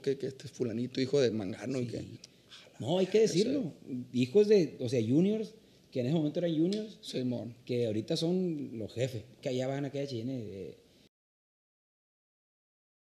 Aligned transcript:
que, 0.00 0.16
que 0.18 0.26
este 0.26 0.46
es 0.46 0.52
fulanito, 0.52 1.00
hijo 1.00 1.20
de 1.20 1.30
Mangano 1.30 1.80
y 1.80 1.86
que... 1.86 2.02
No, 2.78 2.98
hay 2.98 3.06
que 3.06 3.20
decirlo. 3.20 3.72
Hijos 4.12 4.48
de, 4.48 4.76
o 4.80 4.88
sea, 4.88 5.00
juniors, 5.00 5.54
que 5.90 6.00
en 6.00 6.06
ese 6.06 6.14
momento 6.14 6.40
eran 6.40 6.56
juniors, 6.56 6.98
Simón. 7.02 7.54
que 7.64 7.86
ahorita 7.86 8.16
son 8.16 8.78
los 8.78 8.92
jefes, 8.92 9.24
que 9.40 9.50
allá 9.50 9.68
van 9.68 9.84
a 9.84 9.88
aquella 9.88 10.06
china 10.08 10.32
de, 10.32 10.78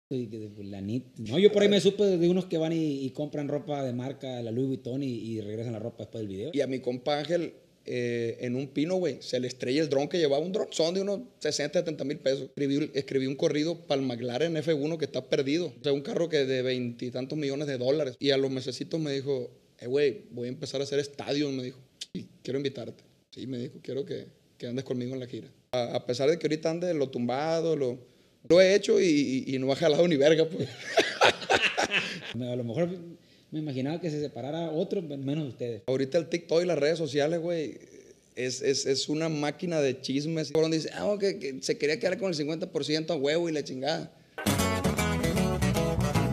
de, 0.09 0.27
de 0.27 0.49
fulanit. 0.49 1.05
No, 1.17 1.37
yo 1.39 1.51
por 1.51 1.63
ahí 1.63 1.69
me 1.69 1.81
supe 1.81 2.03
de 2.05 2.29
unos 2.29 2.45
que 2.45 2.57
van 2.57 2.71
y, 2.71 3.05
y 3.05 3.09
compran 3.09 3.49
ropa 3.49 3.83
de 3.83 3.93
marca, 3.93 4.41
la 4.41 4.51
Louis 4.51 4.67
Vuitton, 4.67 5.03
y, 5.03 5.09
y 5.09 5.41
regresan 5.41 5.73
la 5.73 5.79
ropa 5.79 6.03
después 6.03 6.21
del 6.21 6.29
video. 6.29 6.51
Y 6.53 6.61
a 6.61 6.67
mi 6.67 6.79
compa 6.79 7.19
Ángel, 7.19 7.53
eh, 7.87 8.37
en 8.41 8.55
un 8.55 8.67
pino, 8.67 8.95
güey, 8.95 9.17
se 9.21 9.39
le 9.39 9.47
estrella 9.47 9.81
el 9.81 9.89
dron 9.89 10.07
que 10.09 10.17
llevaba 10.17 10.43
un 10.45 10.51
dron. 10.51 10.67
Son 10.71 10.93
de 10.93 11.01
unos 11.01 11.21
60, 11.39 11.79
70 11.79 12.03
mil 12.03 12.17
pesos. 12.19 12.43
Escribí, 12.49 12.91
escribí 12.93 13.25
un 13.27 13.35
corrido 13.35 13.87
para 13.87 14.01
el 14.01 14.07
McLaren 14.07 14.55
F1 14.55 14.97
que 14.97 15.05
está 15.05 15.29
perdido. 15.29 15.67
O 15.79 15.83
sea, 15.83 15.93
un 15.93 16.01
carro 16.01 16.29
que 16.29 16.45
de 16.45 16.61
veintitantos 16.61 17.37
millones 17.37 17.67
de 17.67 17.77
dólares. 17.77 18.15
Y 18.19 18.31
a 18.31 18.37
los 18.37 18.51
mesecitos 18.51 18.99
me 18.99 19.11
dijo, 19.13 19.49
eh, 19.79 19.87
güey, 19.87 20.23
voy 20.31 20.47
a 20.47 20.49
empezar 20.49 20.81
a 20.81 20.83
hacer 20.83 20.99
estadios, 20.99 21.51
me 21.53 21.63
dijo. 21.63 21.79
Y 22.13 22.25
quiero 22.43 22.59
invitarte. 22.59 23.03
Sí, 23.31 23.47
me 23.47 23.57
dijo, 23.59 23.79
quiero 23.81 24.05
que, 24.05 24.25
que 24.57 24.67
andes 24.67 24.83
conmigo 24.85 25.13
en 25.13 25.19
la 25.19 25.27
gira. 25.27 25.47
A, 25.71 25.95
a 25.95 26.05
pesar 26.05 26.29
de 26.29 26.37
que 26.39 26.47
ahorita 26.47 26.69
ande 26.69 26.93
lo 26.93 27.09
tumbado, 27.09 27.75
lo, 27.75 27.99
lo 28.49 28.61
he 28.61 28.75
hecho 28.75 28.99
y, 28.99 29.05
y- 29.47 29.55
y 29.55 29.59
no 29.59 29.71
ha 29.71 29.75
jalado 29.75 30.07
ni 30.07 30.15
verga, 30.17 30.45
pues. 30.49 30.67
A 32.39 32.55
lo 32.55 32.63
mejor 32.63 32.89
me 33.57 33.63
imaginaba 33.63 33.99
que 33.99 34.11
se 34.11 34.21
separara 34.21 34.69
otro, 34.69 35.01
menos 35.01 35.49
ustedes. 35.49 35.81
Ahorita 35.87 36.17
el 36.17 36.29
TikTok 36.29 36.61
y 36.61 36.65
las 36.65 36.77
redes 36.77 36.97
sociales, 36.97 37.39
güey, 37.39 37.79
es, 38.35 38.61
es, 38.61 38.85
es 38.85 39.09
una 39.09 39.29
máquina 39.29 39.81
de 39.81 39.99
chismes. 39.99 40.51
Cabrón 40.51 40.71
dice, 40.71 40.89
ah, 40.93 41.15
que, 41.19 41.39
que 41.39 41.57
se 41.61 41.77
quería 41.77 41.99
quedar 41.99 42.17
con 42.19 42.29
el 42.31 42.37
50% 42.37 43.09
a 43.09 43.15
huevo 43.15 43.49
y 43.49 43.51
la 43.51 43.63
chingada. 43.63 44.11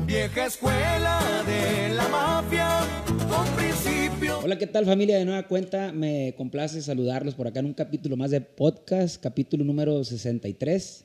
Vieja 0.07 0.47
escuela 0.47 1.43
de 1.47 1.95
la 1.95 2.09
mafia, 2.09 2.81
con 3.07 3.47
principio. 3.57 4.41
Hola, 4.41 4.59
¿qué 4.59 4.67
tal 4.67 4.85
familia? 4.85 5.17
De 5.17 5.25
nueva 5.25 5.49
cuenta, 5.49 5.93
me 5.93 6.35
complace 6.37 6.83
saludarlos 6.83 7.35
por 7.35 7.47
acá 7.47 7.61
en 7.61 7.67
un 7.67 7.75
capítulo 7.75 8.17
más 8.19 8.33
de 8.33 8.43
podcast, 8.43 9.21
capítulo 9.23 9.65
número 9.65 10.05
63. 10.05 11.05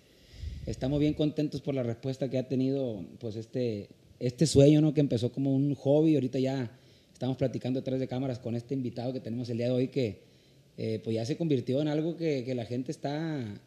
Estamos 0.65 0.99
bien 0.99 1.13
contentos 1.13 1.61
por 1.61 1.73
la 1.73 1.81
respuesta 1.81 2.29
que 2.29 2.37
ha 2.37 2.47
tenido 2.47 3.05
pues 3.19 3.37
este, 3.37 3.87
este 4.19 4.45
sueño, 4.45 4.81
¿no? 4.81 4.93
Que 4.93 5.01
empezó 5.01 5.31
como 5.31 5.55
un 5.55 5.73
hobby, 5.75 6.15
ahorita 6.15 6.39
ya 6.39 6.71
estamos 7.13 7.37
platicando 7.37 7.79
detrás 7.79 7.99
de 7.99 8.07
cámaras 8.07 8.39
con 8.39 8.55
este 8.55 8.73
invitado 8.73 9.13
que 9.13 9.19
tenemos 9.19 9.49
el 9.49 9.57
día 9.57 9.67
de 9.67 9.71
hoy 9.73 9.87
que 9.89 10.19
eh, 10.77 11.01
pues 11.03 11.15
ya 11.15 11.25
se 11.25 11.35
convirtió 11.35 11.81
en 11.81 11.87
algo 11.87 12.15
que, 12.15 12.43
que 12.45 12.55
la 12.55 12.65
gente 12.65 12.91
está 12.91 13.61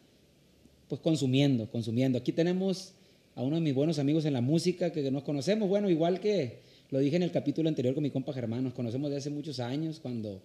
pues 0.87 1.01
consumiendo, 1.01 1.69
consumiendo. 1.69 2.17
Aquí 2.17 2.31
tenemos 2.31 2.93
a 3.35 3.43
uno 3.43 3.55
de 3.55 3.61
mis 3.61 3.73
buenos 3.73 3.99
amigos 3.99 4.25
en 4.25 4.33
la 4.33 4.41
música 4.41 4.91
que 4.91 5.09
nos 5.09 5.23
conocemos, 5.23 5.67
bueno, 5.69 5.89
igual 5.89 6.19
que 6.19 6.59
lo 6.91 6.99
dije 6.99 7.15
en 7.15 7.23
el 7.23 7.31
capítulo 7.31 7.69
anterior 7.69 7.95
con 7.95 8.03
mi 8.03 8.11
compa 8.11 8.33
Germán, 8.33 8.63
nos 8.63 8.73
conocemos 8.73 9.09
de 9.09 9.17
hace 9.17 9.31
muchos 9.31 9.59
años 9.59 9.99
cuando 9.99 10.41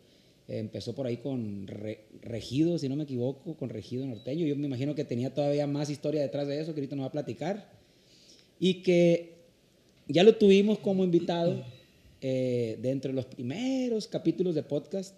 eh, 0.48 0.58
empezó 0.58 0.94
por 0.94 1.06
ahí 1.06 1.18
con 1.18 1.66
Re- 1.66 2.00
Regido, 2.22 2.78
si 2.78 2.88
no 2.88 2.96
me 2.96 3.02
equivoco, 3.04 3.54
con 3.54 3.68
Regido 3.68 4.06
Norteño. 4.06 4.46
Yo 4.46 4.56
me 4.56 4.66
imagino 4.66 4.94
que 4.94 5.04
tenía 5.04 5.34
todavía 5.34 5.66
más 5.66 5.90
historia 5.90 6.22
detrás 6.22 6.48
de 6.48 6.60
eso 6.60 6.72
que 6.72 6.80
ahorita 6.80 6.96
nos 6.96 7.04
va 7.04 7.08
a 7.08 7.12
platicar. 7.12 7.70
Y 8.58 8.82
que 8.82 9.37
ya 10.08 10.22
lo 10.22 10.36
tuvimos 10.36 10.78
como 10.78 11.04
invitado 11.04 11.62
eh, 12.20 12.78
dentro 12.80 13.10
de 13.10 13.14
los 13.14 13.26
primeros 13.26 14.08
capítulos 14.08 14.54
de 14.54 14.62
podcast, 14.62 15.14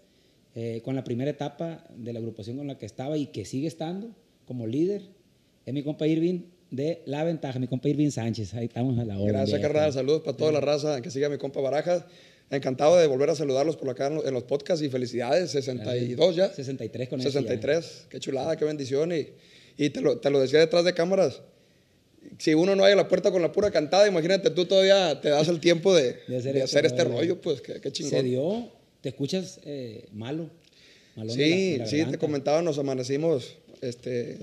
eh, 0.54 0.82
con 0.84 0.96
la 0.96 1.04
primera 1.04 1.30
etapa 1.30 1.84
de 1.96 2.12
la 2.12 2.18
agrupación 2.18 2.56
con 2.56 2.66
la 2.66 2.76
que 2.76 2.86
estaba 2.86 3.16
y 3.16 3.26
que 3.26 3.44
sigue 3.44 3.68
estando 3.68 4.10
como 4.46 4.66
líder, 4.66 5.02
es 5.64 5.72
mi 5.72 5.82
compa 5.82 6.06
Irving 6.06 6.40
de 6.70 7.02
La 7.06 7.24
Ventaja, 7.24 7.58
mi 7.58 7.68
compa 7.68 7.88
Irving 7.88 8.10
Sánchez. 8.10 8.54
Ahí 8.54 8.66
estamos 8.66 8.98
a 8.98 9.04
la 9.04 9.18
hora. 9.18 9.32
Gracias, 9.32 9.60
carnal. 9.60 9.92
Saludos 9.92 10.22
para 10.22 10.36
toda 10.36 10.52
la 10.52 10.60
raza 10.60 11.00
que 11.00 11.10
siga 11.10 11.28
mi 11.28 11.38
compa 11.38 11.60
Barajas. 11.60 12.04
Encantado 12.50 12.96
de 12.96 13.06
volver 13.06 13.30
a 13.30 13.36
saludarlos 13.36 13.76
por 13.76 13.88
acá 13.90 14.08
en 14.08 14.34
los, 14.34 14.42
podcasts 14.42 14.84
y 14.84 14.88
felicidades. 14.88 15.52
62 15.52 16.34
ya. 16.34 16.52
63 16.52 17.08
con 17.08 17.20
eso 17.20 17.28
ya. 17.28 17.40
63. 17.40 18.06
Qué 18.10 18.18
chulada, 18.18 18.56
qué 18.56 18.64
bendición. 18.64 19.12
Y, 19.12 19.28
y 19.76 19.90
te, 19.90 20.00
lo, 20.00 20.18
te 20.18 20.30
lo 20.30 20.40
decía 20.40 20.58
detrás 20.58 20.84
de 20.84 20.92
cámaras. 20.92 21.42
Si 22.38 22.54
uno 22.54 22.74
no 22.76 22.84
hay 22.84 22.92
a 22.92 22.96
la 22.96 23.08
puerta 23.08 23.30
con 23.30 23.42
la 23.42 23.52
pura 23.52 23.70
cantada, 23.70 24.06
imagínate 24.06 24.50
tú 24.50 24.64
todavía 24.64 25.20
te 25.20 25.28
das 25.28 25.48
el 25.48 25.60
tiempo 25.60 25.94
de, 25.94 26.16
De 26.26 26.36
hacer 26.36 26.54
de 26.54 26.60
este 26.60 26.62
hacer 26.62 26.86
este 26.86 27.04
rollo. 27.04 27.18
rollo, 27.18 27.40
pues 27.40 27.60
qué, 27.60 27.80
qué 27.80 27.92
chingón. 27.92 28.10
Se 28.10 28.22
dio, 28.22 28.68
te 29.00 29.10
escuchas 29.10 29.60
eh, 29.64 30.06
malo. 30.12 30.50
malón 31.16 31.34
Sí, 31.34 31.76
la 31.78 31.86
sí, 31.86 32.04
te 32.04 32.18
comentaba, 32.18 32.62
nos 32.62 32.78
amanecimos 32.78 33.56
este, 33.80 34.38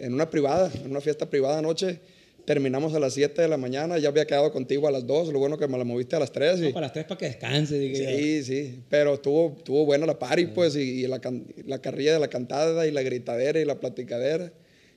en 0.00 0.14
una 0.14 0.30
privada, 0.30 0.70
en 0.84 0.90
una 0.90 1.00
fiesta 1.00 1.28
privada 1.28 1.58
anoche. 1.58 2.00
Terminamos 2.44 2.94
a 2.94 2.98
las 2.98 3.12
7 3.12 3.42
de 3.42 3.46
la 3.46 3.58
mañana, 3.58 3.98
ya 3.98 4.08
había 4.08 4.26
quedado 4.26 4.50
contigo 4.50 4.88
a 4.88 4.90
las 4.90 5.06
2, 5.06 5.34
lo 5.34 5.38
bueno 5.38 5.58
que 5.58 5.68
me 5.68 5.76
la 5.76 5.84
moviste 5.84 6.16
a 6.16 6.18
las 6.18 6.32
3. 6.32 6.60
No, 6.60 6.72
para 6.72 6.86
las 6.86 6.92
tres 6.94 7.04
para 7.04 7.18
que 7.18 7.26
descanse. 7.26 7.78
dije 7.78 8.02
yo. 8.04 8.08
sí, 8.08 8.42
sí, 8.42 8.82
pero 8.88 9.14
estuvo, 9.14 9.54
estuvo 9.58 9.84
buena 9.84 10.06
la 10.06 10.18
party, 10.18 10.46
pues, 10.46 10.74
y, 10.74 11.04
y 11.04 11.06
la, 11.06 11.20
la 11.66 11.78
carrilla 11.82 12.14
de 12.14 12.20
la 12.20 12.28
cantada 12.28 12.86
y 12.86 12.90
la 12.90 13.02
gritadera 13.02 13.60
y 13.60 13.66
la 13.66 13.78
platicadera. 13.78 14.50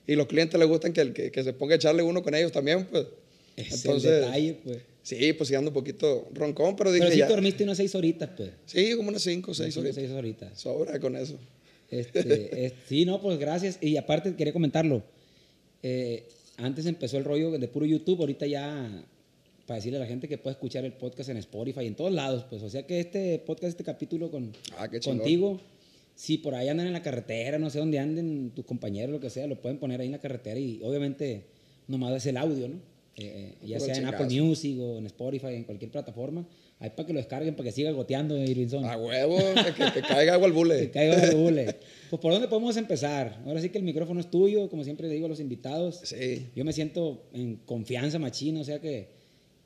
Y 0.06 0.14
los 0.16 0.26
clientes 0.26 0.58
les 0.58 0.68
gustan 0.68 0.92
que, 0.92 1.00
el- 1.00 1.12
que, 1.12 1.30
que 1.30 1.44
se 1.44 1.52
ponga 1.52 1.74
a 1.74 1.76
echarle 1.76 2.02
uno 2.02 2.22
con 2.22 2.34
ellos 2.34 2.52
también, 2.52 2.86
pues. 2.86 3.06
Es 3.56 3.84
Entonces, 3.84 4.10
el 4.10 4.20
detalle, 4.22 4.54
pues. 4.64 4.78
sí, 5.02 5.32
pues 5.34 5.48
sí 5.48 5.54
ando 5.54 5.70
un 5.70 5.74
poquito 5.74 6.28
roncón, 6.32 6.74
pero 6.74 6.90
dije 6.90 7.02
Pero 7.04 7.12
sí 7.12 7.18
ya. 7.18 7.28
dormiste 7.28 7.64
unas 7.64 7.76
seis 7.76 7.94
horitas, 7.94 8.30
pues. 8.36 8.50
Sí, 8.66 8.94
como 8.96 9.10
unas 9.10 9.22
5 9.22 9.50
o 9.50 9.54
6 9.54 9.74
Cinco, 9.74 9.80
horitas. 9.80 9.94
seis 9.96 10.10
horitas. 10.10 10.58
Sobra 10.60 10.98
con 10.98 11.16
eso. 11.16 11.38
Este, 11.90 12.20
es- 12.66 12.72
sí, 12.88 13.04
no, 13.04 13.20
pues 13.20 13.38
gracias. 13.38 13.78
Y 13.82 13.96
aparte 13.96 14.34
quería 14.34 14.52
comentarlo. 14.52 15.02
Eh, 15.82 16.24
antes 16.56 16.86
empezó 16.86 17.18
el 17.18 17.24
rollo 17.24 17.50
de 17.50 17.68
puro 17.68 17.84
YouTube, 17.86 18.20
ahorita 18.20 18.46
ya 18.46 19.04
para 19.66 19.76
decirle 19.76 19.98
a 19.98 20.00
la 20.00 20.06
gente 20.06 20.28
que 20.28 20.38
puede 20.38 20.54
escuchar 20.54 20.84
el 20.84 20.92
podcast 20.92 21.28
en 21.30 21.36
Spotify, 21.36 21.86
en 21.86 21.94
todos 21.94 22.12
lados, 22.12 22.44
pues. 22.48 22.62
O 22.62 22.70
sea 22.70 22.86
que 22.86 23.00
este 23.00 23.38
podcast, 23.40 23.70
este 23.70 23.84
capítulo 23.84 24.30
con, 24.30 24.52
Ah, 24.76 24.88
contigo, 25.04 25.60
si 26.22 26.38
por 26.38 26.54
ahí 26.54 26.68
andan 26.68 26.86
en 26.86 26.92
la 26.92 27.02
carretera, 27.02 27.58
no 27.58 27.68
sé 27.68 27.80
dónde 27.80 27.98
anden 27.98 28.52
tus 28.54 28.64
compañeros, 28.64 29.10
lo 29.10 29.18
que 29.18 29.28
sea, 29.28 29.48
lo 29.48 29.60
pueden 29.60 29.78
poner 29.80 30.00
ahí 30.00 30.06
en 30.06 30.12
la 30.12 30.20
carretera 30.20 30.60
y 30.60 30.80
obviamente 30.84 31.46
nomás 31.88 32.12
es 32.14 32.26
el 32.26 32.36
audio, 32.36 32.68
¿no? 32.68 32.76
Eh, 33.16 33.56
ya 33.64 33.78
Puro 33.78 33.92
sea 33.92 33.96
en. 33.96 34.06
Apple 34.06 34.40
Music 34.40 34.78
o 34.78 34.98
en 34.98 35.06
Spotify, 35.06 35.48
en 35.48 35.64
cualquier 35.64 35.90
plataforma, 35.90 36.46
ahí 36.78 36.90
para 36.90 37.08
que 37.08 37.12
lo 37.12 37.18
descarguen, 37.18 37.56
para 37.56 37.64
que 37.68 37.72
siga 37.72 37.90
goteando 37.90 38.38
Irvinson. 38.38 38.84
A 38.84 38.96
huevo, 38.96 39.36
que, 39.36 39.72
que- 40.00 40.00
caiga 40.06 40.34
agua 40.34 40.46
al 40.46 40.52
Que 40.52 40.58
bule. 40.58 40.90
caiga 40.92 41.24
el 41.24 41.34
bule. 41.36 41.74
Pues 42.08 42.22
por 42.22 42.32
dónde 42.32 42.46
podemos 42.46 42.76
empezar. 42.76 43.42
Ahora 43.44 43.60
sí 43.60 43.70
que 43.70 43.78
el 43.78 43.84
micrófono 43.84 44.20
es 44.20 44.30
tuyo, 44.30 44.70
como 44.70 44.84
siempre 44.84 45.08
le 45.08 45.14
digo 45.14 45.26
a 45.26 45.28
los 45.28 45.40
invitados. 45.40 46.02
Sí. 46.04 46.50
Yo 46.54 46.64
me 46.64 46.72
siento 46.72 47.24
en 47.32 47.56
confianza 47.66 48.20
machina, 48.20 48.60
o 48.60 48.64
sea 48.64 48.80
que 48.80 49.08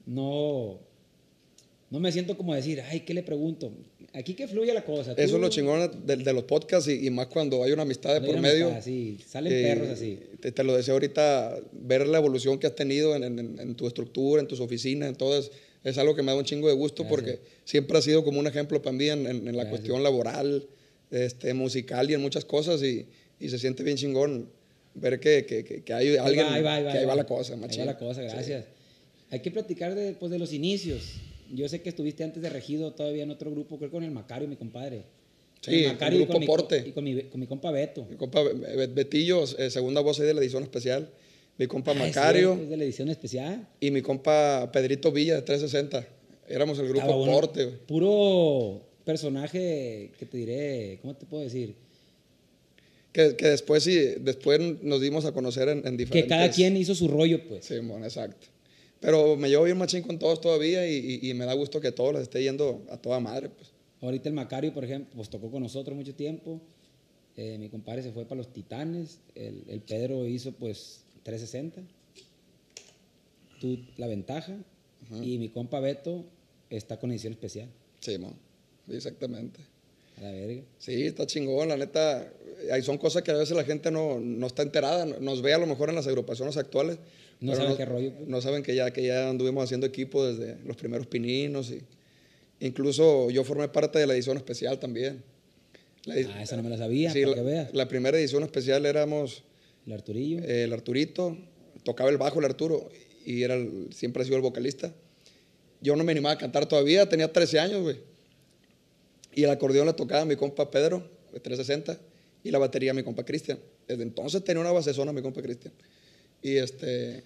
no, 0.06 0.80
no 1.90 2.00
me 2.00 2.10
siento 2.10 2.36
como 2.36 2.54
decir, 2.54 2.80
ay, 2.90 3.00
¿qué 3.00 3.14
le 3.14 3.22
pregunto? 3.22 3.72
Aquí 4.12 4.34
que 4.34 4.48
fluye 4.48 4.72
la 4.74 4.84
cosa. 4.84 5.12
Eso 5.12 5.30
Tú- 5.30 5.36
es 5.36 5.40
lo 5.42 5.48
chingón 5.48 6.06
de, 6.06 6.16
de 6.16 6.32
los 6.32 6.44
podcasts 6.44 6.88
y, 6.90 7.06
y 7.06 7.10
más 7.10 7.26
cuando 7.28 7.62
hay 7.62 7.72
una 7.72 7.82
amistad 7.82 8.14
de 8.14 8.20
no 8.20 8.26
por 8.26 8.40
medio. 8.40 8.66
amistad, 8.66 8.84
sí, 8.84 9.18
salen 9.26 9.52
Eh, 9.52 9.62
perros 9.62 9.88
así. 9.90 10.18
Te, 10.40 10.50
te 10.52 10.64
lo 10.64 10.76
decía 10.76 10.94
ahorita, 10.94 11.58
ver 11.72 12.06
la 12.08 12.18
evolución 12.18 12.58
que 12.58 12.66
has 12.66 12.74
tenido 12.74 13.14
en, 13.14 13.22
en- 13.24 13.58
en 13.60 13.74
tu 13.76 13.86
estructura, 13.86 14.40
en 14.42 14.48
tus 14.48 14.58
oficinas, 14.60 15.08
en 15.08 15.14
todo 15.16 15.38
es, 15.84 15.98
algo 15.98 16.16
que 16.16 16.22
me 16.22 16.32
da 16.32 16.38
un 16.38 16.44
chingo 16.44 16.66
de 16.66 16.74
gusto 16.74 17.04
Gracias. 17.04 17.10
porque 17.36 17.40
siempre 17.64 17.96
ha 17.98 18.02
sido 18.02 18.24
como 18.24 18.40
un 18.40 18.46
ejemplo 18.48 18.82
para 18.82 18.96
mí 18.96 19.08
en, 19.08 19.26
en- 19.26 19.44
la 19.44 19.52
Gracias. 19.52 19.68
cuestión 19.70 20.02
laboral, 20.02 20.66
este, 21.12 21.54
musical 21.54 22.10
y 22.10 22.14
en 22.14 22.20
muchas 22.20 22.44
cosas 22.44 22.82
y, 22.82 23.06
y 23.38 23.48
se 23.48 23.58
siente 23.60 23.84
bien 23.84 23.96
chingón 23.96 24.48
ver 24.94 25.20
que, 25.20 25.44
que, 25.46 25.62
que- 25.62 25.82
que 25.84 25.92
hay 25.92 26.08
Ahí 26.08 26.16
alguien, 26.16 26.46
va, 26.46 26.54
ahí 26.54 26.62
va, 26.62 26.74
ahí 26.74 26.82
va, 26.84 26.90
que 26.92 26.98
ahí 26.98 27.02
ahí 27.04 27.08
va 27.08 27.14
la 27.14 27.26
cosa, 27.26 27.52
Ahí 27.54 27.60
machín. 27.60 27.82
va 27.82 27.86
la 27.86 27.98
cosa, 27.98 28.22
Sí. 28.22 28.28
gracias. 28.34 28.64
Hay 29.30 29.40
que 29.40 29.50
platicar 29.52 29.94
de, 29.94 30.12
pues, 30.14 30.32
de 30.32 30.38
los 30.38 30.52
inicios. 30.52 31.12
Yo 31.52 31.68
sé 31.68 31.82
que 31.82 31.88
estuviste 31.90 32.24
antes 32.24 32.42
de 32.42 32.50
Regido 32.50 32.92
todavía 32.92 33.22
en 33.22 33.30
otro 33.30 33.50
grupo, 33.50 33.78
creo 33.78 33.90
con 33.90 34.02
el 34.04 34.10
Macario, 34.10 34.48
mi 34.48 34.56
compadre. 34.56 35.04
Sí, 35.60 35.84
el 35.84 35.92
y 36.14 36.16
grupo 36.18 36.38
mi 36.38 36.46
Porte. 36.46 36.84
Y 36.86 36.92
con 36.92 37.02
mi, 37.04 37.22
con 37.24 37.40
mi 37.40 37.46
compa 37.46 37.70
Beto. 37.70 38.06
Mi 38.08 38.16
compa 38.16 38.42
Be- 38.42 38.86
Betillo, 38.88 39.44
eh, 39.58 39.70
segunda 39.70 40.00
voz 40.00 40.20
ahí 40.20 40.26
de 40.26 40.34
la 40.34 40.40
edición 40.40 40.62
especial. 40.62 41.10
Mi 41.58 41.66
compa 41.66 41.92
Ah, 41.92 41.94
Macario. 41.94 42.54
Es 42.54 42.68
de 42.68 42.76
la 42.76 42.84
edición 42.84 43.08
especial. 43.08 43.66
Y 43.80 43.90
mi 43.90 44.02
compa 44.02 44.70
Pedrito 44.72 45.10
Villa 45.10 45.34
de 45.36 45.42
360. 45.42 46.06
Éramos 46.48 46.78
el 46.78 46.88
grupo 46.88 47.16
uno- 47.16 47.32
Porte. 47.32 47.64
güey. 47.64 47.76
Puro 47.86 48.82
personaje 49.04 50.10
que 50.18 50.26
te 50.26 50.36
diré, 50.36 50.98
¿cómo 51.00 51.14
te 51.16 51.26
puedo 51.26 51.42
decir? 51.42 51.74
Que, 53.12 53.34
que 53.34 53.46
después 53.48 53.82
sí, 53.82 53.96
después 54.20 54.60
nos 54.82 55.00
dimos 55.00 55.24
a 55.24 55.32
conocer 55.32 55.68
en, 55.70 55.86
en 55.86 55.96
diferentes... 55.96 56.24
Que 56.24 56.28
cada 56.28 56.50
quien 56.50 56.76
hizo 56.76 56.94
su 56.94 57.08
rollo, 57.08 57.40
pues. 57.48 57.64
Sí, 57.64 57.74
bueno, 57.78 58.04
exacto. 58.04 58.46
Pero 59.00 59.36
me 59.36 59.48
llevo 59.48 59.64
bien 59.64 59.76
machín 59.78 60.02
con 60.02 60.18
todos 60.18 60.40
todavía 60.40 60.88
y, 60.88 61.20
y- 61.22 61.30
y 61.30 61.34
me 61.34 61.44
da 61.44 61.52
gusto 61.54 61.80
que 61.80 61.92
todos 61.92 62.14
les 62.14 62.22
esté 62.22 62.42
yendo 62.42 62.82
a 62.90 62.96
toda 62.96 63.20
madre. 63.20 63.50
Pues. 63.50 63.70
Ahorita 64.00 64.28
el 64.28 64.34
Macario, 64.34 64.72
por 64.72 64.84
ejemplo, 64.84 65.12
pues 65.16 65.28
tocó 65.30 65.50
con 65.50 65.62
nosotros 65.62 65.96
mucho 65.96 66.14
tiempo. 66.14 66.60
Eh, 67.36 67.58
mi 67.58 67.68
compadre 67.68 68.02
se 68.02 68.12
fue 68.12 68.24
para 68.24 68.36
los 68.38 68.52
Titanes. 68.52 69.20
El, 69.34 69.62
el 69.68 69.80
Pedro 69.80 70.26
hizo 70.26 70.52
pues 70.52 71.02
360. 71.24 71.82
Tú 73.60 73.78
la 73.96 74.06
ventaja. 74.06 74.56
Y 75.22 75.38
mi 75.38 75.50
compa 75.50 75.78
Beto 75.80 76.24
está 76.68 76.98
con 76.98 77.10
edición 77.12 77.32
especial. 77.34 77.68
Sí, 78.00 78.16
exactamente. 78.96 79.60
A 80.18 80.22
la 80.22 80.32
verga. 80.32 80.62
Sí, 80.78 81.02
está 81.06 81.26
chingón, 81.26 81.68
la 81.68 81.76
neta. 81.76 82.32
Ahí 82.72 82.82
son 82.82 82.98
cosas 82.98 83.22
que 83.22 83.30
a 83.30 83.34
veces 83.34 83.56
la 83.56 83.62
gente 83.64 83.90
no, 83.90 84.18
no 84.18 84.46
está 84.46 84.62
enterada. 84.62 85.04
Nos 85.06 85.42
ve 85.42 85.52
a 85.54 85.58
lo 85.58 85.66
mejor 85.66 85.90
en 85.90 85.94
las 85.94 86.06
agrupaciones 86.06 86.56
actuales. 86.56 86.98
No 87.40 87.52
pero 87.52 87.62
saben 87.64 87.76
qué 87.76 87.84
rollo, 87.84 88.12
pues. 88.14 88.28
No 88.28 88.40
saben 88.40 88.62
que 88.62 88.74
ya, 88.74 88.90
que 88.92 89.04
ya 89.04 89.28
anduvimos 89.28 89.64
haciendo 89.64 89.86
equipo 89.86 90.24
desde 90.26 90.56
los 90.64 90.76
primeros 90.76 91.06
pininos. 91.06 91.70
Y 91.70 91.82
incluso 92.60 93.30
yo 93.30 93.44
formé 93.44 93.68
parte 93.68 93.98
de 93.98 94.06
la 94.06 94.14
edición 94.14 94.36
especial 94.36 94.78
también. 94.78 95.22
La, 96.04 96.14
Ah, 96.14 96.42
esa 96.42 96.56
no 96.56 96.62
me 96.62 96.70
la 96.70 96.78
sabía, 96.78 97.12
sí, 97.12 97.20
para 97.22 97.30
la, 97.30 97.36
que 97.36 97.42
veas. 97.42 97.74
la 97.74 97.88
primera 97.88 98.18
edición 98.18 98.42
especial 98.44 98.86
éramos 98.86 99.42
El 99.86 99.92
Arturillo. 99.92 100.38
eh, 100.44 100.62
el 100.64 100.72
Arturito, 100.72 101.36
tocaba 101.82 102.10
el 102.10 102.16
bajo 102.16 102.38
el 102.38 102.44
Arturo 102.44 102.88
y 103.24 103.42
era 103.42 103.54
el- 103.54 103.88
siempre 103.92 104.22
ha 104.22 104.24
sido 104.24 104.36
el 104.36 104.42
vocalista. 104.42 104.94
Yo 105.80 105.94
no 105.96 106.04
me 106.04 106.12
animaba 106.12 106.34
a 106.34 106.38
cantar 106.38 106.66
todavía, 106.66 107.08
tenía 107.08 107.32
13 107.32 107.58
años, 107.58 107.82
güey. 107.82 107.96
Y 109.34 109.42
el 109.44 109.50
acordeón 109.50 109.86
le 109.86 109.92
tocaba 109.92 110.24
mi 110.24 110.36
compa 110.36 110.70
Pedro, 110.70 111.06
de 111.32 111.40
360, 111.40 111.98
y 112.42 112.50
la 112.50 112.58
batería 112.58 112.94
mi 112.94 113.02
compa 113.02 113.24
Cristian. 113.24 113.58
Desde 113.86 114.02
entonces 114.02 114.42
tenía 114.44 114.60
una 114.60 114.72
basezona 114.72 115.12
mi 115.12 115.20
compa 115.22 115.42
Cristian. 115.42 115.74
Y 116.46 116.58
este, 116.58 117.24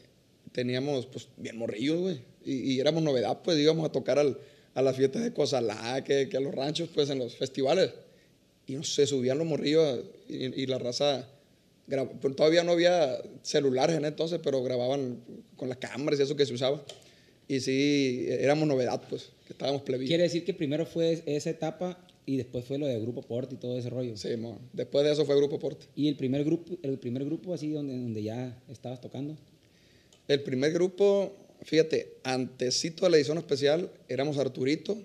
teníamos, 0.53 1.05
pues, 1.07 1.29
bien 1.37 1.59
morrillos, 1.59 2.01
güey. 2.01 2.21
Y, 2.45 2.73
y 2.73 2.81
éramos 2.81 3.03
novedad, 3.03 3.41
pues, 3.45 3.59
íbamos 3.59 3.85
a 3.87 3.93
tocar 3.93 4.19
al- 4.19 4.39
a 4.75 4.81
las 4.83 4.97
fiestas 4.97 5.23
de 5.23 5.33
Cozalá, 5.35 6.03
que, 6.05 6.29
que 6.31 6.37
a 6.37 6.41
los 6.41 6.55
ranchos, 6.55 6.89
pues, 6.95 7.11
en 7.11 7.19
los 7.19 7.37
festivales. 7.37 7.91
Y 8.67 8.75
no 8.77 8.83
sé, 8.85 9.07
subían 9.07 9.37
los 9.37 9.47
morrillos 9.47 10.01
y, 10.29 10.63
y 10.63 10.67
la 10.67 10.79
raza. 10.79 11.29
grab- 11.87 12.19
pues, 12.21 12.35
todavía 12.35 12.63
no 12.65 12.73
había 12.73 13.21
celulares 13.43 13.97
en 13.97 14.05
entonces, 14.07 14.41
pero 14.43 14.63
grababan 14.63 15.19
con 15.57 15.69
las 15.69 15.77
cámaras 15.79 16.19
y 16.19 16.23
eso 16.23 16.37
que 16.37 16.47
se 16.47 16.55
usaba. 16.55 16.83
Y 17.47 17.61
sí, 17.61 18.27
éramos 18.29 18.67
novedad, 18.69 19.03
pues, 19.11 19.31
que 19.47 19.53
estábamos 19.53 19.83
plebillos. 19.83 20.09
Quiere 20.09 20.23
decir 20.23 20.45
que 20.45 20.55
primero 20.55 20.87
fue 20.87 21.23
esa 21.27 21.51
etapa 21.51 21.99
y 22.33 22.37
después 22.37 22.65
fue 22.65 22.79
lo 22.79 22.87
de 22.87 22.99
Grupo 23.01 23.23
Porte 23.23 23.55
y 23.57 23.59
todo 23.59 23.77
ese 23.79 23.91
rollo. 23.91 24.17
Sí, 24.17 24.37
mo. 24.37 24.61
después 24.73 25.05
de 25.05 25.13
eso 25.13 25.25
fue 25.25 25.37
Grupo 25.37 25.59
Porte. 25.59 25.87
Y 25.97 26.09
el 26.09 26.17
primer 26.17 26.45
grupo, 26.45 26.77
el 26.83 26.99
primer 26.99 27.25
grupo 27.25 27.53
así 27.55 27.71
donde, 27.71 27.95
donde 27.97 28.23
ya 28.23 28.57
estabas 28.71 29.01
tocando. 29.01 29.37
El 30.29 30.43
primer 30.43 30.73
grupo, 30.73 31.35
fíjate, 31.63 32.15
antesito 32.23 33.05
de 33.05 33.11
la 33.11 33.17
edición 33.17 33.39
especial, 33.39 33.91
éramos 34.09 34.39
Arturito, 34.39 34.97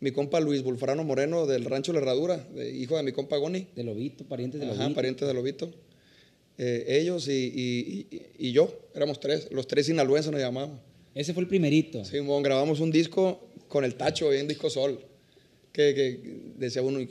mi 0.00 0.10
compa 0.12 0.40
Luis 0.40 0.62
Bulfrano 0.62 1.04
Moreno 1.04 1.46
del 1.46 1.64
Rancho 1.64 1.92
La 1.92 2.00
Herradura, 2.00 2.38
de- 2.54 2.70
hijo 2.76 2.96
de 2.96 3.02
mi 3.02 3.12
compa 3.12 3.36
Goni, 3.36 3.66
De 3.76 3.84
Lobito, 3.84 4.24
parientes 4.24 4.60
de 4.60 4.66
Ajá, 4.66 4.76
Lobito. 4.82 4.94
parientes 4.94 5.28
de 5.28 5.34
Lobito. 5.34 5.70
Eh, 6.56 6.86
ellos 7.00 7.28
y, 7.28 7.32
y- 7.32 8.06
y- 8.10 8.48
y 8.48 8.52
yo, 8.52 8.72
éramos 8.94 9.20
tres, 9.20 9.48
los 9.52 9.66
tres 9.68 9.86
sinaloenses 9.86 10.32
nos 10.32 10.40
llamábamos. 10.40 10.80
Ese 11.14 11.32
fue 11.32 11.42
el 11.44 11.48
primerito. 11.48 12.04
Sí, 12.04 12.20
mon, 12.20 12.42
grabamos 12.42 12.80
un 12.80 12.90
disco 12.90 13.40
con 13.68 13.84
el 13.84 13.94
Tacho 13.94 14.30
ahí 14.30 14.38
en 14.40 14.48
Disco 14.48 14.68
Sol, 14.70 15.00
que, 15.72 15.94
que 15.94 16.20
decía 16.56 16.82
uno, 16.82 17.06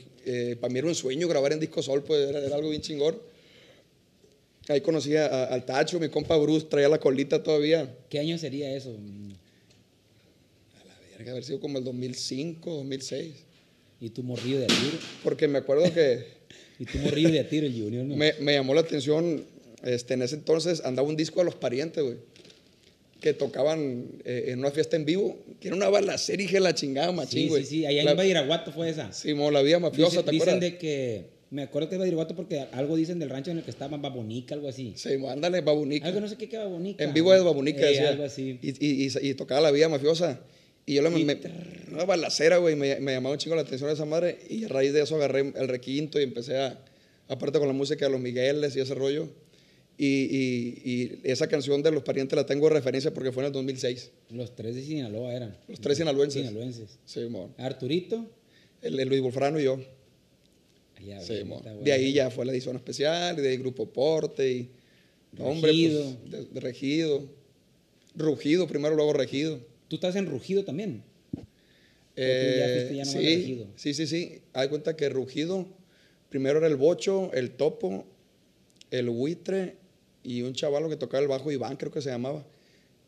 para 0.59 0.71
mí 0.73 0.79
era 0.79 0.87
un 0.87 0.95
sueño 0.95 1.27
grabar 1.27 1.53
en 1.53 1.59
Disco 1.59 1.81
Sol, 1.81 2.03
pues 2.03 2.27
era, 2.29 2.39
era 2.43 2.55
algo 2.55 2.69
bien 2.69 2.81
chingón. 2.81 3.17
Ahí 4.67 4.81
conocí 4.81 5.15
a- 5.15 5.27
a- 5.27 5.45
al 5.45 5.65
Tacho, 5.65 5.99
mi 5.99 6.09
compa 6.09 6.35
Bruce 6.37 6.65
traía 6.69 6.89
la 6.89 6.99
colita 6.99 7.41
todavía. 7.41 7.95
¿Qué 8.09 8.19
año 8.19 8.37
sería 8.37 8.75
eso? 8.75 8.91
Mm, 8.99 9.31
Verga, 11.17 11.31
haber 11.31 11.43
sido 11.43 11.59
como 11.59 11.77
el 11.79 11.83
2005, 11.83 12.69
2006. 12.75 13.33
Y 13.99 14.09
tú 14.09 14.21
morrillo 14.23 14.59
de 14.59 14.65
a 14.65 14.67
tiro. 14.67 14.97
Porque 15.23 15.47
me 15.47 15.57
acuerdo 15.59 15.91
que 15.93 16.25
Y 16.79 16.85
tú 16.85 16.99
morrillo 16.99 17.31
de 17.31 17.39
a 17.39 17.49
tiro, 17.49 17.65
el 17.65 17.73
Junior. 17.73 18.05
¿no? 18.05 18.15
me, 18.17 18.33
me 18.39 18.53
llamó 18.53 18.73
la 18.75 18.81
atención, 18.81 19.45
este, 19.83 20.13
en 20.13 20.21
ese 20.21 20.35
entonces 20.35 20.81
andaba 20.85 21.07
un 21.07 21.15
disco 21.15 21.39
de 21.39 21.45
los 21.45 21.55
parientes, 21.55 22.03
güey, 22.03 22.17
que 23.21 23.33
tocaban 23.33 24.05
eh, 24.25 24.45
en 24.47 24.59
una 24.59 24.71
fiesta 24.71 24.95
en 24.95 25.05
vivo, 25.05 25.37
que 25.59 25.69
era 25.69 25.75
una 25.77 25.89
balacera 25.89 26.41
y 26.41 26.47
que 26.47 26.59
la 26.59 26.73
chingada 26.75 27.11
machín, 27.11 27.43
sí, 27.43 27.47
güey. 27.49 27.63
sí, 27.63 27.69
sí. 27.69 27.85
Allá 27.85 28.03
La- 28.03 28.11
en 28.11 28.17
Badiraguato 28.17 28.71
fue 28.71 28.89
esa. 28.89 29.11
Sí, 29.11 29.33
mo, 29.33 29.49
la 29.51 29.61
vida 29.61 29.79
mafiosa, 29.79 30.09
Dicen, 30.21 30.25
¿te 30.25 30.31
dicen 30.31 30.49
acuerdas? 30.49 30.71
de 30.71 30.77
que. 30.77 31.37
Me 31.49 31.63
acuerdo 31.63 31.87
que 31.87 31.95
es 31.95 31.99
Badiraguato 31.99 32.35
porque 32.35 32.65
algo 32.73 32.97
dicen 32.97 33.19
del 33.19 33.29
rancho 33.29 33.51
en 33.51 33.57
el 33.59 33.63
que 33.63 33.71
estaba 33.71 33.95
Babonica, 33.97 34.53
algo 34.53 34.67
así. 34.67 34.93
Sí, 34.97 35.17
mo, 35.17 35.29
ándale, 35.29 35.61
babunica. 35.61 36.05
Algo 36.07 36.19
no 36.19 36.27
sé 36.27 36.35
qué 36.35 36.49
que 36.49 36.57
Babonica. 36.57 37.01
En 37.03 37.13
vivo 37.13 37.33
es 37.33 37.41
babunica, 37.43 37.81
Eh, 37.83 37.85
decía. 37.87 38.09
Algo 38.09 38.23
así. 38.25 38.59
Y, 38.61 38.69
y, 38.85 39.07
y- 39.07 39.29
y 39.29 39.33
tocaba 39.33 39.61
la 39.61 39.71
vida 39.71 39.87
mafiosa. 39.87 40.39
Y 40.85 40.95
yo 40.95 41.01
le 41.01 41.09
me, 41.09 41.37
una 41.91 42.05
balacera, 42.05 42.57
güey, 42.57 42.75
me, 42.75 42.99
me 42.99 43.13
llamaba 43.13 43.33
un 43.33 43.39
chingo 43.39 43.55
la 43.55 43.61
atención 43.63 43.89
esa 43.89 44.05
madre. 44.05 44.37
Y 44.49 44.65
a 44.65 44.67
raíz 44.67 44.91
de 44.93 45.01
eso 45.01 45.15
agarré 45.15 45.51
el 45.55 45.67
requinto 45.69 46.19
y 46.19 46.23
empecé 46.23 46.57
a, 46.57 46.79
aparte 47.29 47.59
con 47.59 47.67
la 47.67 47.73
música 47.73 48.05
de 48.05 48.11
los 48.11 48.19
Migueles 48.21 48.75
y 48.75 48.81
ese 48.81 48.93
rollo. 48.93 49.29
Y, 49.99 50.05
y- 50.05 50.81
y 50.85 51.19
esa 51.23 51.47
canción 51.47 51.81
de 51.81 51.91
Los 51.91 52.03
Parientes 52.03 52.35
la 52.35 52.45
tengo 52.45 52.67
de 52.69 52.75
referencia 52.75 53.11
porque 53.13 53.31
fue 53.31 53.41
en 53.43 53.47
el 53.47 53.53
2006. 53.53 54.11
Los 54.29 54.55
tres 54.55 54.75
de 54.75 54.83
Sinaloa 54.83 55.33
eran. 55.33 55.57
Los 55.67 55.81
tres 55.81 55.97
sinaloenses. 55.97 56.45
Sinaloenses. 56.45 56.99
Sí, 57.05 57.21
mo. 57.29 57.53
Arturito. 57.57 58.29
El, 58.81 58.99
el 58.99 59.07
Luis 59.09 59.21
Wolfrano 59.21 59.59
y 59.59 59.63
yo. 59.63 59.79
allá, 60.97 61.19
Sí, 61.21 61.41
De 61.83 61.91
ahí 61.91 62.13
ya 62.13 62.29
fue 62.29 62.45
la 62.45 62.51
edición 62.51 62.75
especial 62.75 63.39
y 63.39 63.41
de 63.41 63.49
ahí 63.49 63.57
Grupo 63.57 63.87
Porte 63.91 64.51
y... 64.51 64.69
hombre, 65.39 65.71
Regido. 65.71 66.15
pues, 66.21 66.31
de, 66.31 66.45
de 66.45 66.59
Regido. 66.59 67.27
Rugido 68.15 68.67
primero, 68.67 68.95
luego 68.95 69.13
Regido. 69.13 69.59
Tú 69.87 69.95
estás 69.95 70.15
en 70.15 70.27
Rugido 70.27 70.63
también. 70.63 71.01
ya 71.35 71.43
Eh, 72.17 72.91
ya 72.95 73.05
sí, 73.05 73.65
sí, 73.75 73.93
sí, 73.95 74.05
sí. 74.07 74.41
Hay 74.53 74.69
cuenta 74.69 74.95
que 74.95 75.09
Rugido, 75.09 75.65
primero 76.29 76.59
era 76.59 76.67
el 76.67 76.75
Bocho, 76.75 77.31
el 77.33 77.51
Topo, 77.51 78.05
el 78.91 79.09
Buitre 79.09 79.75
y 80.27 80.41
un 80.41 80.53
chavalo 80.53 80.89
que 80.89 80.97
tocaba 80.97 81.21
el 81.21 81.27
bajo, 81.29 81.51
Iván 81.51 81.77
creo 81.77 81.91
que 81.91 82.01
se 82.01 82.09
llamaba. 82.09 82.45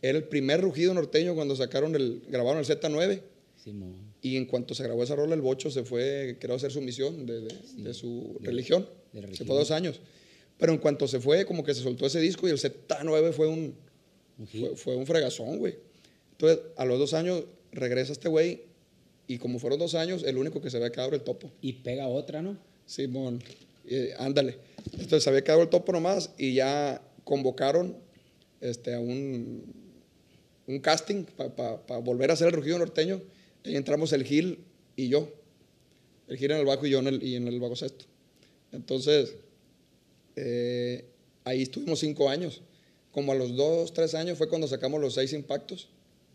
Era 0.01 0.17
el 0.17 0.23
primer 0.23 0.61
Rugido 0.61 0.93
norteño 0.93 1.35
cuando 1.35 1.55
sacaron 1.55 1.93
el, 1.95 2.21
grabaron 2.29 2.59
el 2.59 2.65
Z9 2.65 3.21
Simón. 3.63 3.93
y 4.21 4.37
en 4.37 4.45
cuanto 4.45 4.73
se 4.73 4.83
grabó 4.83 5.03
esa 5.03 5.15
rola, 5.15 5.35
el 5.35 5.41
Bocho 5.41 5.69
se 5.69 5.83
fue, 5.83 6.37
creo, 6.39 6.53
a 6.53 6.57
hacer 6.57 6.71
su 6.71 6.79
misión 6.81 7.25
de, 7.25 7.41
de- 7.41 7.55
de 7.77 7.93
su 7.93 8.37
religión. 8.41 8.83
de 9.11 9.19
la 9.19 9.21
se 9.21 9.25
religión. 9.27 9.47
fue 9.47 9.55
dos 9.57 9.71
años. 9.71 9.99
Pero 10.57 10.71
en 10.73 10.77
cuanto 10.79 11.07
se 11.07 11.19
fue, 11.19 11.45
como 11.45 11.63
que 11.63 11.73
se 11.73 11.81
soltó 11.81 12.05
ese 12.05 12.19
disco 12.21 12.47
y 12.47 12.51
el 12.51 12.57
Z9 12.59 13.31
fue 13.33 13.47
un, 13.47 13.75
Un 14.37 14.47
fue, 14.47 14.75
fue 14.77 14.95
un 14.95 15.05
fregazón, 15.05 15.57
güey. 15.57 15.75
Entonces, 16.31 16.59
a 16.77 16.85
los 16.85 16.97
dos 16.99 17.13
años 17.13 17.43
regresa 17.73 18.13
este 18.13 18.29
güey 18.29 18.61
y 19.27 19.37
como 19.37 19.59
fueron 19.59 19.77
dos 19.79 19.93
años, 19.95 20.23
el 20.23 20.37
único 20.37 20.61
que 20.61 20.69
se 20.69 20.77
había 20.77 20.89
quedado 20.91 21.09
era 21.09 21.17
el 21.17 21.23
topo. 21.23 21.51
Y 21.61 21.73
pega 21.73 22.07
otra, 22.07 22.41
¿no? 22.41 22.57
Simón, 22.85 23.43
eh, 23.85 24.13
ándale. 24.17 24.57
Entonces, 24.93 25.23
se 25.23 25.29
había 25.29 25.43
quedado 25.43 25.61
el 25.63 25.69
topo 25.69 25.91
nomás 25.91 26.31
y 26.37 26.53
ya 26.53 27.01
convocaron 27.29 27.95
este, 28.59 28.95
a 28.95 28.99
un, 28.99 29.63
un 30.65 30.79
casting 30.79 31.25
para 31.55 31.99
volver 31.99 32.31
a 32.31 32.33
hacer 32.33 32.47
el 32.47 32.53
rugido 32.53 32.79
norteño. 32.79 33.21
Y 33.63 33.75
entramos 33.75 34.11
el 34.13 34.23
Gil 34.23 34.65
y 34.95 35.09
yo. 35.09 35.31
El 36.27 36.37
Gil 36.37 36.49
en 36.49 36.57
el 36.57 36.65
bajo 36.65 36.87
y 36.87 36.89
yo 36.89 36.99
en 36.99 37.07
el, 37.07 37.21
y 37.23 37.35
en 37.35 37.47
el 37.47 37.59
bajo 37.59 37.75
sexto. 37.75 38.05
Entonces, 38.71 39.35
eh, 40.35 41.05
ahí 41.43 41.61
estuvimos 41.61 41.99
cinco 41.99 42.29
años. 42.29 42.63
Como 43.11 43.31
a 43.31 43.35
los 43.35 43.55
dos, 43.55 43.93
tres 43.93 44.15
años 44.15 44.37
fue 44.37 44.49
cuando 44.49 44.67
sacamos 44.67 44.99
los 44.99 45.13
seis 45.13 45.31
impactos. 45.33 45.89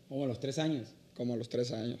Como 0.07 0.23
a 0.23 0.27
los 0.27 0.39
tres 0.39 0.57
años. 0.59 0.87
Como 1.13 1.33
a 1.33 1.37
los 1.37 1.49
tres 1.49 1.71
años. 1.71 1.99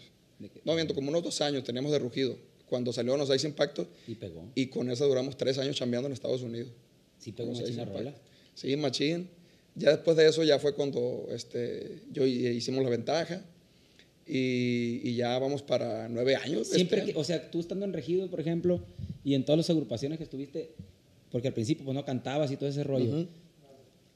No, 0.63 0.73
miento, 0.73 0.95
como 0.95 1.09
unos 1.09 1.23
dos 1.23 1.41
años 1.41 1.65
teníamos 1.65 1.91
de 1.91 1.99
rugido. 1.99 2.37
Cuando 2.69 2.93
salieron 2.93 3.19
los 3.19 3.27
seis 3.27 3.43
impactos 3.43 3.87
Y 4.07 4.15
pegó. 4.15 4.49
y 4.55 4.67
con 4.67 4.89
eso 4.89 5.05
duramos 5.05 5.35
tres 5.37 5.57
años 5.57 5.75
chambeando 5.75 6.07
en 6.07 6.13
Estados 6.13 6.41
Unidos. 6.41 6.71
Sí 7.19 7.33
pegó 7.33 7.51
una 7.51 8.15
Sí, 8.55 8.75
machín. 8.75 9.29
Ya 9.75 9.91
después 9.91 10.17
de 10.17 10.27
eso 10.27 10.43
ya 10.43 10.57
fue 10.57 10.73
cuando 10.73 11.27
este, 11.31 11.99
yo 12.11 12.25
y- 12.25 12.47
hicimos 12.47 12.83
la 12.83 12.89
ventaja 12.89 13.43
y, 14.27 15.01
y 15.03 15.15
ya 15.15 15.37
vamos 15.37 15.61
para 15.61 16.07
nueve 16.09 16.35
años. 16.35 16.67
Siempre, 16.67 16.99
este 17.01 17.13
que, 17.13 17.19
o 17.19 17.23
sea, 17.23 17.51
tú 17.51 17.59
estando 17.59 17.85
en 17.85 17.93
Regido, 17.93 18.29
por 18.29 18.39
ejemplo, 18.39 18.81
y 19.23 19.33
en 19.35 19.43
todas 19.45 19.57
las 19.57 19.69
agrupaciones 19.69 20.17
que 20.17 20.23
estuviste, 20.23 20.71
porque 21.31 21.49
al 21.49 21.53
principio 21.53 21.85
pues 21.85 21.93
no 21.95 22.05
cantabas 22.05 22.51
y 22.51 22.57
todo 22.57 22.69
ese 22.69 22.83
rollo. 22.83 23.27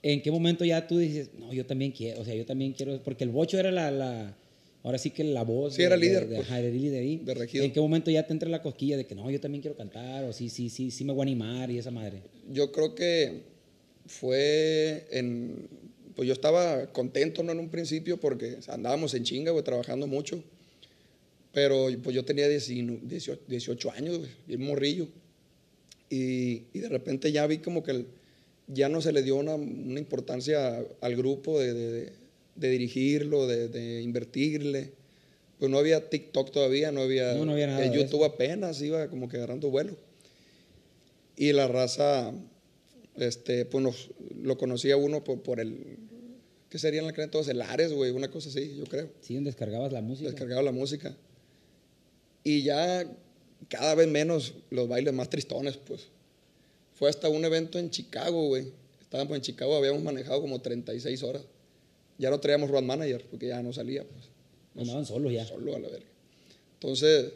¿En 0.02 0.22
qué 0.22 0.32
momento 0.32 0.64
ya 0.64 0.88
tú 0.88 0.98
dices, 0.98 1.32
no, 1.38 1.52
yo 1.52 1.66
también 1.66 1.92
quiero, 1.92 2.22
o 2.22 2.26
sea, 2.26 2.34
yo 2.34 2.46
también 2.46 2.72
quiero, 2.72 2.98
porque 3.04 3.26
el 3.26 3.32
bocho 3.32 3.60
era 3.60 3.70
la, 3.70 3.92
la 3.92 4.38
ahora 4.82 4.98
sí 4.98 5.10
que 5.10 5.26
la 5.26 5.44
voz. 5.44 5.76
Sí, 5.76 5.82
era 5.84 5.98
líder, 5.98 6.30
De, 6.30 6.38
pues, 6.38 6.50
líder 6.50 7.02
ahí. 7.02 7.18
de 7.18 7.34
Regido. 7.34 7.66
¿En 7.66 7.74
qué 7.74 7.82
momento 7.82 8.10
ya 8.10 8.26
te 8.26 8.32
entra 8.32 8.48
la 8.48 8.62
cosquilla 8.62 8.96
de 8.96 9.06
que 9.06 9.14
no, 9.14 9.30
yo 9.30 9.42
también 9.42 9.62
quiero 9.62 9.76
cantar, 9.76 10.24
o 10.24 10.32
sí, 10.32 10.48
sí, 10.50 10.70
sí, 10.70 10.90
sí 10.90 11.04
me 11.04 11.12
voy 11.12 11.20
a 11.20 11.24
animar 11.24 11.70
y 11.70 11.78
esa 11.78 11.92
madre? 11.92 12.22
Yo 12.50 12.72
creo 12.72 12.96
que 12.96 13.42
fue 14.10 15.08
en. 15.12 15.68
Pues 16.16 16.28
yo 16.28 16.34
estaba 16.34 16.88
contento, 16.88 17.44
¿no? 17.44 17.54
En 17.54 17.60
un 17.60 17.70
principio, 17.70 18.18
porque 18.20 18.58
andábamos 18.68 19.14
en 19.14 19.24
chinga, 19.24 19.52
güey, 19.52 19.64
trabajando 19.64 20.06
mucho. 20.08 20.44
Pero 21.54 21.88
pues 22.04 22.14
yo 22.16 22.26
tenía 22.26 22.48
19 22.50 23.00
18, 23.04 23.42
18 23.48 23.92
años, 23.92 24.18
güey, 24.18 24.30
bien 24.48 24.62
morrillo. 24.62 25.08
Y, 26.10 26.64
y 26.74 26.80
de 26.80 26.90
repente 26.90 27.32
ya 27.32 27.48
vi 27.48 27.60
como 27.60 27.84
que 27.84 27.92
el- 27.92 28.06
ya 28.68 28.90
no 28.90 29.02
se 29.02 29.12
le 29.14 29.24
dio 29.24 29.36
una, 29.36 29.56
una 29.56 30.00
importancia 30.00 30.84
al 31.02 31.16
grupo 31.16 31.60
de, 31.60 31.74
de- 31.74 32.12
de- 32.56 32.70
dirigirlo, 32.70 33.48
de, 33.48 33.68
de 33.70 34.02
invertirle. 34.02 34.92
Pues 35.58 35.72
no 35.72 35.78
había 35.78 36.10
TikTok 36.10 36.52
todavía, 36.52 36.92
no 36.92 37.02
había, 37.02 37.34
No, 37.34 37.46
no 37.46 37.54
había 37.54 37.68
nada 37.68 37.84
el 37.86 37.92
YouTube 37.92 38.24
apenas 38.26 38.82
iba 38.82 39.08
como 39.08 39.28
que 39.30 39.38
agarrando 39.38 39.70
vuelo. 39.70 39.96
Y 41.38 41.54
la 41.54 41.68
raza, 41.68 42.34
este, 43.20 43.66
pues 43.66 43.84
nos, 43.84 44.10
lo 44.42 44.58
conocía 44.58 44.98
uno 44.98 45.24
por, 45.24 45.42
por 45.42 45.60
el, 45.60 45.98
¿qué 46.70 46.80
serían 46.80 47.06
la 47.06 47.32
todos? 47.32 47.48
El 47.48 47.62
Ares, 47.62 47.94
güey, 47.94 48.12
una 48.12 48.30
cosa 48.30 48.50
así, 48.50 48.76
yo 48.78 48.86
creo. 48.86 49.10
Sí, 49.22 49.36
donde 49.36 49.50
descargabas 49.50 49.92
la 49.92 50.02
música. 50.02 50.30
Descargaba 50.30 50.62
la 50.62 50.72
música. 50.72 51.16
Y 52.44 52.64
ya 52.64 53.06
cada 53.68 53.96
vez 53.96 54.08
menos 54.08 54.54
los 54.70 54.88
bailes 54.88 55.14
más 55.14 55.30
tristones, 55.30 55.78
pues. 55.78 56.08
Fue 56.94 57.10
hasta 57.10 57.30
un 57.30 57.44
evento 57.46 57.80
en 57.80 57.90
Chicago, 57.90 58.48
güey. 58.48 58.72
Estábamos 59.02 59.36
en 59.36 59.42
Chicago, 59.42 59.76
habíamos 59.76 60.04
manejado 60.04 60.42
como 60.42 60.62
36 60.62 61.24
horas. 61.24 61.44
Ya 62.18 62.30
no 62.30 62.40
traíamos 62.40 62.70
road 62.70 62.84
manager, 62.84 63.26
porque 63.30 63.48
ya 63.48 63.62
no 63.62 63.74
salía, 63.74 64.04
pues. 64.04 64.30
Andaban 64.76 65.06
solos 65.06 65.32
ya. 65.32 65.46
Solo 65.46 65.76
a 65.76 65.80
la 65.80 65.90
verga. 65.90 66.10
Entonces, 66.74 67.32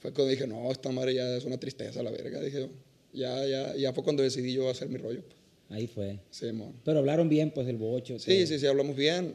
fue 0.00 0.12
cuando 0.12 0.30
dije, 0.30 0.46
no, 0.46 0.70
esta 0.70 0.90
madre 0.90 1.14
ya 1.14 1.36
es 1.36 1.44
una 1.44 1.58
tristeza, 1.58 2.02
la 2.02 2.10
verga. 2.10 2.40
Dije, 2.40 2.68
ya, 3.12 3.46
ya, 3.46 3.76
ya 3.76 3.92
fue 3.92 4.02
cuando 4.04 4.22
decidí 4.22 4.52
yo 4.52 4.68
hacer 4.70 4.88
mi 4.88 4.96
rollo. 4.98 5.22
Pues. 5.22 5.36
Ahí 5.70 5.86
fue. 5.86 6.18
Sí, 6.30 6.50
mon. 6.52 6.72
Pero 6.84 6.98
hablaron 6.98 7.28
bien, 7.28 7.50
pues, 7.52 7.68
el 7.68 7.76
bocho. 7.76 8.18
Sí, 8.18 8.46
sí, 8.46 8.58
sí, 8.58 8.66
hablamos 8.66 8.96
bien. 8.96 9.34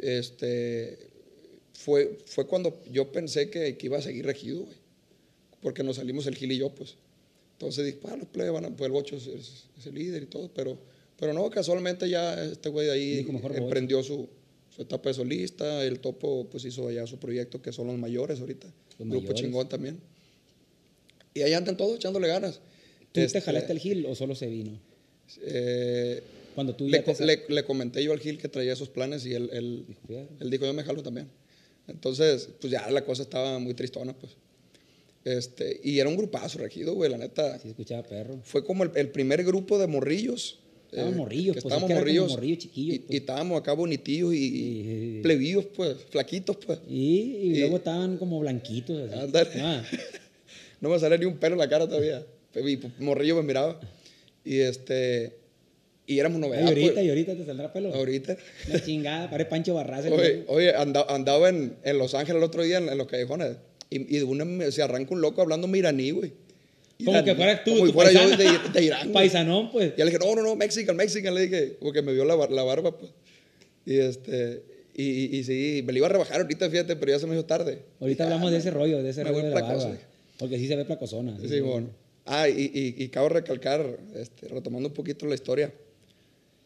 Este, 0.00 0.98
fue, 1.72 2.18
fue 2.26 2.46
cuando 2.46 2.82
yo 2.90 3.10
pensé 3.12 3.48
que, 3.50 3.76
que 3.76 3.86
iba 3.86 3.98
a 3.98 4.02
seguir 4.02 4.26
regido, 4.26 4.62
güey. 4.64 4.76
Porque 5.62 5.82
nos 5.82 5.96
salimos 5.96 6.26
el 6.26 6.36
Gil 6.36 6.52
y 6.52 6.58
yo, 6.58 6.70
pues. 6.74 6.96
Entonces 7.52 7.84
dije, 7.86 7.98
pues, 8.02 8.18
los 8.18 8.28
plebes 8.28 8.52
van 8.52 8.66
a- 8.66 8.70
pues 8.76 8.86
el 8.86 8.92
bocho 8.92 9.16
es, 9.16 9.26
es- 9.26 9.64
es 9.78 9.86
el 9.86 9.94
líder 9.94 10.22
y 10.24 10.26
todo. 10.26 10.50
Pero, 10.54 10.78
pero 11.18 11.32
no, 11.32 11.48
casualmente 11.50 12.08
ya 12.08 12.42
este 12.44 12.68
güey 12.68 12.86
de 12.86 12.92
ahí 12.92 13.16
Dijo, 13.16 13.32
mejor 13.32 13.56
emprendió 13.56 14.02
su, 14.02 14.28
su 14.74 14.82
etapa 14.82 15.08
de 15.08 15.14
solista. 15.14 15.82
El 15.84 15.98
Topo, 16.00 16.46
pues, 16.50 16.64
hizo 16.66 16.86
allá 16.88 17.06
su 17.06 17.16
proyecto, 17.18 17.62
que 17.62 17.72
son 17.72 17.86
los 17.86 17.96
mayores 17.98 18.40
ahorita. 18.40 18.66
Los 18.98 19.08
Grupo 19.08 19.22
mayores. 19.22 19.40
chingón 19.40 19.68
también. 19.68 19.98
Y 21.32 21.40
ahí 21.42 21.54
andan 21.54 21.76
todos 21.78 21.96
echándole 21.96 22.28
ganas. 22.28 22.60
¿Tú 23.20 23.26
Este, 23.26 23.40
te 23.40 23.44
jalaste 23.44 23.72
el 23.72 23.78
Gil 23.78 24.06
o 24.06 24.14
solo 24.14 24.34
se 24.34 24.46
vino? 24.46 24.78
eh, 25.42 26.22
Cuando 26.54 26.74
tú 26.74 26.88
ya 26.88 26.98
le, 26.98 27.14
te 27.14 27.24
le- 27.24 27.42
le 27.48 27.64
comenté 27.64 28.02
yo 28.02 28.12
al 28.12 28.20
Gil 28.20 28.38
que 28.38 28.48
traía 28.48 28.72
esos 28.72 28.88
planes 28.88 29.26
y 29.26 29.34
él, 29.34 29.50
él, 29.52 29.84
él 30.40 30.50
dijo, 30.50 30.64
yo 30.66 30.72
me 30.72 30.82
jalo 30.84 31.02
también. 31.02 31.28
Entonces, 31.88 32.48
pues 32.60 32.70
ya 32.72 32.90
la 32.90 33.04
cosa 33.04 33.22
estaba 33.22 33.58
muy 33.58 33.74
tristona, 33.74 34.12
pues. 34.12 34.32
Este, 35.24 35.80
y 35.82 35.98
era 35.98 36.08
un 36.08 36.16
grupazo 36.16 36.58
regido, 36.58 36.94
güey, 36.94 37.10
la 37.10 37.18
neta. 37.18 37.58
Sí, 37.58 37.68
escuchaba 37.68 38.02
perro. 38.04 38.38
Fue 38.44 38.64
como 38.64 38.84
el, 38.84 38.90
el 38.94 39.08
primer 39.10 39.42
grupo 39.44 39.78
de 39.78 39.86
morrillos. 39.88 40.60
eh, 40.92 40.96
Estaban 40.98 41.16
morrillos, 41.16 41.56
que 41.56 41.62
pues, 41.62 41.72
estábamos 41.74 41.90
es 41.90 41.94
que 41.94 42.00
morrillos. 42.00 42.28
morrillos 42.30 42.58
chiquillos, 42.58 42.94
y, 42.94 42.98
pues. 43.00 43.12
y 43.12 43.16
estábamos 43.16 43.60
acá 43.60 43.72
bonitillos 43.72 44.32
y, 44.34 44.36
y 44.36 44.82
sí. 45.16 45.20
plebillos, 45.22 45.66
pues, 45.74 45.96
flaquitos, 46.10 46.56
pues. 46.64 46.78
Y, 46.88 46.94
y 46.94 47.52
Y- 47.56 47.60
luego 47.60 47.76
estaban 47.78 48.16
como 48.18 48.38
blanquitos. 48.40 49.10
Así. 49.12 49.58
Ah, 49.60 49.84
No 50.80 50.90
me 50.90 50.98
sale 51.00 51.18
ni 51.18 51.24
un 51.24 51.38
pelo 51.38 51.54
en 51.54 51.58
la 51.60 51.68
cara 51.68 51.86
todavía. 51.88 52.24
Y 52.64 52.76
pues, 52.76 52.92
morrillo 52.98 53.36
me 53.36 53.42
miraba. 53.42 53.78
Y 54.44 54.60
este, 54.60 55.34
y 56.06 56.18
éramos 56.18 56.38
y 56.38 56.40
novedad, 56.42 56.68
ahorita, 56.68 56.92
pues. 56.94 57.04
y 57.04 57.08
ahorita 57.08 57.34
te 57.36 57.44
saldrá 57.46 57.72
pelo. 57.72 57.92
Ahorita. 57.94 58.36
La 58.68 58.82
chingada, 58.84 59.30
parece 59.30 59.50
Pancho 59.50 59.74
Barraza. 59.74 60.08
Oye, 60.10 60.44
oye 60.48 60.74
anda- 60.74 61.06
andaba 61.08 61.48
en, 61.48 61.76
en 61.82 61.98
Los 61.98 62.14
Ángeles 62.14 62.38
el 62.40 62.44
otro 62.44 62.62
día 62.62 62.78
en, 62.78 62.88
en 62.88 62.96
los 62.98 63.06
callejones 63.08 63.56
y, 63.90 64.16
y 64.16 64.18
de 64.18 64.24
una 64.24 64.70
se 64.70 64.82
arranca 64.82 65.14
un 65.14 65.20
loco 65.20 65.42
hablando 65.42 65.66
miraní, 65.66 66.10
güey. 66.12 66.32
Como 67.04 67.22
que 67.24 67.34
fueras 67.34 67.62
tú, 67.64 67.72
Como 67.72 67.86
tu 67.86 67.92
fuera 67.92 68.10
yo 68.10 68.20
paisano. 68.20 68.62
de, 68.72 68.80
de 68.80 68.84
Irán. 68.86 69.12
Paisanón, 69.12 69.70
pues. 69.70 69.92
Y 69.96 69.98
le 69.98 70.06
dije, 70.06 70.18
no, 70.18 70.34
no, 70.34 70.42
no, 70.42 70.56
Mexican, 70.56 70.96
Mexican, 70.96 71.34
le 71.34 71.42
dije, 71.42 71.76
porque 71.80 72.00
me 72.00 72.12
vio 72.14 72.24
la, 72.24 72.36
la 72.48 72.62
barba, 72.62 72.96
pues. 72.96 73.10
Y 73.84 73.98
este, 73.98 74.62
y, 74.94 75.04
y, 75.04 75.36
y 75.36 75.44
sí, 75.44 75.82
me 75.84 75.92
lo 75.92 75.98
iba 75.98 76.06
a 76.06 76.10
rebajar 76.10 76.40
ahorita, 76.40 76.70
fíjate, 76.70 76.96
pero 76.96 77.12
ya 77.12 77.18
se 77.18 77.26
me 77.26 77.34
hizo 77.34 77.44
tarde. 77.44 77.80
Ahorita 78.00 78.22
Dije, 78.24 78.34
hablamos 78.34 78.48
ah, 78.48 78.52
de 78.52 78.58
ese 78.58 78.70
rollo, 78.70 79.02
de 79.02 79.10
ese 79.10 79.24
rollo 79.24 79.42
de 79.42 79.50
la 79.50 79.56
placoso, 79.56 79.88
barba. 79.88 80.02
Porque 80.38 80.58
sí 80.58 80.66
se 80.68 80.76
ve 80.76 80.84
placosona. 80.86 81.36
Sí, 81.46 81.60
bueno. 81.60 81.90
Ah, 82.26 82.48
y, 82.48 82.70
y, 82.74 83.02
y 83.04 83.08
cabe 83.08 83.28
recalcar, 83.28 83.98
este, 84.16 84.48
retomando 84.48 84.88
un 84.88 84.94
poquito 84.94 85.26
la 85.26 85.34
historia, 85.36 85.72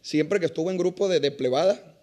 siempre 0.03 0.41
que 0.41 0.47
estuve 0.47 0.71
en 0.73 0.79
grupo 0.79 1.09
de, 1.09 1.21
de 1.21 1.31
plebada, 1.31 1.99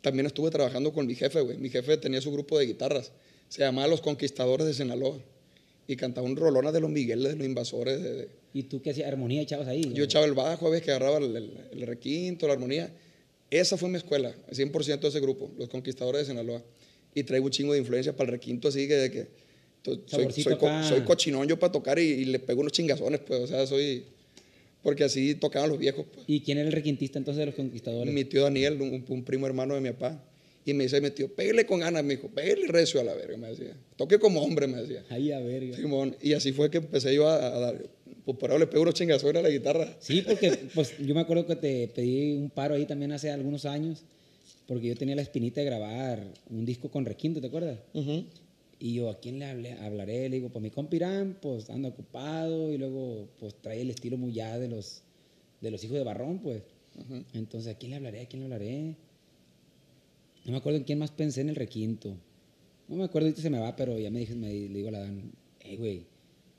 también 0.00 0.26
estuve 0.26 0.50
trabajando 0.50 0.92
con 0.92 1.06
mi 1.06 1.14
jefe, 1.14 1.40
güey. 1.40 1.58
Mi 1.58 1.68
jefe 1.70 1.96
tenía 1.96 2.20
su 2.20 2.32
grupo 2.32 2.58
de 2.58 2.66
guitarras, 2.66 3.12
se 3.48 3.60
llamaba 3.60 3.88
Los 3.88 4.00
Conquistadores 4.00 4.66
de 4.66 4.74
Sinaloa, 4.74 5.18
y 5.86 5.96
cantaba 5.96 6.26
un 6.26 6.36
rolona 6.36 6.72
de 6.72 6.80
los 6.80 6.90
Migueles, 6.90 7.32
de 7.32 7.36
los 7.36 7.46
invasores. 7.46 8.02
de- 8.02 8.14
de- 8.14 8.28
¿Y 8.54 8.62
tú 8.64 8.80
qué 8.80 8.90
hacías? 8.90 9.08
¿Armonía 9.08 9.42
echabas 9.42 9.68
ahí? 9.68 9.92
Yo 9.94 10.04
echaba 10.04 10.24
el 10.24 10.32
bajo, 10.32 10.66
a 10.66 10.70
veces 10.70 10.84
que 10.86 10.92
agarraba 10.92 11.18
el, 11.18 11.36
el- 11.36 11.52
el 11.72 11.82
requinto, 11.86 12.46
la 12.46 12.54
armonía. 12.54 12.90
Esa 13.50 13.76
fue 13.76 13.88
mi 13.90 13.96
escuela, 13.98 14.34
100% 14.50 15.00
de 15.00 15.08
ese 15.08 15.20
grupo, 15.20 15.50
Los 15.58 15.68
Conquistadores 15.68 16.22
de 16.22 16.32
Sinaloa. 16.32 16.62
Y 17.14 17.22
traigo 17.24 17.44
un 17.46 17.50
chingo 17.52 17.72
de 17.74 17.80
influencia 17.80 18.16
para 18.16 18.28
el 18.30 18.32
requinto, 18.32 18.68
así 18.68 18.88
que... 18.88 18.94
de 18.94 19.10
que 19.10 19.22
to- 19.24 19.28
soy, 19.84 20.32
soy, 20.32 20.56
co- 20.56 20.68
soy 20.88 21.00
cochinón 21.02 21.46
yo 21.46 21.58
para 21.58 21.72
tocar 21.72 21.98
y, 21.98 22.02
y 22.02 22.24
le 22.24 22.38
pego 22.38 22.60
unos 22.60 22.72
chingazones, 22.72 23.20
pues, 23.20 23.40
o 23.40 23.46
sea, 23.46 23.66
soy... 23.66 24.04
Porque 24.82 25.04
así 25.04 25.34
tocaban 25.34 25.70
los 25.70 25.78
viejos, 25.78 26.04
pues. 26.12 26.26
¿Y 26.28 26.40
quién 26.40 26.58
era 26.58 26.66
el 26.66 26.72
requintista 26.74 27.18
entonces 27.18 27.38
de 27.40 27.46
los 27.46 27.54
conquistadores? 27.54 28.12
Mi 28.12 28.24
tío 28.24 28.42
Daniel, 28.42 28.80
un, 28.82 29.02
un 29.08 29.24
primo 29.24 29.46
hermano 29.46 29.74
de 29.74 29.80
mi 29.80 29.90
papá. 29.92 30.22
Y 30.66 30.72
me 30.74 30.84
dice 30.84 31.00
mi 31.00 31.10
tío, 31.10 31.34
pégale 31.34 31.64
con 31.66 31.80
ganas, 31.80 32.04
me 32.04 32.16
dijo, 32.16 32.28
pégale 32.28 32.66
recio 32.68 33.00
a 33.00 33.04
la 33.04 33.14
verga, 33.14 33.36
me 33.38 33.48
decía. 33.48 33.76
Toque 33.96 34.18
como 34.18 34.42
hombre, 34.42 34.66
me 34.66 34.82
decía. 34.82 35.02
Ay, 35.08 35.32
a 35.32 35.38
ver. 35.40 35.74
Simón. 35.74 36.16
Y 36.20 36.34
así 36.34 36.52
fue 36.52 36.70
que 36.70 36.78
empecé 36.78 37.14
yo 37.14 37.28
a, 37.28 37.36
a 37.36 37.60
dar... 37.60 37.82
Pues 38.26 38.38
por 38.38 38.50
ahora 38.50 38.64
le 38.64 38.70
pego 38.70 38.82
unos 38.82 38.94
chingazones 38.94 39.36
a 39.40 39.42
la 39.42 39.50
guitarra. 39.50 39.96
Sí, 40.00 40.22
porque 40.22 40.50
pues 40.74 40.94
yo 40.98 41.14
me 41.14 41.20
acuerdo 41.22 41.46
que 41.46 41.56
te 41.56 41.88
pedí 41.88 42.32
un 42.34 42.48
paro 42.50 42.74
ahí 42.74 42.84
también 42.86 43.12
hace 43.12 43.30
algunos 43.30 43.64
años, 43.66 44.02
porque 44.66 44.88
yo 44.88 44.96
tenía 44.96 45.14
la 45.16 45.22
espinita 45.22 45.60
de 45.60 45.66
grabar 45.66 46.24
un 46.50 46.64
disco 46.64 46.90
con 46.90 47.04
requinto, 47.06 47.40
¿te 47.40 47.46
acuerdas? 47.46 47.78
Ujú. 47.92 48.24
Y 48.84 48.92
yo, 48.92 49.08
¿a 49.08 49.18
quién 49.18 49.38
le 49.38 49.46
hablé- 49.46 49.78
hablaré? 49.80 50.28
Le 50.28 50.36
digo, 50.36 50.50
pues 50.50 50.62
mi 50.62 50.70
compa 50.70 50.94
Irán, 50.94 51.38
pues 51.40 51.70
anda 51.70 51.88
ocupado 51.88 52.70
y 52.70 52.76
luego 52.76 53.30
pues 53.40 53.54
trae 53.62 53.80
el 53.80 53.88
estilo 53.88 54.18
muy 54.18 54.34
ya 54.34 54.58
de 54.58 54.68
los, 54.68 55.02
de 55.62 55.70
los 55.70 55.82
hijos 55.84 55.96
de 55.96 56.04
Barrón, 56.04 56.40
pues. 56.40 56.62
Entonces, 57.32 57.72
¿a 57.74 57.78
quién 57.78 57.92
le 57.92 57.96
hablaré? 57.96 58.20
¿A 58.20 58.26
quién 58.26 58.40
le 58.40 58.44
hablaré? 58.44 58.96
No 60.44 60.52
me 60.52 60.58
acuerdo 60.58 60.76
en 60.76 60.84
quién 60.84 60.98
más 60.98 61.10
pensé 61.12 61.40
en 61.40 61.48
el 61.48 61.56
requinto. 61.56 62.14
No 62.86 62.96
me 62.96 63.04
acuerdo, 63.04 63.28
ahorita 63.28 63.40
se 63.40 63.48
me 63.48 63.58
va, 63.58 63.74
pero 63.74 63.98
ya 63.98 64.10
me 64.10 64.18
dije, 64.20 64.34
me, 64.34 64.48
le 64.52 64.68
digo 64.68 64.88
a 64.88 64.92
la 64.92 64.98
Dan, 65.00 65.32
hey, 65.60 65.76
güey, 65.78 66.04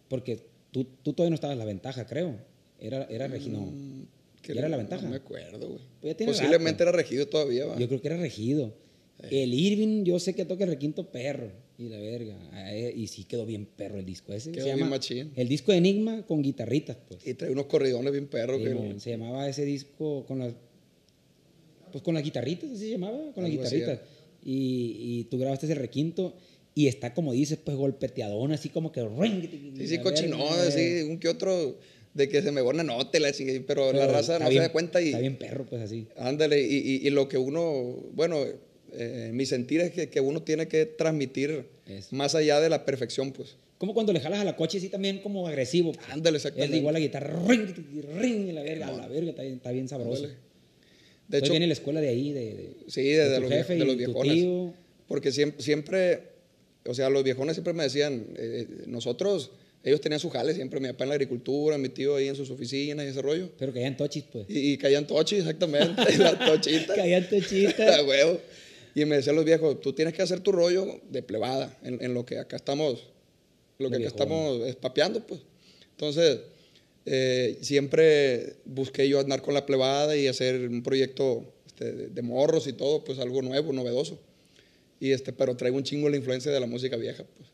porque 0.10 0.40
tú, 0.72 0.84
tú 1.04 1.14
todavía 1.14 1.30
no 1.30 1.36
estabas 1.36 1.54
en 1.54 1.60
la 1.60 1.66
ventaja, 1.66 2.08
creo. 2.08 2.38
Era, 2.80 3.04
era 3.04 3.28
Regino. 3.28 3.60
Mm, 3.62 4.06
que 4.42 4.56
¿Ya 4.56 4.62
era 4.62 4.70
la 4.70 4.78
ventaja? 4.78 5.04
No 5.04 5.12
me 5.12 5.18
acuerdo, 5.18 5.68
güey. 5.70 5.82
Pues 6.02 6.16
Posiblemente 6.26 6.84
rato. 6.84 6.90
era 6.90 6.92
regido 6.94 7.28
todavía, 7.28 7.68
va. 7.68 7.78
Yo 7.78 7.88
creo 7.88 8.02
que 8.02 8.08
era 8.08 8.18
regido. 8.18 8.74
El 9.30 9.54
Irving, 9.54 10.04
yo 10.04 10.20
sé 10.20 10.34
que 10.36 10.46
toca 10.46 10.64
el 10.66 10.70
requinto 10.72 11.10
perro. 11.12 11.52
Y 11.78 11.90
la 11.90 11.98
verga. 12.00 12.38
Eh, 12.72 12.94
Y 12.96 13.08
sí 13.08 13.26
quedó 13.26 13.46
bien 13.46 13.66
perro 13.66 14.00
el 14.00 14.06
disco 14.06 14.32
ese. 14.34 14.52
Quedó 14.52 14.64
se 14.66 14.70
bien 14.70 14.78
llama 14.80 14.92
machín. 14.92 15.32
El 15.36 15.48
disco 15.50 15.72
de 15.72 15.80
Enigma 15.80 16.26
con 16.26 16.42
guitarritas, 16.42 16.98
pues. 17.08 17.26
Y 17.28 17.34
trae 17.34 17.52
unos 17.52 17.66
corridones 17.66 18.12
bien 18.12 18.28
perros. 18.28 18.58
Sí, 18.62 18.64
que- 18.66 19.00
se 19.00 19.10
llamaba 19.12 19.48
ese 19.50 19.66
disco 19.66 20.26
con 20.26 20.40
las. 20.40 20.54
Pues 21.92 22.04
con 22.04 22.14
las 22.14 22.24
guitarritas, 22.24 22.70
así 22.72 22.80
se 22.86 22.90
llamaba, 22.92 23.18
con 23.34 23.44
las 23.44 23.52
Algo 23.52 23.64
guitarritas. 23.64 24.00
Y, 24.44 24.98
y 25.00 25.24
tú 25.26 25.38
grabaste 25.38 25.66
ese 25.66 25.76
requinto 25.76 26.36
y 26.76 26.88
está 26.88 27.14
como 27.14 27.32
dices, 27.34 27.58
pues 27.64 27.76
golpeteadón, 27.78 28.52
así 28.52 28.70
como 28.70 28.92
que. 28.92 29.02
Sí, 29.78 29.88
sí, 29.88 29.98
cochinón, 30.00 30.60
así, 30.60 31.02
un 31.10 31.18
que 31.20 31.30
otro 31.30 31.78
de 32.14 32.30
que 32.30 32.42
se 32.42 32.52
me 32.52 32.62
una 32.62 32.84
nota, 32.84 33.18
y 33.18 33.22
la 33.22 33.32
chingada, 33.34 33.60
pero, 33.68 33.92
la 33.92 34.08
raza 34.08 34.40
no 34.40 34.48
se 34.48 34.56
da 34.56 34.72
cuenta 34.72 35.02
y 35.02 35.08
Está 35.08 35.20
bien 35.20 35.38
perro, 35.38 35.66
pues 35.66 35.82
así. 35.82 36.08
ándale, 36.16 36.62
y, 36.62 36.76
y- 36.78 37.08
y 37.08 37.10
lo 37.10 37.28
que 37.28 37.38
uno, 37.38 37.98
bueno, 38.14 38.38
eh, 38.98 39.32
mi 39.34 39.46
sentir 39.46 39.82
es 39.82 39.92
que, 39.92 40.10
que 40.10 40.20
uno 40.22 40.42
tiene 40.44 40.68
que 40.68 40.86
transmitir 40.86 41.66
Eso. 41.88 42.16
más 42.16 42.36
allá 42.36 42.60
de 42.60 42.70
la 42.70 42.86
perfección, 42.86 43.32
pues. 43.32 43.56
Como 43.78 43.94
cuando 43.94 44.14
le 44.14 44.20
jalas 44.22 44.40
a 44.40 44.44
la 44.46 44.56
coche 44.56 44.78
así 44.78 44.90
también 44.90 45.20
como 45.20 45.48
agresivo. 45.48 45.92
pues. 45.92 46.06
Ándale, 46.10 46.38
Es 46.38 46.46
exactamente. 46.46 46.78
igual 46.78 46.94
la 46.94 47.00
guitarra, 47.00 47.38
ring, 47.48 47.68
ring, 48.20 48.48
y 48.50 48.52
la 48.54 48.64
verga, 48.64 48.92
la 48.92 49.08
verga, 49.08 49.30
está 49.32 49.42
bien, 49.44 49.56
está 49.56 49.72
bien 49.72 49.88
sabroso. 49.90 50.24
Ándale. 50.24 50.36
De 51.28 51.38
De 51.38 51.38
hecho, 51.40 51.52
viene 51.52 51.68
la 51.68 51.74
escuela 51.74 52.00
de 52.02 52.08
ahí, 52.10 52.32
de, 52.32 52.40
de- 52.54 52.76
sí, 52.88 53.02
de, 53.04 53.30
de 53.30 53.40
los, 53.40 53.50
jefe 53.52 53.74
de 53.76 53.80
los 53.80 53.90
tu 53.94 53.98
viejones. 53.98 54.34
tío. 54.34 54.74
Porque 55.08 55.32
siempre, 55.32 55.62
siempre, 55.64 56.24
o 56.86 56.94
sea, 56.94 57.10
los 57.10 57.24
viejones 57.24 57.56
siempre 57.56 57.74
me 57.74 57.84
decían, 57.84 58.28
eh, 58.38 58.68
nosotros, 58.88 59.52
ellos 59.84 60.02
tenían 60.02 60.20
su 60.20 60.30
jale 60.30 60.54
siempre, 60.54 60.80
mi 60.80 60.88
papá 60.88 61.04
en 61.04 61.10
la 61.10 61.16
agricultura, 61.16 61.78
mi 61.78 61.90
tío 61.90 62.16
ahí 62.16 62.28
en 62.28 62.36
sus 62.36 62.50
oficinas 62.52 63.06
y 63.06 63.10
ese 63.10 63.22
rollo. 63.22 63.50
pero 63.60 63.72
hayan 63.76 63.98
tochis, 63.98 64.24
pues. 64.32 64.46
Y, 64.50 64.74
y 64.74 64.78
caían 64.78 65.06
tochis, 65.06 65.40
exactamente, 65.40 66.02
las 66.18 66.40
tochitas. 66.46 66.96
Caían 66.96 67.28
tochitas. 67.30 68.04
Huevo. 68.08 68.40
Y 68.96 69.06
me 69.06 69.18
decían 69.18 69.36
los 69.36 69.46
viejos, 69.46 69.80
tú 69.82 69.94
tienes 69.94 70.14
que 70.14 70.22
hacer 70.22 70.40
tu 70.40 70.52
rollo 70.52 71.02
de 71.10 71.22
plebada, 71.22 71.78
en, 71.84 72.02
en 72.02 72.14
lo 72.14 72.26
que 72.26 72.40
acá 72.40 72.56
estamos, 72.56 73.08
lo 73.78 73.90
que 73.90 73.98
acá 73.98 74.08
estamos 74.08 74.62
espapeando, 74.68 75.20
pues. 75.28 75.42
Entonces, 75.92 76.40
eh, 77.06 77.58
siempre 77.62 78.56
busqué 78.66 79.08
yo 79.10 79.20
andar 79.20 79.42
con 79.42 79.54
la 79.54 79.66
plebada 79.66 80.16
y 80.16 80.28
hacer 80.28 80.68
un 80.70 80.82
proyecto 80.82 81.44
este, 81.68 81.92
de, 81.94 82.08
de 82.08 82.22
morros 82.22 82.68
y 82.68 82.74
todo, 82.74 83.04
pues 83.04 83.20
algo 83.20 83.42
nuevo, 83.42 83.74
novedoso. 83.74 84.18
Y 85.00 85.12
este, 85.12 85.34
pero 85.34 85.58
traigo 85.58 85.76
un 85.78 85.84
chingo 85.84 86.08
la 86.10 86.16
influencia 86.16 86.52
de 86.52 86.60
la 86.62 86.66
música 86.68 86.96
vieja, 86.96 87.26
pues. 87.38 87.50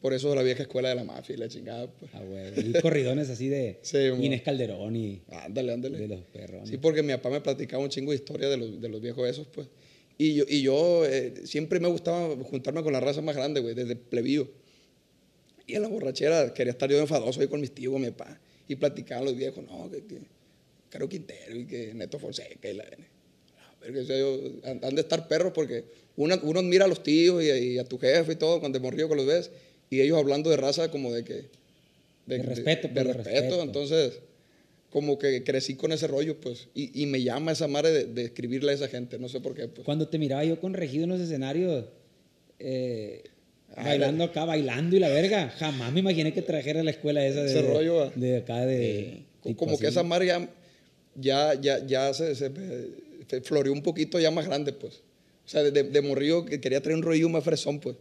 Por 0.00 0.12
eso 0.12 0.34
la 0.34 0.42
vieja 0.42 0.62
escuela 0.62 0.88
de 0.90 0.94
la 0.94 1.04
mafia 1.04 1.34
y 1.34 1.38
la 1.38 1.48
chingada, 1.48 1.86
pues. 1.90 2.10
Ah, 2.14 2.22
güey. 2.22 2.70
Y 2.70 2.72
corridones 2.80 3.28
así 3.28 3.48
de 3.48 3.78
Sí. 3.82 3.98
Inés 3.98 4.42
Calderón 4.42 4.94
y 4.96 5.20
Ándale, 5.30 5.72
ándale. 5.72 5.98
de 5.98 6.08
los 6.08 6.20
perrones. 6.24 6.68
Sí, 6.70 6.78
porque 6.78 7.02
mi 7.02 7.12
papá 7.14 7.28
me 7.30 7.40
platicaba 7.40 7.82
un 7.82 7.90
chingo 7.90 8.12
de 8.12 8.16
historia 8.16 8.48
de 8.48 8.56
los, 8.56 8.80
de 8.80 8.88
los 8.88 9.00
viejos 9.00 9.28
esos, 9.28 9.46
pues. 9.48 9.66
Y 10.18 10.34
yo, 10.34 10.44
y 10.48 10.62
yo 10.62 11.04
eh, 11.04 11.34
siempre 11.44 11.78
me 11.80 11.88
gustaba 11.88 12.34
juntarme 12.44 12.82
con 12.82 12.92
la 12.92 13.00
raza 13.00 13.20
más 13.20 13.36
grande, 13.36 13.60
güey, 13.60 13.74
desde 13.74 13.96
plebío. 13.96 14.48
Y 15.66 15.74
en 15.74 15.82
la 15.82 15.88
borrachera 15.88 16.54
quería 16.54 16.70
estar 16.72 16.90
yo 16.90 16.98
enfadoso 16.98 17.40
ahí 17.40 17.48
con 17.48 17.60
mis 17.60 17.72
tíos, 17.72 17.92
con 17.92 18.02
mi 18.02 18.10
papá. 18.10 18.40
Y 18.68 18.76
platicaban 18.76 19.24
los 19.24 19.36
viejos, 19.36 19.64
no, 19.64 19.90
que, 19.90 20.04
que 20.04 20.18
Caro 20.88 21.08
Quintero 21.08 21.54
y 21.56 21.66
que 21.66 21.92
Neto 21.94 22.18
Fonseca 22.18 22.68
y 22.70 22.74
la... 22.74 22.84
Verga, 23.80 24.00
o 24.00 24.04
sea, 24.04 24.18
yo- 24.18 24.40
han, 24.64 24.84
han 24.84 24.94
de 24.94 25.02
estar 25.02 25.28
perros 25.28 25.52
porque 25.54 25.84
uno, 26.16 26.38
uno 26.42 26.60
admira 26.60 26.86
a 26.86 26.88
los 26.88 27.02
tíos 27.02 27.42
y, 27.44 27.48
y 27.50 27.78
a 27.78 27.84
tu 27.84 27.98
jefe 27.98 28.32
y 28.32 28.36
todo 28.36 28.58
cuando 28.60 28.80
morrió 28.80 29.08
que 29.08 29.16
los 29.16 29.26
ves. 29.26 29.50
Y 29.90 30.00
ellos 30.00 30.18
hablando 30.18 30.48
de 30.50 30.56
raza 30.56 30.90
como 30.90 31.12
de 31.12 31.24
que... 31.24 31.44
De 32.26 32.42
respeto, 32.42 32.88
De, 32.88 32.94
pues, 32.94 33.06
de 33.06 33.12
respeto. 33.12 33.40
respeto. 33.40 33.62
Entonces, 33.62 34.18
como 34.90 35.18
que 35.18 35.42
crecí 35.44 35.74
con 35.74 35.92
ese 35.92 36.06
rollo, 36.06 36.40
pues. 36.40 36.68
Y, 36.74 37.02
y 37.02 37.06
me 37.06 37.22
llama 37.22 37.52
esa 37.52 37.68
madre 37.68 37.90
de, 37.92 38.04
de 38.06 38.24
escribirle 38.24 38.72
a 38.72 38.74
esa 38.74 38.88
gente. 38.88 39.18
No 39.18 39.28
sé 39.28 39.40
por 39.40 39.54
qué, 39.54 39.68
pues. 39.68 39.84
Cuando 39.84 40.08
te 40.08 40.18
miraba 40.18 40.44
yo 40.44 40.58
con 40.60 40.72
Regido 40.74 41.04
en 41.04 41.10
los 41.10 41.20
escenarios, 41.20 41.84
eh, 42.58 43.22
Ah, 43.74 43.84
bailando 43.84 44.24
acá, 44.24 44.44
bailando 44.44 44.96
y 44.96 45.00
la 45.00 45.08
verga, 45.08 45.50
jamás 45.58 45.92
me 45.92 46.00
imaginé 46.00 46.32
que 46.32 46.40
trajera 46.40 46.82
la 46.82 46.92
escuela 46.92 47.26
esa 47.26 47.42
de, 47.42 47.50
Ese 47.50 47.62
rollo, 47.62 47.96
va. 47.96 48.12
de 48.14 48.36
acá 48.38 48.64
de... 48.64 49.24
tipo 49.42 49.56
como 49.56 49.76
que 49.76 49.86
así. 49.88 49.92
esa 49.92 50.02
madre 50.04 50.28
ya, 50.28 50.48
ya, 51.16 51.60
ya, 51.60 51.84
ya 51.86 52.14
se, 52.14 52.34
se, 52.36 52.50
se 53.28 53.40
floreó 53.42 53.72
un 53.72 53.82
poquito 53.82 54.18
ya 54.20 54.30
más 54.30 54.46
grande, 54.46 54.72
pues. 54.72 55.02
O 55.44 55.48
sea, 55.48 55.62
de, 55.64 55.82
de 55.82 56.00
morrillo 56.00 56.46
que 56.46 56.60
quería 56.60 56.80
traer 56.80 56.96
un 56.96 57.02
rollo 57.02 57.28
más 57.28 57.44
fresón, 57.44 57.80
pues. 57.80 57.96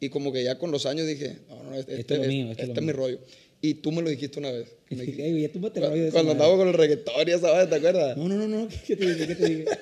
Y 0.00 0.08
como 0.08 0.32
que 0.32 0.44
ya 0.44 0.56
con 0.56 0.70
los 0.70 0.86
años 0.86 1.06
dije, 1.06 1.38
no, 1.48 1.62
no, 1.64 1.74
este, 1.74 2.00
Esto 2.00 2.14
es 2.14 2.20
este- 2.20 2.28
mío, 2.32 2.50
esto 2.52 2.62
es 2.62 2.68
este 2.70 2.80
lo 2.80 2.80
es 2.80 2.86
mi 2.86 2.92
rollo. 2.98 3.18
Y 3.60 3.74
tú 3.74 3.90
me 3.92 4.02
lo 4.02 4.08
dijiste 4.10 4.38
una 4.38 4.50
vez. 4.52 4.68
Me 4.90 5.00
Ey, 5.02 5.06
dijiste- 5.06 5.30
güey, 5.30 5.42
ya 5.42 5.48
el 5.52 5.90
rollo 5.90 6.04
de 6.04 6.10
cuando 6.12 6.32
andaba 6.32 6.56
con 6.56 6.68
el 6.68 6.74
reggaetón 6.74 7.28
y 7.28 7.30
esa 7.32 7.48
madre, 7.52 7.66
¿te 7.66 7.74
acuerdas? 7.76 8.16
No, 8.16 8.28
no, 8.28 8.36
no, 8.36 8.46
no, 8.48 8.68
¿qué 8.86 8.96
te 8.96 9.06
dije? 9.14 9.26
¿Qué 9.26 9.34
te 9.34 9.48
dije? 9.48 9.64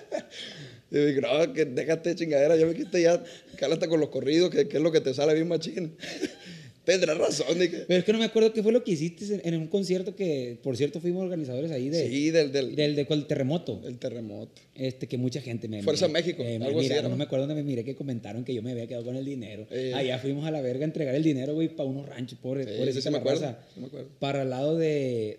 Y 0.89 0.99
dije, 0.99 1.21
no, 1.21 1.53
que 1.53 1.65
déjate 1.65 2.11
de 2.11 2.15
chingadera. 2.15 2.57
Yo 2.57 2.69
me 2.69 2.75
quité 2.75 3.03
ya, 3.03 3.21
cálate 3.59 3.89
con 3.89 3.99
los 3.99 4.09
corridos, 4.09 4.51
que, 4.51 4.69
que 4.69 4.77
es 4.77 4.83
lo 4.83 4.93
que 4.93 5.01
te 5.01 5.13
sale 5.15 5.35
bien 5.35 5.49
machín. 5.49 5.97
Tendrás 6.87 7.19
razón, 7.19 7.59
dije. 7.59 7.85
Pero 7.87 7.99
es 7.99 8.05
que 8.05 8.13
no 8.13 8.19
me 8.21 8.25
acuerdo 8.25 8.53
qué 8.53 8.63
fue 8.63 8.73
lo 8.73 8.83
que 8.85 8.93
hiciste 8.93 9.25
en, 9.35 9.41
en 9.55 9.61
un 9.61 9.67
concierto 9.67 10.15
que, 10.17 10.59
por 10.63 10.77
cierto, 10.77 11.01
fuimos 11.01 11.23
organizadores 11.25 11.71
ahí 11.73 11.89
de, 11.91 12.09
Sí, 12.09 12.31
del, 12.31 12.53
del, 12.53 12.75
del, 12.77 12.95
de, 12.97 13.05
del 13.05 13.27
terremoto. 13.27 13.81
del 13.81 13.99
terremoto. 13.99 14.53
Este, 14.75 15.07
que 15.09 15.19
mucha 15.19 15.41
gente 15.43 15.67
me. 15.69 15.83
Fuerza 15.83 16.07
me- 16.07 16.15
México, 16.15 16.43
eh, 16.43 16.61
algo 16.63 16.81
así 16.81 16.91
era, 16.93 17.09
No 17.09 17.17
me 17.17 17.25
acuerdo 17.25 17.47
dónde 17.47 17.61
me 17.63 17.69
miré 17.69 17.85
que 17.85 17.95
comentaron 17.97 18.45
que 18.45 18.55
yo 18.55 18.63
me 18.63 18.71
había 18.71 18.87
quedado 18.87 19.05
con 19.05 19.17
el 19.17 19.25
dinero. 19.25 19.67
Eh. 19.71 19.93
Allá 19.95 20.19
fuimos 20.21 20.47
a 20.47 20.51
la 20.51 20.61
verga 20.63 20.85
a 20.85 20.87
entregar 20.87 21.15
el 21.15 21.23
dinero, 21.25 21.55
güey, 21.55 21.69
para 21.75 21.89
unos 21.89 22.07
ranchos, 22.09 22.39
pobre, 22.41 22.63
Sí, 22.65 22.71
pobrecita 22.79 23.01
sí, 23.01 23.03
sí 23.09 23.11
me 23.11 23.19
acuerdo, 23.19 23.41
raza. 23.43 23.59
sí 23.75 23.81
me 23.81 23.87
acuerdo. 23.87 24.09
Para 24.21 24.43
el 24.43 24.51
lado 24.51 24.77
de. 24.79 25.39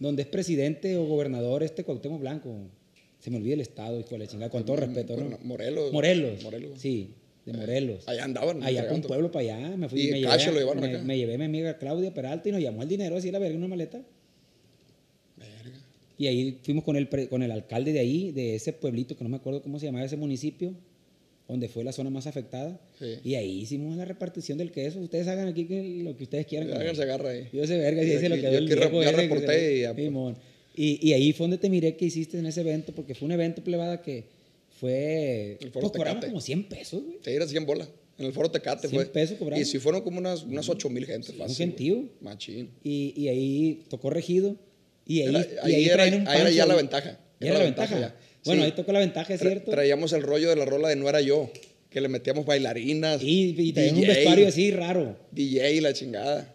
Donde 0.00 0.22
es 0.22 0.28
presidente 0.28 0.96
o 0.96 1.04
gobernador 1.04 1.62
este 1.62 1.84
Cuauhtémoc 1.84 2.20
Blanco. 2.20 2.54
Se 3.20 3.30
me 3.30 3.36
olvida 3.38 3.54
el 3.54 3.60
estado, 3.60 3.98
hijo 4.00 4.10
de 4.10 4.18
la 4.18 4.26
chingada, 4.26 4.50
con 4.50 4.64
todo 4.64 4.76
respeto, 4.76 5.16
¿no? 5.16 5.38
Morelos. 5.44 5.92
Morelos. 5.92 6.42
Morelos. 6.42 6.78
Sí, 6.78 7.10
de 7.46 7.52
Morelos. 7.52 8.06
Allá 8.08 8.24
andaban. 8.24 8.62
Allá 8.62 8.86
con 8.88 8.96
entregando. 8.96 9.08
pueblo 9.08 9.30
para 9.32 9.56
allá, 9.56 9.76
me 9.76 9.88
fui 9.88 10.00
Y 10.00 10.10
me 10.12 10.20
llevé, 10.20 10.46
lo 10.46 10.58
llevaron 10.60 10.80
me, 10.82 10.88
acá. 10.88 11.02
me 11.02 11.16
llevé 11.18 11.34
a 11.34 11.38
mi 11.38 11.44
amiga 11.44 11.78
Claudia 11.78 12.12
Peralta 12.14 12.48
y 12.48 12.52
nos 12.52 12.60
llamó 12.62 12.82
el 12.82 12.88
dinero 12.88 13.16
así 13.16 13.30
la 13.30 13.38
verga 13.38 13.54
en 13.54 13.58
una 13.58 13.68
maleta. 13.68 14.02
Verga. 15.36 15.78
Y 16.18 16.26
ahí 16.26 16.58
fuimos 16.62 16.84
con 16.84 16.96
el, 16.96 17.08
con 17.28 17.42
el 17.42 17.50
alcalde 17.50 17.92
de 17.92 18.00
ahí, 18.00 18.30
de 18.32 18.54
ese 18.54 18.72
pueblito, 18.72 19.16
que 19.16 19.24
no 19.24 19.30
me 19.30 19.36
acuerdo 19.36 19.62
cómo 19.62 19.78
se 19.78 19.86
llamaba 19.86 20.04
ese 20.04 20.16
municipio, 20.16 20.72
donde 21.48 21.68
fue 21.68 21.84
la 21.84 21.92
zona 21.92 22.08
más 22.10 22.26
afectada. 22.26 22.80
Sí. 22.98 23.16
Y 23.24 23.34
ahí 23.34 23.60
hicimos 23.60 23.96
la 23.96 24.04
repartición 24.04 24.56
del 24.56 24.70
queso. 24.70 25.00
Ustedes 25.00 25.26
hagan 25.28 25.48
aquí 25.48 25.66
que- 25.66 26.02
lo 26.02 26.16
que 26.16 26.24
ustedes 26.24 26.46
quieran. 26.46 26.68
con 26.70 26.80
Háganse 26.80 27.02
él. 27.02 27.10
agarra 27.10 27.30
ahí. 27.30 27.48
Yo 27.52 27.66
sé 27.66 27.76
verga, 27.76 28.02
y 28.02 28.06
Y 28.06 28.10
ahí 28.12 28.18
se 28.18 28.28
lo 28.28 28.36
quedó 28.36 28.52
yo 28.52 28.58
el 28.58 28.66
viejo 28.66 29.02
ese 29.02 29.10
que 29.10 29.16
reporté 29.16 29.46
se- 29.58 29.76
y 29.76 29.80
ya, 29.82 29.94
pues. 29.94 30.36
Y, 30.76 31.08
y 31.08 31.12
ahí 31.12 31.32
fue 31.32 31.44
donde 31.44 31.58
te 31.58 31.68
miré 31.70 31.96
que 31.96 32.06
hiciste 32.06 32.38
en 32.38 32.46
ese 32.46 32.62
evento, 32.62 32.92
porque 32.94 33.14
fue 33.14 33.26
un 33.26 33.32
evento 33.32 33.62
plebada 33.62 34.00
que 34.02 34.24
fue... 34.74 35.58
Pues 35.72 35.92
Tecate. 35.92 36.26
como 36.28 36.40
100 36.40 36.68
pesos, 36.68 37.02
güey. 37.02 37.18
Sí, 37.24 37.30
era 37.30 37.46
100 37.46 37.66
bolas. 37.66 37.88
En 38.18 38.26
el 38.26 38.32
foro 38.32 38.50
Tecate 38.50 38.88
100 38.88 38.92
fue. 39.02 39.06
pesos 39.12 39.38
cobraron. 39.38 39.60
Y 39.60 39.64
si 39.64 39.78
fueron 39.78 40.02
como 40.02 40.18
unas, 40.18 40.42
unas 40.44 40.68
8 40.68 40.88
mil 40.90 41.04
gente. 41.06 41.32
un 41.32 41.38
fácil, 41.38 41.56
gentío. 41.56 41.94
güey. 41.96 42.08
Machín. 42.20 42.70
Y, 42.82 43.12
y 43.16 43.28
ahí 43.28 43.82
tocó 43.88 44.10
regido. 44.10 44.56
Y 45.06 45.22
ahí, 45.22 45.28
Era- 45.34 45.68
y 45.68 45.74
ahí 45.74 45.84
era- 45.86 45.94
traían 45.94 46.20
un 46.22 46.28
ahí 46.28 46.40
era 46.40 46.50
ya 46.50 46.66
la 46.66 46.74
ahí. 46.74 46.78
ventaja. 46.78 47.10
Ya 47.40 47.46
Era 47.46 47.48
era 47.50 47.58
la 47.58 47.64
ventaja 47.64 47.94
ventaja. 47.94 48.14
ya. 48.14 48.20
Bueno, 48.44 48.62
Sí. 48.62 48.66
ahí 48.66 48.72
tocó 48.76 48.92
la 48.92 48.98
ventaja, 49.00 49.34
es 49.34 49.40
Tra- 49.40 49.46
cierto. 49.48 49.70
traíamos 49.70 50.12
el 50.12 50.22
rollo 50.22 50.50
de 50.50 50.56
la 50.56 50.64
rola 50.64 50.88
de 50.88 50.96
No 50.96 51.08
Era 51.08 51.20
Yo. 51.20 51.50
Que 51.90 52.00
le 52.00 52.08
metíamos 52.08 52.44
bailarinas. 52.44 53.22
Y, 53.22 53.54
y 53.56 53.72
traían 53.72 53.94
un 53.96 54.00
vestuario 54.02 54.48
así 54.48 54.70
raro. 54.72 55.16
DJ 55.30 55.72
y 55.74 55.80
la 55.80 55.92
chingada. 55.92 56.53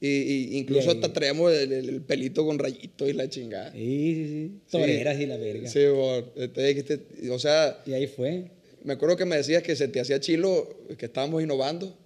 Y, 0.00 0.06
y 0.08 0.58
incluso 0.58 0.92
hasta 0.92 1.12
traíamos 1.12 1.52
el, 1.52 1.72
el- 1.72 1.88
el 1.88 2.00
pelito 2.02 2.46
con 2.46 2.58
rayito 2.58 3.08
y 3.08 3.12
la 3.14 3.28
chingada. 3.28 3.72
Sí, 3.72 4.14
sí, 4.14 4.26
sí. 4.28 4.52
Toreras 4.70 5.18
y 5.20 5.26
la 5.26 5.36
verga. 5.36 5.68
Sí, 5.68 5.84
bo, 5.86 6.18
entonces 6.36 6.76
dijiste- 6.76 7.30
o 7.30 7.38
sea, 7.38 7.82
Y 7.84 7.92
ahí 7.94 8.06
fue. 8.06 8.44
me 8.84 8.92
acuerdo 8.92 9.16
que 9.16 9.24
me 9.24 9.36
decías 9.36 9.62
que 9.64 9.74
se 9.74 9.88
te 9.88 9.98
hacía 9.98 10.20
chilo, 10.20 10.68
que 10.96 11.06
estábamos 11.06 11.42
innovando, 11.42 11.96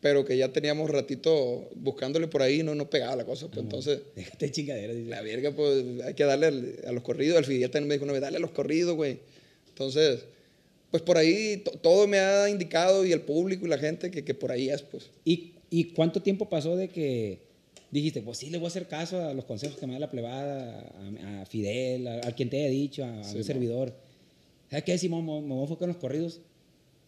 pero 0.00 0.24
que 0.24 0.38
ya 0.38 0.52
teníamos 0.52 0.88
ratito 0.90 1.68
buscándole 1.74 2.28
por 2.28 2.40
ahí 2.40 2.60
y 2.60 2.62
no 2.62 2.74
nos 2.74 2.88
pegaba 2.88 3.14
la 3.16 3.24
cosa. 3.26 3.48
Pues 3.48 3.58
entonces, 3.62 4.00
Déjate 4.16 4.46
de 4.46 4.52
chingadera. 4.52 4.94
dice. 4.94 5.10
la 5.10 5.20
verga, 5.20 5.50
pues 5.54 5.84
hay 6.04 6.14
que 6.14 6.24
darle 6.24 6.46
al- 6.46 6.76
a 6.86 6.92
los 6.92 7.02
corridos. 7.02 7.36
El 7.36 7.44
Fidel 7.44 7.70
también 7.70 7.88
me 7.88 7.94
dijo, 7.96 8.06
no, 8.06 8.18
dale 8.18 8.38
a 8.38 8.40
los 8.40 8.52
corridos, 8.52 8.94
güey. 8.96 9.18
Entonces, 9.68 10.20
pues 10.90 11.02
por 11.02 11.18
ahí 11.18 11.58
to- 11.58 11.72
todo 11.72 12.06
me 12.06 12.18
ha 12.20 12.48
indicado 12.48 13.04
y 13.04 13.12
el 13.12 13.20
público 13.20 13.66
y 13.66 13.68
la 13.68 13.76
gente 13.76 14.10
que, 14.10 14.24
que 14.24 14.32
por 14.34 14.50
ahí 14.50 14.70
es, 14.70 14.80
pues. 14.82 15.10
¿Y, 15.26 15.52
¿Y 15.70 15.84
cuánto 15.92 16.22
tiempo 16.22 16.48
pasó 16.48 16.76
de 16.76 16.88
que 16.88 17.40
dijiste, 17.90 18.22
pues 18.22 18.38
sí, 18.38 18.50
le 18.50 18.58
voy 18.58 18.66
a 18.66 18.68
hacer 18.68 18.86
caso 18.88 19.20
a 19.22 19.34
los 19.34 19.44
consejos 19.44 19.76
que 19.78 19.86
me 19.86 19.94
da 19.94 19.98
la 20.00 20.10
plebada, 20.10 20.92
a, 21.20 21.42
a 21.42 21.46
Fidel, 21.46 22.06
a, 22.06 22.28
a 22.28 22.32
quien 22.32 22.50
te 22.50 22.58
haya 22.58 22.68
dicho, 22.70 23.04
a, 23.04 23.24
Sí, 23.24 23.36
un 23.36 23.44
servidor? 23.44 23.94
¿Sabes 24.70 24.84
qué? 24.84 24.98
Si 24.98 25.08
me, 25.08 25.16
me- 25.22 25.40
voy 25.40 25.58
a 25.58 25.62
enfocar 25.62 25.84
en 25.88 25.94
los 25.94 26.00
corridos. 26.00 26.40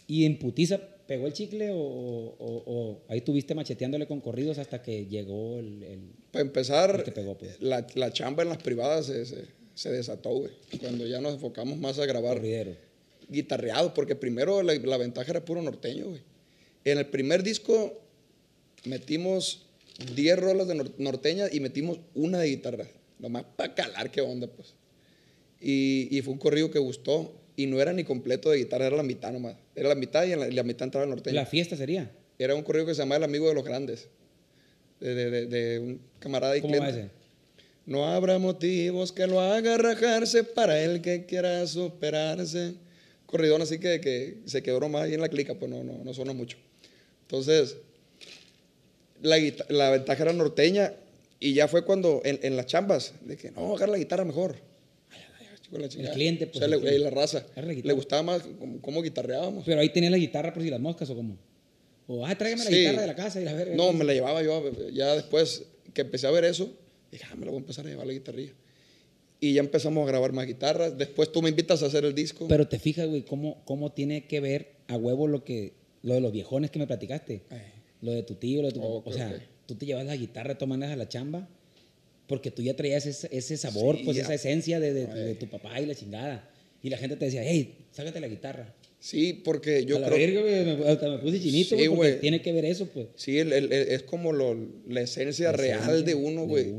¿Y 0.07 0.25
en 0.25 0.39
putiza 0.39 0.81
pegó 1.07 1.27
el 1.27 1.33
chicle 1.33 1.71
o, 1.73 1.77
o- 1.79 2.63
o- 2.67 3.01
ahí 3.09 3.21
tuviste 3.21 3.55
macheteándole 3.55 4.07
con 4.07 4.21
corridos 4.21 4.59
hasta 4.59 4.83
que 4.83 5.07
llegó 5.07 5.59
el... 5.59 5.83
el- 5.83 6.01
Para 6.33 6.43
empezar, 6.43 6.97
Y 7.01 7.05
te 7.05 7.13
pegó, 7.13 7.37
pues. 7.39 7.61
la, 7.61 7.87
la 7.95 8.13
chamba 8.13 8.43
en 8.43 8.49
las 8.49 8.59
privadas 8.59 9.07
se, 9.07 9.25
se, 9.27 9.45
se 9.75 9.91
desató, 9.91 10.31
güey. 10.31 10.51
Cuando 10.81 11.07
ya 11.07 11.21
nos 11.21 11.35
enfocamos 11.35 11.79
más 11.79 11.99
a 11.99 12.07
grabar 12.07 12.37
corridero? 12.39 12.75
guitarreado, 13.29 13.95
porque 13.95 14.17
primero 14.17 14.63
la, 14.65 14.75
la 14.75 14.97
ventaja 14.97 15.31
era 15.31 15.45
puro 15.45 15.63
norteño, 15.63 16.07
güey. 16.09 16.21
En 16.85 16.99
el 16.99 17.07
primer 17.07 17.43
disco 17.45 18.01
metimos 18.85 19.67
10 20.15 20.39
rolas 20.39 20.69
de 20.69 20.75
nor- 20.75 20.95
norteña 20.99 21.47
y 21.51 21.61
metimos 21.61 21.99
una 22.15 22.39
de 22.39 22.49
guitarra. 22.49 22.87
Nomás 23.19 23.45
para 23.57 23.75
calar 23.75 24.11
qué 24.11 24.21
onda, 24.21 24.47
pues. 24.47 24.75
Y, 25.61 26.09
y 26.17 26.23
fue 26.23 26.33
un 26.33 26.39
corrido 26.39 26.71
que 26.71 26.79
gustó. 26.79 27.37
Y 27.57 27.67
no 27.67 27.79
era 27.81 27.93
ni 27.93 28.05
completo 28.05 28.49
de 28.51 28.57
guitarra, 28.59 28.87
era 28.87 28.97
la 28.97 29.03
mitad 29.03 29.33
nomás. 29.33 29.55
Era 29.75 29.91
la 29.91 29.95
mitad 29.95 30.25
y 30.25 30.33
en 30.33 30.41
la, 30.41 30.49
la 30.49 30.63
mitad 30.63 30.85
entraba 30.87 31.05
el 31.05 31.11
norteño. 31.11 31.35
La 31.35 31.45
fiesta 31.45 31.77
sería. 31.77 32.11
Era 32.39 32.55
un 32.55 32.63
corrido 32.63 32.87
que 32.87 32.95
se 32.95 33.03
llamaba 33.03 33.19
El 33.19 33.25
Amigo 33.25 33.49
de 33.49 33.55
los 33.55 33.65
Grandes. 33.65 34.09
De, 34.99 35.15
de- 35.15 35.31
de- 35.31 35.47
de 35.47 35.79
un 35.79 36.01
camarada 36.21 36.57
y 36.57 36.63
¿Cómo 36.63 36.73
va 36.79 36.87
cliente. 36.89 37.01
ese? 37.01 37.11
No 37.85 38.07
habrá 38.07 38.39
motivos 38.39 39.13
que 39.13 39.27
lo 39.27 39.41
haga 39.41 39.77
rajarse 39.77 40.45
para 40.45 40.83
el 40.83 41.03
que 41.03 41.27
quiera 41.27 41.67
superarse. 41.67 42.75
Corridón 43.27 43.61
así 43.63 43.79
que, 43.79 44.01
que 44.01 44.39
se 44.47 44.63
quedó 44.63 44.81
nomás 44.81 45.03
ahí 45.03 45.15
en 45.15 45.21
la 45.21 45.29
clica, 45.29 45.55
pues 45.55 45.71
no, 45.71 45.85
no, 45.85 46.03
no 46.03 46.15
suena 46.15 46.33
mucho. 46.33 46.57
Entonces, 47.23 47.77
la, 49.23 49.37
la 49.69 49.91
ventaja 49.91 50.23
era 50.23 50.33
norteña 50.33 50.93
y 51.39 51.55
ya 51.55 51.69
fue 51.69 51.85
cuando 51.85 52.21
en, 52.25 52.39
en 52.43 52.57
las 52.57 52.67
chambas, 52.67 53.15
de 53.23 53.37
que 53.37 53.51
no, 53.51 53.75
agarra 53.77 53.93
la 53.93 53.99
guitarra 53.99 54.25
mejor. 54.25 54.57
La 55.73 55.89
chingada. 55.89 56.15
cliente, 56.15 56.47
pues, 56.49 56.57
O 56.57 56.59
sea, 56.59 56.65
el 56.67 56.73
le- 56.73 56.79
cliente. 56.81 56.99
la 56.99 57.11
raza. 57.11 57.47
La 57.55 57.63
Le 57.63 57.93
gustaba 57.93 58.23
más 58.25 58.43
cómo, 58.81 59.03
guitarreábamos. 59.03 59.63
Pero 59.65 59.81
ahí 59.81 59.89
tenías 59.91 60.11
la 60.11 60.19
guitarra 60.19 60.53
por 60.53 60.65
si 60.65 60.69
las 60.71 60.81
moscas 60.81 61.09
o 61.11 61.15
cómo. 61.15 61.39
O, 62.09 62.27
ah, 62.27 62.35
tráigame 62.37 62.65
la 62.65 62.71
Sí. 62.71 62.77
guitarra 62.79 63.01
de 63.03 63.07
la 63.07 63.15
casa 63.15 63.41
y 63.41 63.45
la 63.45 63.53
verga. 63.55 63.77
No, 63.77 63.93
me 63.93 64.03
la 64.05 64.13
llevaba 64.13 64.43
yo. 64.43 64.65
Ya 64.93 65.15
después 65.15 65.63
que 65.95 66.01
empecé 66.01 66.27
a 66.27 66.33
ver 66.33 66.45
eso, 66.45 66.73
dije, 67.13 67.25
ah, 67.31 67.37
me 67.37 67.45
la 67.45 67.53
voy 67.53 67.59
a 67.59 67.61
empezar 67.61 67.87
a 67.87 67.89
llevar 67.89 68.05
la 68.05 68.13
guitarrilla. 68.13 68.53
Y 69.39 69.53
ya 69.55 69.61
empezamos 69.61 70.03
a 70.03 70.11
grabar 70.11 70.33
más 70.33 70.45
guitarras. 70.49 70.99
Después 70.99 71.31
tú 71.31 71.41
me 71.41 71.51
invitas 71.51 71.85
a 71.85 71.87
hacer 71.87 72.05
el 72.05 72.17
disco. 72.17 72.49
Pero 72.49 72.67
te 72.67 72.81
fijas, 72.81 73.07
güey, 73.07 73.23
cómo, 73.23 73.63
cómo 73.65 73.93
tiene 73.93 74.27
que 74.27 74.41
ver 74.41 74.73
a 74.89 74.97
huevo 74.97 75.29
lo 75.29 75.45
que 75.45 75.75
lo 76.03 76.15
de 76.15 76.21
los 76.21 76.33
viejones 76.33 76.73
que 76.73 76.81
me 76.81 76.89
platicaste. 76.89 77.43
Eh. 77.49 77.73
Lo 78.03 78.13
de 78.13 78.23
tu 78.23 78.35
tío, 78.35 78.63
lo 78.63 78.69
de 78.69 78.75
tu 78.75 78.83
Ok, 78.83 79.07
O 79.07 79.13
sea, 79.13 79.41
tú 79.67 79.75
te 79.75 79.87
llevas 79.87 80.07
la 80.07 80.17
guitarra 80.17 80.57
maneras 80.69 80.95
a 80.95 80.97
la 80.97 81.09
chamba 81.09 81.49
porque 82.27 82.51
tú 82.51 82.63
ya 82.63 82.75
traías 82.77 83.07
ese, 83.07 83.29
ese 83.33 83.57
sabor, 83.57 83.97
Sí, 83.97 84.03
pues 84.05 84.17
ya. 84.17 84.23
esa 84.23 84.35
esencia 84.35 84.79
de, 84.81 84.95
de- 84.95 85.07
tu 85.35 85.49
papá 85.49 85.81
y 85.81 85.87
la 85.87 85.95
chingada. 85.95 86.49
Y 86.83 86.89
la 86.89 86.97
gente 86.97 87.17
te 87.17 87.25
decía, 87.27 87.43
hey, 87.45 87.75
sácate 87.91 88.21
la 88.21 88.29
guitarra. 88.29 88.73
Sí, 89.01 89.33
porque 89.45 89.85
yo 89.85 89.97
a 89.97 90.01
la 90.01 90.09
creo. 90.09 90.45
verga, 90.45 90.77
me, 90.77 90.89
hasta 90.89 91.09
me 91.11 91.19
puse 91.19 91.41
chinito, 91.41 91.77
Sí, 91.77 91.87
güey, 91.89 92.13
porque 92.13 92.13
tiene 92.21 92.41
que 92.41 92.53
ver 92.53 92.65
eso, 92.67 92.87
pues. 92.87 93.09
Sí, 93.17 93.39
el- 93.39 93.53
el- 93.53 93.73
el- 93.73 93.89
es 93.89 94.03
como 94.05 94.33
lo- 94.33 94.57
la 94.89 95.01
esencia 95.01 95.51
La 95.51 95.57
real 95.57 95.81
esencia 95.81 96.03
de 96.05 96.15
uno, 96.15 96.45
güey. 96.47 96.73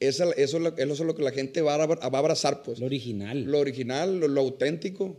Eso, 0.00 0.32
es 0.34 0.52
lo- 0.54 0.74
eso 0.76 0.92
es 0.92 1.00
lo 1.00 1.14
que 1.14 1.22
la 1.22 1.30
gente 1.32 1.60
va 1.60 1.74
a, 1.74 1.86
va 1.86 1.94
a 2.00 2.18
abrazar, 2.18 2.62
pues. 2.62 2.78
Lo 2.80 2.86
original. 2.86 3.42
Lo 3.44 3.58
original, 3.58 4.18
lo, 4.18 4.28
lo 4.28 4.40
auténtico. 4.40 5.16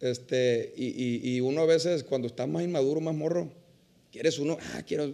Este, 0.00 0.72
y, 0.76 0.86
y- 0.86 1.36
y 1.36 1.40
uno 1.40 1.62
a 1.62 1.66
veces, 1.66 2.02
cuando 2.02 2.26
está 2.26 2.46
más 2.46 2.62
inmaduro, 2.64 3.00
más 3.00 3.14
morro, 3.14 3.52
quieres 4.16 4.38
uno, 4.38 4.56
ah, 4.74 4.82
quiero, 4.86 5.12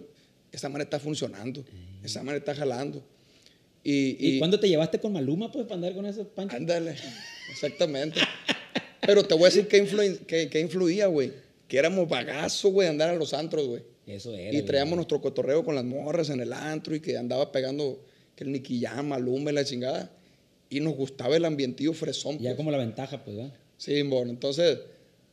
esa 0.53 0.69
manera 0.69 0.85
está 0.85 1.01
funcionando, 1.01 1.65
esa 2.03 2.21
manera 2.23 2.39
está 2.39 2.55
jalando. 2.55 3.03
Y, 3.85 4.17
¿Y, 4.19 4.39
cuándo 4.39 4.61
te 4.61 4.69
llevaste 4.69 5.01
con 5.01 5.13
Maluma, 5.13 5.51
pues, 5.51 5.65
para 5.65 5.75
andar 5.75 5.95
con 5.95 6.07
esos 6.07 6.27
panchos? 6.29 6.57
Ándale, 6.57 6.95
exactamente. 7.51 8.21
Pero 9.01 9.25
te 9.25 9.35
voy 9.35 9.43
a 9.45 9.47
decir 9.47 9.67
que, 9.67 9.85
influen- 9.85 10.25
que, 10.25 10.49
que 10.49 10.61
influía, 10.61 11.07
güey. 11.09 11.33
Que 11.67 11.79
éramos 11.79 12.09
bagazo, 12.09 12.69
güey, 12.69 12.87
andar 12.89 13.09
a 13.11 13.15
los 13.17 13.35
antros, 13.35 13.67
güey. 13.67 13.83
Eso 14.07 14.33
era. 14.33 14.51
Y 14.51 14.53
güey. 14.53 14.67
traíamos 14.67 14.95
nuestro 14.95 15.21
cotorreo 15.21 15.65
con 15.65 15.75
las 15.75 15.85
morras 15.85 16.31
en 16.31 16.41
el 16.41 16.53
antro 16.53 16.95
y 16.95 17.01
que 17.01 17.17
andaba 17.17 17.51
pegando 17.51 18.05
que 18.37 18.45
el 18.45 18.63
Jam, 18.81 19.09
Maluma 19.09 19.51
y 19.51 19.55
la 19.55 19.65
chingada. 19.65 20.13
Y 20.71 20.79
nos 20.81 20.95
gustaba 20.95 21.37
el 21.37 21.45
ambientillo 21.45 21.93
fresón. 21.93 22.37
Ya 22.39 22.51
pues. 22.51 22.57
como 22.57 22.71
la 22.71 22.79
ventaja, 22.79 23.25
pues, 23.25 23.37
¿verdad? 23.37 23.53
Sí, 23.79 24.01
bueno, 24.03 24.31
entonces, 24.31 24.79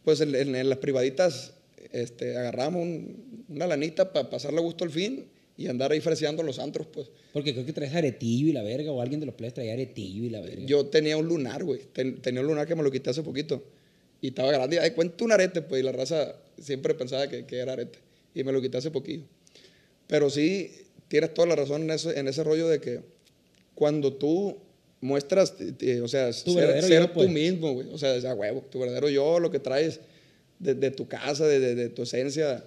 pues 0.03 0.21
en, 0.21 0.33
en- 0.33 0.55
en 0.55 0.69
las 0.69 0.79
privaditas 0.79 1.53
este, 1.91 2.37
agarramos 2.37 2.81
un 2.83 3.29
una 3.49 3.65
lanita 3.65 4.13
para 4.13 4.29
pasarle 4.29 4.59
a 4.59 4.61
gusto 4.61 4.83
al 4.83 4.91
fin 4.91 5.25
y 5.57 5.67
andar 5.67 5.91
ahí 5.91 5.99
freseando 5.99 6.43
los 6.43 6.59
antros, 6.59 6.87
pues. 6.87 7.07
Porque 7.33 7.51
creo 7.53 7.65
que 7.65 7.73
traes 7.73 7.93
aretillo 7.93 8.47
y 8.47 8.53
la 8.53 8.63
verga, 8.63 8.91
o 8.91 9.01
alguien 9.01 9.19
de 9.19 9.25
los 9.25 9.35
players 9.35 9.55
traía 9.55 9.73
aretillo 9.73 10.23
y 10.23 10.29
la 10.29 10.39
verga. 10.39 10.63
Yo 10.65 10.85
tenía 10.85 11.17
un 11.17 11.27
lunar, 11.27 11.63
güey. 11.63 11.81
Ten- 11.91 12.21
tenía 12.21 12.41
un 12.41 12.47
lunar 12.47 12.65
que 12.67 12.75
me 12.75 12.83
lo 12.83 12.91
quité 12.91 13.09
hace 13.09 13.23
poquito. 13.23 13.61
Y 14.21 14.29
estaba 14.29 14.51
grande. 14.51 14.77
Y, 14.77 14.79
ay, 14.79 14.91
cuenta 14.91 15.25
un 15.25 15.31
arete, 15.31 15.61
pues. 15.61 15.81
Y 15.81 15.83
la 15.83 15.91
raza 15.91 16.35
siempre 16.61 16.93
pensaba 16.93 17.27
que, 17.27 17.45
que 17.45 17.57
era 17.57 17.73
arete. 17.73 17.99
Y 18.33 18.43
me 18.43 18.51
lo 18.51 18.61
quité 18.61 18.77
hace 18.77 18.91
poquillo. 18.91 19.23
Pero 20.07 20.29
sí, 20.29 20.71
tienes 21.07 21.33
toda 21.33 21.47
la 21.47 21.55
razón 21.55 21.83
en 21.83 21.91
ese, 21.91 22.17
en 22.17 22.27
ese 22.27 22.43
rollo 22.43 22.69
de 22.69 22.79
que 22.79 23.01
cuando 23.75 24.13
tú 24.13 24.57
muestras, 25.01 25.55
eh, 25.81 26.01
o 26.01 26.07
sea, 26.07 26.31
ser, 26.31 26.55
verdadero 26.55 26.87
ser 26.87 27.01
yo, 27.01 27.07
tú 27.07 27.13
pues. 27.15 27.29
mismo, 27.29 27.73
güey. 27.73 27.87
O 27.91 27.97
sea, 27.97 28.13
a 28.13 28.33
huevo, 28.35 28.61
tu 28.69 28.79
verdadero 28.79 29.09
yo, 29.09 29.39
lo 29.39 29.51
que 29.51 29.59
traes 29.59 29.99
de, 30.59 30.75
de 30.75 30.91
tu 30.91 31.07
casa, 31.07 31.47
de, 31.47 31.89
tu 31.89 32.03
esencia. 32.03 32.63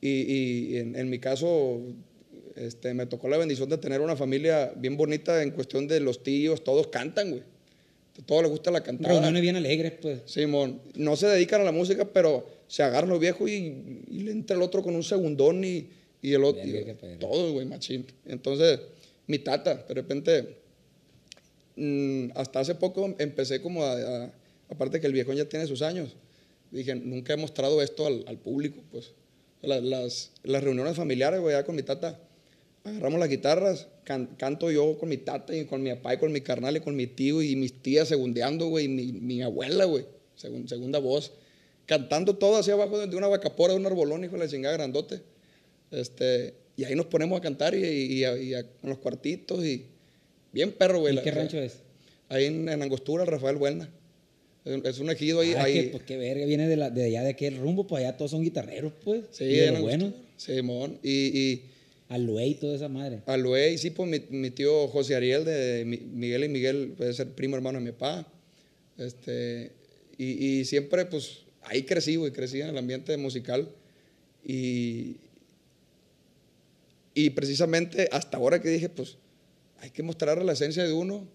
Y, 0.00 0.08
y 0.08 0.76
en, 0.78 0.96
en 0.96 1.10
mi 1.10 1.18
caso, 1.18 1.80
este, 2.56 2.94
me 2.94 3.06
tocó 3.06 3.28
la 3.28 3.36
bendición 3.36 3.68
de 3.68 3.78
tener 3.78 4.00
una 4.00 4.16
familia 4.16 4.72
bien 4.76 4.96
bonita 4.96 5.42
en 5.42 5.50
cuestión 5.50 5.86
de 5.86 6.00
los 6.00 6.22
tíos, 6.22 6.64
todos 6.64 6.88
cantan, 6.88 7.30
güey. 7.30 7.42
A 8.20 8.26
todos 8.26 8.42
les 8.42 8.50
gusta 8.50 8.70
la 8.70 8.82
cantada. 8.82 9.12
Reuniones 9.14 9.40
bien 9.42 9.56
alegres, 9.56 9.92
pues. 10.00 10.20
Simón, 10.26 10.80
no 10.94 11.16
se 11.16 11.26
dedican 11.26 11.60
a 11.60 11.64
la 11.64 11.72
música, 11.72 12.06
pero 12.12 12.46
se 12.66 12.82
agarran 12.82 13.08
los 13.10 13.20
viejos 13.20 13.48
y, 13.48 14.02
y 14.10 14.20
le 14.22 14.32
entra 14.32 14.56
el 14.56 14.62
otro 14.62 14.82
con 14.82 14.94
un 14.94 15.02
segundón 15.04 15.62
y, 15.64 15.88
y 16.20 16.32
el 16.34 16.44
otro. 16.44 16.62
Perro. 17.00 17.18
Todos, 17.18 17.52
güey, 17.52 17.66
machín. 17.66 18.04
Entonces, 18.26 18.80
mi 19.26 19.38
tata, 19.38 19.84
de 19.88 19.94
repente, 19.94 20.56
mm, 21.76 22.30
hasta 22.34 22.60
hace 22.60 22.74
poco 22.74 23.14
empecé 23.18 23.60
como 23.60 23.84
a, 23.84 23.92
a- 24.24 24.32
aparte 24.68 25.00
que 25.00 25.06
el 25.06 25.12
viejón 25.12 25.36
ya 25.36 25.48
tiene 25.48 25.66
sus 25.66 25.82
años, 25.82 26.14
dije, 26.78 26.94
nunca 26.94 27.32
he 27.32 27.36
mostrado 27.36 27.82
esto 27.82 28.06
al, 28.06 28.24
al 28.26 28.38
público, 28.38 28.82
pues. 28.90 29.12
La- 29.62 29.80
las, 29.80 30.32
las 30.42 30.64
reuniones 30.64 30.96
familiares, 30.96 31.40
güey, 31.40 31.62
con 31.64 31.76
mi 31.76 31.82
tata, 31.82 32.18
agarramos 32.84 33.20
las 33.20 33.28
guitarras, 33.28 33.88
can- 34.04 34.34
canto 34.38 34.70
yo 34.70 34.96
con 34.98 35.08
mi 35.08 35.18
tata 35.18 35.54
y 35.54 35.66
con 35.66 35.82
mi 35.82 35.90
papá 35.90 36.14
y 36.14 36.16
con 36.18 36.32
mi 36.32 36.40
carnal 36.40 36.76
y 36.76 36.80
con 36.80 36.96
mi 36.96 37.06
tío 37.06 37.42
y 37.42 37.56
mis 37.56 37.74
tías 37.82 38.08
segundeando, 38.08 38.68
güey, 38.68 38.86
y 38.86 38.88
mi, 38.88 39.12
mi 39.12 39.42
abuela, 39.42 39.84
güey, 39.84 40.06
segun- 40.40 40.66
segunda 40.66 40.98
voz, 40.98 41.32
cantando 41.86 42.36
todo 42.36 42.56
así 42.56 42.70
abajo 42.70 43.06
de 43.06 43.16
una 43.16 43.28
vacapora, 43.28 43.74
de 43.74 43.80
un 43.80 43.86
arbolón, 43.86 44.24
hijo 44.24 44.32
de 44.34 44.38
la 44.44 44.48
chingada 44.48 44.76
grandote. 44.76 45.20
Este, 45.90 46.54
y 46.76 46.84
ahí 46.84 46.94
nos 46.94 47.06
ponemos 47.06 47.36
a 47.38 47.42
cantar 47.42 47.74
y, 47.74 47.84
y, 47.84 48.24
a- 48.24 48.38
y 48.38 48.54
a- 48.54 48.60
en 48.60 48.88
los 48.88 48.98
cuartitos 48.98 49.62
y 49.64 49.86
bien 50.52 50.72
perro, 50.72 51.00
güey. 51.00 51.12
¿Y 51.12 51.16
la- 51.16 51.22
qué 51.22 51.30
rancho 51.32 51.58
es? 51.58 51.80
Ahí 52.28 52.44
en, 52.46 52.68
en 52.68 52.80
Angostura, 52.80 53.24
Rafael 53.24 53.56
Buena. 53.56 53.90
Es 54.64 54.98
un- 54.98 55.10
ejido 55.10 55.40
ahí. 55.40 55.54
Ah, 55.54 55.62
ahí 55.64 55.72
que, 55.74 55.82
pues 55.88 56.02
qué 56.04 56.16
verga, 56.18 56.44
viene 56.44 56.68
de, 56.68 56.76
la, 56.76 56.90
de 56.90 57.04
allá 57.04 57.22
de 57.22 57.30
aquel 57.30 57.56
rumbo, 57.56 57.86
pues 57.86 58.04
allá 58.04 58.16
todos 58.16 58.30
son 58.32 58.42
guitarreros, 58.42 58.92
pues. 59.02 59.24
sí, 59.30 59.44
y 59.44 59.56
de 59.56 59.72
lo 59.72 59.80
bueno. 59.82 60.12
Simón. 60.36 60.98
Y, 61.02 61.10
y 61.38 61.62
Aluey 62.08 62.54
toda 62.54 62.76
esa 62.76 62.88
madre. 62.88 63.20
Aloe, 63.26 63.72
y 63.72 63.78
sí, 63.78 63.90
pues 63.90 64.08
mi, 64.08 64.20
mi 64.36 64.50
tío 64.50 64.88
José 64.88 65.14
Ariel 65.14 65.44
de 65.44 65.84
Mi- 65.86 65.98
Miguel 65.98 66.44
y 66.44 66.48
Miguel, 66.48 66.94
puede 66.96 67.12
ser 67.14 67.28
primo 67.28 67.56
hermano 67.56 67.78
de 67.78 67.84
mi 67.86 67.92
papá. 67.92 68.26
Este, 68.98 69.70
y, 70.18 70.24
y 70.60 70.64
siempre, 70.66 71.06
pues, 71.06 71.38
ahí 71.62 71.84
crecí, 71.84 72.16
güey, 72.16 72.32
crecí 72.32 72.60
en 72.60 72.68
el 72.68 72.76
ambiente 72.78 73.16
musical. 73.16 73.68
Y, 74.44 75.16
y 77.14 77.30
precisamente 77.30 78.08
hasta 78.12 78.36
ahora 78.36 78.60
que 78.60 78.68
dije, 78.68 78.88
pues, 78.88 79.16
hay 79.80 79.90
que 79.90 80.02
mostrar 80.02 80.42
la 80.44 80.52
esencia 80.52 80.84
de 80.84 80.92
uno, 80.92 81.26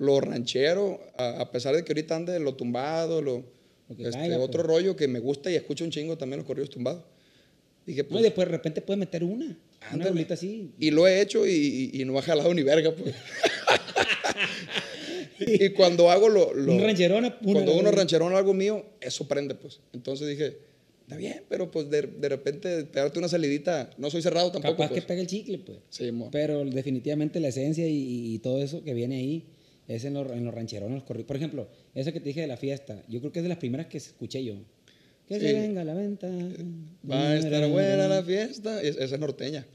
lo 0.00 0.20
ranchero, 0.20 0.98
a, 1.16 1.40
a 1.42 1.50
pesar 1.52 1.76
de 1.76 1.84
que 1.84 1.92
ahorita 1.92 2.16
ande 2.16 2.40
lo 2.40 2.54
tumbado, 2.54 3.20
lo, 3.22 3.44
este, 3.90 4.10
caiga, 4.10 4.38
otro 4.38 4.62
pues. 4.62 4.66
rollo 4.66 4.96
que 4.96 5.06
me 5.08 5.20
gusta 5.20 5.50
y 5.50 5.54
escucho 5.56 5.84
un 5.84 5.90
chingo 5.90 6.16
también 6.18 6.38
los 6.38 6.46
corridos 6.46 6.70
tumbados. 6.70 7.04
Dije, 7.86 8.02
No, 8.02 8.08
pues, 8.08 8.20
y 8.20 8.24
después 8.24 8.46
de 8.48 8.52
repente 8.52 8.80
puedes 8.82 8.98
meter 8.98 9.22
una. 9.24 9.46
Una 9.46 9.56
Ándale. 9.90 10.10
rolita 10.10 10.34
así. 10.34 10.72
y 10.78 10.90
lo 10.90 11.06
he 11.06 11.20
hecho 11.20 11.46
y, 11.46 11.90
y- 11.94 12.02
y 12.02 12.04
no 12.04 12.18
ha 12.18 12.22
jalado 12.22 12.52
ni 12.54 12.62
verga, 12.62 12.94
pues. 12.94 13.14
y 15.38 15.70
cuando 15.70 16.10
hago 16.10 16.28
lo. 16.28 16.52
lo- 16.54 16.72
Un 16.74 16.80
rancherona, 16.82 17.38
una 17.42 17.52
Cuando 17.52 17.74
uno 17.76 17.90
rancherón 17.90 18.34
algo 18.34 18.54
mío, 18.54 18.84
eso 19.00 19.26
prende, 19.26 19.54
pues. 19.54 19.80
Entonces 19.92 20.28
dije, 20.28 20.58
está 21.02 21.16
bien, 21.16 21.42
pero 21.48 21.70
pues 21.70 21.90
de, 21.90 22.02
de 22.02 22.28
repente 22.28 22.84
pegarte 22.84 23.18
una 23.18 23.28
salidita. 23.28 23.90
No 23.98 24.10
soy 24.10 24.22
cerrado 24.22 24.52
tampoco. 24.52 24.76
Capaz 24.76 24.88
pues. 24.90 25.00
que 25.02 25.06
pega 25.06 25.20
el 25.20 25.26
chicle, 25.26 25.58
pues. 25.58 25.78
Sí, 25.88 26.10
mo. 26.12 26.30
Pero 26.30 26.64
definitivamente 26.64 27.40
la 27.40 27.48
esencia 27.48 27.86
y, 27.88 28.34
y 28.34 28.38
todo 28.38 28.62
eso 28.62 28.82
que 28.84 28.94
viene 28.94 29.16
ahí 29.16 29.44
es 29.94 30.04
en 30.04 30.14
los, 30.14 30.30
en 30.32 30.44
los 30.44 30.54
rancherones, 30.54 30.94
los 30.94 31.04
corridos. 31.04 31.26
Por 31.26 31.36
ejemplo, 31.36 31.68
eso 31.94 32.12
que 32.12 32.20
te 32.20 32.28
dije 32.30 32.40
de 32.42 32.46
la 32.46 32.56
fiesta, 32.56 33.02
yo 33.08 33.20
creo 33.20 33.32
que 33.32 33.40
es 33.40 33.42
de 33.42 33.48
las 33.48 33.58
primeras 33.58 33.86
que 33.86 33.98
escuché 33.98 34.44
yo. 34.44 34.54
Que 35.26 35.34
Sí. 35.38 35.46
se 35.46 35.52
venga 35.52 35.80
a 35.82 35.84
la 35.84 35.94
venta. 35.94 36.28
Va 37.08 37.30
a 37.30 37.36
estar 37.36 37.68
buena 37.68 38.08
la 38.08 38.22
fiesta. 38.22 38.80
Es- 38.82 38.96
Esa 38.96 39.14
es 39.14 39.20
norteña. 39.20 39.66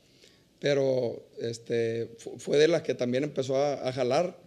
Pero 0.60 1.26
este, 1.40 2.10
fu- 2.18 2.38
fue 2.40 2.58
de 2.58 2.68
las 2.68 2.82
que 2.82 2.94
también 2.96 3.24
empezó 3.24 3.56
a, 3.58 3.88
a 3.88 3.92
jalar. 3.94 4.38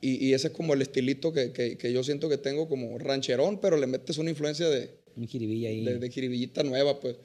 Y, 0.00 0.24
y 0.26 0.34
ese 0.34 0.48
es 0.48 0.52
como 0.52 0.74
el 0.74 0.82
estilito 0.82 1.32
que, 1.32 1.52
que- 1.52 1.76
que 1.78 1.92
yo 1.92 2.04
siento 2.04 2.28
que 2.28 2.38
tengo 2.38 2.68
como 2.68 2.98
rancherón, 2.98 3.58
pero 3.60 3.76
le 3.76 3.86
metes 3.86 4.18
una 4.18 4.30
influencia 4.30 4.68
de, 4.68 4.90
Un 5.16 5.26
jiribilla 5.26 5.70
ahí. 5.70 5.84
de, 5.84 5.98
de 5.98 6.10
jiribillita 6.10 6.62
nueva, 6.62 7.00
pues. 7.00 7.16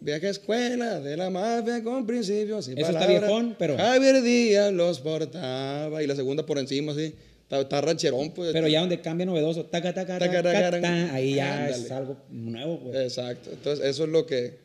Viaje 0.00 0.28
a 0.28 0.30
escuela 0.30 1.00
de 1.00 1.16
la 1.16 1.28
mafia 1.28 1.82
con 1.82 2.06
principios 2.06 2.68
y 2.68 2.72
Eso 2.72 2.80
está 2.82 2.92
palabras. 3.00 3.20
viejón, 3.20 3.56
pero- 3.58 3.76
Javier 3.76 4.22
Díaz 4.22 4.72
los 4.72 5.00
portaba 5.00 6.02
y 6.02 6.06
la 6.06 6.14
segunda 6.14 6.46
por 6.46 6.58
encima, 6.58 6.92
así. 6.92 7.14
Está, 7.42 7.60
está 7.60 7.80
rancherón, 7.80 8.30
pues. 8.30 8.52
Pero 8.52 8.68
ya 8.68 8.80
donde 8.80 9.00
cambia 9.00 9.26
novedoso, 9.26 9.64
taca, 9.64 9.92
taca, 9.94 10.18
Taca, 10.18 10.42
taca, 10.42 10.70
taca, 10.70 10.80
ta, 10.82 11.14
ahí 11.14 11.34
ya 11.34 11.64
ándale. 11.64 11.82
es 11.84 11.90
algo 11.90 12.16
nuevo, 12.30 12.78
pues. 12.80 12.96
Exacto. 12.96 13.50
Entonces, 13.52 13.84
eso 13.86 14.04
es 14.04 14.10
lo 14.10 14.24
que. 14.26 14.58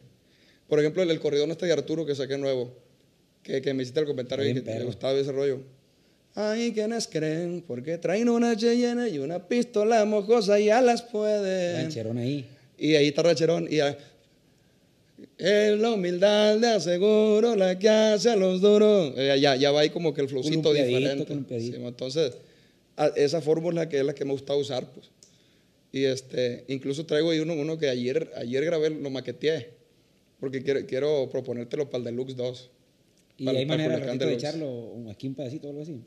Por 0.67 0.79
ejemplo, 0.79 1.01
el, 1.01 1.09
el 1.09 1.19
corridón 1.19 1.49
este 1.51 1.65
de 1.65 1.71
Arturo 1.73 2.05
que 2.05 2.13
saqué 2.13 2.37
nuevo, 2.37 2.71
que, 3.41 3.61
que 3.61 3.73
me 3.73 3.83
hiciste 3.83 4.01
el 4.01 4.05
comentario 4.05 4.47
y 4.47 4.53
que 4.53 4.61
te 4.61 4.83
gustaba 4.83 5.13
ese 5.13 5.31
rollo. 5.31 5.59
Hay 6.35 6.73
quienes 6.73 7.07
creen 7.07 7.63
porque 7.65 7.97
traen 7.99 8.27
una 8.27 8.55
Cheyenne 8.57 9.07
y 9.09 9.19
una 9.19 9.47
pistola 9.47 10.03
mojosa 10.05 10.59
y 10.59 10.65
ya 10.65 10.81
las 10.81 11.01
pueden. 11.03 11.83
Rancherón 11.83 12.17
ahí. 12.17 12.45
Y 12.77 12.95
ahí 12.95 13.07
está 13.07 13.21
rancherón 13.23 13.67
y 13.69 13.77
ya. 13.77 13.97
Es 15.37 15.79
la 15.79 15.91
humildad 15.91 16.57
de 16.59 16.67
aseguro 16.67 17.55
la 17.55 17.77
que 17.77 17.87
hace 17.89 18.29
a 18.31 18.35
los 18.35 18.61
duros. 18.61 19.13
Eh, 19.17 19.37
ya, 19.39 19.55
ya 19.55 19.71
va 19.71 19.81
ahí 19.81 19.89
como 19.89 20.13
que 20.13 20.21
el 20.21 20.29
flowcito 20.29 20.73
diferente. 20.73 21.59
Sí, 21.59 21.73
entonces, 21.75 22.37
esa 23.15 23.41
fórmula 23.41 23.87
que 23.89 23.99
es 23.99 24.05
la 24.05 24.13
que 24.15 24.25
me 24.25 24.31
gusta 24.31 24.55
usar, 24.55 24.91
pues. 24.91 25.09
Y 25.91 26.05
este, 26.05 26.65
incluso 26.67 27.05
traigo 27.05 27.29
ahí 27.31 27.39
uno, 27.39 27.53
uno 27.53 27.77
que 27.77 27.87
ayer, 27.89 28.31
ayer 28.35 28.65
grabé, 28.65 28.89
lo 28.89 29.09
maqueteé, 29.11 29.69
porque 30.39 30.63
quiero, 30.63 30.85
quiero 30.87 31.29
proponértelo 31.29 31.89
para 31.89 31.99
el 31.99 32.03
Deluxe 32.05 32.35
2. 32.35 32.69
Y 33.37 33.45
Para- 33.45 33.59
hay 33.59 33.65
para 33.65 33.83
manera 33.87 34.11
de 34.11 34.17
Deluxe. 34.17 34.37
echarlo 34.43 34.93
aquí 35.09 35.27
un 35.27 35.35
pedacito 35.35 35.67
o 35.67 35.69
algo 35.69 35.83
así. 35.83 35.99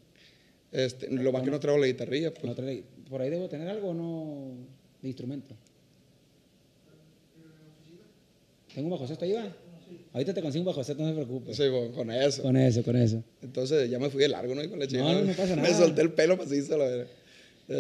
Este, 0.72 1.08
lo 1.10 1.30
más 1.32 1.42
que 1.42 1.50
no 1.50 1.60
traigo 1.60 1.78
la 1.80 1.86
guitarrilla, 1.86 2.34
pues. 2.34 2.44
No 2.44 2.54
trae- 2.54 2.82
por 3.08 3.22
ahí 3.22 3.30
debo 3.30 3.48
tener 3.48 3.68
algo 3.68 3.90
o 3.90 3.94
no 3.94 4.52
de 5.00 5.08
instrumento. 5.08 5.54
Tengo 8.76 8.88
un 8.88 8.92
bajo 8.92 9.06
sexto 9.08 9.24
ahí 9.24 9.32
va. 9.32 9.50
Ahorita 10.12 10.34
te 10.34 10.42
consigo 10.42 10.60
un 10.62 10.66
bajo 10.66 10.84
sexto, 10.84 11.02
no 11.02 11.08
se 11.08 11.14
preocupe. 11.14 11.54
Sí, 11.54 11.62
pues, 11.70 11.90
con 11.92 12.10
eso. 12.10 12.42
Con 12.42 12.56
eso, 12.56 12.82
con 12.82 12.94
eso. 12.96 13.24
Entonces 13.42 13.88
ya 13.90 13.98
me 13.98 14.10
fui 14.10 14.20
de 14.20 14.28
largo, 14.28 14.54
¿no? 14.54 14.62
Y 14.62 14.68
con 14.68 14.78
la 14.78 14.86
chingada. 14.86 15.14
no, 15.14 15.22
no 15.22 15.32
pasa 15.32 15.56
Me 15.56 15.62
nada. 15.62 15.76
solté 15.78 16.02
el 16.02 16.12
pelo 16.12 16.36
macizo, 16.36 16.76
la 16.76 16.84
verdad. 16.84 17.06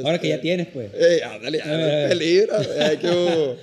Ahora 0.04 0.18
que 0.18 0.28
ya 0.28 0.34
Este, 0.36 0.42
tienes, 0.42 0.66
pues. 0.68 0.90
Ey, 0.94 1.20
ándale, 1.20 1.58
ya, 1.58 1.66
no 1.66 2.08
peligro. 2.08 2.54
Ay, 2.80 2.96
qué 2.96 3.08
hubo. 3.08 3.56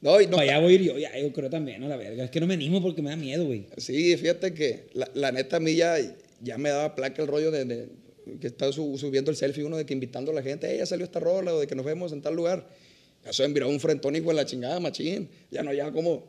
No, 0.00 0.20
y 0.20 0.26
no, 0.26 0.32
Para 0.36 0.42
allá 0.42 0.58
voy 0.60 0.72
a 0.72 0.74
ir 0.76 0.82
yo, 0.82 0.98
ya, 0.98 1.18
yo 1.18 1.32
creo 1.32 1.48
también, 1.48 1.82
a 1.84 1.88
la 1.88 1.96
verga. 1.96 2.24
Es 2.24 2.30
que 2.30 2.40
no 2.40 2.46
me 2.46 2.54
animo 2.54 2.82
porque 2.82 3.00
me 3.02 3.10
da 3.10 3.16
miedo, 3.16 3.46
güey. 3.46 3.66
Sí, 3.78 4.16
fíjate 4.16 4.52
que 4.52 4.90
la, 4.94 5.08
la 5.14 5.32
neta 5.32 5.56
a 5.56 5.60
mí 5.60 5.74
ya, 5.74 5.96
ya 6.42 6.58
me 6.58 6.68
daba 6.70 6.94
placa 6.94 7.22
el 7.22 7.28
rollo 7.28 7.50
de, 7.50 7.64
de- 7.64 7.88
que 8.40 8.46
está 8.48 8.70
su- 8.72 8.98
subiendo 8.98 9.30
el 9.30 9.36
selfie 9.36 9.64
uno 9.64 9.76
de 9.78 9.86
que 9.86 9.94
invitando 9.94 10.30
a 10.32 10.34
la 10.34 10.42
gente, 10.42 10.70
"Ey, 10.70 10.78
ya 10.78 10.86
salió 10.86 11.04
esta 11.04 11.18
rola 11.18 11.54
o 11.54 11.60
de 11.60 11.66
que 11.66 11.74
nos 11.74 11.84
vemos 11.86 12.12
en 12.12 12.20
tal 12.20 12.34
lugar. 12.36 12.68
Ya 13.24 13.32
se 13.32 13.42
envió 13.44 13.66
un 13.68 13.80
frentón 13.80 14.14
hijo 14.16 14.28
de 14.28 14.34
la 14.34 14.44
chingada, 14.46 14.78
machín. 14.80 15.28
Ya 15.50 15.62
no, 15.62 15.72
ya 15.72 15.90
como, 15.90 16.24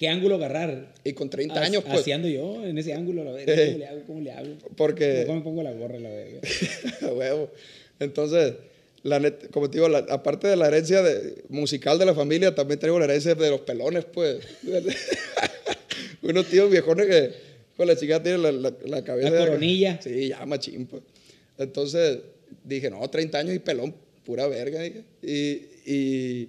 ¿Qué 0.00 0.08
ángulo 0.08 0.36
agarrar? 0.36 0.94
y 1.04 1.12
con 1.12 1.28
30 1.28 1.60
As- 1.60 1.66
años, 1.68 1.84
pues, 1.86 2.00
Haciendo 2.00 2.26
yo 2.26 2.64
en 2.64 2.78
ese 2.78 2.94
ángulo, 2.94 3.22
la 3.22 3.32
verga. 3.32 3.54
¿Cómo 3.54 3.78
le 3.78 3.86
hago? 3.86 4.00
¿Cómo 4.06 4.20
le 4.22 4.32
hago? 4.32 4.48
porque, 4.74 5.18
Mejor 5.20 5.36
me 5.36 5.42
pongo 5.42 5.62
la 5.62 5.72
gorra, 5.72 5.98
la 5.98 6.08
verga. 6.08 6.40
huevo. 7.14 7.50
Entonces, 7.98 8.54
la 9.02 9.18
neta, 9.20 9.48
como 9.48 9.68
te 9.68 9.76
digo, 9.76 9.90
la- 9.90 10.06
aparte 10.08 10.48
de 10.48 10.56
la 10.56 10.68
herencia 10.68 11.02
de- 11.02 11.44
musical 11.50 11.98
de 11.98 12.06
la 12.06 12.14
familia, 12.14 12.54
también 12.54 12.80
traigo 12.80 12.98
la 12.98 13.04
herencia 13.04 13.34
de 13.34 13.50
los 13.50 13.60
pelones, 13.60 14.06
pues. 14.06 14.38
Unos 16.22 16.46
tíos 16.46 16.70
viejones 16.70 17.06
que 17.06 17.30
con 17.76 17.86
la 17.86 17.94
chica 17.96 18.22
tiene 18.22 18.38
la, 18.38 18.52
la- 18.52 18.74
la 18.86 19.04
cabeza. 19.04 19.30
La 19.30 19.46
coronilla. 19.46 20.00
Sí, 20.02 20.28
ya 20.28 20.44
machín, 20.46 20.86
pues. 20.86 21.02
Entonces, 21.58 22.20
dije, 22.64 22.88
no, 22.90 23.06
30 23.08 23.38
años 23.38 23.54
y 23.54 23.58
pelón, 23.58 23.94
pura 24.24 24.46
verga, 24.46 24.80
dije. 24.80 25.02
Y, 25.22 25.90
y 25.92 26.48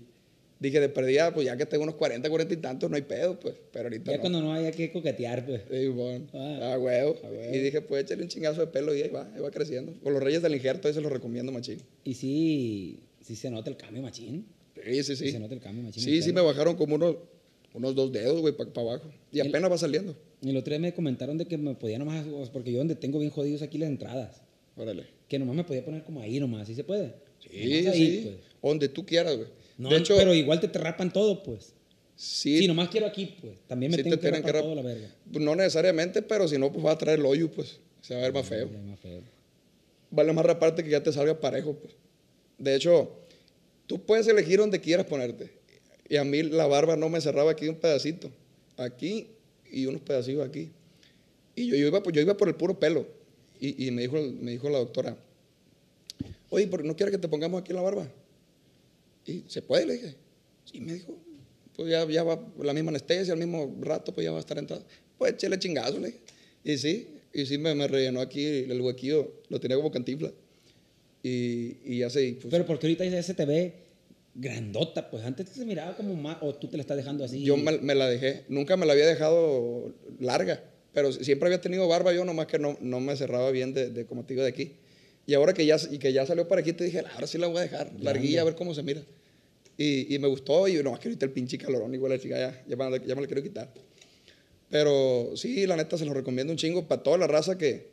dije, 0.61 0.79
de 0.79 0.87
perdida, 0.89 1.33
pues 1.33 1.45
ya 1.47 1.57
que 1.57 1.65
tengo 1.65 1.83
unos 1.83 1.95
40, 1.95 2.29
40 2.29 2.53
y 2.53 2.57
tantos, 2.57 2.89
no 2.89 2.95
hay 2.95 3.01
pedo, 3.01 3.37
pues. 3.39 3.55
Pero 3.73 3.85
ahorita 3.85 4.11
Ya 4.11 4.17
no. 4.17 4.21
cuando 4.21 4.41
no 4.41 4.53
haya 4.53 4.71
que 4.71 4.91
coquetear, 4.91 5.45
pues. 5.45 5.61
Sí, 5.69 5.87
bueno, 5.87 6.27
Ah. 6.33 6.73
a 6.73 6.79
huevo. 6.79 7.17
A 7.23 7.27
huevo. 7.29 7.53
Y 7.55 7.59
dije, 7.59 7.81
pues 7.81 8.03
échale 8.05 8.23
un 8.23 8.29
chingazo 8.29 8.61
de 8.61 8.67
pelo 8.67 8.95
y 8.95 9.01
ahí 9.01 9.09
va, 9.09 9.29
ahí 9.35 9.41
va 9.41 9.51
creciendo. 9.51 9.93
Con 10.01 10.13
los 10.13 10.23
Reyes 10.23 10.41
del 10.41 10.53
Injerto, 10.55 10.87
ahí 10.87 10.93
se 10.93 11.01
los 11.01 11.11
recomiendo, 11.11 11.51
machín. 11.51 11.81
Y 12.03 12.13
sí, 12.13 12.99
sí 13.21 13.35
se 13.35 13.49
nota 13.49 13.69
el 13.69 13.77
cambio, 13.77 14.01
machín. 14.01 14.45
Sí, 14.83 15.03
sí, 15.03 15.15
sí. 15.15 15.31
Se 15.31 15.39
nota 15.39 15.53
el 15.53 15.59
cambio, 15.59 15.83
machín. 15.83 16.03
Sí, 16.03 16.21
sí, 16.21 16.31
me 16.33 16.41
bajaron 16.41 16.75
como 16.75 16.95
unos 16.95 17.15
unos 17.73 17.95
dos 17.95 18.11
dedos, 18.11 18.41
güey, 18.41 18.53
para 18.53 18.69
abajo. 18.75 19.09
Y 19.31 19.39
El- 19.39 19.47
apenas 19.47 19.71
va 19.71 19.77
saliendo. 19.77 20.13
Y 20.41 20.53
otro 20.57 20.71
día 20.71 20.79
me 20.79 20.93
comentaron 20.93 21.37
de 21.37 21.45
que 21.45 21.57
me 21.57 21.73
podía 21.75 21.97
nomás, 21.99 22.25
porque 22.51 22.71
yo 22.71 22.79
donde 22.79 22.95
tengo 22.95 23.17
bien 23.19 23.31
jodidos 23.31 23.61
aquí 23.61 23.77
las 23.77 23.89
entradas, 23.89 24.41
Órale. 24.75 25.05
que 25.29 25.39
nomás 25.39 25.55
me 25.55 25.63
podía 25.63 25.85
poner 25.85 26.03
como 26.03 26.19
ahí 26.19 26.37
nomás, 26.39 26.67
¿sí 26.67 26.75
se 26.75 26.83
puede? 26.83 27.13
Sí, 27.39 27.87
ahí, 27.87 27.93
sí. 27.93 28.21
pues. 28.25 28.35
Donde 28.61 28.89
tú 28.89 29.05
quieras, 29.05 29.37
güey. 29.37 29.47
No, 29.81 29.89
de 29.89 29.97
hecho, 29.97 30.15
pero 30.15 30.33
igual 30.33 30.59
te, 30.59 30.67
te 30.67 30.79
rapan 30.79 31.11
todo, 31.11 31.41
pues. 31.43 31.73
sí, 32.15 32.59
Sí, 32.59 32.67
nomás 32.67 32.89
quiero 32.89 33.07
aquí, 33.07 33.35
pues. 33.41 33.57
También 33.67 33.91
me 33.91 33.97
sí 33.97 34.03
tengo 34.03 34.15
te 34.17 34.21
que 34.21 34.27
rapar 34.31 34.45
que 34.45 34.51
rap- 34.51 34.61
todo 34.63 34.75
la 34.75 34.81
verga. 34.81 35.09
pues, 35.31 35.43
no 35.43 35.55
necesariamente, 35.55 36.21
pero 36.21 36.47
si 36.47 36.57
no, 36.57 36.71
pues 36.71 36.85
va 36.85 36.91
a 36.91 36.97
traer 36.97 37.19
el 37.19 37.25
hoyo, 37.25 37.51
pues. 37.51 37.79
Se 38.01 38.13
va 38.13 38.19
a 38.21 38.23
ver 38.23 38.33
más 38.33 38.45
feo. 38.47 38.69
Más 38.69 38.99
feo. 38.99 39.21
Vale 40.11 40.33
más 40.33 40.45
raparte 40.45 40.83
que 40.83 40.89
ya 40.89 41.01
te 41.01 41.11
salga 41.11 41.39
parejo, 41.39 41.73
pues. 41.75 41.93
De 42.57 42.75
hecho, 42.75 43.11
tú 43.87 43.99
puedes 44.05 44.27
elegir 44.27 44.59
donde 44.59 44.79
quieras 44.81 45.05
ponerte. 45.05 45.51
Y 46.09 46.17
a 46.17 46.23
mí 46.23 46.43
la 46.43 46.67
barba 46.67 46.95
no 46.95 47.09
me 47.09 47.21
cerraba 47.21 47.51
aquí 47.51 47.67
un 47.67 47.75
pedacito. 47.75 48.29
Aquí 48.77 49.27
y 49.71 49.85
unos 49.85 50.01
pedacitos 50.01 50.45
aquí. 50.47 50.69
Y 51.55 51.67
yo, 51.69 51.75
yo, 51.77 51.87
iba, 51.87 52.03
por- 52.03 52.11
yo 52.13 52.21
iba 52.21 52.35
por 52.37 52.47
el 52.49 52.55
puro 52.55 52.77
pelo. 52.79 53.07
Y, 53.59 53.87
y 53.87 53.91
me, 53.91 54.01
dijo, 54.01 54.17
me 54.39 54.51
dijo 54.51 54.69
la 54.69 54.79
doctora, 54.79 55.15
oye, 56.49 56.67
¿por 56.67 56.81
qué 56.81 56.87
no 56.87 56.95
quieres 56.95 57.13
que 57.15 57.19
te 57.21 57.27
pongamos 57.27 57.61
aquí 57.61 57.71
la 57.73 57.81
barba? 57.81 58.07
Y 59.25 59.43
se 59.47 59.61
puede, 59.61 59.85
le 59.85 59.93
dije. 59.93 60.15
Y 60.73 60.81
me 60.81 60.93
dijo, 60.93 61.17
pues 61.75 61.89
ya, 61.89 62.07
ya 62.07 62.23
va 62.23 62.39
la 62.61 62.73
misma 62.73 62.89
anestesia, 62.89 63.33
al 63.33 63.39
mismo 63.39 63.75
rato, 63.81 64.13
pues 64.13 64.25
ya 64.25 64.31
va 64.31 64.37
a 64.37 64.41
estar 64.41 64.57
entrado. 64.57 64.85
Pues 65.17 65.33
échale 65.33 65.59
chingazo, 65.59 65.99
le 65.99 66.07
dije. 66.07 66.19
Y 66.63 66.77
sí, 66.77 67.07
y 67.33 67.45
sí 67.45 67.57
me, 67.57 67.73
me 67.75 67.87
rellenó 67.87 68.21
aquí 68.21 68.45
el 68.45 68.79
huequillo, 68.81 69.41
lo 69.49 69.59
tenía 69.59 69.77
como 69.77 69.91
cantifla. 69.91 70.31
Y, 71.23 71.77
y 71.85 71.99
ya 71.99 72.09
se, 72.09 72.37
pues, 72.41 72.51
Pero 72.51 72.65
porque 72.65 72.87
ahorita 72.87 73.05
ya 73.05 73.21
se 73.21 73.33
te 73.33 73.45
ve 73.45 73.73
grandota, 74.33 75.09
pues 75.09 75.23
antes 75.23 75.49
se 75.49 75.65
miraba 75.65 75.95
como 75.95 76.15
más, 76.15 76.37
o 76.41 76.55
tú 76.55 76.67
te 76.67 76.77
la 76.77 76.81
estás 76.81 76.97
dejando 76.97 77.23
así. 77.23 77.43
yo 77.43 77.57
me, 77.57 77.77
me 77.79 77.95
la 77.95 78.07
dejé, 78.07 78.45
nunca 78.47 78.77
me 78.77 78.85
la 78.85 78.93
había 78.93 79.05
dejado 79.05 79.93
larga, 80.19 80.63
pero 80.93 81.11
siempre 81.11 81.47
había 81.47 81.61
tenido 81.61 81.87
barba 81.87 82.13
yo, 82.13 82.23
nomás 82.25 82.47
que 82.47 82.57
no, 82.57 82.77
no 82.81 82.99
me 82.99 83.15
cerraba 83.15 83.51
bien 83.51 83.73
de, 83.73 83.89
de, 83.89 84.05
como 84.05 84.25
te 84.25 84.33
digo, 84.33 84.43
de 84.43 84.49
aquí. 84.49 84.73
Y 85.25 85.33
ahora 85.33 85.53
que 85.53 85.65
ya, 85.65 85.77
y 85.89 85.97
que 85.97 86.11
ya 86.13 86.25
salió 86.25 86.47
para 86.47 86.61
aquí, 86.61 86.73
te 86.73 86.83
dije, 86.83 87.03
ahora 87.13 87.27
sí 87.27 87.37
la 87.37 87.47
voy 87.47 87.57
a 87.57 87.61
dejar, 87.61 87.91
larguilla, 87.99 88.41
a 88.41 88.43
ver 88.43 88.55
cómo 88.55 88.73
se 88.73 88.83
mira. 88.83 89.01
Y, 89.77 90.13
y 90.13 90.19
me 90.19 90.27
gustó, 90.27 90.67
y 90.67 90.81
nomás 90.83 90.99
que 90.99 91.09
ahorita 91.09 91.25
el 91.25 91.31
pinche 91.31 91.57
calorón, 91.57 91.93
igual 91.93 92.11
la 92.11 92.19
chica 92.19 92.37
ya, 92.37 92.63
ya, 92.67 92.75
me, 92.75 92.99
ya 93.05 93.15
me 93.15 93.21
la 93.21 93.27
quiero 93.27 93.41
quitar. 93.41 93.71
Pero 94.69 95.31
sí, 95.35 95.65
la 95.67 95.75
neta 95.75 95.97
se 95.97 96.05
lo 96.05 96.13
recomiendo 96.13 96.51
un 96.51 96.57
chingo 96.57 96.87
para 96.87 97.03
toda 97.03 97.17
la 97.17 97.27
raza 97.27 97.57
que, 97.57 97.89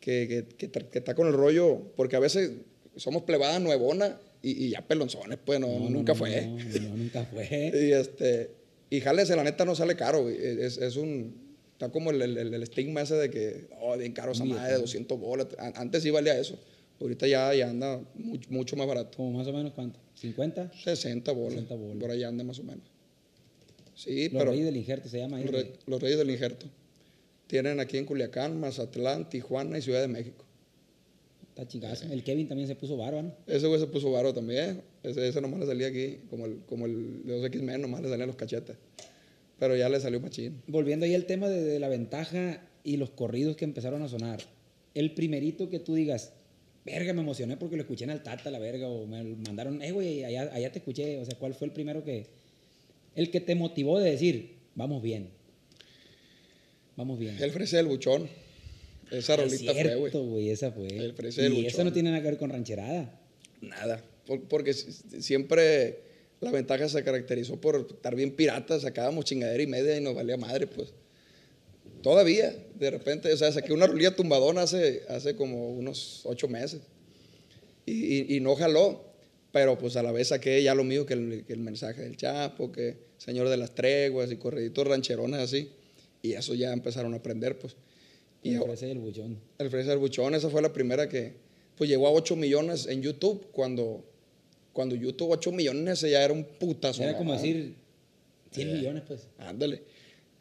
que, 0.00 0.46
que, 0.56 0.70
que, 0.70 0.98
está 0.98 1.14
con 1.14 1.26
el 1.26 1.32
rollo, 1.32 1.92
porque 1.96 2.16
a 2.16 2.20
veces 2.20 2.52
somos 2.96 3.22
plebadas 3.22 3.60
nuevona 3.60 4.18
y, 4.42 4.66
y 4.66 4.70
ya 4.70 4.86
pelonzones, 4.86 5.38
pues 5.44 5.58
no, 5.58 5.66
No, 5.66 5.90
nunca 5.90 6.12
no, 6.12 6.18
fue. 6.18 6.46
No, 6.46 6.96
nunca 6.96 7.24
fue. 7.24 7.72
Y 7.74 7.92
este, 7.92 8.50
y 8.90 9.00
jálese, 9.00 9.36
la 9.36 9.44
neta 9.44 9.64
no 9.64 9.74
sale 9.74 9.96
caro. 9.96 10.28
Es, 10.28 10.78
es 10.78 10.96
un, 10.96 11.47
está 11.78 11.90
como 11.90 12.10
el, 12.10 12.20
el, 12.20 12.36
el 12.54 12.62
estigma 12.62 13.02
ese 13.02 13.14
de 13.14 13.30
que, 13.30 13.68
oh, 13.80 13.96
bien 13.96 14.12
caro 14.12 14.32
esa 14.32 14.44
madre 14.44 14.72
de 14.72 14.78
200 14.80 15.18
bolas. 15.18 15.46
An- 15.58 15.74
Antes 15.76 16.02
sí 16.02 16.10
valía 16.10 16.36
eso. 16.38 16.58
Ahorita 17.00 17.28
ya, 17.28 17.54
ya 17.54 17.70
anda 17.70 18.00
mucho, 18.16 18.50
mucho 18.50 18.76
más 18.76 18.88
barato. 18.88 19.16
Como 19.16 19.30
más 19.38 19.46
o 19.46 19.52
menos 19.52 19.72
cuánto, 19.72 20.00
50. 20.16 20.72
60 20.82 21.30
bolas. 21.32 21.52
60 21.52 21.74
bolas. 21.76 21.96
Por 21.98 22.10
ahí 22.10 22.24
anda 22.24 22.42
más 22.42 22.58
o 22.58 22.64
menos. 22.64 22.84
Sí, 23.94 24.28
Los 24.28 24.38
pero 24.40 24.50
reyes 24.50 24.66
del 24.66 24.76
injerto 24.76 25.08
se 25.08 25.18
llama 25.18 25.36
ahí. 25.36 25.44
los, 25.44 25.52
re- 25.52 25.72
los 25.86 26.02
reyes 26.02 26.18
del 26.18 26.30
injerto. 26.30 26.66
Tienen 27.46 27.78
aquí 27.80 27.96
en 27.96 28.04
Culiacán, 28.06 28.58
Mazatlán, 28.58 29.28
Tijuana 29.30 29.78
y 29.78 29.82
Ciudad 29.82 30.00
de 30.00 30.08
México. 30.08 30.44
Está 31.50 31.66
chingazo. 31.66 32.06
El 32.12 32.22
Kevin 32.24 32.46
también 32.48 32.68
se 32.68 32.74
puso 32.76 32.96
barba, 32.96 33.22
¿no? 33.22 33.32
Ese 33.46 33.66
güey 33.68 33.80
se 33.80 33.86
puso 33.86 34.10
varo 34.12 34.34
también. 34.34 34.82
Ese, 35.02 35.28
ese 35.28 35.40
nomás 35.40 35.60
le 35.60 35.66
salía 35.66 35.86
aquí, 35.88 36.18
como 36.30 36.46
el, 36.46 36.58
como 36.68 36.86
el 36.86 37.24
de 37.24 37.40
2X-Men, 37.50 37.80
nomás 37.80 38.02
le 38.02 38.08
salían 38.08 38.26
los 38.28 38.36
cachetes. 38.36 38.76
Pero 39.58 39.76
ya 39.76 39.88
le 39.88 39.98
salió 40.00 40.20
machín. 40.20 40.62
Volviendo 40.66 41.04
ahí 41.06 41.14
al 41.14 41.26
tema 41.26 41.48
de, 41.48 41.62
de 41.62 41.78
la 41.80 41.88
ventaja 41.88 42.62
y 42.84 42.96
los 42.96 43.10
corridos 43.10 43.56
que 43.56 43.64
empezaron 43.64 44.02
a 44.02 44.08
sonar. 44.08 44.40
El 44.94 45.12
primerito 45.14 45.68
que 45.68 45.78
tú 45.80 45.94
digas, 45.94 46.32
verga, 46.84 47.12
me 47.12 47.20
emocioné 47.22 47.56
porque 47.56 47.76
lo 47.76 47.82
escuché 47.82 48.04
en 48.04 48.10
el 48.10 48.22
Tata, 48.22 48.50
la 48.50 48.58
verga, 48.58 48.88
o 48.88 49.06
me 49.06 49.22
mandaron, 49.22 49.82
eh, 49.82 49.92
güey, 49.92 50.24
allá, 50.24 50.50
allá 50.52 50.70
te 50.72 50.78
escuché. 50.78 51.18
O 51.18 51.24
sea, 51.24 51.36
¿cuál 51.38 51.54
fue 51.54 51.66
el 51.66 51.72
primero 51.72 52.04
que. 52.04 52.26
El 53.16 53.30
que 53.30 53.40
te 53.40 53.54
motivó 53.56 53.98
de 53.98 54.10
decir, 54.12 54.54
vamos 54.76 55.02
bien? 55.02 55.30
Vamos 56.96 57.18
bien. 57.18 57.36
El 57.40 57.50
frese 57.50 57.76
del 57.76 57.86
buchón. 57.86 58.28
Esa 59.10 59.34
Es 59.34 59.40
rolita 59.40 59.72
fue, 59.72 60.10
güey. 60.22 60.50
esa 60.50 60.70
fue. 60.72 60.86
El 60.88 61.14
frese 61.14 61.42
del 61.42 61.54
y 61.54 61.66
eso 61.66 61.76
buchón. 61.78 61.86
no 61.86 61.92
tiene 61.92 62.10
nada 62.10 62.22
que 62.22 62.28
ver 62.28 62.38
con 62.38 62.50
rancherada. 62.50 63.20
Nada. 63.60 64.04
Por- 64.26 64.42
porque 64.48 64.72
si- 64.74 65.22
siempre 65.22 65.98
la 66.40 66.50
ventaja 66.52 66.88
se 66.88 67.02
caracterizó 67.02 67.60
por 67.60 67.86
estar 67.90 68.14
bien 68.14 68.30
pirata. 68.32 68.78
Sacábamos 68.80 69.24
chingadera 69.24 69.62
y 69.62 69.66
media 69.66 69.96
y 69.96 70.00
nos 70.00 70.14
valía 70.14 70.36
madre, 70.36 70.66
pues. 70.66 70.92
Todavía, 72.02 72.54
de 72.78 72.90
repente, 72.90 73.32
o 73.32 73.36
sea, 73.36 73.50
saqué 73.50 73.72
una 73.72 73.86
rolilla 73.86 74.14
tumbadona 74.14 74.62
hace, 74.62 75.02
hace 75.08 75.34
como 75.34 75.70
unos 75.72 76.20
ocho 76.24 76.46
meses. 76.48 76.80
Y, 77.86 77.92
y- 78.32 78.36
y 78.36 78.40
no 78.40 78.54
jaló. 78.54 79.06
Pero 79.50 79.78
pues 79.78 79.96
a 79.96 80.02
la 80.02 80.12
vez 80.12 80.28
saqué 80.28 80.62
ya 80.62 80.74
lo 80.74 80.84
mío, 80.84 81.06
que 81.06 81.14
el, 81.14 81.44
que 81.46 81.54
el 81.54 81.60
mensaje 81.60 82.02
del 82.02 82.18
Chapo, 82.18 82.70
que 82.70 82.98
Señor 83.16 83.48
de 83.48 83.56
las 83.56 83.74
Treguas 83.74 84.30
y 84.30 84.36
corriditos 84.36 84.86
rancherones 84.86 85.40
así. 85.40 85.70
Y 86.22 86.32
eso 86.34 86.54
ya 86.54 86.70
empezaron 86.72 87.14
a 87.14 87.16
aprender, 87.16 87.58
pues. 87.58 87.74
Y 88.42 88.50
Y 88.52 88.54
ahora- 88.56 88.74
ese 88.74 88.90
el 88.90 88.98
buchón. 88.98 89.38
el 89.58 89.70
Fresa 89.70 89.88
del 89.90 89.98
Buchón, 89.98 90.34
esa 90.34 90.50
fue 90.50 90.60
la 90.62 90.72
primera 90.72 91.08
que 91.08 91.32
pues 91.76 91.88
llegó 91.88 92.06
a 92.08 92.10
8 92.12 92.36
millones 92.36 92.86
en 92.88 93.00
YouTube 93.02 93.46
cuando 93.52 94.04
cuando 94.78 94.94
YouTube 94.94 95.30
8 95.32 95.50
millones 95.50 95.98
ese 95.98 96.12
ya 96.12 96.22
era 96.22 96.32
un 96.32 96.44
putazo. 96.44 97.02
Era 97.02 97.16
como 97.18 97.32
¿no? 97.32 97.36
decir 97.36 97.74
100 98.52 98.74
millones, 98.74 99.02
pues. 99.08 99.26
Ándale. 99.38 99.82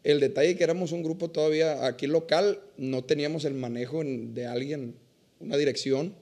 El 0.04 0.20
detalle 0.20 0.56
que 0.56 0.64
éramos 0.64 0.92
un 0.92 1.02
grupo 1.02 1.32
todavía 1.32 1.88
aquí 1.88 2.06
local, 2.06 2.60
no 2.78 3.04
teníamos 3.04 3.46
el 3.46 3.56
manejo 3.56 4.04
en- 4.04 4.36
de 4.36 4.46
alguien, 4.46 4.94
una 5.40 5.58
dirección. 5.58 6.14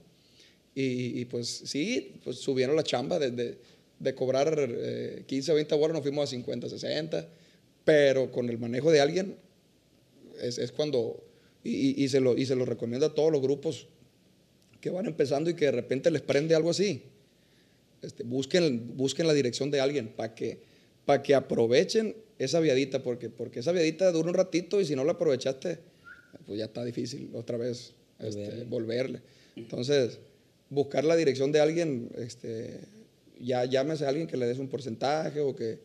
Y, 0.73 1.19
y, 1.19 1.25
pues 1.25 1.63
sí, 1.65 2.13
pues 2.23 2.37
subieron 2.37 2.77
la 2.77 2.83
chamba 2.83 3.19
de, 3.19 3.31
de- 3.31 3.57
de 3.99 4.15
cobrar 4.15 4.55
eh, 4.57 5.23
15, 5.27 5.51
20 5.51 5.75
bolas, 5.75 5.95
nos 5.95 6.03
fuimos 6.03 6.23
a 6.23 6.27
50, 6.27 6.69
60. 6.69 7.27
Pero 7.83 8.31
con 8.31 8.49
el 8.49 8.57
manejo 8.57 8.91
de 8.91 9.01
alguien 9.01 9.35
es, 10.41 10.57
es 10.57 10.71
cuando, 10.71 11.21
y- 11.65 12.01
y 12.01 12.07
se 12.07 12.21
lo, 12.21 12.37
y 12.37 12.45
se 12.45 12.55
lo 12.55 12.63
recomiendo 12.63 13.07
a 13.07 13.13
todos 13.13 13.29
los 13.29 13.41
grupos 13.41 13.87
que 14.79 14.89
van 14.89 15.05
empezando 15.05 15.49
y 15.49 15.53
que 15.55 15.65
de 15.65 15.71
repente 15.73 16.09
les 16.11 16.21
prende 16.21 16.55
algo 16.55 16.69
así. 16.69 17.03
Este, 18.05 18.23
busquen, 18.23 18.95
busquen 18.95 19.27
la 19.27 19.33
dirección 19.33 19.71
de 19.71 19.79
alguien 19.79 20.09
para 20.15 20.35
que, 20.35 20.59
que 21.23 21.35
aprovechen 21.35 22.15
esa 22.37 22.59
viadita, 22.59 23.01
porque, 23.03 23.29
porque 23.29 23.59
esa 23.59 23.71
viadita 23.71 24.11
dura 24.11 24.29
un 24.29 24.35
ratito 24.35 24.79
y 24.79 24.85
si 24.85 24.95
no 24.95 25.03
la 25.03 25.13
aprovechaste, 25.13 25.79
pues 26.45 26.59
ya 26.59 26.65
está 26.65 26.83
difícil 26.83 27.29
otra 27.33 27.57
vez 27.57 27.93
este, 28.19 28.39
Volverle. 28.39 28.65
volverle. 28.65 29.21
Entonces, 29.55 30.19
buscar 30.69 31.03
la 31.03 31.15
dirección 31.15 31.51
de 31.51 31.59
alguien, 31.59 32.09
este, 32.17 32.79
ya 33.39 33.65
llámese 33.65 34.05
a 34.05 34.09
alguien 34.09 34.27
que 34.27 34.37
le 34.37 34.45
des 34.45 34.59
un 34.59 34.67
porcentaje 34.67 35.39
o 35.39 35.55
que, 35.55 35.79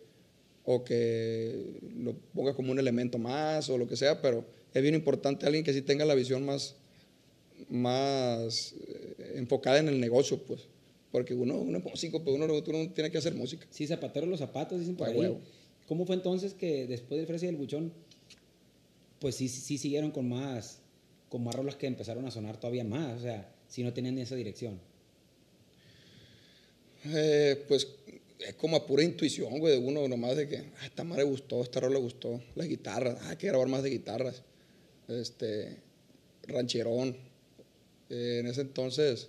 o 0.65 0.85
que 0.85 1.81
lo 1.97 2.15
ponga 2.35 2.55
como 2.55 2.73
un 2.73 2.79
elemento 2.79 3.19
más 3.19 3.69
o 3.69 3.79
lo 3.79 3.87
que 3.87 3.97
sea, 3.97 4.21
pero 4.21 4.45
es 4.75 4.83
bien 4.83 4.95
importante 4.95 5.47
alguien 5.47 5.65
que 5.65 5.73
sí 5.73 5.83
tenga 5.83 6.05
la 6.05 6.15
visión 6.15 6.45
más, 6.45 6.77
más 7.69 8.75
eh, 8.89 9.33
enfocada 9.37 9.79
en 9.79 9.89
el 9.89 10.01
negocio, 10.01 10.39
pues. 10.39 10.69
Porque 11.11 11.35
uno, 11.35 11.57
uno 11.57 11.79
es 11.79 11.85
músico, 11.85 12.23
pues 12.23 12.37
uno, 12.37 12.47
uno 12.47 12.91
tiene 12.93 13.11
que 13.11 13.19
hacer 13.19 13.35
música. 13.35 13.67
Sí, 13.71 13.87
zapatero 13.87 14.27
los 14.27 14.39
zapatos, 14.39 14.79
dicen 14.79 14.97
por 14.97 15.09
ahí. 15.09 15.17
huevo. 15.17 15.41
¿Cómo 15.87 16.07
fue 16.07 16.15
entonces 16.15 16.55
que 16.55 16.87
después 16.87 17.19
del 17.19 17.27
Fresa 17.27 17.47
y 17.47 17.49
del 17.49 17.57
Buchón, 17.57 17.93
pues 19.19 19.35
sí, 19.35 19.49
sí, 19.49 19.61
sí 19.61 19.77
siguieron 19.77 20.13
con 20.13 20.29
más, 20.29 20.83
con 21.29 21.43
más 21.43 21.55
rolas 21.55 21.75
que 21.75 21.87
empezaron 21.89 22.25
a 22.27 22.31
sonar 22.31 22.59
todavía 22.61 22.85
más? 22.85 23.19
O 23.19 23.23
sea, 23.23 23.53
si 23.67 23.83
no 23.83 23.93
tenían 23.93 24.15
ni 24.15 24.21
esa 24.21 24.37
dirección. 24.37 24.79
Eh, 27.07 27.65
pues 27.67 27.89
es 28.39 28.55
como 28.55 28.77
a 28.77 28.87
pura 28.87 29.03
intuición, 29.03 29.59
güey, 29.59 29.81
de 29.81 29.87
uno 29.87 30.07
nomás 30.07 30.37
de 30.37 30.49
que, 30.49 30.59
ah, 30.59 30.87
esta 30.87 31.03
madre 31.03 31.25
gustó, 31.25 31.63
esta 31.63 31.81
rola 31.81 31.99
gustó, 31.99 32.41
las 32.55 32.69
guitarras, 32.69 33.19
ah, 33.23 33.31
hay 33.31 33.37
que 33.37 33.49
grabar 33.49 33.69
más 33.69 33.83
de 33.83 33.91
guitarras, 33.91 34.43
este, 35.09 35.77
rancherón. 36.45 37.17
Eh, 38.11 38.39
en 38.41 38.47
ese 38.47 38.63
entonces 38.63 39.29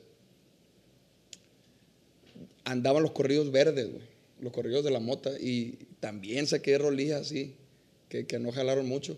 andaban 2.72 3.04
los 3.04 3.12
corridos 3.12 3.52
verdes, 3.52 3.90
güey, 3.90 4.04
los 4.40 4.52
corridos 4.52 4.84
de 4.84 4.92
la 4.92 5.00
mota, 5.00 5.32
y 5.40 5.78
también 6.00 6.48
saqué 6.48 6.78
rolillas 6.78 7.22
así, 7.22 7.56
que, 8.10 8.26
que 8.26 8.40
no 8.40 8.52
jalaron 8.52 8.88
mucho, 8.88 9.18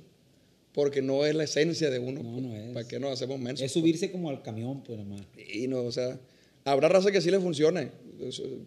porque 0.73 1.01
no 1.01 1.25
es 1.25 1.35
la 1.35 1.43
esencia 1.43 1.89
de 1.89 1.99
uno. 1.99 2.21
No, 2.23 2.31
pues, 2.31 2.43
no 2.43 2.55
es. 2.55 2.73
¿Para 2.73 2.87
qué 2.87 2.99
nos 2.99 3.11
hacemos 3.11 3.39
mensos? 3.39 3.65
Es 3.65 3.71
subirse 3.71 4.11
como 4.11 4.29
al 4.29 4.41
camión, 4.41 4.83
pues 4.83 4.97
nomás. 4.97 5.21
Y 5.53 5.67
no, 5.67 5.83
o 5.83 5.91
sea, 5.91 6.19
habrá 6.65 6.89
raza 6.89 7.11
que 7.11 7.21
sí 7.21 7.31
le 7.31 7.39
funcione, 7.39 7.91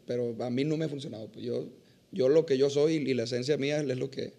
pero 0.07 0.35
a 0.41 0.51
mí 0.51 0.65
no 0.65 0.77
me 0.77 0.85
ha 0.85 0.89
funcionado. 0.89 1.29
Pues 1.29 1.45
yo, 1.45 1.69
yo 2.13 2.29
lo 2.29 2.47
que 2.47 2.57
yo 2.57 2.71
soy 2.71 2.95
y 2.95 3.15
la 3.15 3.25
esencia 3.25 3.57
mía 3.57 3.81
es 3.81 3.99
lo 3.99 4.11
que, 4.11 4.33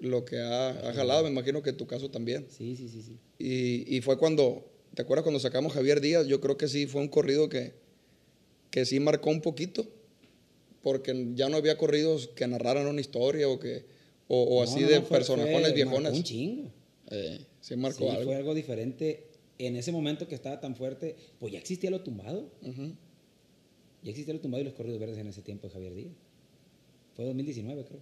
lo 0.00 0.24
que 0.24 0.38
ha, 0.40 0.70
ha 0.70 0.92
jalado, 0.94 1.24
me 1.24 1.30
imagino 1.30 1.62
que 1.62 1.70
en 1.70 1.76
tu 1.76 1.86
caso 1.86 2.10
también. 2.10 2.46
Sí, 2.50 2.76
sí, 2.76 2.88
sí, 2.88 3.02
sí. 3.02 3.16
Y, 3.38 3.96
y 3.96 4.00
fue 4.00 4.18
cuando, 4.18 4.68
¿te 4.94 5.02
acuerdas 5.02 5.22
cuando 5.22 5.38
sacamos 5.38 5.74
Javier 5.74 6.00
Díaz? 6.00 6.26
Yo 6.26 6.40
creo 6.40 6.56
que 6.56 6.68
sí 6.68 6.86
fue 6.86 7.02
un 7.02 7.08
corrido 7.08 7.48
que, 7.48 7.74
que 8.76 8.84
sí 8.84 9.00
marcó 9.00 9.30
un 9.30 9.40
poquito, 9.40 9.86
porque 10.82 11.28
ya 11.34 11.48
no 11.48 11.56
había 11.56 11.78
corridos 11.78 12.28
que 12.28 12.46
narraran 12.46 12.86
una 12.86 13.00
historia 13.00 13.48
o 13.48 13.58
que, 13.58 13.86
O, 14.28 14.42
o 14.42 14.56
No, 14.56 14.70
así 14.70 14.80
no, 14.82 14.88
de 14.88 15.00
no, 15.00 15.08
personajones 15.08 15.86
marcó 15.86 16.08
un 16.14 16.22
chingo. 16.22 16.70
Eh, 17.10 17.40
sí 17.62 17.74
marcó 17.76 18.00
Sí, 18.00 18.08
algo. 18.10 18.24
fue 18.24 18.34
algo 18.34 18.54
diferente. 18.54 19.28
En 19.58 19.76
ese 19.76 19.92
momento 19.92 20.28
que 20.28 20.34
estaba 20.34 20.60
tan 20.60 20.76
fuerte, 20.76 21.16
pues 21.38 21.54
ya 21.54 21.58
existía 21.58 21.90
lo 21.90 22.02
tumbado. 22.02 22.50
Ya 24.02 24.10
existía 24.10 24.34
lo 24.34 24.40
tumbado 24.40 24.60
y 24.60 24.64
los 24.66 24.74
corridos 24.74 25.00
verdes 25.00 25.16
en 25.16 25.28
ese 25.28 25.40
tiempo 25.40 25.68
de 25.68 25.72
Javier 25.72 25.94
Díaz. 25.94 26.12
Fue 27.14 27.24
2019, 27.24 27.82
creo. 27.86 28.00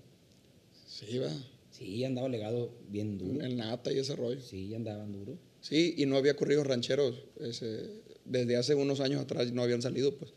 Sí, 0.88 1.18
va. 1.18 1.30
Sí, 1.70 2.02
andaba 2.04 2.28
legado 2.28 2.72
bien 2.88 3.16
duro. 3.16 3.44
El 3.46 3.56
nata 3.56 3.92
y 3.92 3.98
ese 4.00 4.16
rollo. 4.16 4.40
Sí, 4.40 4.74
andaban 4.74 5.12
duro. 5.12 5.38
Sí, 5.60 5.94
y 5.98 6.06
no 6.06 6.16
había 6.16 6.34
corridos 6.34 6.66
rancheros. 6.66 7.22
ese, 7.38 8.02
desde 8.24 8.56
hace 8.56 8.74
unos 8.74 8.98
años 9.00 9.20
atrás 9.20 9.52
no 9.52 9.62
habían 9.62 9.82
salido, 9.82 10.16
pues. 10.16 10.32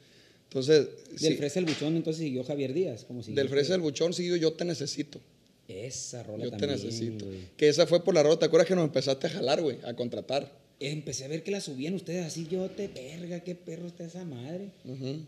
Entonces, 0.49 0.87
Del 1.09 1.19
sí, 1.19 1.35
Fresa 1.35 1.59
el 1.59 1.65
Buchón 1.65 1.95
entonces 1.97 2.23
siguió 2.23 2.43
Javier 2.43 2.73
Díaz. 2.73 3.03
Como 3.05 3.21
siguió 3.21 3.35
del 3.41 3.49
Fresa 3.49 3.73
del 3.73 3.81
Buchón 3.81 4.13
siguió 4.13 4.35
Yo 4.37 4.53
Te 4.53 4.65
Necesito. 4.65 5.19
Esa 5.67 6.23
rola 6.23 6.45
Yo 6.45 6.51
te 6.51 6.57
también, 6.57 6.81
necesito. 6.81 7.25
güey. 7.25 7.39
Que 7.57 7.67
esa 7.67 7.85
fue 7.85 8.01
por 8.03 8.13
la 8.15 8.23
rola. 8.23 8.39
¿Te 8.39 8.45
acuerdas 8.45 8.67
que 8.67 8.75
nos 8.75 8.85
empezaste 8.85 9.27
a 9.27 9.29
jalar, 9.29 9.61
güey? 9.61 9.77
A 9.83 9.93
contratar. 9.93 10.49
Empecé 10.79 11.25
a 11.25 11.27
ver 11.27 11.43
que 11.43 11.51
la 11.51 11.59
subían 11.59 11.95
ustedes 11.95 12.23
así, 12.25 12.47
yo 12.49 12.69
te 12.69 12.87
verga, 12.87 13.39
qué 13.41 13.55
perro 13.55 13.87
está 13.87 14.05
esa 14.05 14.23
madre. 14.23 14.69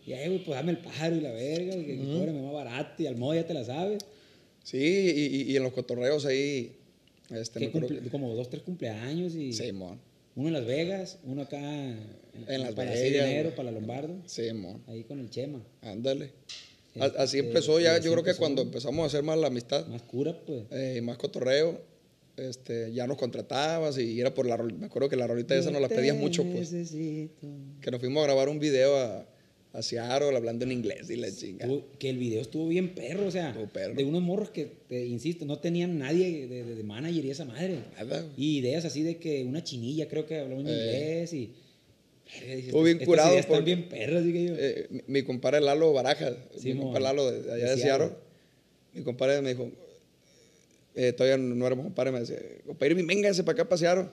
Y 0.05 0.13
ahí, 0.13 0.27
güey, 0.29 0.45
pues 0.45 0.55
dame 0.57 0.71
el 0.71 0.77
pájaro 0.77 1.15
y 1.15 1.21
la 1.21 1.31
verga, 1.31 1.75
y 1.75 1.83
que 1.85 1.97
cóbrame 1.97 2.41
más 2.41 2.53
barato 2.53 3.01
y 3.03 3.07
al 3.07 3.17
modo 3.17 3.33
ya 3.35 3.45
te 3.45 3.53
la 3.55 3.65
sabes. 3.65 4.03
Sí, 4.63 4.77
y, 4.77 5.35
y- 5.35 5.51
y 5.51 5.55
en 5.57 5.63
los 5.63 5.73
cotorreos 5.73 6.25
ahí. 6.25 6.73
Este, 7.31 7.59
me 7.59 7.71
que- 7.71 8.09
como 8.09 8.33
dos, 8.35 8.49
tres 8.49 8.61
cumpleaños 8.63 9.33
y 9.35 9.51
Simón. 9.51 9.99
Uno 10.35 10.47
en 10.47 10.53
Las 10.53 10.65
Vegas, 10.65 11.19
uno 11.23 11.41
acá 11.43 11.57
en, 11.59 11.97
En 12.47 12.61
Las 12.61 12.73
para 12.73 12.89
Vegas, 12.91 12.99
6 13.01 13.13
de 13.13 13.19
enero, 13.19 13.43
güey. 13.49 13.55
para 13.55 13.71
la 13.71 13.79
Lombardo, 13.79 14.15
Simón. 14.25 14.83
ahí 14.87 15.03
con 15.03 15.19
el 15.19 15.29
Chema. 15.29 15.61
Ándale. 15.81 16.33
Este, 16.95 17.17
Así 17.19 17.37
empezó 17.39 17.79
ya, 17.79 17.95
así 17.95 18.05
yo 18.05 18.11
creo 18.13 18.23
que 18.23 18.33
cuando 18.35 18.61
empezamos 18.63 19.03
a 19.03 19.05
hacer 19.07 19.23
más 19.23 19.37
la 19.37 19.47
amistad, 19.47 19.85
Más 19.87 20.01
cura, 20.03 20.35
pues. 20.45 20.63
eh, 20.71 21.01
más 21.01 21.17
cotorreo, 21.17 21.81
este, 22.37 22.91
ya 22.93 23.05
nos 23.05 23.17
contratabas 23.17 23.97
y 23.97 24.19
era 24.19 24.33
por 24.33 24.45
la 24.47 24.57
Me 24.57 24.85
acuerdo 24.87 25.09
que 25.09 25.15
la 25.15 25.27
rolita 25.27 25.55
esa 25.55 25.71
nos 25.71 25.81
la 25.81 25.89
pedías 25.89 26.15
mucho, 26.17 26.43
pues. 26.43 26.71
necesito. 26.71 27.47
Que 27.81 27.91
nos 27.91 27.99
fuimos 27.99 28.21
a 28.21 28.25
grabar 28.25 28.49
un 28.49 28.59
video 28.59 28.97
a, 28.97 29.25
a 29.71 29.81
Seattle 29.83 30.35
hablando 30.35 30.65
en 30.65 30.71
inglés 30.71 31.09
y 31.09 31.15
la 31.15 31.31
chinga. 31.31 31.67
Que 31.99 32.09
el 32.09 32.17
video 32.17 32.41
estuvo 32.41 32.67
bien 32.67 32.95
perro, 32.95 33.27
o 33.27 33.31
sea, 33.31 33.53
perro. 33.71 33.93
de 33.93 34.03
unos 34.03 34.21
morros 34.23 34.49
que, 34.49 34.65
te 34.87 35.05
insisto, 35.05 35.45
no 35.45 35.59
tenían 35.59 35.97
nadie 35.99 36.47
de, 36.47 36.63
de- 36.63 36.75
de 36.75 36.83
manager 36.83 37.23
y 37.25 37.29
esa 37.31 37.45
madre. 37.45 37.79
Nada. 37.97 38.25
Y 38.35 38.57
ideas 38.59 38.85
así 38.85 39.03
de 39.03 39.17
que 39.17 39.43
una 39.43 39.63
chinilla 39.63 40.07
creo 40.07 40.25
que 40.25 40.39
hablaba 40.39 40.61
en 40.61 40.67
Eh. 40.67 40.71
inglés 40.71 41.33
y... 41.33 41.53
Estuvo 42.45 42.83
bien 42.83 42.97
estas 42.97 43.07
curado 43.07 43.29
ideas 43.31 43.45
están 43.45 43.57
porque- 43.59 43.75
bien 43.75 43.89
dije 44.23 44.45
yo. 44.47 44.55
Eh, 44.57 44.87
mi, 44.91 45.01
mi 45.07 45.23
compadre 45.23 45.61
Lalo 45.61 45.93
Baraja, 45.93 46.35
Sí, 46.57 46.73
mi 46.73 46.79
compadre 46.79 47.03
Lalo 47.03 47.31
de, 47.31 47.41
de 47.41 47.53
allá 47.53 47.69
de 47.75 47.77
Seattle. 47.81 48.09
Mi 48.93 49.01
compadre 49.03 49.41
me 49.41 49.49
dijo, 49.49 49.71
eh, 50.95 51.11
todavía 51.13 51.37
no 51.37 51.65
éramos 51.65 51.85
compadres, 51.85 52.13
me 52.13 52.19
decía, 52.21 52.37
compadre, 52.67 52.93
véngase 52.95 53.43
para 53.43 53.53
acá 53.61 53.69
para 53.69 53.77
Seattle. 53.79 54.05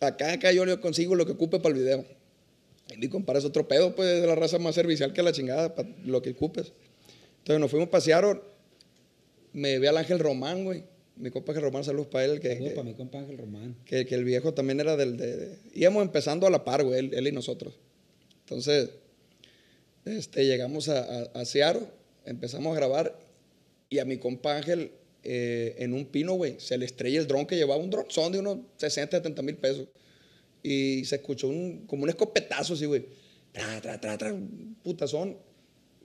Acá, 0.00 0.32
acá 0.32 0.52
yo 0.52 0.64
le 0.64 0.78
consigo 0.80 1.14
lo 1.14 1.26
que 1.26 1.32
ocupe 1.32 1.58
para 1.60 1.74
el 1.74 1.80
video. 1.82 2.04
Y 2.98 3.06
es 3.36 3.44
otro 3.44 3.68
pedo, 3.68 3.94
pues, 3.94 4.20
de 4.20 4.26
la 4.26 4.34
raza 4.34 4.58
más 4.58 4.74
servicial 4.74 5.12
que 5.12 5.22
la 5.22 5.32
chingada, 5.32 5.74
para 5.74 5.88
lo 6.04 6.20
que 6.22 6.30
ocupes. 6.30 6.72
Entonces 7.38 7.60
nos 7.60 7.70
fuimos 7.70 7.88
para 7.88 8.00
Seattle, 8.00 8.40
me 9.52 9.78
ve 9.78 9.88
al 9.88 9.96
Ángel 9.96 10.18
Román, 10.18 10.64
güey. 10.64 10.84
Mi 11.16 11.30
compa 11.30 11.52
Ángel 11.52 11.64
Román, 11.64 11.84
saludos 11.84 12.06
para 12.08 12.24
él, 12.24 12.40
que, 12.40 12.48
Saludos 12.54 12.68
que- 12.70 12.74
para 12.76 12.88
mi 12.88 12.94
compa 12.94 13.18
Ángel 13.18 13.36
Román. 13.38 13.76
que, 13.84 14.06
que 14.06 14.14
el 14.14 14.24
viejo 14.24 14.54
también 14.54 14.80
era 14.80 14.96
del... 14.96 15.16
De, 15.16 15.36
de- 15.36 15.58
íbamos 15.74 16.02
empezando 16.02 16.46
a 16.46 16.50
la 16.50 16.64
par, 16.64 16.82
güey, 16.82 16.98
él, 16.98 17.10
él 17.14 17.26
y 17.28 17.32
nosotros. 17.32 17.74
Entonces, 18.44 18.90
este, 20.04 20.46
llegamos 20.46 20.88
a, 20.88 21.00
a, 21.00 21.22
a 21.40 21.44
Seattle, 21.44 21.82
empezamos 22.24 22.72
a 22.72 22.76
grabar 22.76 23.14
y 23.88 23.98
a 23.98 24.04
mi 24.04 24.16
compa 24.18 24.56
Ángel 24.56 24.92
eh, 25.22 25.74
en 25.78 25.92
un 25.92 26.06
pino, 26.06 26.34
güey, 26.34 26.56
se 26.58 26.78
le 26.78 26.86
estrella 26.86 27.20
el 27.20 27.26
dron 27.26 27.46
que 27.46 27.56
llevaba, 27.56 27.82
un 27.82 27.90
dron 27.90 28.06
son 28.08 28.32
de 28.32 28.38
unos 28.38 28.58
60, 28.78 29.18
70 29.18 29.42
mil 29.42 29.56
pesos. 29.56 29.88
Y 30.62 31.04
se 31.04 31.16
escuchó 31.16 31.48
un, 31.48 31.86
como 31.86 32.02
un 32.04 32.08
escopetazo 32.10 32.74
así, 32.74 32.86
güey. 32.86 33.06
Tra, 33.52 33.80
tra, 33.80 34.00
tra, 34.00 34.18
tra, 34.18 34.32
un 34.32 34.76
putazón. 34.82 35.36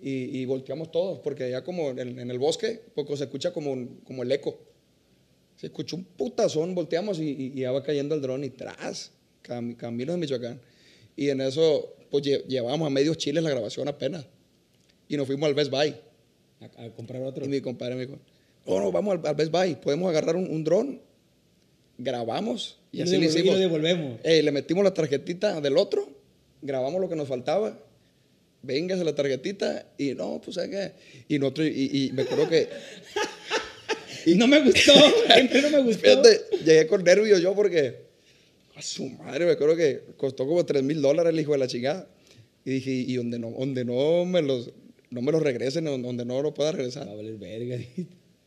Y, 0.02 0.40
y 0.42 0.46
volteamos 0.46 0.92
todos, 0.92 1.20
porque 1.20 1.46
allá 1.46 1.64
como 1.64 1.90
en, 1.92 2.20
en 2.20 2.30
el 2.30 2.38
bosque, 2.38 2.82
poco 2.94 3.16
se 3.16 3.24
escucha 3.26 3.54
como, 3.54 3.72
un- 3.72 4.02
como 4.04 4.24
el 4.24 4.32
eco. 4.32 4.58
Se 5.56 5.68
escuchó 5.68 5.96
un 5.96 6.04
putazón, 6.04 6.76
volteamos 6.76 7.18
y, 7.20 7.30
y- 7.30 7.52
y 7.56 7.62
ya 7.62 7.72
va 7.72 7.82
cayendo 7.82 8.14
el 8.14 8.22
dron 8.22 8.44
y 8.44 8.50
tras, 8.50 9.12
cam- 9.44 9.76
camino 9.78 10.12
de 10.12 10.18
Michoacán. 10.20 10.60
Y 11.16 11.30
en 11.30 11.40
eso, 11.42 11.96
pues 12.12 12.24
lle- 12.26 12.46
llevábamos 12.46 12.88
a 12.88 12.90
medios 12.90 13.18
chiles 13.18 13.42
la 13.44 13.50
grabación 13.50 13.88
apenas. 13.88 14.26
Y 15.08 15.16
nos 15.18 15.28
fuimos 15.28 15.48
al 15.48 15.54
Best 15.56 15.72
Buy. 15.72 15.96
A, 16.60 16.84
a 16.86 16.90
comprar 16.92 17.22
otro. 17.24 17.46
Y 17.46 17.48
mi 17.48 17.62
compadre 17.62 17.96
me 17.96 18.06
dijo, 18.06 18.20
no, 18.68 18.80
no, 18.82 18.92
vamos 18.92 19.18
al, 19.18 19.26
al 19.28 19.36
Best 19.36 19.52
Buy, 19.52 19.76
podemos 19.76 20.10
agarrar 20.10 20.36
un, 20.36 20.50
un 20.52 20.64
dron, 20.64 21.02
grabamos 21.98 22.80
y, 22.96 23.00
y, 23.00 23.02
así 23.04 23.18
le 23.18 23.18
devolve- 23.20 23.24
y 23.24 23.28
hicimos. 23.40 23.54
lo 23.56 23.60
devolvemos. 23.60 24.20
Eh, 24.24 24.42
le 24.42 24.52
metimos 24.52 24.84
la 24.84 24.94
tarjetita 24.94 25.60
del 25.62 25.78
otro, 25.78 26.08
grabamos 26.62 27.00
lo 27.02 27.10
que 27.10 27.16
nos 27.16 27.28
faltaba, 27.28 27.80
véngase 28.62 29.04
la 29.04 29.14
tarjetita 29.14 29.88
y 29.98 30.14
no, 30.16 30.42
pues 30.44 30.56
¿sabes 30.56 30.70
qué? 30.72 30.92
Y, 31.36 31.40
nosotros, 31.40 31.68
y, 31.68 32.06
y 32.08 32.12
me 32.12 32.24
acuerdo 32.24 32.50
que, 32.50 32.68
Y 34.26 34.36
no 34.36 34.48
me 34.48 34.62
gustó, 34.64 34.94
siempre 35.34 35.62
no 35.62 35.70
me 35.70 35.82
gustó. 35.84 36.00
fíjate, 36.02 36.42
llegué 36.66 36.88
con 36.88 37.04
nervios 37.04 37.42
yo 37.42 37.54
porque, 37.54 38.06
a 38.76 38.82
su 38.82 39.06
madre, 39.10 39.46
me 39.46 39.52
acuerdo 39.52 39.76
que 39.76 40.02
costó 40.18 40.48
como 40.48 40.66
3 40.66 40.84
mil 40.84 41.02
dólares 41.02 41.32
el 41.34 41.40
hijo 41.40 41.52
de 41.54 41.58
la 41.60 41.68
chingada. 41.68 42.08
Y 42.66 42.72
dije, 42.72 42.92
y 42.92 43.14
donde 43.16 43.38
no, 43.38 43.52
donde 43.52 43.86
no 43.86 44.26
me 44.26 44.42
los, 44.42 44.72
no 45.12 45.22
me 45.22 45.32
los 45.32 45.44
regresen, 45.44 45.86
donde 45.86 46.26
no 46.26 46.42
lo 46.42 46.54
pueda 46.56 46.72
regresar. 46.72 47.06
Valer 47.08 47.36
verga. 47.38 47.78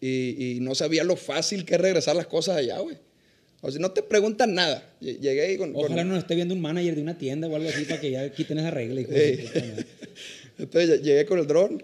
Y, 0.00 0.52
y 0.58 0.60
no 0.60 0.76
sabía 0.76 1.02
lo 1.02 1.16
fácil 1.16 1.64
que 1.64 1.74
es 1.74 1.80
regresar 1.80 2.14
las 2.14 2.28
cosas 2.28 2.56
allá, 2.56 2.78
güey. 2.78 2.96
O 3.60 3.70
sea, 3.70 3.80
no 3.80 3.90
te 3.90 4.02
preguntan 4.02 4.54
nada. 4.54 4.94
Lle- 5.00 5.18
Llegué 5.18 5.40
ahí 5.42 5.56
con... 5.56 5.72
con- 5.72 5.84
Ojalá 5.86 6.04
no 6.04 6.10
nos 6.14 6.20
esté 6.20 6.34
viendo 6.36 6.54
un 6.54 6.60
manager 6.60 6.94
de 6.94 7.02
una 7.02 7.18
tienda 7.18 7.48
o 7.48 7.56
algo 7.56 7.68
así 7.68 7.84
para 7.84 8.00
que 8.00 8.10
ya 8.12 8.30
quiten 8.32 8.58
esa 8.58 8.70
regla. 8.70 9.00
puta 9.02 9.12
madre. 9.14 9.86
Entonces 10.58 10.90
lle- 10.90 11.02
llegué 11.02 11.24
con 11.26 11.38
el 11.38 11.46
dron 11.46 11.82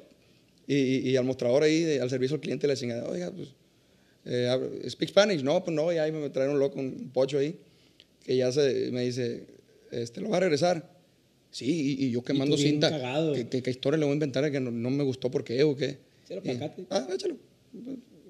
y, 0.67 0.75
y- 0.77 1.11
y 1.11 1.17
al 1.17 1.25
mostrador 1.25 1.63
ahí, 1.65 1.81
de- 1.83 2.01
al 2.01 2.11
servicio 2.11 2.37
al 2.37 2.41
cliente, 2.41 2.67
le 2.69 2.77
chingada, 2.77 3.09
oiga, 3.09 3.31
pues, 3.33 3.49
eh, 4.25 4.49
¿speak 4.89 5.11
Spanish? 5.11 5.43
No, 5.43 5.63
pues 5.65 5.75
no, 5.75 5.93
y 5.93 5.99
ahí 5.99 6.11
me 6.13 6.31
traen 6.31 6.51
un 6.51 6.59
loco, 6.59 6.79
un 6.79 7.11
pocho 7.13 7.39
ahí, 7.39 7.57
que 8.25 8.37
ya 8.37 8.51
se, 8.53 8.91
me 8.91 9.03
dice, 9.03 9.45
este, 9.91 10.21
¿lo 10.21 10.31
va 10.31 10.39
a 10.39 10.41
regresar? 10.41 10.91
Sí, 11.51 11.97
y, 11.99 12.07
y 12.07 12.11
yo 12.11 12.23
quemando 12.23 12.57
cinta. 12.57 12.89
¿Qué, 13.35 13.49
qué, 13.49 13.63
qué 13.63 13.71
historia 13.71 13.99
le 13.99 14.05
voy 14.07 14.13
a 14.13 14.15
inventar 14.15 14.51
que 14.51 14.59
no, 14.61 14.71
no 14.71 14.91
me 14.91 15.05
gustó 15.05 15.31
por 15.31 15.45
qué 15.45 15.63
o 15.63 15.77
qué? 15.77 15.99
Échalo 16.25 16.41
Y- 16.45 16.49
pa' 16.57 16.65
acá, 16.67 16.75
Ah, 16.91 17.09
échalo. 17.15 17.37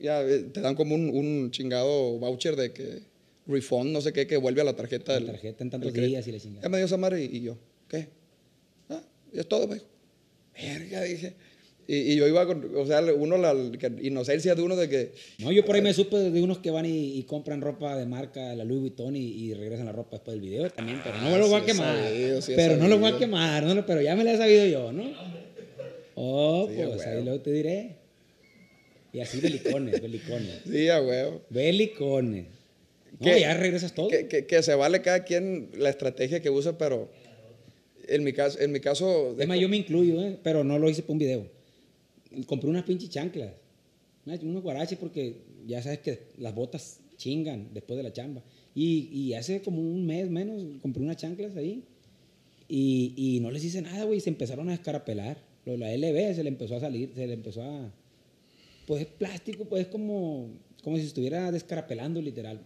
Ya 0.00 0.22
eh, 0.22 0.40
te 0.52 0.60
dan 0.60 0.74
como 0.74 0.94
un, 0.94 1.08
un 1.10 1.50
chingado 1.50 2.18
voucher 2.18 2.56
de 2.56 2.72
que 2.72 2.98
refund, 3.46 3.90
no 3.92 4.00
sé 4.00 4.12
qué, 4.12 4.26
que 4.26 4.36
vuelve 4.36 4.60
a 4.60 4.64
la 4.64 4.74
tarjeta. 4.76 5.12
La 5.12 5.18
del- 5.18 5.26
tarjeta 5.26 5.64
en 5.64 5.70
tantos 5.70 5.92
días 5.92 6.26
y 6.26 6.32
la 6.32 6.38
chingada. 6.40 6.62
Ya 6.62 6.68
me 6.68 6.78
dio 6.78 6.86
esa 6.86 6.96
madre 6.96 7.22
y, 7.24 7.36
y 7.36 7.40
yo, 7.42 7.56
¿qué? 7.88 8.08
Ah, 8.88 9.02
y 9.32 9.38
es 9.40 9.46
todo, 9.48 9.66
me 9.68 9.74
dijo. 9.74 9.86
Verga, 10.60 11.02
dije. 11.02 11.34
Y, 11.86 11.96
y 12.12 12.16
yo 12.16 12.26
iba 12.26 12.46
con, 12.46 12.74
o 12.76 12.86
sea, 12.86 13.02
uno, 13.02 13.36
la 13.36 13.54
inocencia 14.00 14.54
de 14.54 14.62
uno 14.62 14.74
de 14.74 14.88
que, 14.88 15.12
No, 15.40 15.52
yo 15.52 15.66
por 15.66 15.74
ahí 15.76 15.82
me 15.82 15.92
supe 15.92 16.16
de 16.16 16.40
unos 16.40 16.58
que 16.60 16.70
van 16.70 16.86
y, 16.86 17.18
y 17.18 17.22
compran 17.24 17.60
ropa 17.60 17.94
de 17.98 18.06
marca, 18.06 18.54
la 18.54 18.64
Louis 18.64 18.80
Vuitton, 18.80 19.14
y, 19.16 19.20
y 19.26 19.52
regresan 19.52 19.84
la 19.84 19.92
ropa 19.92 20.12
después 20.16 20.34
del 20.34 20.40
video 20.48 20.70
también, 20.70 20.98
pero 21.04 21.18
no 21.20 21.30
me 21.30 21.38
lo 21.38 21.44
Ah, 21.44 21.48
voy 21.48 21.48
sí 21.48 21.54
a 21.56 21.58
he 21.58 21.66
quemar. 21.66 22.04
sabido, 22.08 22.40
sí 22.42 22.52
he 22.52 22.56
pero 22.56 22.76
no 22.78 22.88
lo 22.88 22.98
voy 22.98 23.12
a 23.12 23.18
quemar, 23.18 23.64
no 23.64 23.84
pero 23.84 24.00
ya 24.00 24.16
me 24.16 24.24
lo 24.24 24.30
he 24.30 24.36
sabido 24.38 24.64
yo, 24.66 24.92
¿no? 24.92 25.04
Oh, 26.14 26.66
Sí, 26.70 26.76
pues 26.86 27.06
ahí 27.06 27.22
luego 27.22 27.40
te 27.40 27.50
diré. 27.52 27.96
Y 29.12 29.20
así 29.20 29.40
belicones, 29.40 30.00
belicones. 30.00 30.62
sí, 30.66 30.88
a 30.88 31.02
huevo. 31.02 31.42
Belicones. 31.50 32.46
No, 33.20 33.26
¿Qué? 33.26 33.40
ya 33.40 33.54
regresas 33.54 33.94
todo. 33.94 34.08
Que, 34.08 34.26
que, 34.28 34.46
que 34.46 34.62
se 34.62 34.74
vale 34.74 35.00
cada 35.02 35.24
quien 35.24 35.70
la 35.76 35.90
estrategia 35.90 36.40
que 36.42 36.50
usa, 36.50 36.76
pero 36.78 37.10
en 38.08 38.24
mi 38.24 38.32
caso, 38.32 38.58
en 38.60 38.72
mi 38.72 38.80
caso 38.80 39.34
Es 39.38 39.46
más, 39.48 39.58
yo 39.58 39.68
me 39.68 39.76
incluyo, 39.76 40.22
¿eh? 40.22 40.38
pero 40.42 40.64
no 40.64 40.78
lo 40.78 40.88
hice 40.90 41.02
para 41.02 41.12
un 41.12 41.18
video. 41.18 41.46
Compré 42.46 42.68
unas 42.68 42.82
pinches 42.84 43.10
chanclas, 43.10 43.52
unas- 44.26 44.42
unos 44.42 44.62
guaraches 44.62 44.98
porque 44.98 45.36
ya 45.66 45.80
sabes 45.82 46.00
que 46.00 46.18
las 46.38 46.54
botas 46.54 47.00
chingan 47.16 47.68
después 47.72 47.96
de 47.96 48.02
la 48.02 48.12
chamba. 48.12 48.42
Y, 48.74 49.08
y 49.12 49.34
hace 49.34 49.62
como 49.62 49.80
un 49.80 50.04
mes 50.04 50.28
menos 50.28 50.60
compré 50.82 51.02
unas 51.02 51.16
chanclas 51.16 51.56
ahí 51.56 51.84
y, 52.68 53.14
y 53.16 53.40
no 53.40 53.50
les 53.52 53.62
hice 53.64 53.80
nada, 53.82 54.04
güey. 54.04 54.18
Se 54.20 54.30
empezaron 54.30 54.68
a 54.68 54.72
descarapelar. 54.72 55.38
Lo 55.64 55.72
de 55.72 55.78
la 55.78 55.94
LB 55.94 56.34
se 56.34 56.42
le 56.42 56.48
empezó 56.48 56.76
a 56.76 56.80
salir, 56.80 57.12
se 57.14 57.26
le 57.26 57.32
empezó 57.34 57.62
a... 57.62 57.90
Pues 58.86 59.02
es 59.02 59.06
plástico, 59.06 59.64
pues 59.64 59.82
es 59.82 59.88
como, 59.88 60.48
como 60.82 60.96
si 60.98 61.04
estuviera 61.04 61.50
descarapelando 61.52 62.20
literal. 62.20 62.60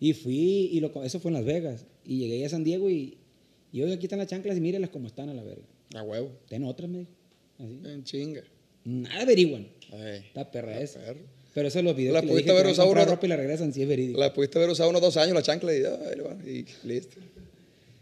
Y 0.00 0.12
fui, 0.12 0.70
y 0.72 0.80
lo, 0.80 0.90
eso 1.04 1.20
fue 1.20 1.30
en 1.30 1.34
Las 1.34 1.44
Vegas. 1.44 1.84
Y 2.04 2.18
llegué 2.18 2.44
a 2.44 2.48
San 2.48 2.64
Diego 2.64 2.90
y, 2.90 3.16
y 3.72 3.82
oiga, 3.82 3.94
aquí 3.94 4.06
están 4.06 4.18
las 4.18 4.28
chanclas 4.28 4.56
y 4.56 4.60
mírelas 4.60 4.90
como 4.90 5.06
están 5.06 5.28
a 5.28 5.34
la 5.34 5.42
verga. 5.42 5.62
a 5.94 6.02
huevo, 6.02 6.30
Ten 6.48 6.64
otras, 6.64 6.90
me 6.90 6.98
dijo. 7.00 7.10
Así. 7.58 7.78
en 7.88 8.04
chinga. 8.04 8.42
Nada 8.84 9.22
averiguan. 9.22 9.66
Ay, 9.92 10.24
La 10.34 10.50
perra 10.50 10.72
está 10.80 10.98
esa. 11.00 11.06
perro. 11.06 11.20
Pero 11.54 11.68
eso 11.68 11.78
es 11.78 11.84
los 11.84 11.94
videos 11.96 12.14
La 12.14 12.20
que 12.20 12.26
le 12.26 12.32
pudiste 12.32 12.50
dije 12.50 12.60
haber 12.60 12.72
usado 12.72 12.90
uno- 12.90 13.04
ropa 13.04 13.26
y 13.26 13.28
la 13.28 13.36
regresan, 13.36 13.72
sí 13.72 13.82
es 13.82 13.88
verídico. 13.88 14.18
La 14.18 14.34
pudiste 14.34 14.58
haber 14.58 14.70
usado 14.70 14.90
unos 14.90 15.00
dos 15.00 15.16
años 15.16 15.34
la 15.34 15.42
chancla 15.42 15.72
y, 15.74 15.82
ya, 15.82 15.98
y 16.44 16.66
listo. 16.86 17.16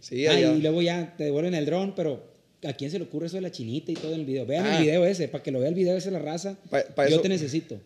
Sí, 0.01 0.27
Ah, 0.27 0.41
y 0.41 0.61
luego 0.61 0.81
ya 0.83 1.15
te 1.17 1.25
devuelven 1.25 1.55
el 1.55 1.67
dron, 1.67 1.95
pero 1.95 2.25
¿a 2.65 2.73
quién 2.73 2.91
se 2.91 2.99
le 2.99 3.05
ocurre 3.05 3.27
eso 3.27 3.37
de 3.37 3.43
la 3.43 3.53
chinita 3.53 3.93
y 3.93 3.95
todo 3.95 4.15
en 4.15 4.21
el 4.21 4.27
video? 4.27 4.47
Vean 4.47 4.65
Ah. 4.67 4.79
el 4.79 4.83
video 4.85 5.05
ese, 5.05 5.29
para 5.29 5.45
que 5.45 5.51
lo 5.53 5.61
vea 5.61 5.69
el 5.69 5.75
video 5.75 5.97
ese 5.97 6.11
la 6.11 6.19
raza. 6.19 6.59
Pa- 6.71 6.83
pa 6.95 7.05
Yo 7.09 7.17
eso- 7.17 7.21
te 7.23 7.29
necesito. 7.29 7.79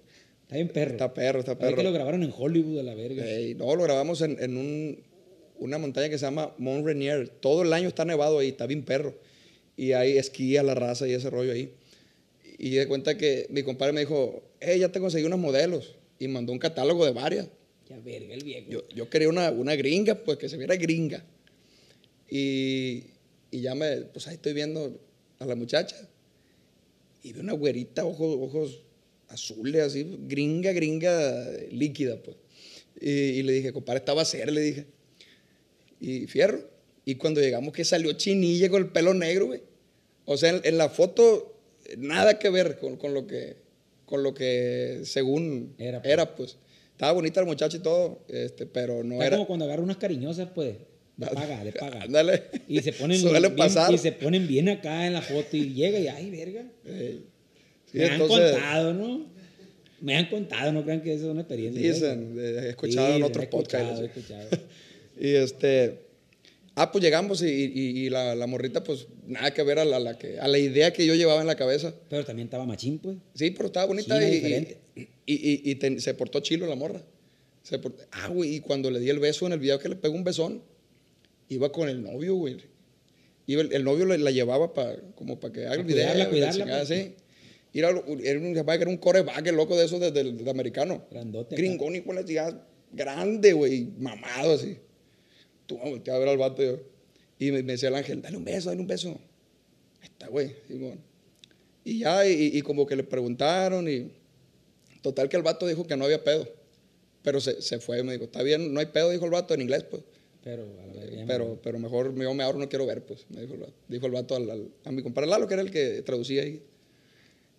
Está 0.47 0.57
bien 0.57 0.69
perro. 0.69 0.93
Está 0.93 1.13
perro, 1.15 1.39
está 1.41 1.59
perro. 1.59 1.77
que 1.77 1.83
lo 1.83 1.93
grabaron 1.93 2.23
en 2.23 2.33
Hollywood 2.37 2.79
a 2.79 2.83
la 2.83 2.95
verga. 2.95 3.25
Ey, 3.29 3.55
no, 3.55 3.75
lo 3.75 3.83
grabamos 3.83 4.21
en, 4.21 4.37
en 4.43 4.57
un- 4.57 4.99
una 5.59 5.79
montaña 5.79 6.09
que 6.09 6.19
se 6.19 6.25
llama 6.27 6.55
Mont 6.59 6.85
Rainier. 6.87 7.29
Todo 7.29 7.63
el 7.63 7.73
año 7.73 7.89
está 7.89 8.05
nevado 8.05 8.39
ahí, 8.39 8.49
está 8.49 8.67
bien 8.67 8.85
perro. 8.85 9.15
Y 9.77 9.93
hay 9.93 10.17
esquí 10.19 10.57
a 10.57 10.63
la 10.63 10.75
raza 10.75 11.09
y 11.09 11.13
ese 11.13 11.31
rollo 11.31 11.53
ahí. 11.53 11.73
Y 12.59 12.71
de 12.71 12.87
cuenta 12.87 13.17
que 13.19 13.47
mi 13.51 13.63
compadre 13.63 13.93
me 13.93 14.01
dijo, 14.01 14.43
hey, 14.61 14.79
ya 14.79 14.91
te 14.93 15.01
conseguí 15.01 15.25
unos 15.25 15.39
modelos. 15.41 15.97
Y 16.19 16.29
mandó 16.29 16.53
un 16.53 16.59
catálogo 16.59 17.05
de 17.05 17.13
varias. 17.13 17.49
Ya 17.89 17.99
verga 17.99 18.35
el 18.35 18.45
viejo. 18.45 18.67
Yo, 18.71 18.89
yo 18.95 19.11
quería 19.11 19.29
una, 19.29 19.51
una 19.51 19.75
gringa, 19.77 20.15
pues 20.15 20.39
que 20.39 20.49
se 20.49 20.57
viera 20.57 20.77
gringa. 20.77 21.25
Y, 22.31 23.05
y 23.51 23.61
ya 23.61 23.75
me, 23.75 23.97
pues 24.03 24.27
ahí 24.29 24.35
estoy 24.35 24.53
viendo 24.53 24.99
a 25.39 25.47
la 25.47 25.55
muchacha. 25.55 25.97
Y 27.23 27.33
vi 27.33 27.41
una 27.41 27.53
güerita, 27.53 28.05
ojos, 28.05 28.37
ojos 28.41 28.83
azules, 29.29 29.83
así, 29.83 30.19
gringa, 30.27 30.73
gringa, 30.73 31.47
líquida, 31.71 32.23
pues. 32.23 32.37
Y, 33.01 33.11
y 33.11 33.43
le 33.43 33.53
dije, 33.53 33.73
compadre, 33.73 33.99
esta 33.99 34.15
va 34.15 34.23
a 34.23 34.25
ser, 34.27 34.51
le 34.53 34.61
dije. 34.61 34.87
Y 36.01 36.27
fierro. 36.27 36.61
Y 37.05 37.15
cuando 37.17 37.41
llegamos 37.41 37.73
que 37.73 37.85
salió 37.85 38.13
chinilla 38.15 38.69
con 38.69 38.83
el 38.83 38.89
pelo 38.91 39.15
negro, 39.15 39.47
güey. 39.47 39.63
O 40.25 40.37
sea, 40.37 40.51
en, 40.51 40.61
en 40.65 40.77
la 40.79 40.89
foto, 40.89 41.57
nada 41.99 42.39
que 42.39 42.51
ver 42.51 42.79
con, 42.79 42.97
con 42.97 43.15
lo 43.15 43.27
que, 43.27 43.57
con 44.07 44.23
lo 44.23 44.35
que 44.35 45.01
según 45.05 45.75
Era, 45.79 46.01
era, 46.05 46.35
pues. 46.35 46.55
pues. 46.55 46.67
Estaba 46.93 47.13
bonita 47.13 47.41
la 47.41 47.47
muchacha 47.47 47.77
y 47.77 47.81
todo, 47.81 48.25
este, 48.29 48.65
pero 48.67 49.05
no 49.05 49.15
Está 49.17 49.27
era. 49.27 49.37
como 49.37 49.47
cuando 49.47 49.67
agarra 49.67 49.83
unas 49.83 49.99
cariñosas, 49.99 50.49
pues. 50.55 50.77
De 51.17 51.27
paga, 51.27 51.63
de 51.65 51.73
paga. 51.73 52.03
Ándale. 52.03 52.45
Y 52.69 52.81
se 52.81 52.93
ponen 52.93 53.23
bien, 53.31 53.57
pasar. 53.57 53.93
y 53.93 53.99
se 53.99 54.13
ponen 54.13 54.47
bien 54.49 54.69
acá 54.69 55.07
en 55.07 55.13
la 55.13 55.23
foto 55.23 55.57
y 55.57 55.75
llega 55.75 55.99
y 55.99 56.09
ay, 56.09 56.31
verga. 56.31 56.67
Me 57.99 58.05
han 58.07 58.13
entonces, 58.21 58.53
contado, 58.53 58.95
¿no? 58.95 59.27
Me 60.01 60.17
han 60.17 60.27
contado, 60.29 60.73
no 60.73 60.85
crean 60.85 61.03
que 61.03 61.15
es 61.15 61.23
una 61.23 61.41
experiencia. 61.41 61.81
Dicen, 61.93 62.37
eh, 62.39 62.61
he 62.65 62.69
escuchado 62.71 63.07
Sí, 63.09 63.13
en 63.15 63.23
otros 63.23 63.47
podcasts. 63.47 64.01
he 64.01 64.05
escuchado. 64.07 64.49
Y 65.19 65.31
este. 65.35 66.01
Ah, 66.75 66.93
pues 66.93 67.03
llegamos 67.03 67.41
y, 67.43 67.47
y- 67.47 68.05
y 68.05 68.11
la, 68.11 68.35
la 68.35 68.47
morrita, 68.47 68.85
pues 68.85 69.07
nada 69.27 69.51
que 69.55 69.63
ver 69.63 69.79
a 69.79 69.87
la, 69.87 69.99
la 69.99 70.19
que, 70.19 70.39
a 70.39 70.47
la 70.47 70.59
idea 70.59 70.93
que 70.93 71.07
yo 71.07 71.15
llevaba 71.15 71.41
en 71.41 71.47
la 71.47 71.57
cabeza. 71.57 71.95
Pero 72.11 72.23
también 72.27 72.49
estaba 72.49 72.67
machín, 72.67 72.99
pues. 72.99 73.17
Sí, 73.35 73.51
pero 73.53 73.69
estaba 73.69 73.87
bonita 73.87 74.23
y, 74.23 74.31
diferente. 74.31 74.77
y, 74.95 75.01
y- 75.25 75.71
y 75.71 75.75
ten- 75.77 75.99
se 76.03 76.13
portó 76.13 76.41
chilo 76.41 76.67
la 76.67 76.75
morra. 76.75 77.01
Se 77.63 77.79
portó- 77.79 78.05
ah, 78.13 78.29
güey, 78.29 78.57
y 78.57 78.61
cuando 78.61 78.91
le 78.91 79.01
di 79.01 79.09
el 79.09 79.19
beso 79.19 79.47
en 79.47 79.55
el 79.55 79.59
video 79.59 79.79
que 79.79 79.89
le 79.89 79.97
pegó 79.97 80.15
un 80.15 80.23
besón, 80.25 80.63
iba 81.49 81.73
con 81.73 81.89
el 81.89 82.03
novio, 82.03 82.35
güey. 82.35 82.59
Iba 83.47 83.63
el, 83.63 83.73
el 83.73 83.83
novio 83.83 84.05
la 84.05 84.31
llevaba 84.31 84.75
para 84.75 84.97
como 85.15 85.41
para 85.41 85.55
que 85.55 85.65
haga 85.65 85.77
el 85.77 85.85
video. 85.85 86.03
cuidarla, 86.05 86.25
la 86.25 86.31
cuidarla, 86.31 86.65
chingada, 86.65 86.85
pues. 86.87 87.01
sí. 87.01 87.15
Era, 87.79 87.91
era 87.91 88.01
un, 88.39 88.57
era 88.67 88.89
un 88.89 88.97
coreback, 88.97 89.47
el 89.47 89.57
loco 89.57 89.77
de 89.77 89.85
esos 89.85 90.01
de, 90.01 90.11
de- 90.13 90.33
de 90.33 90.51
americano. 90.51 91.05
Grandote. 91.11 91.57
Gringón 91.57 91.97
y 91.97 92.03
con 92.03 92.15
la 92.17 92.25
chingada 92.25 92.67
grande, 92.93 93.53
güey, 93.53 93.85
mamado 93.99 94.53
así. 94.55 94.79
Tú 95.67 95.79
me 95.79 95.91
volteé 95.91 96.15
a 96.15 96.19
ver 96.19 96.29
al 96.29 96.39
vato 96.39 96.63
y 96.63 96.67
yo- 96.67 96.81
y 97.39 97.53
me, 97.53 97.63
me 97.63 97.73
decía 97.73 97.89
el 97.89 97.95
ángel, 97.97 98.23
dale 98.23 98.37
un 98.37 98.45
beso, 98.45 98.69
dale 98.71 98.81
un 98.81 98.87
beso. 98.87 99.11
Ahí 100.01 100.09
está, 100.09 100.29
güey. 100.29 100.55
Simón. 100.69 101.01
Y 101.85 102.01
ya, 102.01 102.27
y, 102.27 102.57
y 102.57 102.63
como 102.63 102.87
que 102.87 102.97
le 102.97 103.05
preguntaron 103.05 103.89
y 103.89 104.11
total 105.03 105.29
que 105.29 105.37
el 105.37 105.43
vato 105.43 105.67
dijo 105.67 105.87
que 105.87 105.97
no 105.97 106.05
había 106.05 106.23
pedo. 106.25 106.49
Pero 107.23 107.41
se, 107.41 107.61
se 107.61 107.79
fue, 107.81 108.03
me 108.05 108.13
dijo, 108.13 108.25
está 108.25 108.43
bien, 108.43 108.73
no 108.73 108.81
hay 108.81 108.87
pedo, 108.87 109.11
dijo 109.11 109.25
el 109.25 109.31
vato 109.33 109.53
en 109.55 109.61
inglés, 109.63 109.85
pues. 109.91 110.03
Pero, 110.45 110.63
a 110.63 110.87
la 110.95 111.27
Pero, 111.27 111.59
pero 111.61 111.79
mejor 111.81 112.15
yo 112.17 112.35
me 112.35 112.45
ahorro, 112.45 112.59
no 112.61 112.69
quiero 112.69 112.87
ver, 112.87 113.05
pues, 113.05 113.27
me 113.31 113.41
dijo 113.41 113.55
el 113.55 113.61
vato. 113.61 113.73
Dijo 113.89 114.07
el 114.07 114.13
vato 114.13 114.37
al- 114.37 114.49
al- 114.51 114.69
a 114.85 114.93
mi 114.93 115.03
compadre 115.03 115.29
Lalo, 115.29 115.49
que 115.49 115.55
era 115.55 115.63
el 115.63 115.73
que 115.73 116.03
traducía 116.03 116.43
ahí. 116.43 116.63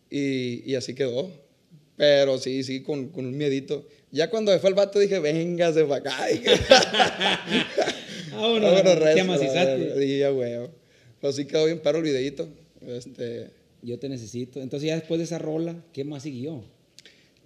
Y, 0.09 0.69
y 0.71 0.75
así 0.75 0.93
quedó. 0.93 1.29
Pero 1.95 2.37
sí, 2.37 2.63
sí, 2.63 2.81
con, 2.83 3.09
con 3.09 3.25
un 3.25 3.35
miedito. 3.37 3.87
Ya 4.11 4.29
cuando 4.29 4.51
se 4.53 4.59
fue 4.59 4.69
el 4.69 4.75
vato 4.75 4.99
dije, 4.99 5.19
véngase 5.19 5.83
para 5.85 5.95
acá. 5.97 6.25
Dije, 6.27 6.51
Ah, 6.71 7.39
bueno, 8.49 8.67
"Vámonos, 8.67 8.83
te 8.83 8.95
recio, 8.95 9.21
amacizaste. 9.23 9.77
la- 9.77 9.95
Sí, 10.01 10.17
ya, 10.19 10.29
güey. 10.29 10.53
Pero 11.19 11.33
sí 11.33 11.45
quedó 11.45 11.65
bien 11.65 11.79
perro 11.79 11.97
el 11.99 12.03
videito. 12.03 12.47
Este, 12.85 13.49
Yo 13.81 13.97
te 13.99 14.09
necesito. 14.09 14.61
Entonces 14.61 14.87
ya 14.87 14.95
después 14.95 15.17
de 15.17 15.23
esa 15.25 15.39
rola, 15.39 15.75
¿qué 15.93 16.03
más 16.03 16.23
siguió? 16.23 16.63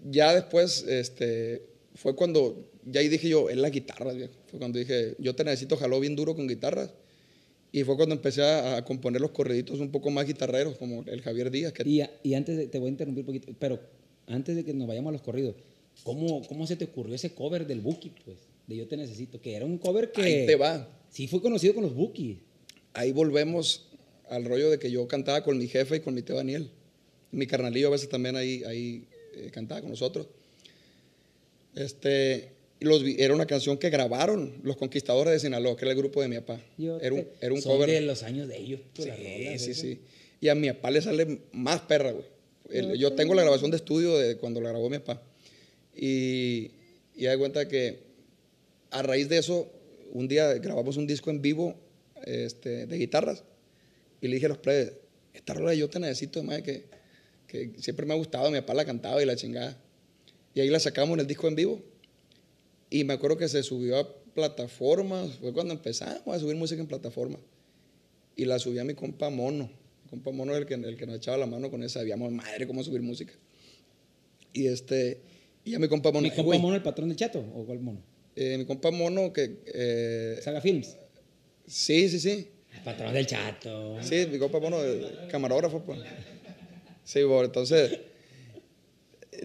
ya 0.09 0.33
después, 0.33 0.83
este, 0.87 1.61
fue 1.93 2.15
cuando, 2.15 2.67
ya 2.85 3.01
ahí 3.01 3.07
dije 3.07 3.29
yo, 3.29 3.49
es 3.51 3.57
la 3.57 3.69
guitarra, 3.69 4.11
viejo. 4.13 4.33
Fue 4.47 4.57
cuando 4.57 4.79
dije, 4.79 5.13
yo 5.19 5.35
te 5.35 5.43
necesito, 5.43 5.77
jaló 5.77 5.99
bien 5.99 6.15
duro 6.15 6.35
con 6.35 6.47
guitarras. 6.47 6.89
Y 7.71 7.83
fue 7.83 7.95
cuando 7.95 8.15
empecé 8.15 8.41
a, 8.43 8.77
a 8.77 8.85
componer 8.85 9.21
los 9.21 9.31
corriditos 9.31 9.79
un 9.79 9.91
poco 9.91 10.09
más 10.11 10.25
guitarreros, 10.27 10.77
como 10.77 11.03
el 11.07 11.21
Javier 11.21 11.49
Díaz, 11.51 11.71
que 11.71 11.87
Y, 11.87 12.01
a- 12.01 12.11
y 12.23 12.33
antes 12.33 12.57
de, 12.57 12.67
te 12.67 12.79
voy 12.79 12.87
a 12.87 12.91
interrumpir 12.91 13.21
un 13.21 13.25
poquito, 13.27 13.53
pero 13.57 13.79
antes 14.27 14.55
de 14.55 14.63
que 14.65 14.73
nos 14.73 14.87
vayamos 14.87 15.09
a 15.09 15.13
los 15.13 15.21
corridos, 15.21 15.55
¿cómo, 16.03 16.45
cómo 16.47 16.67
se 16.67 16.75
te 16.75 16.85
ocurrió 16.85 17.15
ese 17.15 17.33
cover 17.33 17.65
del 17.65 17.79
Buki, 17.81 18.11
pues? 18.25 18.37
De 18.67 18.75
Yo 18.77 18.87
Te 18.87 18.97
Necesito, 18.97 19.39
que 19.41 19.55
era 19.55 19.65
un 19.65 19.77
cover 19.77 20.11
que... 20.11 20.21
ahí 20.21 20.45
te 20.45 20.55
va. 20.55 20.87
Sí 21.09 21.27
fue 21.27 21.41
conocido 21.41 21.73
con 21.73 21.83
los 21.83 21.95
Buki. 21.95 22.39
Ahí 22.93 23.11
volvemos 23.11 23.87
al 24.29 24.45
rollo 24.45 24.69
de 24.69 24.77
que 24.79 24.91
yo 24.91 25.07
cantaba 25.07 25.43
con 25.43 25.57
mi 25.57 25.67
jefe 25.67 25.97
y 25.97 25.99
con 26.01 26.13
mi 26.13 26.21
tío 26.21 26.35
Daniel. 26.35 26.69
Mi 27.31 27.47
carnalillo 27.47 27.87
a 27.87 27.91
veces 27.91 28.09
también 28.09 28.35
ahí, 28.35 28.63
ahí 28.65 29.05
eh, 29.35 29.49
cantaba 29.51 29.81
con 29.81 29.89
nosotros. 29.89 30.27
Este, 31.75 32.51
los, 32.81 33.03
era 33.03 33.33
una 33.33 33.45
canción 33.45 33.77
que 33.77 33.89
grabaron 33.89 34.59
los 34.63 34.75
Conquistadores 34.77 35.33
de 35.33 35.39
Sinaloa, 35.39 35.75
que 35.77 35.85
era 35.85 35.91
el 35.91 35.97
grupo 35.97 36.21
de 36.21 36.27
mi 36.27 36.35
papá. 36.37 36.59
Yo 36.77 36.99
Era 36.99 37.13
un, 37.15 37.27
era 37.39 37.53
un 37.53 37.61
son 37.61 37.73
cover. 37.73 37.89
de 37.89 38.01
los 38.01 38.23
años 38.23 38.47
de 38.47 38.57
ellos, 38.57 38.81
Sí, 38.95 39.03
rolas, 39.03 39.17
sí, 39.17 39.71
esas. 39.71 39.77
sí. 39.77 39.99
Y 40.39 40.47
a 40.49 40.55
mi 40.55 40.67
papá 40.71 40.91
le 40.91 41.01
sale 41.01 41.41
más 41.51 41.81
perra, 41.81 42.11
güey. 42.11 42.25
El- 42.69 42.97
yo 42.97 43.13
tengo 43.13 43.33
la 43.35 43.41
grabación 43.43 43.69
de 43.71 43.77
estudio 43.77 44.17
de 44.17 44.37
cuando 44.37 44.59
la 44.61 44.69
grabó 44.69 44.89
mi 44.89 44.97
papá. 44.99 45.21
Y, 45.95 46.71
y 47.15 47.25
da 47.25 47.37
cuenta 47.37 47.67
que 47.67 47.99
a 48.91 49.01
raíz 49.01 49.29
de 49.29 49.37
eso, 49.37 49.71
un 50.13 50.27
día 50.27 50.53
grabamos 50.55 50.97
un 50.97 51.05
disco 51.07 51.29
en 51.29 51.41
vivo 51.41 51.75
este, 52.25 52.87
de 52.87 52.97
guitarras. 52.97 53.43
Y 54.21 54.27
le 54.27 54.35
dije 54.35 54.45
a 54.47 54.49
los 54.49 54.57
plebes, 54.57 54.93
esta 55.33 55.53
rola 55.53 55.73
yo 55.73 55.89
te 55.89 55.99
necesito, 55.99 56.41
madre, 56.43 56.63
que, 56.63 56.83
que 57.47 57.71
siempre 57.81 58.05
me 58.05 58.13
ha 58.13 58.17
gustado, 58.17 58.49
mi 58.51 58.59
papá 58.61 58.73
la 58.73 58.85
cantaba 58.85 59.21
y 59.21 59.25
la 59.25 59.35
chingada. 59.35 59.77
Y 60.53 60.61
ahí 60.61 60.69
la 60.69 60.79
sacamos 60.79 61.13
en 61.15 61.21
el 61.21 61.27
disco 61.27 61.47
en 61.47 61.55
vivo. 61.55 61.81
Y 62.91 63.03
me 63.05 63.13
acuerdo 63.13 63.37
que 63.37 63.47
se 63.47 63.63
subió 63.63 63.97
a 63.97 64.07
plataformas, 64.35 65.31
fue 65.39 65.51
cuando 65.53 65.73
empezamos 65.73 66.27
a 66.27 66.39
subir 66.39 66.55
música 66.55 66.79
en 66.81 66.87
plataformas. 66.87 67.39
Y 68.35 68.45
la 68.45 68.59
subí 68.59 68.77
a 68.79 68.83
mi 68.83 68.93
compa 68.93 69.29
Mono. 69.29 69.69
Mi 70.03 70.09
compa 70.09 70.31
Mono 70.31 70.51
era 70.51 70.59
el 70.59 70.65
que, 70.67 70.73
el 70.75 70.97
que 70.97 71.05
nos 71.07 71.15
echaba 71.15 71.37
la 71.37 71.45
mano 71.47 71.71
con 71.71 71.81
esa, 71.83 71.99
sabíamos 72.01 72.31
madre 72.31 72.67
cómo 72.67 72.83
subir 72.83 73.01
música. 73.01 73.33
Y 74.53 74.67
este, 74.67 75.21
y 75.63 75.73
a 75.73 75.79
mi 75.79 75.87
compa 75.87 76.11
Mono. 76.11 76.21
¿Mi 76.23 76.27
"Eh, 76.29 76.35
compa 76.35 76.57
mono, 76.57 76.75
el 76.75 76.83
patrón 76.83 77.07
del 77.09 77.17
chato? 77.17 77.39
¿O 77.55 77.65
cuál 77.65 77.79
mono? 77.79 78.01
eh, 78.35 78.57
mi 78.57 78.65
compa 78.65 78.91
Mono, 78.91 79.31
que. 79.33 79.59
eh, 79.65 80.39
Saga 80.41 80.61
Films. 80.61 80.97
sí, 81.65 82.07
sí, 82.09 82.19
sí. 82.19 82.47
El 82.75 82.83
patrón 82.83 83.13
del 83.13 83.25
chato. 83.25 83.97
Sí, 84.01 84.25
mi 84.31 84.37
compa 84.37 84.59
Mono, 84.59 84.83
eh, 84.83 85.27
camarógrafo, 85.29 85.81
pues. 85.81 85.99
Sí, 87.05 87.23
bueno, 87.23 87.45
entonces. 87.45 87.99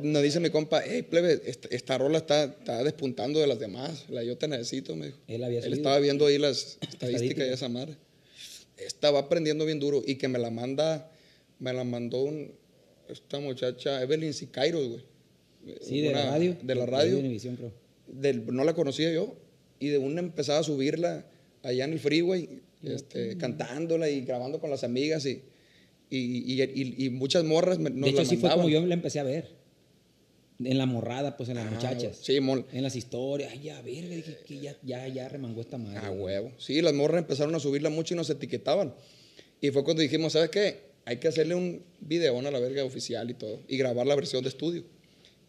Nos 0.02 0.22
dice 0.22 0.40
mi 0.40 0.50
compa, 0.50 0.82
hey, 0.84 1.02
plebe, 1.02 1.40
esta, 1.46 1.68
esta 1.70 1.96
rola 1.96 2.18
está, 2.18 2.44
está 2.44 2.82
despuntando 2.82 3.38
de 3.38 3.46
las 3.46 3.60
demás. 3.60 4.04
La 4.08 4.24
yo 4.24 4.36
te 4.36 4.48
necesito, 4.48 4.96
me 4.96 5.06
dijo. 5.06 5.18
Él 5.28 5.44
había 5.44 5.60
subido. 5.62 5.76
estaba 5.76 5.98
viendo 6.00 6.26
ahí 6.26 6.38
las 6.38 6.78
estadísticas 6.88 7.46
de 7.46 7.54
esa 7.54 7.68
madre. 7.68 7.96
Estaba 8.78 9.20
aprendiendo 9.20 9.64
bien 9.64 9.78
duro 9.80 10.02
y 10.04 10.16
que 10.16 10.28
me 10.28 10.38
la 10.38 10.50
manda, 10.50 11.10
me 11.60 11.72
la 11.72 11.84
mandó 11.84 12.22
un, 12.22 12.52
esta 13.08 13.38
muchacha, 13.38 14.02
Evelyn 14.02 14.34
Sicairos, 14.34 14.88
güey. 14.88 15.02
Sí, 15.80 16.00
de 16.00 16.12
la 16.12 16.30
radio. 16.30 16.56
De 16.62 16.74
la 16.74 16.86
radio. 16.86 17.16
Del- 18.08 18.46
no 18.54 18.64
la 18.64 18.74
conocía 18.74 19.12
yo. 19.12 19.34
Y 19.78 19.88
de 19.88 19.98
una 19.98 20.20
empezaba 20.20 20.58
a 20.58 20.62
subirla 20.62 21.26
allá 21.62 21.84
en 21.84 21.92
el 21.92 21.98
freeway, 22.00 22.60
este, 22.82 23.36
cantándola 23.36 24.08
y 24.08 24.22
grabando 24.22 24.58
con 24.60 24.70
las 24.70 24.84
amigas 24.84 25.26
y, 25.26 25.42
y, 26.10 26.18
y- 26.18 26.62
y- 26.62 27.04
y 27.06 27.10
muchas 27.10 27.44
morras 27.44 27.78
nos 27.78 27.92
de 27.94 28.08
hecho, 28.08 28.18
la 28.18 28.24
fue 28.24 28.36
mandaban. 28.36 28.56
como 28.58 28.68
yo 28.68 28.84
la 28.86 28.94
empecé 28.94 29.18
a 29.20 29.22
ver. 29.24 29.55
En 30.58 30.78
la 30.78 30.86
morrada, 30.86 31.36
pues 31.36 31.50
en 31.50 31.56
las 31.56 31.66
Ah, 31.66 31.70
muchachas. 31.70 32.16
Sí, 32.22 32.40
mol. 32.40 32.64
En 32.72 32.82
las 32.82 32.96
historias. 32.96 33.52
Ay, 33.52 33.60
ya, 33.64 33.82
verga, 33.82 34.14
dije 34.14 34.38
que 34.46 34.58
ya, 34.58 34.76
ya, 34.82 35.06
ya 35.08 35.28
remangó 35.28 35.60
esta 35.60 35.76
madre. 35.76 35.98
A 35.98 36.10
huevo. 36.10 36.50
Sí, 36.58 36.80
las 36.80 36.94
morras 36.94 37.18
empezaron 37.20 37.54
a 37.54 37.60
subirla 37.60 37.90
mucho 37.90 38.14
y 38.14 38.16
nos 38.16 38.30
etiquetaban. 38.30 38.94
Y 39.60 39.70
fue 39.70 39.84
cuando 39.84 40.02
dijimos, 40.02 40.32
¿sabes 40.32 40.48
qué? 40.50 40.80
Hay 41.04 41.18
que 41.18 41.28
hacerle 41.28 41.54
un 41.54 41.82
videón 42.00 42.46
a 42.46 42.50
la 42.50 42.58
verga 42.58 42.84
oficial 42.84 43.30
y 43.30 43.34
todo. 43.34 43.60
Y 43.68 43.76
grabar 43.76 44.06
la 44.06 44.14
versión 44.14 44.42
de 44.42 44.48
estudio. 44.48 44.84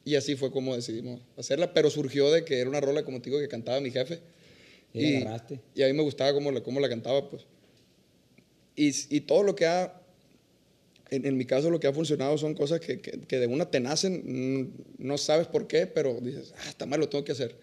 Y 0.03 0.15
así 0.15 0.35
fue 0.35 0.51
como 0.51 0.75
decidimos 0.75 1.21
hacerla. 1.37 1.73
Pero 1.73 1.89
surgió 1.89 2.29
de 2.29 2.43
que 2.43 2.59
era 2.59 2.69
una 2.69 2.81
rola, 2.81 3.03
como 3.05 3.21
te 3.21 3.29
digo, 3.29 3.39
que 3.41 3.47
cantaba 3.47 3.79
mi 3.79 3.91
jefe. 3.91 4.19
Y 4.93 5.15
agarraste. 5.17 5.59
y 5.73 5.83
a 5.83 5.87
mí 5.87 5.93
me 5.93 6.03
gustaba 6.03 6.33
cómo 6.33 6.51
la, 6.51 6.61
cómo 6.61 6.79
la 6.79 6.89
cantaba, 6.89 7.29
pues. 7.29 7.43
Y, 8.75 8.91
y 9.15 9.21
todo 9.21 9.43
lo 9.43 9.55
que 9.55 9.65
ha, 9.65 10.01
en, 11.09 11.25
en 11.25 11.37
mi 11.37 11.45
caso, 11.45 11.69
lo 11.69 11.79
que 11.79 11.87
ha 11.87 11.93
funcionado 11.93 12.37
son 12.37 12.53
cosas 12.53 12.79
que, 12.79 12.99
que- 12.99 13.19
que 13.21 13.39
de 13.39 13.47
una 13.47 13.69
te 13.69 13.79
nacen, 13.79 14.23
mm, 14.25 14.71
no 15.05 15.17
sabes 15.17 15.47
por 15.47 15.67
qué, 15.67 15.87
pero 15.87 16.19
dices, 16.21 16.53
ah, 16.57 16.69
está 16.69 16.85
mal, 16.85 16.99
lo 16.99 17.09
tengo 17.09 17.23
que 17.23 17.31
hacer. 17.33 17.55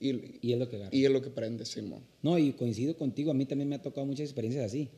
Y, 0.00 0.38
Y 0.40 0.52
es 0.52 0.58
lo 0.58 0.68
que 0.68 0.76
agarra. 0.76 0.90
y 0.94 1.04
es 1.04 1.10
lo 1.10 1.22
que 1.22 1.30
prende, 1.30 1.64
Simón. 1.64 2.02
No, 2.22 2.38
y 2.38 2.52
coincido 2.52 2.96
contigo, 2.96 3.30
a 3.30 3.34
mí 3.34 3.46
también 3.46 3.68
me 3.68 3.76
ha 3.76 3.82
tocado 3.82 4.04
muchas 4.06 4.24
experiencias 4.24 4.64
así. 4.66 4.88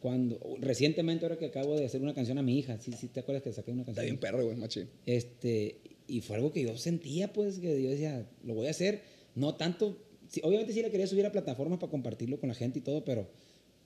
Cuando, 0.00 0.40
recientemente, 0.60 1.24
ahora 1.24 1.36
que 1.38 1.46
acabo 1.46 1.76
de 1.76 1.84
hacer 1.84 2.00
una 2.02 2.12
canción 2.14 2.36
a 2.38 2.42
mi 2.42 2.58
hija, 2.58 2.78
sí, 2.80 2.92
sí, 2.92 3.08
¿te 3.08 3.20
acuerdas 3.20 3.42
que 3.44 3.52
saqué 3.52 3.70
una 3.70 3.82
Está 3.82 3.92
canción? 3.94 4.06
bien 4.06 4.20
perro, 4.20 4.44
güey, 4.44 4.56
machín. 4.56 4.88
Este, 5.06 5.76
y 6.08 6.20
fue 6.22 6.36
algo 6.36 6.52
que 6.52 6.62
yo 6.62 6.76
sentía, 6.76 7.32
pues, 7.32 7.58
que 7.58 7.80
yo 7.82 7.90
decía, 7.90 8.26
lo 8.44 8.54
voy 8.54 8.66
a 8.66 8.70
hacer, 8.70 9.02
no 9.36 9.54
tanto, 9.54 9.96
sí, 10.28 10.40
obviamente 10.42 10.72
sí 10.72 10.82
la 10.82 10.90
quería 10.90 11.06
subir 11.06 11.24
a 11.26 11.30
plataformas 11.32 11.78
para 11.78 11.90
compartirlo 11.90 12.40
con 12.40 12.48
la 12.48 12.54
gente 12.54 12.80
y 12.80 12.82
todo, 12.82 13.04
pero 13.04 13.28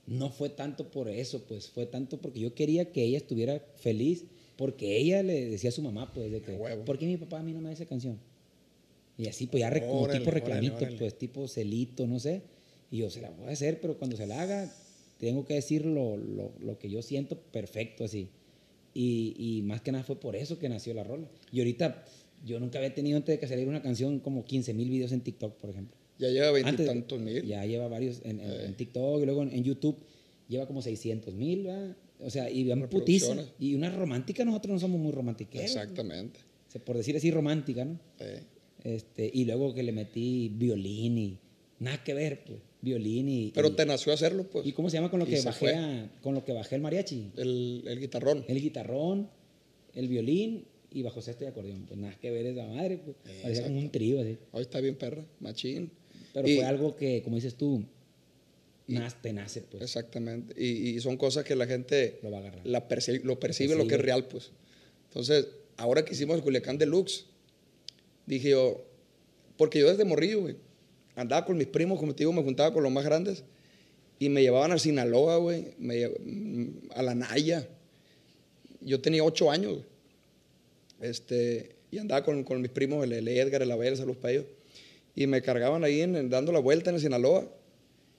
no 0.06 0.30
fue 0.30 0.48
tanto 0.50 0.90
por 0.90 1.08
eso, 1.08 1.44
pues, 1.46 1.68
fue 1.68 1.86
tanto 1.86 2.18
porque 2.20 2.40
yo 2.40 2.54
quería 2.54 2.92
que 2.92 3.02
ella 3.04 3.18
estuviera 3.18 3.60
feliz, 3.76 4.24
porque 4.56 4.96
ella 4.96 5.22
le 5.22 5.46
decía 5.48 5.70
a 5.70 5.72
su 5.72 5.82
mamá, 5.82 6.12
pues, 6.12 6.30
de 6.30 6.40
que, 6.42 6.52
huevo. 6.52 6.84
¿por 6.84 6.98
qué 6.98 7.06
mi 7.06 7.16
papá 7.16 7.40
a 7.40 7.42
mí 7.42 7.52
no 7.52 7.60
me 7.60 7.68
da 7.68 7.72
esa 7.74 7.86
canción? 7.86 8.18
Y 9.18 9.28
así, 9.28 9.46
pues, 9.46 9.60
ya 9.60 9.70
re- 9.70 9.86
como 9.86 10.02
Órale, 10.02 10.18
tipo 10.20 10.30
órale, 10.30 10.40
reclamito, 10.44 10.76
órale. 10.76 10.96
pues, 10.98 11.16
tipo 11.18 11.48
celito, 11.48 12.06
no 12.06 12.20
sé, 12.20 12.42
y 12.90 12.98
yo 12.98 13.10
se 13.10 13.20
la 13.20 13.30
voy 13.30 13.48
a 13.48 13.52
hacer, 13.52 13.80
pero 13.80 13.98
cuando 13.98 14.16
se 14.16 14.26
la 14.26 14.40
haga, 14.42 14.72
tengo 15.18 15.44
que 15.44 15.54
decir 15.54 15.84
lo, 15.86 16.16
lo, 16.16 16.52
lo 16.60 16.78
que 16.78 16.88
yo 16.90 17.02
siento 17.02 17.36
perfecto, 17.38 18.04
así. 18.04 18.28
Y, 18.94 19.34
y 19.38 19.62
más 19.62 19.80
que 19.82 19.92
nada 19.92 20.04
fue 20.04 20.20
por 20.20 20.36
eso 20.36 20.58
que 20.58 20.68
nació 20.68 20.94
la 20.94 21.02
rola. 21.04 21.28
Y 21.52 21.58
ahorita 21.58 22.04
yo 22.44 22.60
nunca 22.60 22.78
había 22.78 22.94
tenido 22.94 23.16
antes 23.16 23.34
de 23.34 23.38
que 23.38 23.46
saliera 23.48 23.68
una 23.70 23.82
canción 23.82 24.20
como 24.20 24.44
15 24.44 24.72
mil 24.74 24.88
videos 24.88 25.12
en 25.12 25.20
TikTok, 25.22 25.54
por 25.56 25.70
ejemplo. 25.70 25.96
Ya 26.18 26.28
lleva 26.30 26.50
veintitantos 26.50 27.18
mil. 27.20 27.42
Ya 27.44 27.64
lleva 27.66 27.88
varios 27.88 28.20
en, 28.24 28.40
en- 28.40 28.50
Eh. 28.50 28.64
en 28.66 28.74
TikTok 28.74 29.22
y 29.22 29.26
luego 29.26 29.42
en, 29.42 29.52
en 29.52 29.64
YouTube 29.64 29.96
lleva 30.48 30.66
como 30.66 30.80
600 30.82 31.34
mil, 31.34 31.66
O 32.20 32.30
sea, 32.30 32.48
y 32.50 32.64
vean 32.64 32.88
putiza. 32.88 33.36
Y 33.58 33.74
una 33.74 33.90
romántica, 33.90 34.44
nosotros 34.44 34.72
no 34.74 34.78
somos 34.80 34.98
muy 35.00 35.12
romantiqueros. 35.12 35.66
Exactamente. 35.66 36.40
O 36.68 36.70
sea, 36.72 36.82
por 36.84 36.96
decir 36.96 37.14
así, 37.16 37.30
romántica, 37.30 37.84
¿no? 37.84 37.98
Eh, 38.20 38.42
Este, 38.84 39.28
y 39.34 39.44
luego 39.44 39.74
que 39.74 39.82
le 39.82 39.90
metí 39.92 40.48
violín 40.54 41.18
y 41.18 41.38
nada 41.80 42.02
que 42.04 42.14
ver, 42.14 42.44
pues. 42.44 42.60
Violín 42.80 43.28
y. 43.28 43.50
Pero 43.54 43.68
y, 43.68 43.72
te 43.72 43.84
nació 43.84 44.12
hacerlo, 44.12 44.44
pues. 44.48 44.64
¿y 44.66 44.72
cómo 44.72 44.88
se 44.90 44.96
llama 44.96 45.10
con 45.10 45.18
lo 45.18 45.26
que 45.26 45.40
bajé 45.40 45.74
a- 45.74 46.10
con 46.22 46.34
lo 46.34 46.44
que 46.44 46.52
bajé 46.52 46.76
el 46.76 46.82
mariachi? 46.82 47.32
El, 47.36 47.82
el 47.86 47.98
guitarrón. 48.00 48.44
El 48.46 48.60
guitarrón, 48.60 49.28
el 49.94 50.06
violín 50.08 50.64
y 50.92 51.02
bajo 51.02 51.20
sexto 51.20 51.44
y 51.44 51.48
acordeón. 51.48 51.84
Pues 51.86 51.98
nada 51.98 52.16
que 52.20 52.30
ver 52.30 52.46
esa 52.46 52.64
madre, 52.66 52.98
pues. 52.98 53.16
Parecía 53.42 53.64
como 53.64 53.78
un 53.80 53.90
trío 53.90 54.20
así. 54.20 54.38
Hoy 54.52 54.62
está 54.62 54.80
bien 54.80 54.94
perra, 54.94 55.24
machín. 55.40 55.90
Pero 56.36 56.48
Y- 56.48 56.56
fue 56.56 56.64
algo 56.66 56.94
que, 56.94 57.22
como 57.22 57.36
dices 57.36 57.54
tú, 57.54 57.82
nas- 58.88 59.14
te 59.22 59.32
nace, 59.32 59.62
pues. 59.62 59.82
Exactamente. 59.82 60.52
Y, 60.62 60.90
y 60.90 61.00
son 61.00 61.16
cosas 61.16 61.44
que 61.44 61.56
la 61.56 61.66
gente 61.66 62.18
Lo 62.22 62.30
va 62.30 62.36
a 62.36 62.40
agarrar. 62.40 62.60
la 62.66 62.86
perci- 62.86 63.22
lo 63.22 63.40
percibe, 63.40 63.68
Percibe. 63.70 63.76
lo 63.76 63.86
que 63.88 63.94
es 63.94 64.00
real, 64.02 64.26
pues. 64.28 64.50
Entonces, 65.08 65.48
ahora 65.78 66.04
que 66.04 66.12
hicimos 66.12 66.36
el 66.36 66.42
Culiacán 66.42 66.76
Deluxe, 66.76 67.24
dije 68.26 68.50
yo, 68.50 68.84
porque 69.56 69.78
yo 69.78 69.88
desde 69.88 70.04
morrillo, 70.04 70.42
güey, 70.42 70.56
andaba 71.14 71.46
con 71.46 71.56
mis 71.56 71.68
primos, 71.68 71.98
como 71.98 72.14
te 72.14 72.18
digo, 72.24 72.34
me 72.34 72.42
juntaba 72.42 72.70
con 72.74 72.82
los 72.82 72.92
más 72.92 73.04
grandes, 73.06 73.42
y 74.18 74.28
me 74.28 74.42
llevaban 74.42 74.72
a 74.72 74.78
Sinaloa, 74.78 75.38
güey, 75.38 75.68
a 76.94 77.02
la 77.02 77.14
Naya. 77.14 77.66
Yo 78.82 79.00
tenía 79.00 79.24
ocho 79.24 79.50
años, 79.50 79.72
güey. 79.72 79.84
Este, 81.00 81.76
y 81.90 81.96
andaba 81.98 82.22
con, 82.24 82.44
con 82.44 82.60
mis 82.60 82.70
primos, 82.70 83.04
el, 83.04 83.12
el 83.14 83.26
Edgar, 83.28 83.62
el 83.62 83.70
Abel, 83.70 83.96
saludos 83.96 84.18
para 84.18 84.32
ellos. 84.32 84.44
Y 85.16 85.26
me 85.26 85.42
cargaban 85.42 85.82
ahí 85.82 86.02
en- 86.02 86.14
en- 86.14 86.30
dando 86.30 86.52
la 86.52 86.60
vuelta 86.60 86.90
en 86.90 86.96
el 86.96 87.02
Sinaloa. 87.02 87.50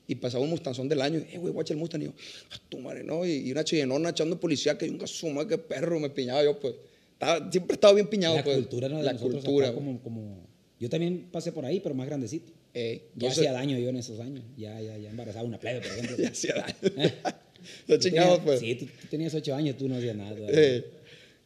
Y 0.10 0.16
pasaba 0.16 0.44
un 0.44 0.50
mustanzón 0.50 0.88
del 0.90 1.02
año. 1.02 1.20
Eh, 1.32 1.38
güey, 1.38 1.54
guacha 1.54 1.74
el 1.74 1.80
Mustang. 1.80 2.02
Y 2.02 2.06
yo, 2.06 2.14
"Ah, 2.52 2.56
tu 2.70 2.80
madre, 2.80 3.04
¿no? 3.04 3.26
Y, 3.26 3.32
y 3.48 3.52
una 3.52 3.64
chillenona 3.64 4.10
echando 4.10 4.40
policía 4.40 4.78
que 4.78 4.86
y 4.86 4.90
un 4.90 4.98
gasuma, 4.98 5.48
qué 5.48 5.58
perro, 5.58 6.00
me 6.00 6.10
piñaba 6.10 6.44
yo, 6.44 6.58
pues. 6.60 6.76
Estaba- 7.14 7.52
siempre 7.52 7.74
he 7.74 7.76
estado 7.76 7.94
bien 7.96 8.08
piñado, 8.08 8.36
la 8.38 8.44
pues. 8.44 8.56
cultura 8.58 8.90
¿no? 8.90 8.98
de 8.98 9.04
La 9.04 9.14
nosotros 9.14 9.44
cultura, 9.44 9.74
como, 9.74 10.02
como... 10.02 10.48
Yo 10.80 10.90
también 10.90 11.28
pasé 11.32 11.52
por 11.52 11.66
ahí, 11.66 11.80
pero 11.80 11.94
más 11.96 12.08
grandecito. 12.08 12.52
Eh, 12.74 13.00
Ya 13.00 13.12
entonces, 13.16 13.40
hacía 13.40 13.52
daño 13.54 13.78
yo 13.80 13.90
en 13.90 13.98
esos 13.98 14.20
años. 14.20 14.44
Ya, 14.58 14.80
ya, 14.80 14.98
ya 14.98 15.10
embarazaba 15.10 15.44
una 15.46 15.60
plebe, 15.60 15.82
por 15.82 15.92
ejemplo. 15.92 16.16
ya 16.24 16.30
hacía 16.30 16.54
daño. 16.56 16.76
¿Eh? 17.04 17.98
Chingados, 18.00 18.38
tenías- 18.38 18.40
pues. 18.46 18.60
Sí, 18.60 18.76
tú, 18.76 18.86
tú 18.86 19.08
tenías 19.10 19.34
ocho 19.34 19.56
años, 19.56 19.76
tú 19.78 19.90
no 19.90 19.96
hacías 19.96 20.16
nada. 20.16 20.36
Eh, 20.48 20.86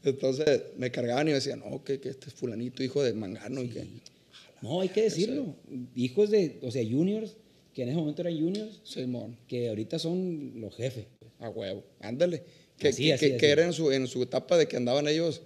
entonces 0.03 0.61
me 0.77 0.91
cargaban 0.91 1.27
y 1.27 1.31
me 1.31 1.35
decían, 1.35 1.59
no, 1.67 1.83
que, 1.83 1.99
que 1.99 2.09
este 2.09 2.27
es 2.27 2.33
fulanito, 2.33 2.83
hijo 2.83 3.01
de 3.01 3.13
mangano. 3.13 3.61
Y 3.63 3.69
que, 3.69 3.87
No, 4.61 4.81
hay 4.81 4.89
que 4.89 5.03
decirlo. 5.03 5.55
Hijos 5.95 6.29
de, 6.29 6.59
o 6.61 6.71
sea, 6.71 6.83
juniors, 6.83 7.35
que 7.73 7.83
en 7.83 7.89
ese 7.89 7.97
momento 7.97 8.21
eran 8.21 8.37
juniors, 8.39 8.79
Simón, 8.83 9.37
que 9.47 9.69
ahorita 9.69 9.97
son 9.99 10.53
los 10.61 10.75
jefes. 10.75 11.05
a 11.39 11.49
huevo, 11.49 11.83
ándale. 12.01 12.43
Que, 12.77 12.89
Así, 12.89 13.05
que, 13.05 13.13
así, 13.13 13.25
que- 13.27 13.31
así. 13.33 13.39
que 13.39 13.49
era 13.49 13.65
en 13.65 13.73
su, 13.73 13.91
en 13.91 14.05
su 14.07 14.21
etapa 14.21 14.57
de 14.57 14.67
que 14.67 14.77
andaban 14.77 15.07
ellos 15.07 15.41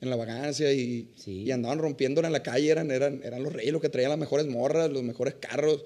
en 0.00 0.08
la 0.10 0.16
vagancia 0.16 0.72
y, 0.72 1.08
Sí. 1.16 1.42
y 1.42 1.50
andaban 1.50 1.78
rompiéndola 1.78 2.28
en 2.28 2.32
la 2.32 2.42
calle, 2.44 2.68
eran, 2.70 2.90
eran, 2.92 3.20
eran 3.24 3.42
los 3.42 3.52
reyes 3.52 3.72
los 3.72 3.82
que 3.82 3.88
traían 3.88 4.10
las 4.10 4.18
mejores 4.18 4.46
morras, 4.46 4.90
los 4.90 5.02
mejores 5.02 5.34
carros. 5.40 5.84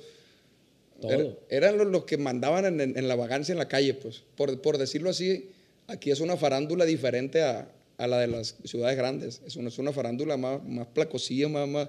Todo. 1.01 1.12
Era- 1.12 1.35
eran 1.49 1.78
los, 1.78 1.87
los 1.89 2.05
que 2.05 2.16
mandaban 2.18 2.64
en, 2.66 2.80
en- 2.80 2.99
en 2.99 3.09
la 3.09 3.16
vagancia 3.16 3.53
en 3.53 3.59
la 3.59 3.68
calle, 3.68 3.95
pues. 3.95 4.22
Por, 4.37 4.61
por 4.61 4.78
decirlo 4.78 5.11
así, 5.11 5.49
aquí 5.87 6.11
es 6.11 6.20
una 6.20 6.37
farándula 6.37 6.85
diferente 6.85 7.43
a, 7.43 7.68
a 7.99 8.07
la 8.07 8.18
de 8.20 8.26
las 8.28 8.57
ciudades 8.64 8.97
grandes. 8.97 9.41
Es 9.47 9.57
una, 9.57 9.68
es 9.68 9.78
una 9.78 9.93
farándula 9.93 10.37
más, 10.37 10.62
más 10.64 10.87
placosilla, 10.89 11.49
más, 11.49 11.68
más, 11.68 11.89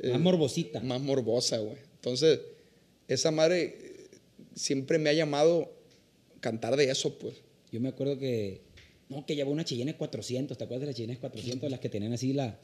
eh, 0.00 0.10
Más 0.12 0.20
morbosita. 0.20 0.80
más 0.80 1.00
morbosa, 1.00 1.58
güey. 1.58 1.76
Entonces, 1.96 2.40
esa 3.08 3.30
madre 3.30 3.62
eh, 3.80 4.06
siempre 4.54 4.98
me 4.98 5.10
ha 5.10 5.12
llamado 5.12 5.70
cantar 6.40 6.76
de 6.76 6.90
eso, 6.90 7.18
pues. 7.18 7.34
Yo 7.72 7.80
me 7.80 7.88
acuerdo 7.90 8.18
que, 8.18 8.62
no, 9.08 9.24
que 9.26 9.34
llevaba 9.36 9.52
una 9.52 9.64
Cheyenne 9.64 9.94
400, 9.96 10.56
¿te 10.58 10.64
acuerdas 10.64 10.80
de 10.82 10.86
la 10.88 10.94
Cheyenne 10.94 11.18
400? 11.18 11.70
Las 11.70 11.80
que 11.80 11.88
tenían 11.88 12.12
así 12.12 12.32
la, 12.32 12.58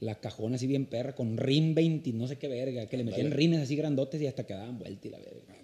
la 0.00 0.14
cajona 0.20 0.56
así 0.56 0.66
bien 0.66 0.86
perra, 0.86 1.14
con 1.14 1.36
rin 1.36 1.74
20, 1.74 2.12
no 2.12 2.26
sé 2.28 2.36
qué 2.38 2.48
verga, 2.48 2.86
que 2.86 2.96
le 2.96 3.04
metían 3.04 3.26
Ándale. 3.26 3.36
rines 3.36 3.60
así 3.60 3.76
grandotes 3.76 4.20
y 4.22 4.26
hasta 4.26 4.46
que 4.46 4.54
daban 4.54 4.78
vuelta 4.78 5.08
y 5.08 5.10
la 5.10 5.18
verga. 5.18 5.54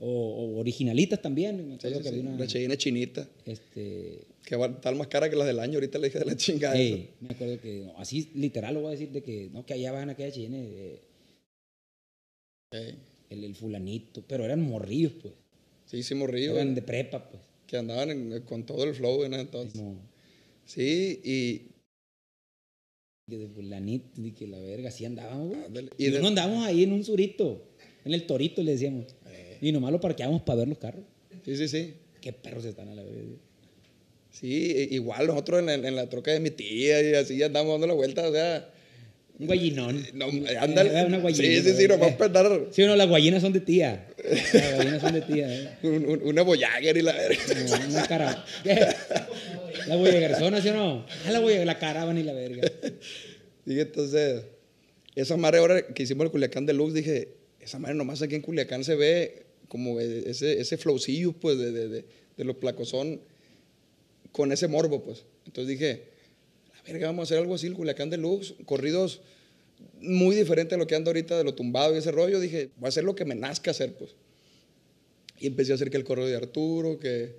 O, 0.00 0.06
o 0.54 0.60
originalitas 0.60 1.20
también, 1.20 1.78
Sí, 1.80 1.88
sí, 1.92 2.00
que 2.02 2.08
había 2.08 2.20
una... 2.20 2.38
La 2.38 2.46
Cheyenne 2.46 2.76
chinita, 2.76 3.28
Este, 3.44 4.20
que 4.44 4.54
va 4.56 4.66
a 4.66 4.70
estar 4.70 4.94
más 4.94 5.08
cara 5.08 5.28
que 5.28 5.34
las 5.36 5.46
del 5.46 5.58
año. 5.58 5.74
Ahorita 5.74 5.98
le 5.98 6.06
dije 6.06 6.20
de 6.20 6.24
la 6.24 6.36
chingada. 6.36 6.76
sí, 6.76 7.08
me 7.20 7.30
acuerdo 7.30 7.60
que, 7.60 7.80
no, 7.86 7.98
así 7.98 8.30
literal 8.34 8.74
lo 8.74 8.80
voy 8.82 8.88
a 8.88 8.92
decir, 8.92 9.10
de 9.10 9.22
que, 9.22 9.50
no, 9.52 9.66
que 9.66 9.74
allá 9.74 9.90
van 9.92 10.10
aquella 10.10 10.30
Cheyenne, 10.32 10.58
eh, 10.70 11.00
Eh, 12.72 12.94
el, 13.30 13.44
el 13.44 13.54
fulanito, 13.54 14.22
pero 14.28 14.44
eran 14.44 14.60
morrillos, 14.60 15.12
pues. 15.20 15.34
Sí, 15.86 16.02
sí, 16.02 16.14
morrillo. 16.14 16.52
Eran 16.54 16.74
de 16.74 16.82
prepa, 16.82 17.28
pues. 17.30 17.42
Que 17.66 17.76
andaban 17.78 18.10
en- 18.10 18.42
con 18.42 18.64
todo 18.66 18.84
el 18.84 18.94
flow 18.94 19.24
en 19.24 19.32
ese 19.34 19.42
entonces. 19.42 19.72
Como, 19.80 19.96
Sí, 20.66 21.20
y 21.24 21.58
que 23.30 23.38
de 23.38 23.48
fulanito, 23.48 24.20
y 24.22 24.32
que 24.32 24.46
la 24.46 24.58
verga, 24.58 24.88
así 24.90 25.04
andábamos, 25.06 25.48
güey. 25.48 25.88
Y, 25.98 26.06
Y 26.06 26.10
de- 26.10 26.20
no 26.20 26.28
andábamos 26.28 26.64
ahí 26.66 26.82
en 26.84 26.92
un 26.92 27.04
surito, 27.04 27.62
en 28.04 28.12
el 28.14 28.26
torito 28.26 28.62
le 28.62 28.72
decíamos. 28.72 29.06
Eh. 29.60 29.68
Y 29.68 29.72
nomás 29.72 29.92
lo 29.92 30.00
parqueábamos 30.00 30.42
para 30.42 30.58
ver 30.60 30.68
los 30.68 30.78
carros. 30.78 31.04
Sí, 31.44 31.56
sí, 31.56 31.68
sí. 31.68 31.94
Qué 32.20 32.32
perros 32.32 32.64
están 32.64 32.88
a 32.88 32.94
la 32.94 33.02
verga. 33.02 33.20
Sí, 34.30 34.46
i- 34.90 34.94
igual 34.94 35.26
nosotros 35.26 35.60
en 35.60 35.66
la, 35.66 35.74
en 35.74 35.96
la 35.96 36.08
troca 36.08 36.30
de 36.32 36.40
mi 36.40 36.50
tía 36.50 37.02
y 37.02 37.14
así 37.14 37.42
andamos 37.42 37.72
dando 37.72 37.86
la 37.86 37.94
vuelta, 37.94 38.28
o 38.28 38.32
sea, 38.32 38.70
Un 39.38 39.46
guayinón. 39.46 40.04
no, 40.14 40.26
ándale. 40.60 41.00
Eh, 41.00 41.04
una 41.06 41.18
guayina, 41.18 41.48
sí, 41.62 41.62
sí, 41.70 41.76
sí, 41.76 41.84
eh. 41.84 41.88
nomás 41.88 42.12
para 42.14 42.26
andar 42.26 42.66
Sí 42.70 42.82
o 42.82 42.86
no, 42.88 42.96
las 42.96 43.08
guayinas 43.08 43.40
son 43.42 43.52
de 43.52 43.60
tía. 43.60 44.08
Las 44.52 44.74
guayinas 44.76 45.00
son 45.00 45.14
de 45.14 45.20
tía, 45.22 45.54
¿eh? 45.54 45.68
un- 45.84 46.06
un- 46.06 46.22
una 46.24 46.42
Voyager 46.42 46.96
y 46.96 47.02
la 47.02 47.12
verga. 47.12 47.38
Como 47.48 47.86
una 47.90 48.06
cara. 48.06 48.44
¿Qué? 48.62 48.78
La 49.86 49.96
boyegarzona, 49.96 50.60
¿sí 50.60 50.68
o 50.68 50.74
no? 50.74 51.06
Ah, 51.26 51.30
la 51.30 51.40
boyegar, 51.40 51.66
la 51.66 51.78
caravana 51.78 52.20
y 52.20 52.24
la 52.24 52.32
verga. 52.34 52.70
Y 53.64 53.80
entonces, 53.80 54.42
esa 55.14 55.36
madre 55.36 55.58
ahora 55.58 55.86
que 55.86 56.02
hicimos 56.02 56.24
el 56.26 56.30
Culiacán 56.30 56.66
Deluxe, 56.66 56.94
dije, 56.94 57.28
esa 57.60 57.78
madre 57.78 57.94
nomás 57.94 58.20
aquí 58.22 58.34
en 58.34 58.42
Culiacán 58.42 58.84
se 58.84 58.94
ve 58.96 59.46
como 59.68 60.00
ese, 60.00 60.60
ese 60.60 60.76
flowcillo, 60.76 61.32
pues, 61.32 61.58
de, 61.58 61.70
de, 61.72 61.88
de, 61.88 62.04
de 62.36 62.44
los 62.44 62.56
placozón 62.56 63.20
con 64.32 64.52
ese 64.52 64.68
morbo, 64.68 65.02
pues. 65.02 65.24
Entonces 65.46 65.68
dije, 65.78 66.02
la 66.74 66.82
verga, 66.82 67.06
vamos 67.08 67.22
a 67.22 67.24
hacer 67.24 67.38
algo 67.38 67.54
así, 67.54 67.66
el 67.66 67.74
Culiacán 67.74 68.10
Deluxe, 68.10 68.54
corridos 68.64 69.20
muy 70.00 70.34
diferente 70.34 70.74
a 70.74 70.78
lo 70.78 70.86
que 70.86 70.94
ando 70.96 71.10
ahorita 71.10 71.36
de 71.38 71.44
lo 71.44 71.54
tumbado 71.54 71.94
y 71.94 71.98
ese 71.98 72.10
rollo. 72.10 72.40
Dije, 72.40 72.70
voy 72.76 72.86
a 72.86 72.88
hacer 72.88 73.04
lo 73.04 73.14
que 73.14 73.24
me 73.24 73.34
nazca 73.34 73.70
hacer, 73.70 73.94
pues. 73.94 74.10
Y 75.38 75.46
empecé 75.46 75.72
a 75.72 75.76
hacer 75.76 75.90
que 75.90 75.96
el 75.96 76.04
correo 76.04 76.26
de 76.26 76.34
Arturo, 76.34 76.98
que, 76.98 77.34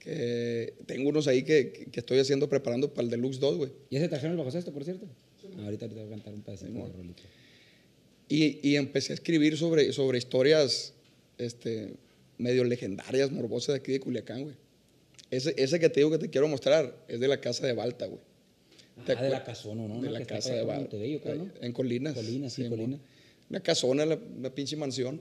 que 0.00 0.74
tengo 0.86 1.08
unos 1.10 1.28
ahí 1.28 1.42
que, 1.44 1.86
que- 1.92 2.00
estoy 2.00 2.18
haciendo, 2.18 2.48
preparando 2.48 2.92
para 2.92 3.04
el 3.04 3.10
Deluxe 3.10 3.38
2, 3.38 3.56
güey. 3.58 3.70
¿Ya 3.90 4.00
se 4.00 4.08
trajeron 4.08 4.32
el 4.32 4.38
bajo 4.38 4.50
sexto, 4.50 4.72
por 4.72 4.84
cierto? 4.84 5.06
ahorita, 5.64 5.84
ahorita 5.86 6.02
voy 6.02 6.06
a 6.06 6.10
cantar 6.16 6.34
un 6.34 6.42
pedacito 6.42 6.72
de 6.72 6.92
rolito. 6.92 7.22
Y, 8.28 8.68
y 8.68 8.76
empecé 8.76 9.12
a 9.12 9.14
escribir 9.14 9.56
sobre, 9.56 9.92
sobre 9.92 10.18
historias 10.18 10.92
este, 11.38 11.94
medio 12.36 12.64
legendarias, 12.64 13.30
morbosas 13.30 13.74
de 13.74 13.80
aquí 13.80 13.92
de 13.92 14.00
Culiacán, 14.00 14.42
güey. 14.44 14.54
Ese, 15.30 15.54
ese 15.58 15.78
que 15.78 15.88
te 15.88 16.00
digo 16.00 16.10
que 16.10 16.18
te 16.18 16.30
quiero 16.30 16.48
mostrar 16.48 17.04
es 17.08 17.20
de 17.20 17.28
la 17.28 17.40
casa 17.40 17.66
de 17.66 17.72
Balta, 17.74 18.06
güey. 18.06 18.20
¿Te 19.06 19.12
Ah, 19.12 19.22
de 19.22 19.30
la 19.30 19.44
casona, 19.44 19.86
¿no? 19.86 20.00
De 20.00 20.10
la 20.10 20.24
casa 20.24 20.54
de 20.54 20.62
Balta. 20.64 20.96
¿no? 20.96 21.50
En 21.60 21.72
Colinas. 21.72 22.14
Colinas, 22.14 22.52
sí. 22.52 22.68
Colinas. 22.68 23.00
Una 23.50 23.60
casona, 23.60 24.04
la, 24.06 24.18
una 24.36 24.50
pinche 24.54 24.76
mansión. 24.76 25.20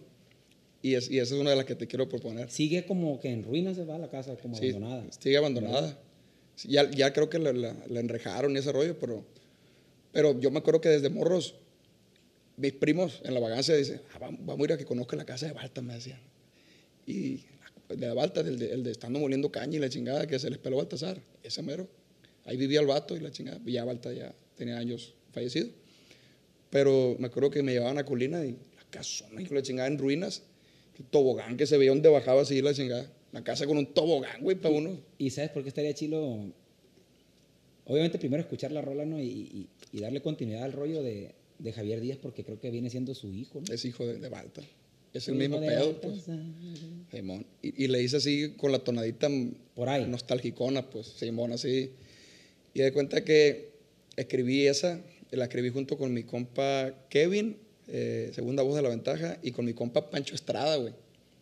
Y, 0.82 0.94
es, 0.96 1.10
y 1.12 1.20
esa 1.20 1.36
es 1.36 1.42
una 1.42 1.50
de 1.52 1.56
las 1.58 1.66
que 1.66 1.76
te 1.76 1.88
quiero 1.88 2.08
proponer. 2.08 2.50
Sigue 2.50 2.86
como 2.86 3.20
que 3.20 3.30
en 3.30 3.44
ruinas 3.44 3.76
se 3.76 3.84
va 3.84 3.98
la 3.98 4.10
casa, 4.10 4.36
como 4.38 4.56
Sí, 4.56 4.70
abandonada. 4.70 5.06
Sigue 5.20 5.38
abandonada. 5.38 6.00
Sí, 6.56 6.70
Ya, 6.70 6.90
ya 6.90 7.14
creo 7.14 7.30
que 7.30 7.40
la, 7.40 7.52
la- 7.54 7.76
la 7.88 8.00
enrejaron 8.00 8.56
y 8.56 8.60
ese 8.60 8.72
rollo, 8.72 8.98
pero, 9.00 9.24
pero 10.12 10.40
yo 10.40 10.50
me 10.52 10.60
acuerdo 10.60 10.80
que 10.82 10.90
desde 10.90 11.10
morros, 11.10 11.56
mis 12.58 12.74
primos 12.74 13.22
en 13.24 13.34
la 13.34 13.40
vagancia 13.40 13.76
dicen, 13.76 14.02
"Ah, 14.14 14.20
vamos, 14.20 14.42
vamos 14.46 14.62
a 14.62 14.66
ir 14.66 14.74
a 14.74 14.78
que 14.78 14.86
conozca 14.86 15.16
la 15.16 15.26
casa 15.26 15.46
de 15.48 15.54
Balta, 15.54 15.82
me 15.82 15.94
decían. 15.94 16.20
Y 17.06 17.42
de 17.90 18.14
Balta, 18.14 18.42
el 18.42 18.60
de, 18.60 18.74
el 18.74 18.84
de 18.84 18.92
estando 18.92 19.20
moliendo 19.20 19.50
caña 19.52 19.78
y 19.78 19.80
la 19.80 19.90
chingada 19.90 20.28
que 20.28 20.38
se 20.40 20.50
les 20.50 20.60
peló 20.60 20.78
Baltasar, 20.78 21.22
ese 21.44 21.62
mero. 21.62 21.88
Ahí 22.46 22.58
vivía 22.58 22.80
el 22.82 22.86
vato 22.88 23.16
y 23.16 23.20
la 23.20 23.32
chingada. 23.32 23.60
Ya 23.66 23.86
Balta 23.86 24.12
ya 24.14 24.34
tenía 24.56 24.78
años 24.78 25.14
fallecido. 25.32 25.70
Pero 26.70 27.16
me 27.20 27.28
acuerdo 27.28 27.50
que 27.50 27.64
me 27.64 27.72
llevaban 27.74 27.98
a 27.98 28.06
Colina 28.06 28.44
y 28.46 28.52
la 28.52 28.84
casona 28.90 29.42
y 29.42 29.46
la 29.46 29.62
chingada 29.62 29.88
en 29.88 29.98
ruinas. 29.98 30.44
El 31.00 31.06
tobogán 31.06 31.58
que 31.58 31.66
se 31.68 31.78
veía 31.78 31.92
donde 31.92 32.10
bajaba 32.10 32.42
así 32.42 32.62
la 32.62 32.74
chingada. 32.74 33.10
La 33.34 33.44
casa 33.44 33.66
con 33.68 33.78
un 33.78 33.94
tobogán, 33.94 34.42
güey, 34.42 34.56
para 34.58 34.74
uno. 34.74 35.00
¿Y 35.18 35.30
sabes 35.30 35.52
por 35.52 35.62
qué 35.64 35.70
estaría 35.70 35.94
chilo? 35.94 36.52
Obviamente 37.86 38.18
primero 38.18 38.42
escuchar 38.42 38.72
la 38.72 38.82
rola, 38.82 39.06
¿no? 39.06 39.20
Y, 39.20 39.26
y- 39.28 39.70
y 39.94 40.00
darle 40.02 40.22
continuidad 40.22 40.64
al 40.64 40.74
rollo 40.74 41.02
de, 41.04 41.34
de 41.60 41.74
Javier 41.74 42.00
Díaz, 42.02 42.18
porque 42.22 42.44
creo 42.44 42.60
que 42.60 42.70
viene 42.72 42.90
siendo 42.90 43.14
su 43.16 43.34
hijo, 43.34 43.62
¿no? 43.68 43.74
Es 43.74 43.84
hijo 43.86 44.06
de, 44.06 44.20
de 44.20 44.30
Balta. 44.30 44.62
Es 45.14 45.28
el 45.28 45.36
mismo 45.36 45.60
pedo, 45.60 46.00
pues. 46.02 46.26
Simón. 47.12 47.46
Y, 47.62 47.86
y 47.86 47.88
le 47.88 48.04
hice 48.04 48.18
así 48.18 48.54
con 48.58 48.72
la 48.72 48.80
tonadita 48.80 49.30
Por 49.74 49.90
ahí. 49.90 50.06
nostalgicona, 50.06 50.90
pues, 50.90 51.08
Simón, 51.08 51.54
así. 51.54 51.92
Y 52.74 52.82
de 52.82 52.92
cuenta 52.92 53.24
que 53.24 53.70
escribí 54.16 54.68
esa, 54.68 55.02
la 55.32 55.46
escribí 55.46 55.70
junto 55.70 55.98
con 55.98 56.14
mi 56.14 56.24
compa 56.24 56.94
Kevin, 57.10 57.58
eh, 57.88 58.30
segunda 58.34 58.62
voz 58.64 58.76
de 58.76 58.82
la 58.84 58.90
ventaja, 58.90 59.40
y 59.42 59.52
con 59.52 59.66
mi 59.66 59.74
compa 59.74 60.10
Pancho 60.12 60.36
Estrada, 60.36 60.76
güey. 60.76 60.94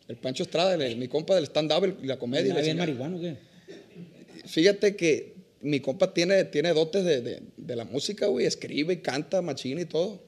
El 0.08 0.16
Pancho 0.18 0.44
Estrada, 0.44 0.76
el- 0.76 0.98
mi 0.98 1.08
compa 1.08 1.36
del 1.36 1.46
stand-up 1.46 1.98
y 2.02 2.06
la 2.08 2.18
comedia. 2.20 2.46
y 2.46 2.50
la 2.50 2.60
¿Andaba 2.60 2.62
bien 2.62 2.78
chingada. 2.78 3.10
marihuano 3.10 3.20
qué? 3.20 4.48
Fíjate 4.48 4.96
que 4.96 5.34
mi 5.62 5.80
compa 5.80 6.14
tiene, 6.14 6.44
tiene 6.46 6.74
dotes 6.74 7.04
de, 7.06 7.22
de- 7.22 7.42
de 7.58 7.76
la 7.76 7.86
música, 7.86 8.28
güey. 8.28 8.46
Escribe 8.46 8.94
y 8.94 8.98
canta, 8.98 9.42
machina 9.42 9.82
y 9.82 9.86
todo. 9.86 10.22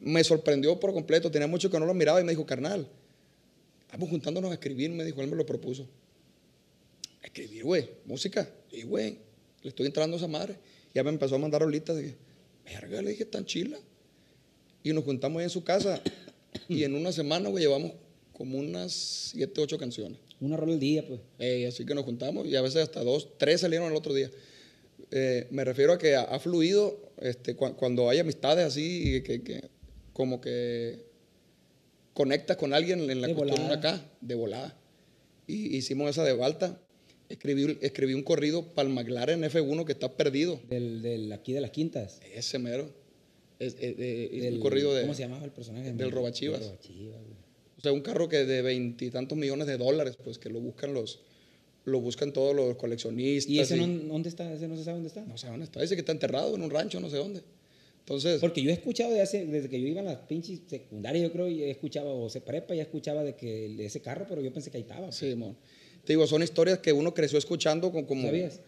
Me 0.00 0.24
sorprendió 0.24 0.78
por 0.80 0.92
completo. 0.92 1.30
Tenía 1.30 1.46
mucho 1.46 1.70
que 1.70 1.78
no 1.78 1.86
lo 1.86 1.94
miraba 1.94 2.20
y 2.20 2.24
me 2.24 2.32
dijo, 2.32 2.46
carnal, 2.46 2.88
vamos 3.90 4.08
juntándonos 4.10 4.50
a 4.50 4.54
escribir. 4.54 4.90
Me 4.90 5.04
dijo, 5.04 5.20
él 5.22 5.28
me 5.28 5.36
lo 5.36 5.44
propuso. 5.46 5.86
Escribir, 7.22 7.64
güey, 7.64 7.88
música. 8.04 8.48
Y, 8.70 8.82
güey, 8.82 9.18
le 9.62 9.68
estoy 9.68 9.86
entrando 9.86 10.16
a 10.16 10.18
esa 10.18 10.28
madre. 10.28 10.56
Ya 10.94 11.02
me 11.04 11.10
empezó 11.10 11.36
a 11.36 11.38
mandar 11.38 11.62
ahorita. 11.62 11.94
Dije, 11.94 12.16
verga, 12.64 13.00
le 13.02 13.10
dije, 13.10 13.24
tan 13.24 13.44
chila. 13.44 13.78
Y 14.82 14.92
nos 14.92 15.04
juntamos 15.04 15.38
ahí 15.40 15.44
en 15.44 15.50
su 15.50 15.62
casa. 15.62 16.02
y 16.68 16.82
en 16.84 16.94
una 16.94 17.12
semana, 17.12 17.48
güey, 17.48 17.62
llevamos 17.64 17.92
como 18.32 18.58
unas 18.58 18.92
siete, 18.92 19.60
ocho 19.60 19.78
canciones. 19.78 20.18
Una 20.40 20.56
rola 20.56 20.72
al 20.72 20.80
día, 20.80 21.06
pues. 21.06 21.20
Eh, 21.38 21.66
así 21.68 21.86
que 21.86 21.94
nos 21.94 22.04
juntamos 22.04 22.46
y 22.48 22.56
a 22.56 22.62
veces 22.62 22.82
hasta 22.82 23.04
dos, 23.04 23.28
tres 23.38 23.60
salieron 23.60 23.88
el 23.90 23.96
otro 23.96 24.12
día. 24.12 24.30
Eh, 25.10 25.46
me 25.50 25.64
refiero 25.64 25.92
a 25.92 25.98
que 25.98 26.14
ha, 26.14 26.22
ha 26.22 26.38
fluido 26.38 27.12
este, 27.20 27.56
cua- 27.56 27.74
cuando 27.76 28.08
hay 28.08 28.18
amistades 28.18 28.64
así, 28.66 29.16
y 29.16 29.22
que, 29.22 29.42
que 29.42 29.68
como 30.12 30.40
que 30.40 31.04
conectas 32.14 32.56
con 32.56 32.72
alguien 32.74 33.10
en 33.10 33.20
la 33.20 33.28
De 33.28 33.34
cuestión 33.34 33.62
volada. 33.68 33.78
acá, 33.96 34.10
de 34.20 34.34
volada. 34.34 34.76
Y 35.46 35.76
hicimos 35.76 36.10
esa 36.10 36.24
de 36.24 36.32
Balta. 36.34 36.78
Escribí, 37.28 37.78
escribí 37.80 38.12
un 38.14 38.22
corrido 38.22 38.74
para 38.74 38.88
el 38.88 38.94
McLaren 38.94 39.42
F1 39.42 39.84
que 39.86 39.92
está 39.92 40.12
perdido. 40.16 40.60
Del, 40.68 41.00
del 41.02 41.32
aquí 41.32 41.52
de 41.54 41.60
las 41.62 41.70
quintas. 41.70 42.20
Ese 42.34 42.58
mero. 42.58 42.90
Es, 43.58 43.74
es- 43.80 43.98
es- 43.98 44.32
es 44.32 44.42
Del- 44.42 44.54
un 44.54 44.60
corrido 44.60 44.94
de. 44.94 45.02
¿Cómo 45.02 45.14
se 45.14 45.22
llamaba 45.22 45.44
el 45.44 45.50
personaje? 45.52 45.92
del 45.94 46.10
Robachivas. 46.10 46.60
Del 46.60 46.68
Robachivas, 46.70 47.20
güey. 47.22 47.42
O 47.78 47.80
sea, 47.80 47.92
un 47.92 48.00
carro 48.02 48.28
que 48.28 48.44
de 48.44 48.62
veintitantos 48.62 49.36
millones 49.38 49.66
de 49.66 49.76
dólares, 49.78 50.16
pues 50.22 50.38
que 50.38 50.50
lo 50.50 50.60
buscan 50.60 50.92
los. 50.94 51.20
Lo 51.84 52.00
buscan 52.00 52.32
todos 52.32 52.54
los 52.54 52.76
coleccionistas. 52.76 53.50
¿Y 53.50 53.58
ese 53.60 53.76
y- 53.76 53.80
no, 53.86 54.12
dónde 54.12 54.28
está? 54.28 54.52
¿Ese 54.52 54.68
no 54.68 54.76
se 54.76 54.84
sabe 54.84 54.96
dónde 54.96 55.08
está? 55.08 55.22
No 55.22 55.36
sé 55.36 55.48
dónde 55.48 55.64
está. 55.64 55.80
Dice 55.80 55.94
que 55.96 56.00
está 56.00 56.12
enterrado 56.12 56.54
en 56.54 56.62
un 56.62 56.70
rancho, 56.70 57.00
no 57.00 57.10
sé 57.10 57.16
dónde. 57.16 57.42
Entonces, 58.00 58.40
Porque 58.40 58.62
yo 58.62 58.70
he 58.70 58.74
escuchado 58.74 59.12
de 59.12 59.20
hace, 59.20 59.46
desde 59.46 59.68
que 59.68 59.80
yo 59.80 59.86
iba 59.86 60.00
a 60.00 60.04
las 60.04 60.16
pinches 60.18 60.60
secundarias, 60.66 61.22
yo 61.22 61.32
creo, 61.32 61.48
y 61.48 61.62
he 61.62 61.70
escuchado, 61.70 62.20
o 62.20 62.28
se 62.28 62.40
prepa, 62.40 62.74
ya 62.74 62.82
escuchaba 62.82 63.22
de 63.22 63.34
que 63.36 63.66
el- 63.66 63.80
ese 63.80 64.00
carro, 64.00 64.26
pero 64.28 64.40
yo 64.42 64.52
pensé 64.52 64.70
que 64.70 64.76
ahí 64.78 64.82
estaba. 64.82 65.06
pues. 65.06 65.16
sí, 65.16 65.34
mon. 65.34 65.56
Te 66.04 66.12
digo, 66.14 66.26
son 66.26 66.42
historias 66.42 66.78
que 66.80 66.92
uno 66.92 67.14
creció 67.14 67.38
escuchando 67.38 67.92
con 67.92 68.04
como. 68.04 68.22
¿Sabías? 68.26 68.60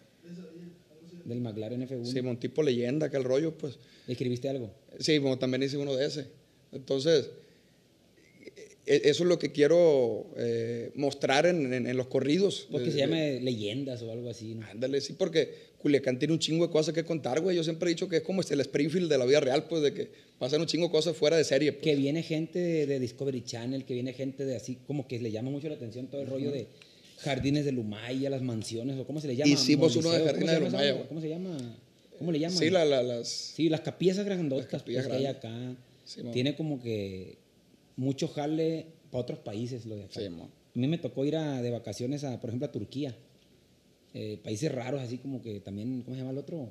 Del 1.25 1.41
McLaren 1.41 1.83
F1. 1.83 2.05
Sí, 2.05 2.21
mon, 2.23 2.37
tipo 2.39 2.63
leyenda, 2.63 3.11
que 3.11 3.17
el 3.17 3.25
rollo, 3.25 3.57
pues. 3.57 3.79
¿Escribiste 4.07 4.49
algo? 4.49 4.71
Sí, 5.01 5.19
mon, 5.21 5.39
también 5.39 5.63
hice 5.63 5.77
uno 5.79 5.95
de 5.97 6.07
ese. 6.07 6.27
Entonces, 6.71 7.31
eso 8.87 9.23
es 9.23 9.29
lo 9.29 9.39
que 9.39 9.51
quiero 9.53 10.27
eh, 10.37 10.91
mostrar 10.95 11.47
en, 11.47 11.73
en- 11.73 11.87
en 11.87 11.97
los 11.97 12.07
corridos. 12.09 12.67
Porque 12.71 12.91
se 12.91 12.99
Eh, 12.99 13.01
llama 13.01 13.17
Leyendas 13.43 14.03
o 14.03 14.11
algo 14.13 14.29
así, 14.31 14.55
¿no? 14.55 14.67
Ándale, 14.67 15.01
sí, 15.01 15.15
porque 15.15 15.73
Culiacán 15.79 16.19
tiene 16.19 16.33
un 16.35 16.39
chingo 16.41 16.67
de 16.67 16.73
cosas 16.73 16.95
que 16.95 17.05
contar, 17.05 17.41
güey. 17.41 17.57
Yo 17.57 17.65
siempre 17.65 17.91
he 17.91 17.95
dicho 17.95 18.09
que 18.09 18.17
es 18.17 18.23
como 18.23 18.41
este, 18.41 18.55
el 18.55 18.61
Springfield 18.61 19.11
de 19.11 19.19
la 19.19 19.25
vida 19.27 19.41
real, 19.41 19.65
pues, 19.69 19.83
de 19.83 19.93
que 19.95 20.09
pasan 20.39 20.61
un 20.61 20.67
chingo 20.67 20.87
de 20.87 20.93
cosas 20.93 21.17
fuera 21.17 21.37
de 21.37 21.45
serie. 21.45 21.73
pues. 21.73 21.83
Que 21.85 21.95
viene 21.97 22.23
gente 22.23 22.59
de, 22.59 22.87
de 22.87 23.01
Discovery 23.01 23.43
Channel, 23.43 23.85
que 23.85 23.95
viene 23.95 24.13
gente 24.13 24.45
de 24.45 24.57
así, 24.57 24.79
como 24.87 25.07
que 25.09 25.19
le 25.19 25.31
llama 25.31 25.51
mucho 25.51 25.69
la 25.69 25.75
atención 25.77 26.07
todo 26.09 26.21
el 26.23 26.27
rollo 26.29 26.51
de 26.51 26.67
jardines 27.21 27.65
de 27.65 27.73
Lumaya, 27.73 28.29
las 28.31 28.43
mansiones, 28.43 28.99
o 28.99 29.07
cómo 29.07 29.21
se 29.21 29.29
le 29.29 29.37
llama. 29.37 29.51
Hicimos 29.53 29.97
uno 29.97 30.11
de 30.11 30.19
Moliseo, 30.21 30.27
Jardines 30.33 30.55
de 30.55 30.59
¿cómo 30.61 30.71
se 30.71 30.77
llama 30.77 30.79
Lumaya, 30.79 30.93
güey. 30.95 31.09
¿Cómo 31.09 31.21
se 31.21 31.29
llama? 31.29 31.77
¿Cómo 32.19 32.33
le 32.33 32.39
llaman? 32.39 32.59
Sí, 32.59 32.71
la- 32.71 32.85
la- 32.85 33.03
las. 33.03 33.29
Sí, 33.29 33.69
las 33.69 33.81
capillas 33.81 34.19
grandotas 34.25 34.71
Las 34.73 34.83
capillas 34.83 35.07
pues, 35.07 35.17
que 35.19 35.27
hay 35.27 35.35
acá. 35.35 35.77
Sí, 36.05 36.21
tiene 36.33 36.55
como 36.55 36.83
que 36.83 37.37
mucho 37.97 38.29
jale 38.29 38.87
para 39.11 39.23
otros 39.23 39.39
países 39.41 39.87
lo 39.87 39.97
de 39.97 40.05
acá. 40.05 40.21
Sí, 40.21 40.27
a 40.27 40.31
mí 40.79 40.89
me 40.89 40.99
tocó 40.99 41.25
ir 41.25 41.37
a, 41.37 41.63
de 41.63 41.71
vacaciones 41.71 42.25
a, 42.25 42.41
por 42.41 42.51
ejemplo, 42.51 42.67
a 42.67 42.73
Turquía. 42.73 43.15
Eh, 44.13 44.39
países 44.43 44.71
raros, 44.73 45.01
así 45.01 45.19
como 45.19 45.43
que 45.43 45.61
también, 45.61 46.03
¿cómo 46.03 46.15
se 46.15 46.21
llama 46.21 46.33
el 46.33 46.39
otro? 46.39 46.69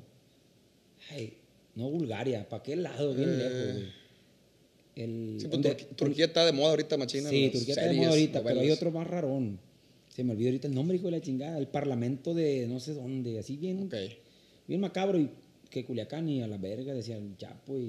Ay, 1.12 1.34
no 1.76 1.90
Bulgaria, 1.90 2.48
¿para 2.48 2.64
qué 2.64 2.76
lado? 2.76 3.14
Bien 3.14 3.30
Eh, 3.30 3.38
lejos, 3.38 3.74
güey. 3.74 4.04
El, 4.96 5.36
Sí, 5.40 5.48
pues, 5.48 5.52
donde- 5.52 5.70
Turquía, 5.70 5.88
Turquía 5.98 6.26
está 6.26 6.46
de 6.46 6.52
moda 6.52 6.70
ahorita, 6.72 6.98
machina. 6.98 7.30
Sí, 7.30 7.50
Turquía 7.52 7.74
está 7.74 7.88
de 7.88 7.96
moda 7.98 8.10
ahorita, 8.10 8.44
pero 8.44 8.60
hay 8.60 8.72
otro 8.72 8.92
más 8.92 9.08
rarón. 9.08 9.60
Se 10.10 10.24
me 10.24 10.32
olvidó 10.34 10.50
ahorita 10.50 10.68
el 10.68 10.76
nombre, 10.76 10.98
hijo 10.98 11.06
de 11.08 11.12
la 11.14 11.22
chingada. 11.22 11.58
El 11.58 11.68
parlamento 11.68 12.34
de 12.36 12.68
no 12.68 12.80
sé 12.80 12.94
dónde, 12.94 13.40
así 13.40 13.58
bien, 13.58 13.90
bien 14.68 14.80
macabro. 14.82 15.18
Y 15.18 15.30
que 15.74 15.84
Culiacán 15.86 16.30
y 16.30 16.44
a 16.44 16.48
la 16.48 16.58
verga, 16.58 16.94
decía 16.94 17.18
el 17.18 17.36
Chapo 17.36 17.78
y, 17.80 17.82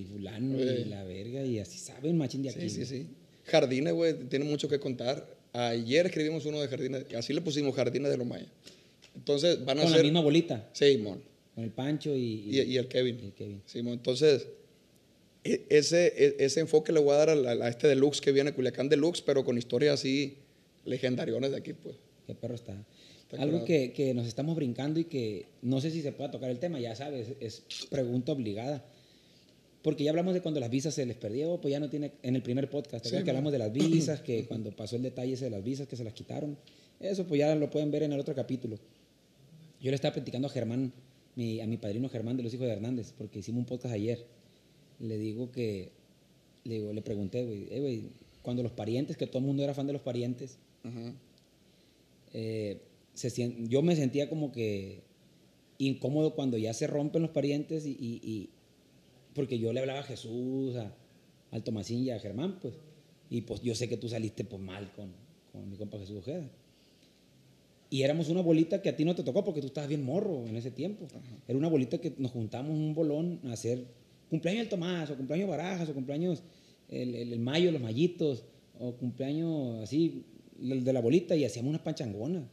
y 0.00 0.06
fulano 0.10 0.58
Eh. 0.60 0.84
y 0.86 0.88
la 0.88 1.02
verga. 1.02 1.42
Y 1.44 1.58
así 1.58 1.76
saben, 1.78 2.16
machín 2.16 2.42
de 2.42 2.50
aquí. 2.50 2.60
Sí, 2.60 2.70
sí, 2.70 2.86
sí. 2.86 3.06
Jardines, 3.46 3.92
güey, 3.92 4.14
tiene 4.28 4.44
mucho 4.44 4.68
que 4.68 4.78
contar. 4.78 5.26
Ayer 5.52 6.06
escribimos 6.06 6.46
uno 6.46 6.60
de 6.60 6.68
jardines, 6.68 7.04
así 7.16 7.32
le 7.34 7.40
pusimos 7.40 7.74
Jardines 7.74 8.10
de 8.12 8.16
los 8.16 8.26
Mayas. 8.26 8.48
Entonces 9.16 9.62
van 9.64 9.78
a 9.80 9.82
Con 9.82 9.92
la 9.92 10.02
misma 10.02 10.20
bolita, 10.20 10.70
Sí, 10.72 10.96
mon. 10.98 11.20
con 11.54 11.64
el 11.64 11.70
Pancho 11.70 12.14
y, 12.16 12.44
Y, 12.48 12.60
y 12.62 12.76
el 12.78 12.86
Kevin. 12.88 13.18
y 13.20 13.26
el 13.26 13.32
Kevin. 13.32 13.62
Sí, 13.66 13.82
mon. 13.82 13.94
Entonces, 13.94 14.46
e- 15.44 15.66
ese, 15.68 16.06
e- 16.16 16.36
ese 16.38 16.60
enfoque 16.60 16.92
le 16.92 17.00
voy 17.00 17.12
a 17.14 17.16
dar 17.18 17.30
a, 17.30 17.34
la- 17.34 17.66
a 17.66 17.68
este 17.68 17.88
deluxe 17.88 18.20
que 18.20 18.30
viene, 18.32 18.52
Culiacán 18.52 18.88
Deluxe, 18.88 19.20
pero 19.20 19.44
con 19.44 19.58
historias 19.58 19.94
así 19.94 20.36
legendarias 20.84 21.50
de 21.50 21.56
aquí, 21.56 21.72
pues. 21.74 21.96
Qué 22.26 22.34
perro 22.36 22.54
está. 22.54 22.72
Algo 23.40 23.64
que, 23.64 23.92
que 23.92 24.12
nos 24.14 24.26
estamos 24.26 24.54
brincando 24.56 25.00
y 25.00 25.04
que 25.04 25.46
no 25.62 25.80
sé 25.80 25.90
si 25.90 26.02
se 26.02 26.12
pueda 26.12 26.30
tocar 26.30 26.50
el 26.50 26.58
tema, 26.58 26.78
ya 26.80 26.94
sabes, 26.94 27.28
es 27.40 27.62
pregunta 27.90 28.32
obligada. 28.32 28.84
Porque 29.82 30.04
ya 30.04 30.10
hablamos 30.10 30.34
de 30.34 30.42
cuando 30.42 30.60
las 30.60 30.70
visas 30.70 30.94
se 30.94 31.04
les 31.06 31.16
perdió, 31.16 31.60
pues 31.60 31.72
ya 31.72 31.80
no 31.80 31.88
tiene, 31.90 32.12
en 32.22 32.36
el 32.36 32.42
primer 32.42 32.70
podcast, 32.70 33.02
¿te 33.04 33.08
Sí, 33.10 33.16
que 33.16 33.22
mo. 33.24 33.30
hablamos 33.30 33.52
de 33.52 33.58
las 33.58 33.72
visas, 33.72 34.20
que 34.20 34.44
cuando 34.46 34.70
pasó 34.70 34.94
el 34.96 35.02
detalle 35.02 35.32
ese 35.32 35.46
de 35.46 35.50
las 35.50 35.64
visas, 35.64 35.88
que 35.88 35.96
se 35.96 36.04
las 36.04 36.12
quitaron? 36.12 36.56
Eso 37.00 37.24
pues 37.26 37.38
ya 37.40 37.54
lo 37.56 37.68
pueden 37.70 37.90
ver 37.90 38.04
en 38.04 38.12
el 38.12 38.20
otro 38.20 38.34
capítulo. 38.34 38.78
Yo 39.80 39.90
le 39.90 39.96
estaba 39.96 40.14
platicando 40.14 40.46
a 40.46 40.50
Germán, 40.50 40.92
mi- 41.34 41.60
a 41.60 41.66
mi 41.66 41.78
padrino 41.78 42.08
Germán 42.08 42.36
de 42.36 42.44
los 42.44 42.54
hijos 42.54 42.66
de 42.66 42.74
Hernández, 42.74 43.12
porque 43.18 43.40
hicimos 43.40 43.58
un 43.60 43.64
podcast 43.66 43.94
ayer. 43.94 44.24
Le 45.00 45.18
digo 45.18 45.50
que, 45.50 45.90
le, 46.62 46.74
digo, 46.74 46.92
le 46.92 47.02
pregunté, 47.02 47.44
güey, 47.44 47.66
"Eh, 47.72 47.80
güey, 47.80 48.02
cuando 48.42 48.62
los 48.62 48.70
parientes, 48.72 49.16
que 49.16 49.26
todo 49.26 49.38
el 49.38 49.46
mundo 49.46 49.64
era 49.64 49.74
fan 49.74 49.88
de 49.88 49.94
los 49.94 50.02
parientes, 50.02 50.58
eh, 52.34 52.78
se 53.14 53.30
yo 53.68 53.82
me 53.82 53.96
sentía 53.96 54.28
como 54.28 54.52
que 54.52 55.02
incómodo 55.78 56.34
cuando 56.34 56.58
ya 56.58 56.72
se 56.74 56.86
rompen 56.86 57.22
los 57.22 57.30
parientes 57.32 57.86
y, 57.86 57.90
y- 57.90 58.20
y- 58.22 58.50
porque 59.34 59.58
yo 59.58 59.72
le 59.72 59.80
hablaba 59.80 60.00
a 60.00 60.04
Jesús, 60.04 60.76
a, 60.76 60.94
al 61.50 61.62
Tomasín 61.64 62.04
y 62.04 62.10
a 62.10 62.18
Germán, 62.18 62.58
pues, 62.60 62.74
y 63.30 63.40
pues 63.42 63.62
yo 63.62 63.74
sé 63.74 63.88
que 63.88 63.96
tú 63.96 64.08
saliste 64.08 64.44
pues 64.44 64.60
mal 64.62 64.90
con, 64.92 65.10
con 65.52 65.68
mi 65.70 65.76
compa 65.76 65.98
Jesús 65.98 66.18
Ojeda. 66.18 66.48
Y 67.90 68.02
éramos 68.02 68.28
una 68.30 68.40
bolita 68.40 68.80
que 68.80 68.88
a 68.88 68.96
ti 68.96 69.04
no 69.04 69.14
te 69.14 69.22
tocó 69.22 69.44
porque 69.44 69.60
tú 69.60 69.66
estabas 69.66 69.88
bien 69.88 70.02
morro 70.04 70.46
en 70.46 70.56
ese 70.56 70.70
tiempo. 70.70 71.06
Era 71.46 71.58
una 71.58 71.68
bolita 71.68 71.98
que 71.98 72.14
nos 72.16 72.30
juntamos 72.30 72.70
un 72.72 72.94
bolón 72.94 73.40
a 73.44 73.52
hacer 73.52 73.84
cumpleaños 74.30 74.62
del 74.62 74.70
Tomás, 74.70 75.10
o 75.10 75.16
cumpleaños 75.16 75.48
Barajas, 75.50 75.88
o 75.90 75.94
cumpleaños 75.94 76.42
el, 76.88 77.14
el, 77.14 77.32
el 77.34 77.38
Mayo, 77.40 77.70
los 77.70 77.82
Mayitos, 77.82 78.44
o 78.80 78.92
cumpleaños 78.92 79.82
así, 79.82 80.24
el 80.60 80.84
de 80.84 80.92
la 80.92 81.00
bolita, 81.00 81.36
y 81.36 81.44
hacíamos 81.44 81.68
unas 81.70 81.82
panchangonas. 81.82 82.44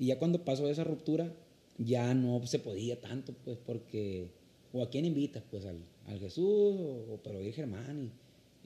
Y 0.00 0.06
ya 0.06 0.18
cuando 0.18 0.44
pasó 0.44 0.68
esa 0.68 0.82
ruptura, 0.82 1.32
ya 1.78 2.12
no 2.14 2.44
se 2.46 2.58
podía 2.58 3.00
tanto, 3.00 3.32
pues, 3.44 3.58
porque, 3.64 4.26
o 4.72 4.82
a 4.82 4.90
quién 4.90 5.04
invitas, 5.04 5.44
pues, 5.48 5.64
al, 5.66 5.76
al 6.06 6.18
Jesús, 6.18 6.44
o, 6.44 7.14
o 7.14 7.20
pero 7.22 7.38
Germán, 7.54 8.10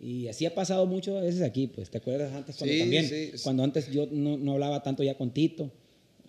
y, 0.00 0.06
y 0.22 0.28
así 0.28 0.46
ha 0.46 0.54
pasado 0.54 0.86
muchas 0.86 1.20
veces 1.22 1.42
aquí, 1.42 1.66
pues, 1.66 1.90
¿te 1.90 1.98
acuerdas 1.98 2.32
antes 2.32 2.56
cuando 2.56 2.72
Sí, 2.72 2.80
también, 2.80 3.04
sí. 3.06 3.30
cuando 3.42 3.62
antes 3.64 3.90
yo 3.90 4.06
no, 4.10 4.38
no 4.38 4.52
hablaba 4.52 4.82
tanto 4.82 5.02
ya 5.02 5.18
con 5.18 5.32
Tito, 5.32 5.70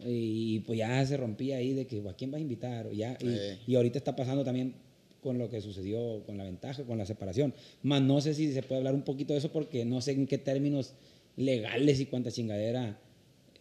y 0.05 0.59
pues 0.61 0.77
ya 0.77 1.05
se 1.05 1.15
rompía 1.15 1.57
ahí 1.57 1.73
de 1.73 1.87
que, 1.87 2.01
¿a 2.09 2.13
quién 2.15 2.29
vas 2.31 2.39
a 2.39 2.41
invitar? 2.41 2.87
O 2.87 2.91
ya, 2.91 3.17
y, 3.21 3.71
y 3.71 3.75
ahorita 3.75 3.97
está 3.97 4.15
pasando 4.15 4.43
también 4.43 4.73
con 5.21 5.37
lo 5.37 5.49
que 5.49 5.61
sucedió 5.61 6.21
con 6.25 6.37
la 6.37 6.43
ventaja, 6.43 6.83
con 6.83 6.97
la 6.97 7.05
separación. 7.05 7.53
Más 7.81 8.01
no 8.01 8.19
sé 8.21 8.33
si 8.33 8.51
se 8.53 8.61
puede 8.61 8.79
hablar 8.79 8.93
un 8.93 9.03
poquito 9.03 9.33
de 9.33 9.39
eso 9.39 9.51
porque 9.51 9.85
no 9.85 10.01
sé 10.01 10.11
en 10.11 10.27
qué 10.27 10.37
términos 10.37 10.93
legales 11.37 11.99
y 11.99 12.05
cuánta 12.07 12.31
chingadera, 12.31 12.99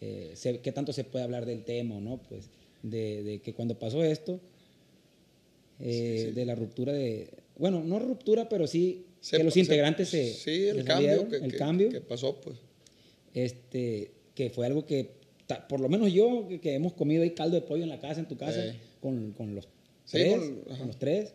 eh, 0.06 0.32
se- 0.34 0.60
qué 0.60 0.70
tanto 0.72 0.92
se 0.92 1.04
puede 1.04 1.24
hablar 1.24 1.46
del 1.46 1.64
tema 1.64 1.98
no, 2.00 2.20
pues, 2.28 2.50
de, 2.82 3.22
de 3.22 3.40
que 3.40 3.54
cuando 3.54 3.78
pasó 3.78 4.02
esto, 4.04 4.38
eh, 5.80 6.32
de 6.34 6.44
la 6.44 6.54
ruptura 6.54 6.92
de, 6.92 7.28
bueno, 7.58 7.82
no 7.82 7.98
ruptura, 7.98 8.48
pero 8.48 8.66
sí 8.66 9.06
Se- 9.20 9.36
que 9.38 9.44
los 9.44 9.54
se- 9.54 9.60
integrantes 9.60 10.08
se, 10.08 10.32
Sí, 10.32 10.68
el 10.68 10.78
se 10.78 10.84
cambio, 10.84 11.28
que, 11.28 11.36
el 11.36 11.50
que- 11.50 11.56
cambio, 11.56 11.88
que 11.90 12.00
pasó, 12.00 12.40
pues. 12.40 12.56
este, 13.32 14.12
que 14.34 14.50
fue 14.50 14.66
algo 14.66 14.84
que, 14.86 15.10
por 15.68 15.80
lo 15.80 15.88
menos 15.88 16.12
yo, 16.12 16.46
que, 16.48 16.60
que 16.60 16.74
hemos 16.74 16.92
comido 16.92 17.22
ahí 17.22 17.30
caldo 17.30 17.56
de 17.56 17.62
pollo 17.62 17.82
en 17.82 17.88
la 17.88 17.98
casa, 18.00 18.20
en 18.20 18.28
tu 18.28 18.36
casa, 18.36 18.64
Eh. 18.66 18.74
con, 19.00 19.32
con 19.32 19.54
los 19.54 19.64
Sí, 20.04 20.18
tres, 20.18 20.38
con- 20.38 20.76
con, 20.78 20.86
los 20.86 20.98
tres, 20.98 21.34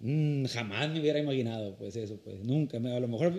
mm, 0.00 0.44
jamás 0.46 0.90
me 0.92 1.00
hubiera 1.00 1.18
imaginado, 1.18 1.74
pues 1.76 1.96
eso, 1.96 2.18
pues, 2.22 2.44
nunca, 2.44 2.78
me- 2.78 2.92
a 2.92 3.00
lo 3.00 3.08
mejor 3.08 3.32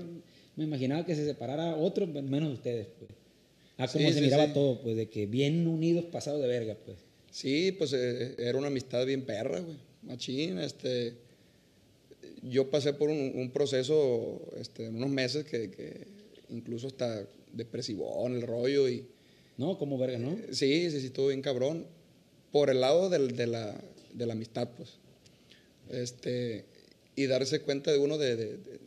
me 0.56 0.64
imaginaba 0.64 1.06
que 1.06 1.16
se 1.16 1.26
separara 1.26 1.76
otro, 1.76 2.08
menos 2.08 2.52
ustedes, 2.54 2.88
pues, 3.00 3.12
a 3.78 3.88
como 3.88 4.08
Sí, 4.08 4.14
se 4.14 4.20
sí, 4.20 4.26
miraba 4.26 4.48
sí. 4.48 4.54
todo, 4.54 4.82
pues, 4.82 4.96
de 4.96 5.08
que 5.10 5.26
bien 5.26 5.68
unidos, 5.68 6.06
pasados 6.06 6.42
de 6.42 6.48
verga, 6.48 6.76
pues. 6.86 6.98
Sí, 7.32 7.74
pues 7.74 7.92
eh, 7.94 8.36
era 8.38 8.58
una 8.58 8.68
amistad 8.68 9.06
bien 9.06 9.24
perra, 9.26 9.60
güey. 9.60 9.78
Machín, 10.04 10.60
este. 10.60 11.14
Yo 12.44 12.70
pasé 12.70 12.94
por 12.94 13.10
un, 13.10 13.32
un 13.36 13.50
proceso, 13.52 14.42
este, 14.60 14.88
unos 14.90 15.10
meses 15.10 15.46
que, 15.46 15.72
que 15.72 16.08
incluso 16.50 16.88
hasta 16.88 17.26
depresivón, 17.54 18.36
el 18.36 18.42
rollo 18.44 18.88
y. 18.88 19.06
No, 19.58 19.78
como 19.78 19.98
verga, 19.98 20.18
¿no? 20.18 20.36
Sí, 20.52 20.90
sí, 20.92 21.00
sí, 21.00 21.06
estuvo 21.08 21.28
bien 21.30 21.42
cabrón. 21.42 21.86
Por 22.52 22.70
el 22.70 22.82
lado 22.82 23.10
del- 23.10 23.36
de, 23.36 23.48
la, 23.48 23.76
de 24.14 24.26
la 24.26 24.34
amistad, 24.34 24.70
pues. 24.78 24.92
Este, 25.90 26.66
y 27.16 27.26
darse 27.28 27.62
cuenta 27.62 27.92
de 27.92 27.98
uno 28.00 28.18
de, 28.18 28.36
de- 28.36 28.58
de- 28.58 28.80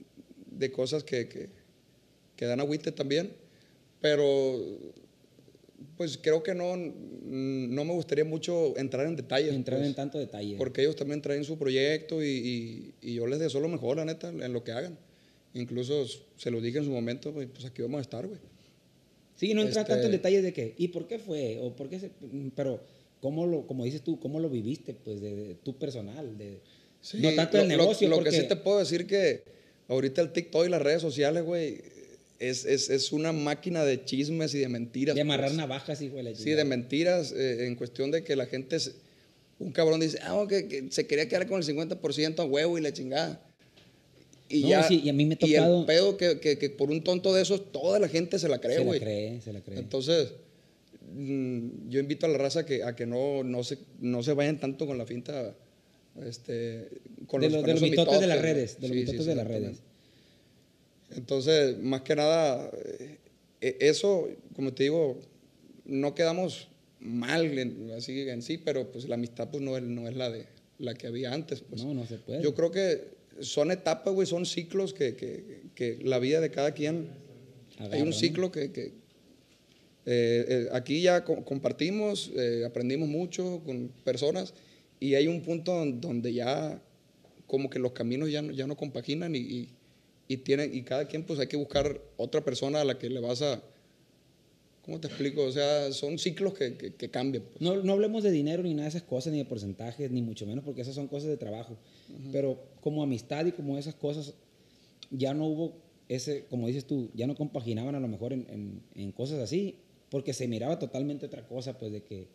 de 0.51 0.72
cosas 0.72 1.05
que, 1.05 1.28
que, 1.28 1.49
que 2.36 2.45
dan 2.47 2.61
agüite 2.61 2.93
también. 2.93 3.32
Pero, 4.01 4.61
pues 5.97 6.19
creo 6.19 6.43
que 6.43 6.55
no, 6.55 6.77
no 6.77 7.85
me 7.85 7.93
gustaría 7.93 8.25
mucho 8.25 8.77
entrar 8.77 9.07
en 9.07 9.17
detalles. 9.17 9.53
Entrar 9.55 9.79
pues, 9.79 9.89
en 9.89 9.95
tanto 9.95 10.19
detalle. 10.19 10.57
Porque 10.57 10.83
ellos 10.83 10.97
también 10.97 11.21
traen 11.23 11.45
su 11.45 11.59
proyecto 11.59 12.23
y, 12.23 12.29
y- 12.29 12.95
y 13.03 13.15
yo 13.15 13.27
les 13.27 13.39
deseo 13.39 13.61
lo 13.61 13.69
mejor, 13.69 13.97
la 13.97 14.05
neta, 14.05 14.29
en 14.29 14.53
lo 14.53 14.63
que 14.65 14.73
hagan. 14.73 14.99
Incluso 15.55 16.05
se 16.37 16.51
lo 16.51 16.61
dije 16.61 16.79
en 16.79 16.85
su 16.85 16.91
momento, 16.91 17.33
pues 17.33 17.49
pues 17.53 17.65
aquí 17.65 17.83
vamos 17.83 17.99
a 17.99 18.03
estar, 18.03 18.27
güey. 18.27 18.39
Sí, 19.37 19.55
no 19.55 19.63
entrar 19.63 19.83
Este- 19.85 19.93
tanto 19.95 20.07
en 20.07 20.13
detalles 20.13 20.43
de 20.43 20.53
que, 20.53 20.75
¿y 20.79 20.89
por 20.89 21.07
qué 21.09 21.19
fue? 21.19 21.59
O 21.61 21.75
por 21.75 21.89
qué 21.89 21.99
se, 22.01 22.11
pero, 22.55 22.81
¿cómo 23.21 23.47
lo, 23.47 23.67
como 23.67 23.85
dices 23.85 24.03
tú, 24.03 24.19
cómo 24.21 24.41
lo 24.41 24.49
viviste, 24.51 24.95
pues, 24.95 25.21
de, 25.21 25.35
de 25.35 25.55
tu 25.55 25.77
personal? 25.79 26.37
De, 26.39 26.61
Sí, 27.01 27.19
no 27.23 27.33
tanto 27.35 27.57
lo, 27.59 27.63
el 27.63 27.69
lo- 27.71 27.77
negocio, 27.77 28.09
Lo, 28.09 28.17
porque, 28.17 28.31
que 28.31 28.41
sí 28.43 28.49
te 28.49 28.57
puedo 28.57 28.81
decir 28.81 29.07
que 29.07 29.43
ahorita 29.87 30.21
el 30.21 30.33
TikTok 30.33 30.67
y 30.67 30.69
las 30.69 30.83
redes 30.83 31.01
sociales, 31.01 31.45
güey, 31.45 31.81
es, 32.39 32.64
es, 32.64 32.89
es 32.91 33.12
una 33.12 33.32
máquina 33.32 33.84
de 33.84 34.05
chismes 34.05 34.55
y 34.55 34.59
de 34.59 34.68
mentiras. 34.68 35.14
de 35.14 35.20
amarrar 35.22 35.49
pues. 35.49 35.57
navajas, 35.59 36.01
hijo 36.03 36.16
de 36.16 36.22
la 36.22 36.34
Sí, 36.34 36.51
de 36.51 36.64
mentiras 36.64 37.32
eh, 37.32 37.66
en 37.66 37.74
cuestión 37.74 38.11
de 38.11 38.22
que 38.24 38.36
la 38.36 38.47
gente, 38.47 38.78
se- 38.78 38.93
un 39.59 39.72
cabrón 39.72 39.99
dice, 40.01 40.18
ah, 40.22 40.45
que, 40.49 40.68
que 40.68 40.86
se 40.91 41.07
quería 41.07 41.28
quedar 41.28 41.47
con 41.49 41.61
el 41.61 41.66
50% 41.66 42.39
a 42.41 42.45
huevo 42.45 42.78
y 42.78 42.80
la 42.80 42.93
chingada. 42.93 43.45
Y 44.49 44.62
No, 44.62 44.68
ya, 44.68 44.82
sí, 44.84 45.01
y 45.05 45.09
a 45.09 45.12
mí 45.12 45.26
me 45.26 45.34
ha 45.34 45.39
Y 45.47 45.53
tocado- 45.55 45.80
el 45.80 45.86
pedo 45.86 46.16
que, 46.16 46.39
que, 46.41 46.57
que 46.59 46.70
por 46.70 46.91
un 46.91 47.03
tonto 47.03 47.34
de 47.34 47.43
esos, 47.43 47.72
toda 47.72 47.99
la 47.99 48.09
gente 48.09 48.39
se 48.39 48.49
la 48.49 48.61
cree, 48.61 48.74
se 48.76 48.80
la 48.80 48.86
güey. 48.86 49.01
cree, 49.01 49.41
se 49.43 49.53
la 49.53 49.61
cree. 49.61 49.78
Entonces, 49.78 50.32
mm, 51.12 51.89
yo 51.91 51.99
invito 52.01 52.26
a 52.26 52.28
la 52.28 52.39
raza 52.39 52.64
que, 52.64 52.82
a 52.84 52.95
que 52.95 53.05
no, 53.05 53.43
no, 53.43 53.64
se, 53.64 53.78
no 54.01 54.22
se 54.22 54.32
vayan 54.32 54.59
tanto 54.61 54.86
con 54.86 54.97
la 54.97 55.05
finta, 55.07 55.55
este, 56.24 56.89
con 57.26 57.41
de 57.41 57.49
los, 57.51 57.55
los, 57.57 57.61
con 57.62 57.66
de 57.66 57.72
los 57.74 57.82
mitotes 57.82 58.20
de 58.20 58.26
las 58.26 58.41
redes, 58.41 58.80
de 58.80 58.89
los 58.89 58.97
Sí, 58.97 59.01
mitotes 59.01 59.22
sí, 59.22 59.28
de 59.28 59.34
las 59.34 59.47
redes. 59.47 59.78
Entonces, 61.17 61.79
más 61.79 62.03
que 62.03 62.15
nada, 62.17 62.71
eh, 63.01 63.19
eh, 63.61 63.77
eso, 63.81 64.29
como 64.55 64.73
te 64.75 64.85
digo, 64.85 65.19
no 65.85 66.15
quedamos 66.15 66.69
mal 67.01 67.59
en, 67.59 67.91
así 67.93 68.29
en 68.29 68.43
sí, 68.43 68.59
pero 68.59 68.91
pues 68.93 69.09
la 69.09 69.15
amistad 69.15 69.49
pues 69.51 69.63
no 69.63 69.77
es, 69.77 69.83
no 69.83 70.09
es 70.09 70.17
la 70.17 70.31
de 70.31 70.47
la 70.79 70.95
que 70.95 71.07
había 71.07 71.33
antes. 71.33 71.61
Pues. 71.63 71.83
No, 71.85 71.95
no 71.95 72.07
se 72.07 72.19
puede. 72.19 72.43
Yo 72.43 72.55
creo 72.55 72.71
que 72.71 73.17
son 73.41 73.71
etapas, 73.71 74.13
güey, 74.15 74.27
son 74.27 74.45
ciclos 74.47 74.93
que, 74.93 75.15
que, 75.17 75.63
que 75.75 75.99
la 76.03 76.19
vida 76.19 76.41
de 76.41 76.51
cada 76.51 76.73
quien. 76.73 77.09
Agarra, 77.79 77.95
hay 77.97 78.03
un 78.03 78.13
ciclo 78.13 78.51
que, 78.51 78.73
que, 78.73 78.93
eh, 80.07 80.45
eh, 80.49 80.69
aquí 80.73 81.03
ya 81.03 81.25
co- 81.25 81.45
compartimos, 81.45 82.33
eh, 82.37 82.65
aprendimos 82.67 83.09
mucho 83.09 83.63
con 83.65 83.89
personas 84.05 84.55
y 85.01 85.15
hay 85.15 85.29
un 85.29 85.43
punto 85.43 85.73
don- 85.75 86.01
donde 86.01 86.33
ya 86.33 86.83
como 87.47 87.71
que 87.71 87.79
los 87.79 87.93
caminos 87.93 88.31
ya 88.31 88.43
no, 88.43 88.53
ya 88.53 88.67
no 88.67 88.77
compaginan 88.77 89.35
y, 89.35 89.39
y, 89.39 89.69
y 90.29 90.37
tienen, 90.39 90.74
y 90.74 90.83
cada 90.83 91.07
quien 91.09 91.24
pues 91.24 91.41
hay 91.41 91.47
que 91.47 91.57
buscar 91.57 92.01
otra 92.16 92.45
persona 92.45 92.81
a 92.81 92.85
la 92.85 92.99
que 92.99 93.09
le 93.09 93.20
vas 93.20 93.43
a... 93.43 93.62
¿Cómo 94.85 95.01
te 95.01 95.07
explico? 95.09 95.43
O 95.45 95.53
sea, 95.53 95.93
son 95.93 96.18
ciclos 96.18 96.55
que, 96.55 96.76
que, 96.79 96.95
que 96.95 97.11
cambian. 97.11 97.45
pues. 97.45 97.61
No, 97.61 97.83
no 97.83 97.93
hablemos 97.93 98.22
de 98.22 98.31
dinero 98.31 98.62
ni 98.62 98.70
nada 98.72 98.85
de 98.85 98.89
esas 98.91 99.03
cosas, 99.03 99.33
ni 99.33 99.39
de 99.39 99.45
porcentajes, 99.45 100.11
ni 100.11 100.22
mucho 100.22 100.47
menos, 100.47 100.64
porque 100.64 100.81
esas 100.81 100.95
son 100.95 101.09
cosas 101.09 101.29
de 101.29 101.37
trabajo. 101.37 101.76
Pero 102.33 102.59
como 102.81 103.03
amistad 103.03 103.45
y 103.45 103.53
como 103.53 103.76
esas 103.76 103.95
cosas, 103.95 104.33
ya 105.11 105.35
no 105.35 105.47
hubo 105.47 105.74
ese, 106.09 106.47
como 106.49 106.66
dices 106.68 106.87
tú, 106.87 107.11
ya 107.14 107.26
no 107.26 107.35
compaginaban 107.35 107.95
a 107.97 108.01
lo 108.01 108.09
mejor 108.09 108.33
en, 108.33 108.47
en- 108.49 108.83
en 108.95 109.12
cosas 109.12 109.41
así, 109.41 109.76
porque 110.11 110.33
se 110.33 110.49
miraba 110.49 110.79
totalmente 110.79 111.26
otra 111.26 111.47
cosa, 111.47 111.76
pues 111.76 111.93
de 111.93 112.03
que 112.03 112.29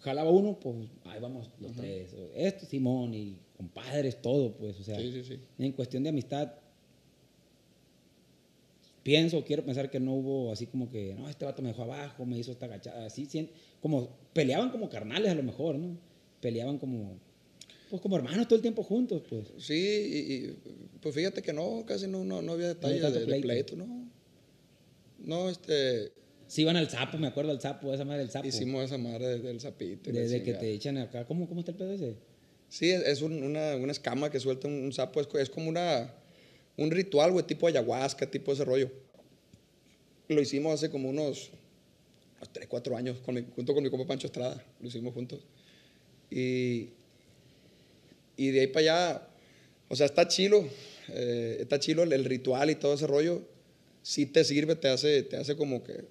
jalaba 0.00 0.30
uno, 0.32 0.58
pues 0.58 0.74
ahí 1.04 1.20
vamos 1.20 1.48
los 1.60 1.72
tres. 1.76 2.10
Esto, 2.34 2.66
Simón, 2.66 3.14
y 3.14 3.36
compadres, 3.56 4.20
todo, 4.20 4.52
pues, 4.54 4.80
o 4.80 4.82
sea, 4.82 4.98
Sí, 4.98 5.12
sí, 5.12 5.22
sí. 5.22 5.38
en 5.60 5.70
cuestión 5.72 6.02
de 6.02 6.08
amistad, 6.08 6.52
pienso, 9.02 9.44
quiero 9.44 9.64
pensar 9.64 9.90
que 9.90 10.00
no 10.00 10.14
hubo 10.14 10.52
así 10.52 10.66
como 10.66 10.90
que, 10.90 11.14
no, 11.14 11.28
este 11.28 11.44
vato 11.44 11.62
me 11.62 11.68
dejó 11.68 11.82
abajo, 11.82 12.24
me 12.24 12.38
hizo 12.38 12.52
esta 12.52 12.66
agachada, 12.66 13.06
así, 13.06 13.26
como 13.80 14.08
peleaban 14.32 14.70
como 14.70 14.88
carnales 14.88 15.30
a 15.30 15.34
lo 15.34 15.42
mejor, 15.42 15.76
¿no? 15.76 15.96
Peleaban 16.40 16.78
como, 16.78 17.18
pues 17.90 18.00
como 18.00 18.16
hermanos 18.16 18.46
todo 18.48 18.56
el 18.56 18.62
tiempo 18.62 18.82
juntos, 18.82 19.22
pues. 19.28 19.52
Sí, 19.58 19.74
y, 19.74 20.34
y, 20.34 20.56
pues 21.00 21.14
fíjate 21.14 21.42
que 21.42 21.52
no, 21.52 21.84
casi 21.86 22.06
no, 22.06 22.24
no, 22.24 22.40
no 22.42 22.52
había 22.52 22.68
detalles 22.68 23.02
tanto 23.02 23.20
de, 23.20 23.26
de 23.26 23.40
pleito. 23.40 23.76
¿no? 23.76 24.08
No, 25.18 25.48
este, 25.50 26.12
Sí 26.46 26.62
iban 26.62 26.76
al 26.76 26.88
sapo, 26.90 27.18
me 27.18 27.26
acuerdo 27.28 27.50
al 27.50 27.60
sapo, 27.60 27.92
esa 27.94 28.04
madre 28.04 28.20
del 28.20 28.30
sapo. 28.30 28.46
hicimos 28.46 28.84
esa 28.84 28.98
madre 28.98 29.26
del 29.26 29.42
la 29.42 29.72
Desde 30.12 30.42
que 30.42 30.54
te 30.54 30.70
echan 30.72 30.98
acá, 30.98 31.24
¿cómo, 31.24 31.48
cómo 31.48 31.60
está 31.60 31.72
el 31.72 31.78
pedo 31.78 31.92
ese? 31.92 32.16
Sí, 32.68 32.90
es, 32.90 33.02
es 33.02 33.22
un- 33.22 33.42
una, 33.42 33.76
una 33.76 33.92
escama 33.92 34.30
que 34.30 34.40
suelta 34.40 34.68
un, 34.68 34.74
un 34.74 34.92
sapo, 34.92 35.20
es, 35.20 35.28
es 35.34 35.50
como 35.50 35.68
una, 35.68 36.14
un 36.76 36.90
ritual, 36.90 37.32
güey, 37.32 37.46
tipo 37.46 37.66
ayahuasca, 37.66 38.30
tipo 38.30 38.52
ese 38.52 38.64
rollo. 38.64 38.90
Lo 40.28 40.40
hicimos 40.40 40.74
hace 40.74 40.90
como 40.90 41.10
unos, 41.10 41.50
unos 42.38 42.52
3, 42.52 42.66
4 42.68 42.96
años, 42.96 43.18
con 43.20 43.34
mi- 43.34 43.44
junto 43.54 43.74
con 43.74 43.82
mi 43.82 43.90
compa 43.90 44.06
Pancho 44.06 44.26
Estrada, 44.26 44.64
lo 44.80 44.88
hicimos 44.88 45.12
juntos. 45.14 45.40
Y, 46.30 46.90
y 48.36 48.50
de 48.50 48.60
ahí 48.60 48.66
para 48.68 48.80
allá, 48.80 49.28
o 49.88 49.96
sea, 49.96 50.06
está 50.06 50.26
chilo, 50.28 50.66
eh, 51.08 51.58
está 51.60 51.78
chilo 51.78 52.02
el, 52.04 52.24
ritual 52.24 52.70
y 52.70 52.76
todo 52.76 52.94
ese 52.94 53.06
rollo. 53.06 53.42
Sí 54.02 54.26
te 54.26 54.42
sirve, 54.44 54.74
te 54.76 54.88
hace, 54.88 55.22
te 55.22 55.36
hace 55.36 55.56
como 55.56 55.84
que 55.84 56.04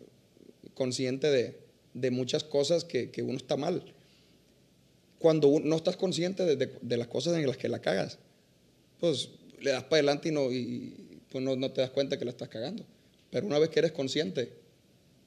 consciente 0.75 1.29
de, 1.29 1.57
de 1.93 2.11
muchas 2.11 2.43
cosas 2.43 2.83
que, 2.85 3.09
que 3.11 3.21
uno 3.23 3.37
está 3.37 3.57
mal 3.57 3.83
cuando 5.19 5.49
un- 5.49 5.67
no 5.69 5.75
estás 5.75 5.97
consciente 5.97 6.45
de, 6.45 6.55
de- 6.55 6.71
de 6.81 6.97
las 6.97 7.07
cosas 7.07 7.35
en 7.37 7.45
las 7.45 7.57
que 7.57 7.69
la 7.69 7.79
cagas, 7.79 8.17
pues 8.99 9.29
le 9.61 9.71
das 9.71 9.83
para 9.83 9.97
adelante 9.97 10.29
y, 10.29 10.31
no, 10.31 10.51
y 10.51 10.93
pues 11.29 11.43
no, 11.43 11.55
no 11.55 11.71
te 11.71 11.81
das 11.81 11.89
cuenta 11.91 12.17
que 12.17 12.25
la 12.25 12.31
estás 12.31 12.49
cagando. 12.49 12.85
Pero 13.29 13.47
una 13.47 13.59
vez 13.59 13.69
que 13.69 13.79
eres 13.79 13.91
consciente, 13.91 14.49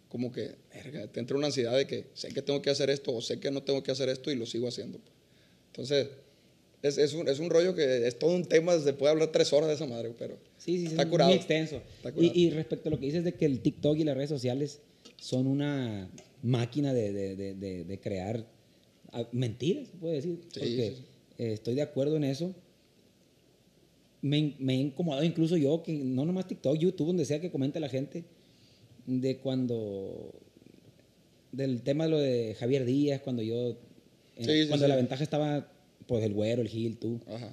como 0.09 0.31
que 0.31 0.55
verga, 0.73 1.07
te 1.09 1.21
entra 1.21 1.37
una 1.37 1.47
ansiedad 1.47 1.77
de 1.77 1.87
que 1.87 2.07
sé 2.15 2.29
que 2.29 2.43
tengo 2.43 2.61
que 2.63 2.71
hacer 2.71 2.91
esto 2.91 3.13
o 3.15 3.21
sé 3.23 3.41
que 3.41 3.51
no 3.51 3.63
tengo 3.63 3.83
que 3.83 3.91
hacer 3.91 4.09
esto 4.09 4.31
y 4.31 4.37
lo 4.37 4.47
sigo 4.47 4.69
haciendo. 4.69 4.99
Entonces, 5.69 6.09
es, 6.83 6.99
es 6.99 7.15
un, 7.15 7.27
es 7.29 7.39
un 7.39 7.49
rollo 7.51 7.75
que 7.75 8.07
es 8.07 8.19
todo 8.19 8.31
un 8.35 8.45
tema, 8.45 8.79
se 8.79 8.93
puede 8.93 9.13
hablar 9.13 9.33
tres 9.33 9.53
horas 9.53 9.69
de 9.69 9.75
esa 9.75 9.87
madre, 9.87 10.13
pero 10.19 10.37
Sí, 10.59 10.79
sí, 10.81 10.87
está 10.87 11.03
es 11.03 11.09
curado. 11.09 11.31
muy 11.31 11.37
extenso. 11.39 11.77
Está 11.97 12.11
Y, 12.11 12.13
curado. 12.13 12.33
y 12.35 12.51
respecto 12.51 12.89
a 12.89 12.93
lo 12.93 13.01
que 13.01 13.07
dices 13.07 13.25
de 13.25 13.33
que 13.35 13.47
el 13.47 13.61
TikTok 13.61 13.97
y 13.99 14.05
las 14.05 14.17
redes 14.17 14.31
sociales 14.31 14.81
son 15.17 15.47
una 15.47 16.09
máquina 16.43 16.93
de, 16.93 17.13
de- 17.13 17.55
de- 17.55 17.85
de- 17.85 18.01
crear 18.01 18.47
ah, 19.13 19.27
mentiras, 19.33 19.89
se 19.89 19.97
puede 19.97 20.15
decir. 20.17 20.39
Sí, 20.43 20.61
porque 20.61 20.87
eh, 21.39 21.53
estoy 21.55 21.75
de 21.75 21.83
acuerdo 21.83 22.17
en 22.17 22.25
eso. 22.25 22.55
Me, 24.25 24.55
me 24.59 24.73
he 24.75 24.77
incomodado 24.79 25.23
incluso 25.23 25.55
yo, 25.59 25.83
que 25.83 25.93
no 25.93 26.25
nomás 26.25 26.49
TikTok, 26.49 26.79
YouTube, 26.79 27.09
donde 27.09 27.27
sea 27.27 27.41
que 27.43 27.51
comente 27.51 27.79
la 27.79 27.91
gente, 27.91 28.25
de 29.07 29.37
cuando, 29.37 30.33
del 31.53 31.83
tema 31.83 32.05
de 32.05 32.11
lo 32.11 32.19
de 32.19 32.55
Javier 32.59 32.87
Díaz, 32.87 33.21
cuando 33.21 33.43
yo, 33.43 33.77
en- 34.37 34.45
Sí, 34.47 34.63
sí, 34.63 34.69
cuando 34.69 34.87
sí. 34.87 34.89
la 34.91 34.97
ventaja 34.97 35.23
estaba, 35.23 35.69
pues 36.07 36.25
el 36.25 36.33
güero, 36.33 36.63
el 36.63 36.69
Gil, 36.69 36.97
tú 36.97 37.21
Ajá. 37.29 37.53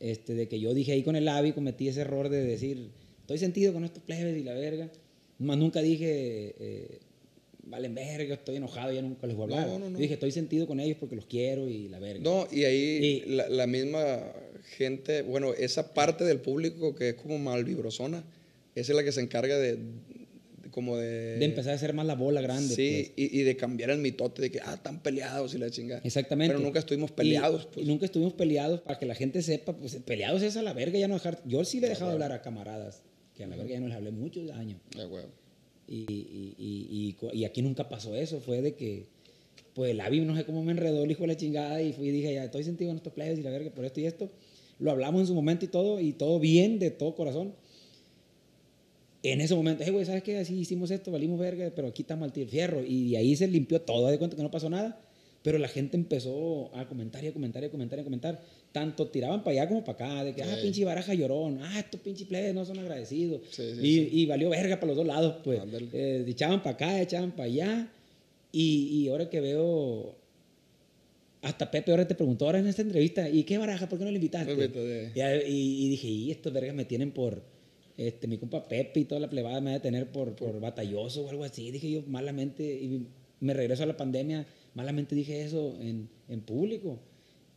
este, 0.00 0.34
de 0.34 0.48
que 0.48 0.58
yo 0.60 0.72
dije 0.72 0.92
ahí 0.92 1.02
con 1.02 1.14
el 1.14 1.28
Avi, 1.28 1.52
cometí 1.52 1.88
ese 1.88 2.00
error 2.00 2.30
de 2.30 2.42
decir, 2.42 2.88
estoy 3.20 3.36
sentido 3.36 3.74
con 3.74 3.84
estos 3.84 4.02
plebes 4.02 4.36
y 4.38 4.44
la 4.44 4.54
verga. 4.54 4.88
Más 5.38 5.58
nunca 5.58 5.82
dije, 5.82 6.54
eh, 6.58 6.98
valen 7.64 7.94
verga, 7.94 8.34
estoy 8.34 8.56
enojado, 8.56 8.92
ya 8.92 9.02
nunca 9.02 9.26
les 9.26 9.36
voy 9.36 9.42
a 9.52 9.56
hablar. 9.56 9.68
No, 9.68 9.78
no, 9.78 9.86
no. 9.90 9.96
Yo 9.96 10.02
dije, 10.02 10.14
estoy 10.14 10.32
sentido 10.32 10.66
con 10.66 10.80
ellos 10.80 10.96
porque 10.98 11.16
los 11.16 11.26
quiero 11.26 11.68
y 11.68 11.88
la 11.88 11.98
verga. 11.98 12.22
No, 12.22 12.46
y 12.50 12.64
ahí 12.64 13.22
Y- 13.26 13.30
la, 13.30 13.48
la 13.48 13.66
misma 13.66 14.20
gente, 14.76 15.22
bueno, 15.22 15.52
esa 15.54 15.94
parte 15.94 16.24
del 16.24 16.40
público 16.40 16.94
que 16.94 17.10
es 17.10 17.14
como 17.14 17.38
malvibrosona, 17.38 18.24
esa 18.74 18.92
es 18.92 18.96
la 18.96 19.04
que 19.04 19.12
se 19.12 19.20
encarga 19.20 19.58
de, 19.58 19.76
de 19.76 20.70
como 20.70 20.96
de... 20.96 21.36
De 21.38 21.44
empezar 21.44 21.72
a 21.72 21.76
hacer 21.76 21.92
más 21.92 22.06
la 22.06 22.14
bola 22.14 22.40
grande. 22.40 22.74
Sí, 22.74 23.12
pues. 23.16 23.30
y, 23.30 23.40
y 23.40 23.42
de 23.42 23.56
cambiar 23.56 23.90
el 23.90 23.98
mitote 23.98 24.40
de 24.42 24.50
que, 24.50 24.60
ah, 24.60 24.74
están 24.74 25.02
peleados 25.02 25.54
y 25.54 25.58
la 25.58 25.70
chingada. 25.70 26.00
Exactamente. 26.04 26.54
Pero 26.54 26.64
nunca 26.64 26.78
estuvimos 26.78 27.10
Y- 27.10 27.14
peleados, 27.14 27.64
y 27.70 27.74
pues. 27.74 27.86
nunca 27.86 28.06
estuvimos 28.06 28.32
peleados 28.34 28.80
para 28.80 28.98
que 28.98 29.06
la 29.06 29.14
gente 29.14 29.42
sepa, 29.42 29.76
pues 29.76 29.94
peleados 30.04 30.42
es 30.42 30.56
a 30.56 30.62
la 30.62 30.72
verga, 30.72 30.98
ya 30.98 31.08
no 31.08 31.14
dejar. 31.14 31.42
Yo 31.44 31.64
sí 31.64 31.80
le 31.80 31.86
he 31.86 31.90
dejado 31.90 32.08
de 32.10 32.14
hablar 32.14 32.32
a 32.32 32.40
camaradas, 32.42 33.02
que 33.36 33.44
a 33.44 33.46
la 33.46 33.56
verga 33.56 33.72
ya 33.72 33.80
no 33.80 33.88
les 33.88 33.96
hablé 33.96 34.10
muchos 34.10 34.50
años. 34.52 34.80
Ah, 34.96 35.06
huevo. 35.06 35.28
Y, 35.94 36.54
y, 36.58 37.16
y, 37.34 37.44
aquí 37.44 37.60
nunca 37.60 37.90
pasó 37.90 38.14
eso, 38.16 38.40
fue 38.40 38.62
de 38.62 38.74
que, 38.74 39.04
pues 39.74 39.90
el 39.90 40.00
Avi 40.00 40.20
no 40.20 40.34
sé 40.34 40.46
cómo 40.46 40.64
me 40.64 40.72
enredó 40.72 41.04
el 41.04 41.10
hijo 41.10 41.20
de 41.20 41.26
la 41.26 41.36
chingada 41.36 41.82
y 41.82 41.92
fui 41.92 42.08
y 42.08 42.12
dije, 42.12 42.32
ya 42.32 42.44
estoy 42.44 42.64
sentido 42.64 42.90
en 42.90 42.96
estos 42.96 43.12
players 43.12 43.38
y 43.38 43.42
la 43.42 43.50
verga 43.50 43.70
por 43.70 43.84
esto 43.84 44.00
y 44.00 44.06
esto. 44.06 44.30
Lo 44.78 44.90
hablamos 44.90 45.20
en 45.20 45.26
su 45.26 45.34
momento 45.34 45.66
y 45.66 45.68
todo, 45.68 46.00
y 46.00 46.14
todo 46.14 46.40
bien, 46.40 46.78
de 46.78 46.90
todo 46.90 47.14
corazón. 47.14 47.52
En 49.22 49.42
ese 49.42 49.54
momento, 49.54 49.84
hey, 49.84 49.92
güey, 49.92 50.06
¿sabes 50.06 50.22
qué? 50.22 50.38
Así 50.38 50.58
hicimos 50.58 50.90
esto, 50.90 51.12
valimos 51.12 51.38
verga, 51.38 51.70
pero 51.76 51.88
aquí 51.88 52.00
estamos 52.02 52.32
al 52.32 52.46
fierro. 52.48 52.82
Y 52.82 53.10
de 53.10 53.18
ahí 53.18 53.36
se 53.36 53.46
limpió 53.46 53.82
todo, 53.82 54.08
de 54.08 54.16
cuenta 54.16 54.34
que 54.34 54.42
no 54.42 54.50
pasó 54.50 54.70
nada. 54.70 54.98
Pero 55.42 55.58
la 55.58 55.68
gente 55.68 55.98
empezó 55.98 56.74
a 56.74 56.88
comentar 56.88 57.22
y 57.22 57.26
a 57.26 57.32
comentar 57.34 57.62
y 57.62 57.66
a 57.66 57.70
comentar 57.70 57.98
y 57.98 58.00
a 58.00 58.04
comentar. 58.04 58.42
Tanto 58.72 59.08
tiraban 59.08 59.44
para 59.44 59.60
allá 59.60 59.68
como 59.68 59.84
para 59.84 60.06
acá, 60.06 60.24
de 60.24 60.34
que, 60.34 60.42
ah, 60.42 60.54
Sí. 60.56 60.62
pinche 60.62 60.84
baraja 60.84 61.12
llorón, 61.12 61.58
ah, 61.62 61.78
estos 61.78 62.00
pinche 62.00 62.24
plebes 62.24 62.54
no 62.54 62.64
son 62.64 62.78
agradecidos. 62.78 63.42
Sí, 63.50 63.62
sí, 63.78 64.08
y, 64.12 64.22
y 64.22 64.26
valió 64.26 64.48
verga 64.48 64.76
para 64.76 64.88
los 64.88 64.96
dos 64.96 65.06
lados, 65.06 65.36
pues. 65.44 65.60
Eh, 65.92 66.24
echaban 66.26 66.62
para 66.62 66.74
acá, 66.74 67.00
echaban 67.02 67.32
para 67.32 67.44
allá. 67.44 67.92
Y, 68.50 68.88
y 69.04 69.08
ahora 69.08 69.28
que 69.28 69.40
veo. 69.40 70.16
Hasta 71.42 71.70
Pepe 71.70 71.90
ahora 71.90 72.06
te 72.06 72.14
preguntó 72.14 72.46
ahora 72.46 72.60
en 72.60 72.66
esta 72.68 72.82
entrevista, 72.82 73.28
¿y 73.28 73.42
qué 73.44 73.58
baraja? 73.58 73.88
¿Por 73.88 73.98
qué 73.98 74.04
no 74.04 74.10
le 74.10 74.16
invitaste? 74.16 74.54
Pepe, 74.54 75.10
Y, 75.14 75.50
y- 75.86 75.88
dije, 75.90 76.08
y 76.08 76.30
estos 76.30 76.52
vergas 76.52 76.74
me 76.74 76.84
tienen 76.84 77.10
por. 77.10 77.42
Este, 77.98 78.26
mi 78.26 78.38
compa 78.38 78.66
Pepe 78.66 79.00
y 79.00 79.04
toda 79.04 79.20
la 79.20 79.28
plebada 79.28 79.60
me 79.60 79.72
va 79.72 79.76
a 79.76 79.82
tener 79.82 80.10
por, 80.10 80.34
por 80.34 80.58
batalloso 80.60 81.24
o 81.26 81.28
algo 81.30 81.44
así. 81.44 81.70
Dije 81.70 81.90
yo 81.90 82.02
malamente, 82.06 82.62
y 82.64 83.06
me 83.40 83.52
regreso 83.54 83.82
a 83.82 83.86
la 83.86 83.96
pandemia, 83.96 84.46
malamente 84.74 85.14
dije 85.14 85.42
eso 85.42 85.76
en, 85.80 86.08
en 86.28 86.40
público. 86.40 86.98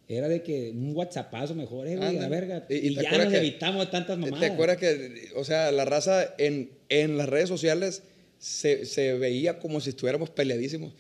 Era 0.08 0.28
de 0.28 0.44
que 0.44 0.70
un 0.72 0.96
WhatsAppazo 0.96 1.56
mejor, 1.56 1.88
eh, 1.88 1.98
güey, 1.98 2.16
la 2.20 2.30
verga. 2.30 2.66
Y- 2.70 2.76
Y, 2.76 2.88
y 2.90 2.96
ya 2.96 3.18
nos 3.18 3.28
que- 3.32 3.38
evitamos 3.38 3.90
tantas 3.90 4.18
mamadas. 4.20 4.40
¿Te 4.40 4.54
acuerdas 4.54 4.78
que, 4.78 5.30
o 5.36 5.44
sea, 5.44 5.72
la 5.72 5.84
raza 5.86 6.36
en, 6.38 6.70
en 6.90 7.18
las 7.18 7.28
redes 7.28 7.50
sociales 7.50 8.04
se, 8.38 8.86
se 8.86 9.14
veía 9.14 9.58
como 9.60 9.82
si 9.82 9.90
estuviéramos 9.90 10.30
peleadísimos? 10.30 10.94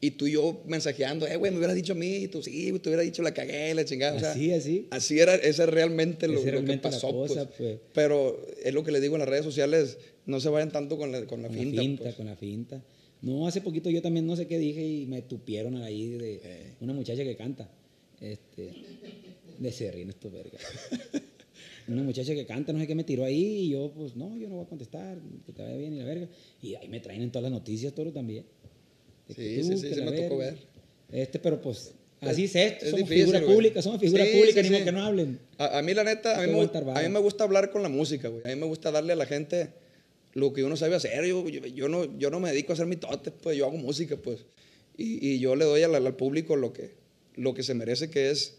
Y 0.00 0.12
tú 0.12 0.26
y 0.26 0.32
yo 0.32 0.62
mensajeando, 0.66 1.26
eh, 1.28 1.36
güey, 1.36 1.50
me 1.52 1.58
hubieras 1.58 1.76
dicho 1.76 1.92
a 1.92 1.96
mí, 1.96 2.16
y 2.16 2.28
tú 2.28 2.42
sí, 2.42 2.70
güey, 2.70 2.80
te 2.82 2.88
hubiera 2.88 3.02
dicho 3.04 3.22
la 3.22 3.32
cagué, 3.34 3.72
la 3.74 3.84
chingada. 3.84 4.16
o 4.16 4.20
sea, 4.20 4.32
Así, 4.32 4.52
así. 4.52 4.86
Así 4.90 5.18
era, 5.20 5.34
ese 5.36 5.62
es 5.62 5.68
realmente 5.68 6.26
lo, 6.28 6.34
Esa 6.34 6.40
es 6.40 6.46
lo 6.46 6.50
realmente 6.52 6.88
que 6.88 6.92
pasó. 6.92 7.10
cosa, 7.12 7.46
pues. 7.46 7.56
pues. 7.58 7.78
Pero 7.94 8.44
es 8.64 8.74
lo 8.74 8.82
que 8.84 8.90
les 8.92 9.00
digo 9.02 9.14
en 9.16 9.20
las 9.20 9.28
redes 9.28 9.44
sociales, 9.44 9.98
no 10.26 10.40
se 10.40 10.48
vayan 10.48 10.70
tanto 10.72 10.96
con 10.98 11.10
la, 11.12 11.24
con 11.26 11.42
la 11.42 11.48
Con 11.48 11.56
finta. 11.56 11.76
la 11.76 11.82
finta, 11.82 12.02
pues. 12.04 12.14
con 12.16 12.26
la 12.26 12.36
finta. 12.36 12.84
No, 13.22 13.46
hace 13.46 13.60
poquito 13.60 13.90
yo 13.90 14.02
también 14.02 14.26
no 14.26 14.34
sé 14.36 14.48
qué 14.48 14.58
dije 14.58 14.84
y 14.84 15.06
me 15.06 15.22
tupieron 15.22 15.76
ahí 15.82 16.08
de 16.10 16.40
Eh. 16.42 16.72
una 16.80 16.92
muchacha 16.92 17.22
que 17.22 17.36
canta. 17.36 17.68
Este, 18.22 18.72
de 19.58 19.72
se 19.72 19.90
ríen 19.90 20.10
estos 20.10 20.32
vergas. 20.32 20.62
una 21.88 22.02
muchacha 22.02 22.34
que 22.34 22.46
canta, 22.46 22.72
no 22.72 22.78
sé 22.78 22.86
qué 22.86 22.94
me 22.94 23.04
tiró 23.04 23.24
ahí 23.24 23.64
y 23.66 23.70
yo, 23.70 23.92
pues 23.94 24.14
no, 24.16 24.36
yo 24.36 24.48
no 24.48 24.54
voy 24.56 24.64
a 24.64 24.68
contestar, 24.68 25.18
que 25.44 25.52
te 25.52 25.62
vaya 25.62 25.76
bien 25.76 25.94
y 25.94 25.98
la 25.98 26.04
verga. 26.04 26.28
Y 26.62 26.74
ahí 26.76 26.88
me 26.88 27.00
traen 27.00 27.22
en 27.22 27.30
todas 27.32 27.42
las 27.44 27.52
noticias, 27.52 27.92
todo 27.92 28.12
también. 28.12 28.44
De 29.28 29.34
Sí, 29.34 29.62
sí, 29.64 29.76
sí, 29.76 29.88
sí 29.94 30.00
la 30.00 30.10
me 30.10 30.16
tocó 30.22 30.38
verga. 30.38 30.52
ver. 31.10 31.20
Este, 31.20 31.38
pero 31.40 31.60
pues, 31.60 31.92
así 32.20 32.44
es 32.44 32.54
esto, 32.56 32.84
Es 32.84 32.90
somos 32.92 33.00
difícil, 33.08 33.24
figura 33.24 33.40
güey. 33.40 33.54
pública, 33.54 33.82
somos 33.82 34.00
figura 34.00 34.24
Sí, 34.24 34.32
pública, 34.38 34.62
sí, 34.62 34.70
ni 34.70 34.78
sí. 34.78 34.84
que 34.84 34.92
no 34.92 35.02
hablen. 35.02 35.38
A, 35.58 35.78
a 35.78 35.82
mí, 35.82 35.92
la 35.94 36.04
neta, 36.04 36.38
a 36.40 36.46
mí, 36.46 36.52
me, 36.52 36.60
a 36.92 37.02
mí 37.02 37.08
me 37.08 37.18
gusta 37.18 37.44
hablar 37.44 37.70
con 37.70 37.82
la 37.82 37.88
música, 37.88 38.28
güey. 38.28 38.42
A 38.44 38.48
mí 38.54 38.56
me 38.60 38.66
gusta 38.66 38.90
darle 38.92 39.12
a 39.12 39.16
la 39.16 39.26
gente 39.26 39.70
lo 40.34 40.52
que 40.52 40.62
uno 40.64 40.76
sabe 40.76 40.94
hacer. 40.94 41.26
Yo, 41.26 41.48
yo, 41.48 41.66
yo 41.66 41.88
no, 41.88 42.16
yo 42.18 42.30
no 42.30 42.38
me 42.40 42.50
dedico 42.50 42.72
a 42.72 42.74
hacer 42.74 42.86
mitotes, 42.86 43.32
pues 43.42 43.56
yo 43.56 43.66
hago 43.66 43.76
música, 43.76 44.16
pues. 44.16 44.44
Y, 44.96 45.26
y 45.34 45.38
yo 45.40 45.56
le 45.56 45.64
doy 45.64 45.82
al, 45.82 45.94
al 45.94 46.16
público 46.16 46.54
lo 46.56 46.72
que, 46.72 46.92
lo 47.36 47.54
que 47.54 47.62
se 47.62 47.74
merece, 47.74 48.10
que 48.10 48.30
es, 48.30 48.56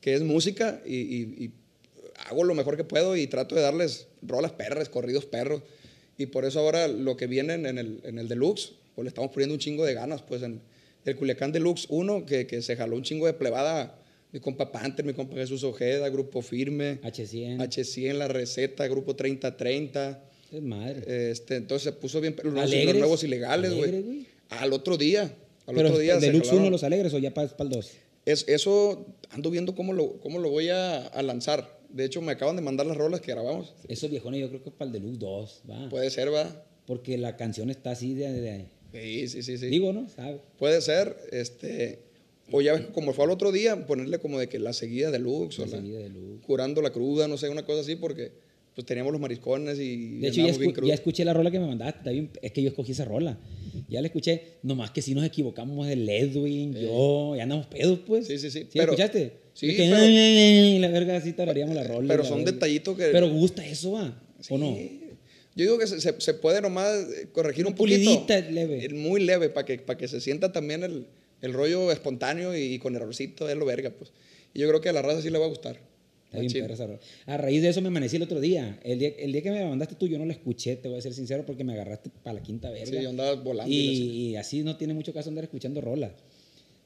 que 0.00 0.14
es 0.14 0.22
música. 0.22 0.80
Y, 0.86 0.96
y- 0.96 1.44
y 1.44 1.50
hago 2.26 2.44
lo 2.44 2.54
mejor 2.54 2.76
que 2.76 2.84
puedo 2.84 3.16
y 3.16 3.26
trato 3.26 3.54
de 3.54 3.62
darles 3.62 4.06
rolas 4.22 4.52
perras, 4.52 4.88
corridos 4.88 5.24
perros. 5.26 5.62
Y 6.18 6.26
por 6.26 6.44
eso 6.44 6.60
ahora 6.60 6.88
lo 6.88 7.16
que 7.16 7.26
viene 7.26 7.54
en 7.54 7.66
el, 7.78 8.00
en 8.04 8.18
el 8.18 8.28
Deluxe, 8.28 8.72
pues 8.94 9.04
le 9.04 9.08
estamos 9.08 9.30
poniendo 9.32 9.54
un 9.54 9.58
chingo 9.60 9.84
de 9.84 9.94
ganas, 9.94 10.22
pues 10.22 10.42
en 10.42 10.60
el 11.04 11.16
Culiacán 11.16 11.50
Deluxe 11.52 11.86
1, 11.88 12.26
que, 12.26 12.46
que 12.46 12.62
se 12.62 12.76
jaló 12.76 12.96
un 12.96 13.02
chingo 13.02 13.26
de 13.26 13.32
plebada. 13.32 13.98
Mi 14.30 14.40
compa 14.40 14.70
Panther, 14.72 15.04
mi 15.04 15.12
compa 15.12 15.34
Jesús 15.36 15.62
Ojeda, 15.64 16.08
Grupo 16.08 16.40
Firme. 16.42 17.00
H100, 17.02 17.58
H100, 17.58 18.12
La 18.14 18.28
Receta, 18.28 18.86
Grupo 18.88 19.14
3030. 19.16 20.22
es 20.52 20.62
madre. 20.62 21.30
Este, 21.30 21.56
entonces 21.56 21.84
se 21.84 21.92
puso 21.92 22.20
bien. 22.20 22.36
Los, 22.42 22.54
los 22.70 22.94
nuevos 22.96 23.24
ilegales, 23.24 23.74
güey. 23.74 24.26
Al 24.50 24.72
otro 24.72 24.96
día. 24.96 25.34
Al 25.66 25.74
pero 25.74 25.88
otro 25.88 25.98
día. 26.00 26.16
Deluxe 26.18 26.46
jalaron. 26.48 26.62
1 26.66 26.70
los 26.70 26.84
alegres 26.84 27.12
o 27.14 27.18
ya 27.18 27.34
para 27.34 27.50
el 27.58 27.68
2. 27.68 27.90
Es- 28.24 28.44
eso 28.48 29.06
ando 29.30 29.50
viendo 29.50 29.74
cómo 29.74 29.92
lo, 29.92 30.18
cómo 30.20 30.38
lo 30.38 30.50
voy 30.50 30.68
a, 30.68 31.06
a 31.06 31.22
lanzar. 31.22 31.80
De 31.88 32.04
hecho, 32.04 32.22
me 32.22 32.32
acaban 32.32 32.56
de 32.56 32.62
mandar 32.62 32.86
las 32.86 32.96
rolas 32.96 33.20
que 33.20 33.32
grabamos. 33.32 33.74
Esos 33.88 34.10
viejones 34.10 34.40
yo 34.40 34.48
creo 34.48 34.62
que 34.62 34.70
es 34.70 34.74
para 34.74 34.86
el 34.86 34.92
Deluxe 34.92 35.18
2, 35.18 35.62
va. 35.70 35.88
Puede 35.88 36.10
ser, 36.10 36.32
va. 36.32 36.64
Porque 36.86 37.18
la 37.18 37.36
canción 37.36 37.70
está 37.70 37.90
así 37.92 38.14
de... 38.14 38.32
de- 38.32 38.66
Sí, 38.92 39.26
sí, 39.28 39.42
sí. 39.42 39.56
sí. 39.56 39.66
Digo, 39.68 39.92
¿no? 39.92 40.06
¿Sabe? 40.08 40.40
Puede 40.58 40.80
ser. 40.82 41.16
Este, 41.32 42.00
o 42.50 42.60
ya 42.60 42.74
ves, 42.74 42.86
como 42.92 43.12
fue 43.14 43.24
al 43.24 43.30
otro 43.30 43.50
día, 43.50 43.86
ponerle 43.86 44.18
como 44.18 44.38
de 44.38 44.48
que 44.48 44.58
la 44.58 44.72
seguida 44.74 45.10
de 45.10 45.18
Lux 45.18 45.58
o 45.58 45.66
La 45.66 45.76
la- 45.78 45.82
Deluxe. 45.82 46.44
curando 46.46 46.82
la 46.82 46.90
cruda, 46.90 47.26
no 47.28 47.38
sé, 47.38 47.48
una 47.48 47.64
cosa 47.64 47.80
así, 47.80 47.96
porque 47.96 48.32
pues 48.74 48.86
teníamos 48.86 49.12
los 49.12 49.20
mariscones 49.20 49.78
y 49.78 50.18
De 50.18 50.28
hecho, 50.28 50.46
ya, 50.46 50.56
bien 50.58 50.74
ya 50.84 50.94
escuché 50.94 51.24
la 51.24 51.32
rola 51.34 51.50
que 51.50 51.58
me 51.60 51.66
mandaste. 51.66 51.98
está 51.98 52.10
bien- 52.10 52.30
es 52.42 52.52
que 52.52 52.62
yo 52.62 52.68
escogí 52.68 52.92
esa 52.92 53.04
rola. 53.06 53.38
Ya 53.92 54.00
la 54.00 54.06
escuché. 54.08 54.42
Nomás 54.62 54.90
que 54.90 55.02
si 55.02 55.14
nos 55.14 55.24
equivocamos 55.24 55.86
de 55.86 55.92
Edwin, 55.94 56.74
yo, 56.74 57.34
ya 57.36 57.42
andamos 57.44 57.66
pedos, 57.66 58.00
pues. 58.06 58.26
Sí, 58.26 58.38
sí, 58.38 58.50
sí, 58.50 58.60
¿Sí 58.62 58.68
pero- 58.72 58.92
escuchaste? 58.92 59.32
sí, 59.54 59.68
que, 59.76 59.84
pero- 59.84 59.96
"Ay, 59.96 60.16
ay, 60.16 60.38
ay", 60.38 60.78
la 60.78 60.88
verga, 60.88 61.16
así 61.16 61.32
tararíamos 61.32 61.74
la 61.74 61.84
rola. 61.84 62.06
y 62.06 62.08
Pero 62.08 62.22
la 62.22 62.28
son 62.28 62.38
verga. 62.38 62.52
detallitos 62.52 62.96
que... 62.96 63.04
Pero 63.06 63.28
gusta 63.30 63.64
eso, 63.66 63.92
va. 63.92 64.20
¿O 64.48 64.58
no? 64.58 64.74
Sí. 64.74 64.98
Yo 65.54 65.64
digo 65.64 65.78
que 65.78 65.86
se, 65.86 66.00
se- 66.00 66.18
se 66.20 66.34
puede 66.34 66.60
nomás 66.62 66.88
eh, 66.94 67.28
corregir 67.32 67.64
Una 67.64 67.70
un 67.72 67.76
poquito. 67.76 68.26
leve. 68.50 68.86
Eh, 68.86 68.88
Muy 68.88 69.22
leve, 69.22 69.50
para 69.50 69.66
que, 69.66 69.78
para 69.78 69.98
que 69.98 70.08
se 70.08 70.20
sienta 70.20 70.50
también 70.50 70.82
el, 70.82 71.06
el 71.42 71.52
rollo 71.52 71.92
espontáneo 71.92 72.56
y, 72.56 72.78
con 72.78 72.96
errorcito 72.96 73.48
es 73.48 73.56
lo 73.56 73.66
verga, 73.66 73.90
pues. 73.90 74.10
Y 74.54 74.60
yo 74.60 74.68
creo 74.68 74.80
que 74.80 74.88
a 74.88 74.92
la 74.94 75.02
raza 75.02 75.20
sí 75.20 75.28
le 75.28 75.38
va 75.38 75.44
a 75.44 75.48
gustar. 75.48 75.78
Está 76.32 76.40
bien 76.40 76.48
Machín. 76.48 76.62
perra 76.62 76.74
esa 76.74 76.86
rola. 76.86 77.00
A 77.26 77.36
raíz 77.36 77.60
de 77.60 77.68
eso 77.68 77.82
me 77.82 77.88
amanecí 77.88 78.16
el 78.16 78.22
otro 78.22 78.40
día. 78.40 78.80
El 78.82 78.98
día, 78.98 79.10
el 79.18 79.32
día 79.32 79.42
que 79.42 79.50
me 79.50 79.62
mandaste 79.68 79.96
tú, 79.96 80.06
yo 80.08 80.18
no 80.18 80.24
la 80.24 80.32
escuché, 80.32 80.76
te 80.76 80.88
voy 80.88 80.96
a 80.96 81.02
ser 81.02 81.12
sincero, 81.12 81.44
porque 81.44 81.62
me 81.62 81.74
agarraste 81.74 82.08
para 82.22 82.34
la 82.34 82.42
quinta 82.42 82.70
verga. 82.70 82.86
Sí, 82.86 83.02
yo 83.02 83.10
andaba 83.10 83.34
volando. 83.34 83.70
y, 83.70 83.76
y 83.76 84.28
y 84.30 84.36
así 84.36 84.62
no 84.62 84.78
tiene 84.78 84.94
mucho 84.94 85.12
caso 85.12 85.28
andar 85.28 85.44
escuchando 85.44 85.82
rolas. 85.82 86.12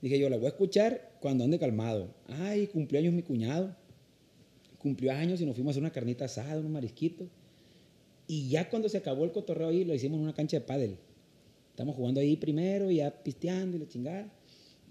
Dije 0.02 0.18
yo, 0.18 0.28
la 0.28 0.36
voy 0.36 0.46
a 0.46 0.48
escuchar 0.48 1.12
cuando 1.20 1.44
ande 1.44 1.60
calmado. 1.60 2.08
Ay, 2.26 2.66
cumplió 2.66 3.00
años 3.00 3.14
mi 3.14 3.22
cuñado. 3.22 3.74
Cumplió 4.78 5.12
años 5.12 5.40
y 5.40 5.46
nos 5.46 5.54
fuimos 5.54 5.70
a 5.70 5.72
hacer 5.74 5.82
una 5.82 5.92
carnita 5.92 6.24
asada, 6.24 6.58
unos 6.58 6.70
marisquitos. 6.72 7.28
Y 8.26 8.48
ya 8.48 8.68
cuando 8.68 8.88
se 8.88 8.98
acabó 8.98 9.24
el 9.24 9.30
cotorreo 9.30 9.68
ahí, 9.68 9.84
lo 9.84 9.94
hicimos 9.94 10.16
en 10.18 10.24
una 10.24 10.34
cancha 10.34 10.56
de 10.56 10.62
pádel. 10.62 10.96
Estamos 11.70 11.94
jugando 11.94 12.20
ahí 12.20 12.36
primero, 12.36 12.90
ya 12.90 13.10
pisteando 13.10 13.76
y 13.76 13.80
la 13.80 13.88
chingada. 13.88 14.32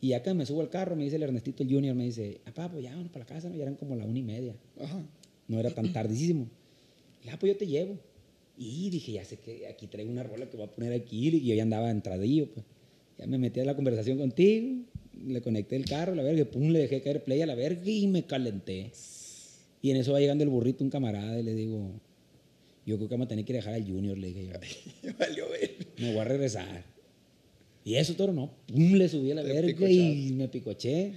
Y 0.02 0.20
que 0.20 0.34
me 0.34 0.46
subo 0.46 0.62
al 0.62 0.70
carro, 0.70 0.96
me 0.96 1.04
dice 1.04 1.16
el 1.16 1.24
Ernestito 1.24 1.64
el 1.64 1.70
Junior, 1.70 1.96
me 1.96 2.06
dice, 2.06 2.40
papá, 2.46 2.70
pues 2.70 2.84
ya 2.84 2.92
vamos 2.92 3.10
para 3.10 3.26
la 3.26 3.34
casa, 3.34 3.50
¿no? 3.50 3.56
Ya 3.56 3.64
eran 3.64 3.76
como 3.76 3.96
la 3.96 4.06
una 4.06 4.20
y 4.20 4.24
media. 4.24 4.56
Ajá. 4.80 5.02
No 5.48 5.60
era 5.60 5.72
tan 5.72 5.92
tardísimo. 5.94 6.48
Y 7.24 7.30
ah, 7.30 7.38
pues 7.40 7.54
yo 7.54 7.58
te 7.58 7.68
llevo. 7.68 7.98
Y 8.58 8.90
dije, 8.90 9.14
ya 9.14 9.26
sé 9.26 9.38
que 9.38 9.68
aquí 9.68 9.88
traigo 9.88 10.12
una 10.12 10.24
rola 10.24 10.50
que 10.50 10.58
voy 10.58 10.66
a 10.66 10.72
poner 10.72 10.94
aquí. 10.94 11.30
Y 11.30 11.46
yo 11.46 11.56
ya 11.56 11.64
andaba 11.64 11.90
entradillo, 11.90 12.48
pues. 12.54 12.66
Ya 13.18 13.28
me 13.28 13.38
metí 13.38 13.60
a 13.62 13.66
la 13.66 13.76
conversación 13.76 14.18
contigo, 14.18 14.84
le 15.26 15.42
conecté 15.42 15.78
el 15.78 15.86
carro, 15.86 16.16
la 16.16 16.24
verga, 16.24 16.46
pum, 16.46 16.70
le 16.70 16.80
dejé 16.80 17.02
caer 17.02 17.24
play 17.24 17.42
a 17.42 17.46
la 17.46 17.56
verga 17.56 17.90
y 17.90 18.08
me 18.08 18.26
calenté. 18.26 18.92
Y 19.82 19.92
en 19.92 19.98
eso 19.98 20.12
va 20.12 20.20
llegando 20.20 20.44
el 20.44 20.50
burrito, 20.50 20.84
un 20.84 20.90
camarada, 20.90 21.40
y 21.40 21.44
le 21.44 21.54
digo, 21.56 21.92
yo 22.86 22.98
creo 22.98 23.08
que 23.08 23.14
vamos 23.14 23.26
a 23.26 23.30
tener 23.30 23.46
que 23.46 23.54
dejar 23.54 23.74
al 23.74 23.86
Junior, 23.86 24.18
le 24.18 24.28
dije 24.28 24.48
yo. 24.48 25.14
Valió 25.20 25.50
ver. 25.50 25.78
Me 25.98 26.12
voy 26.12 26.20
a 26.20 26.24
regresar. 26.26 26.95
Y 27.86 27.96
eso, 27.96 28.16
toro, 28.16 28.34
no. 28.34 28.52
Pum, 28.68 28.94
le 28.96 29.08
subí 29.08 29.32
a 29.32 29.36
la 29.36 29.44
Te 29.44 29.54
verga 29.54 29.90
y 29.90 30.32
me 30.34 30.48
picoché. 30.50 31.14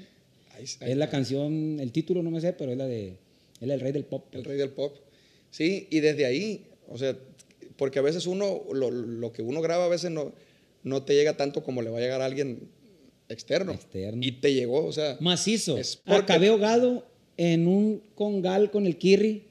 Ahí 0.54 0.64
está, 0.64 0.84
ahí 0.84 0.92
Es 0.92 0.96
la 0.98 1.08
canción, 1.10 1.80
el 1.80 1.90
título 1.90 2.22
no 2.22 2.30
me 2.30 2.40
sé, 2.40 2.52
pero 2.52 2.70
es 2.70 2.78
la 2.78 2.86
de, 2.86 3.14
es 3.60 3.66
del 3.68 3.80
rey 3.80 3.90
del 3.90 4.04
pop. 4.04 4.26
El 4.32 4.44
rey 4.44 4.56
del 4.58 4.70
pop. 4.70 4.94
Sí, 5.50 5.88
y 5.90 6.00
desde 6.00 6.26
ahí, 6.26 6.66
o 6.88 6.98
sea, 6.98 7.16
porque 7.76 7.98
a 7.98 8.02
veces 8.02 8.26
uno, 8.26 8.64
lo, 8.72 8.90
lo 8.90 9.32
que 9.32 9.40
uno 9.42 9.62
graba 9.62 9.86
a 9.86 9.88
veces 9.88 10.10
no, 10.10 10.32
no 10.82 11.02
te 11.04 11.14
llega 11.14 11.36
tanto 11.38 11.62
como 11.64 11.80
le 11.80 11.88
va 11.90 11.98
a 11.98 12.00
llegar 12.02 12.20
a 12.20 12.26
alguien 12.26 12.68
externo. 13.30 13.72
Externo. 13.72 14.20
Y 14.22 14.32
te 14.32 14.52
llegó, 14.52 14.84
o 14.84 14.92
sea. 14.92 15.16
Macizo. 15.20 15.78
Es 15.78 15.96
porque- 15.96 16.16
Acabé 16.20 16.48
ahogado 16.48 17.06
en 17.38 17.66
un 17.66 18.02
congal 18.14 18.70
con 18.70 18.86
el 18.86 18.98
Kirri, 18.98 19.44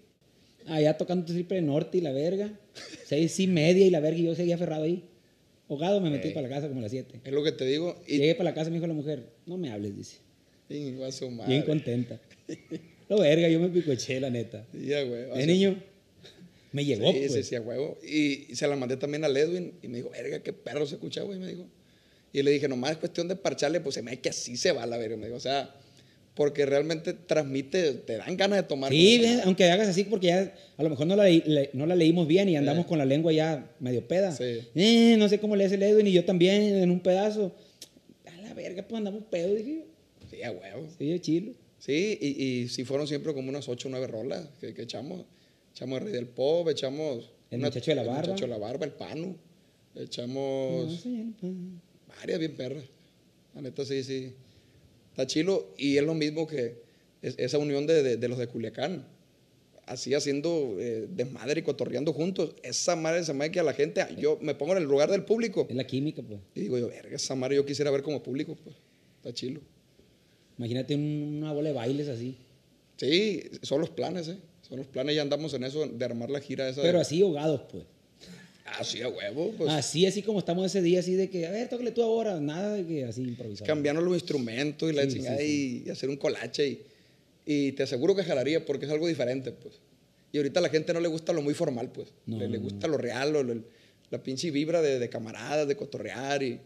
allá 0.67 0.97
tocando 0.97 1.25
triple 1.25 1.61
norte 1.63 1.97
y 1.97 2.01
la 2.01 2.11
verga. 2.11 2.59
Seis 3.05 3.39
y 3.39 3.47
media 3.47 3.87
y 3.87 3.89
la 3.89 4.01
verga, 4.01 4.19
y 4.19 4.23
yo 4.25 4.35
seguía 4.35 4.53
aferrado 4.55 4.83
ahí. 4.83 5.03
Ahogado 5.69 5.99
me 6.01 6.09
metí 6.09 6.29
Ey. 6.29 6.33
para 6.33 6.47
la 6.47 6.55
casa 6.55 6.67
como 6.67 6.79
a 6.79 6.83
las 6.83 6.91
siete. 6.91 7.19
Es 7.23 7.31
lo 7.33 7.43
que 7.43 7.51
te 7.51 7.65
digo. 7.65 8.01
Y, 8.07 8.17
Llegué 8.17 8.35
para 8.35 8.51
la 8.51 8.53
casa 8.55 8.69
y 8.69 8.71
me 8.71 8.77
dijo 8.77 8.87
la 8.87 8.93
mujer, 8.93 9.27
no 9.45 9.57
me 9.57 9.69
hables, 9.71 9.95
dice. 9.95 10.17
y 10.69 11.01
a 11.01 11.11
su 11.11 11.29
madre. 11.29 11.51
Bien 11.53 11.63
contenta. 11.63 12.19
Lo 13.09 13.19
verga, 13.19 13.47
yo 13.49 13.59
me 13.59 13.69
picoché, 13.69 14.19
la 14.19 14.29
neta. 14.29 14.65
Ya, 14.73 15.01
güey. 15.03 15.23
¿Eh, 15.23 15.29
ser- 15.35 15.47
niño? 15.47 15.83
Me 16.73 16.83
llegó, 16.85 17.11
Sí, 17.11 17.19
pues. 17.19 17.33
sí, 17.33 17.43
sí, 17.43 17.55
a 17.55 17.61
huevo. 17.61 17.97
Y, 18.05 18.51
y 18.51 18.55
se 18.55 18.67
la 18.67 18.75
mandé 18.75 18.97
también 18.97 19.23
a 19.23 19.27
Edwin 19.27 19.73
y 19.81 19.87
me 19.87 19.97
dijo, 19.97 20.09
verga, 20.09 20.39
qué 20.43 20.51
perro 20.53 20.85
se 20.85 20.95
escucha, 20.95 21.21
güey, 21.23 21.39
me 21.39 21.47
dijo. 21.47 21.65
Y 22.33 22.43
le 22.43 22.51
dije, 22.51 22.67
nomás 22.67 22.91
es 22.91 22.97
cuestión 22.97 23.27
de 23.29 23.35
parcharle, 23.37 23.79
pues 23.79 23.95
se 23.95 24.01
me 24.01 24.19
que 24.19 24.29
así 24.29 24.57
se 24.57 24.73
va 24.73 24.85
la 24.85 24.97
verga, 24.97 25.15
me 25.15 25.25
dijo. 25.27 25.37
O 25.37 25.41
sea, 25.41 25.73
porque 26.37 26.65
realmente 26.67 27.13
transmite, 27.13 27.93
te 27.95 28.17
dan 28.17 28.37
ganas 28.37 28.59
de 28.59 28.63
tomar. 28.63 28.91
Sí, 28.91 29.21
aunque 29.43 29.65
hagas 29.71 29.87
así 29.89 30.03
porque 30.03 30.27
ya 30.27 30.53
a 30.77 30.83
lo 30.83 30.89
mejor 30.89 31.07
no 31.07 31.15
la, 31.15 31.27
le- 31.27 31.71
no 31.73 31.85
la 31.87 31.95
leímos 31.95 32.27
bien 32.27 32.47
y 32.47 32.55
andamos 32.55 32.85
Eh. 32.85 32.87
con 32.87 32.99
la 32.99 33.05
lengua 33.05 33.33
ya 33.33 33.69
medio 33.79 34.07
peda. 34.07 34.31
Sí. 34.31 34.59
Eh, 34.75 35.15
no 35.17 35.27
sé 35.27 35.39
cómo 35.39 35.55
le 35.55 35.65
hace 35.65 35.75
el 35.75 35.83
Edwin 35.83 36.05
y 36.07 36.11
yo 36.13 36.23
también 36.23 36.61
en 36.61 36.91
un 36.91 36.99
pedazo. 36.99 37.53
A 38.25 38.41
la 38.43 38.53
verga, 38.53 38.83
pues 38.87 38.97
andamos 38.99 39.23
pedo, 39.29 39.53
dije 39.55 39.77
yo. 39.79 40.27
Sí, 40.29 40.43
a 40.43 40.51
huevo. 40.51 40.87
Sí, 40.97 41.07
de 41.09 41.19
chilo. 41.19 41.53
Sí, 41.79 42.17
y, 42.21 42.43
y 42.43 42.67
sí 42.69 42.85
fueron 42.85 43.07
siempre 43.07 43.33
como 43.33 43.49
unas 43.49 43.67
8 43.67 43.87
o 43.87 43.91
9 43.91 44.07
rolas 44.07 44.47
que, 44.61 44.73
que 44.75 44.83
echamos. 44.83 45.25
Echamos 45.73 45.97
el 45.99 46.05
Rey 46.05 46.13
del 46.13 46.27
Pop, 46.27 46.69
echamos... 46.69 47.31
El 47.49 47.61
Muchacho 47.61 47.91
de 47.91 47.95
la 47.95 48.03
Barba. 48.03 48.21
El 48.21 48.27
Muchacho 48.29 48.45
de 48.45 48.51
la 48.51 48.57
Barba, 48.57 48.85
el 48.85 48.91
Panu. 48.91 49.35
Echamos... 49.95 50.85
No, 50.91 50.97
sí, 50.97 51.33
pues. 51.39 51.53
Varias 52.19 52.39
bien 52.39 52.55
perras. 52.55 52.83
La 53.55 53.61
neta, 53.61 53.85
sí, 53.85 54.03
sí. 54.03 54.33
Está 55.17 55.25
chilo. 55.25 55.73
Y 55.79 55.97
es 55.97 56.03
lo 56.03 56.13
mismo 56.13 56.45
que 56.45 56.75
es- 57.23 57.33
esa 57.39 57.57
unión 57.57 57.87
de, 57.87 58.03
de- 58.03 58.17
de 58.17 58.27
los 58.27 58.37
de 58.37 58.45
Culiacán. 58.47 59.03
Así 59.87 60.13
haciendo 60.13 60.75
eh, 60.79 61.07
desmadre 61.09 61.61
y 61.61 61.63
cotorreando 61.63 62.13
juntos. 62.13 62.53
Esa 62.61 62.95
madre 62.95 63.23
se 63.23 63.33
me 63.33 63.49
que 63.49 63.59
a 63.59 63.63
la 63.63 63.73
gente. 63.73 64.05
Yo 64.19 64.37
me 64.41 64.53
pongo 64.53 64.73
en 64.73 64.79
el 64.79 64.83
lugar 64.83 65.09
del 65.09 65.23
público. 65.23 65.65
Es 65.67 65.75
la 65.75 65.87
química, 65.87 66.21
pues. 66.21 66.39
Y 66.53 66.61
digo 66.61 66.77
yo, 66.77 66.87
verga, 66.89 67.15
esa 67.15 67.33
madre 67.35 67.55
yo 67.55 67.65
quisiera 67.65 67.89
ver 67.89 68.03
como 68.03 68.21
público. 68.21 68.55
Pues. 68.63 68.75
Está 69.17 69.33
chilo. 69.33 69.61
Imagínate 70.59 70.93
un- 70.93 71.37
una 71.41 71.51
bola 71.53 71.69
de 71.69 71.75
bailes 71.75 72.07
así. 72.09 72.35
Sí, 72.97 73.43
son 73.63 73.79
los 73.81 73.89
planes, 73.89 74.27
¿eh? 74.27 74.37
Son 74.67 74.77
los 74.77 74.87
planes. 74.87 75.15
Ya 75.15 75.21
andamos 75.23 75.53
en 75.55 75.63
eso 75.63 75.87
de 75.87 76.05
armar 76.05 76.29
la 76.29 76.41
gira 76.41 76.67
esa. 76.69 76.81
de- 76.81 76.87
Pero 76.87 76.99
así 76.99 77.21
ahogados, 77.21 77.61
pues. 77.71 77.83
Así 78.79 79.01
a 79.01 79.09
huevo. 79.09 79.53
Pues. 79.57 79.69
Así, 79.71 80.05
así 80.05 80.21
como 80.21 80.39
estamos 80.39 80.65
ese 80.65 80.81
día, 80.81 80.99
así 80.99 81.13
de 81.15 81.29
que, 81.29 81.47
a 81.47 81.51
ver, 81.51 81.67
tócale 81.69 81.91
tú 81.91 82.03
ahora. 82.03 82.39
Nada 82.39 82.73
de 82.73 82.85
que 82.85 83.05
así 83.05 83.21
improvisado. 83.23 83.65
cambiando 83.67 84.01
los 84.01 84.13
instrumentos 84.13 84.89
y 84.91 84.93
la 84.95 85.03
Sí, 85.03 85.09
chingada 85.13 85.37
sí, 85.37 85.81
Y, 85.85 85.87
y 85.87 85.91
hacer 85.91 86.09
un 86.09 86.17
colache 86.17 86.67
y, 86.67 86.81
y 87.45 87.71
te 87.73 87.83
aseguro 87.83 88.15
que 88.15 88.23
jalaría 88.23 88.65
porque 88.65 88.85
es 88.85 88.91
algo 88.91 89.07
diferente 89.07 89.51
pues 89.51 89.75
y 90.33 90.37
ahorita 90.37 90.59
a 90.59 90.63
la 90.63 90.69
gente 90.69 90.93
no 90.93 90.99
le 90.99 91.07
gusta 91.07 91.31
lo 91.31 91.41
muy 91.41 91.53
formal 91.53 91.89
pues 91.91 92.09
No, 92.25 92.37
le, 92.37 92.49
le 92.49 92.57
no, 92.57 92.63
gusta 92.65 92.87
lo 92.89 92.97
real 92.97 93.31
lo- 93.31 93.41
lo- 93.43 93.63
la 94.09 94.21
pinche 94.21 94.51
vibra 94.51 94.81
de, 94.81 94.99
de 94.99 95.09
camaradas 95.09 95.65
de 95.67 95.75
cotorrear 95.77 96.43
y 96.43 96.59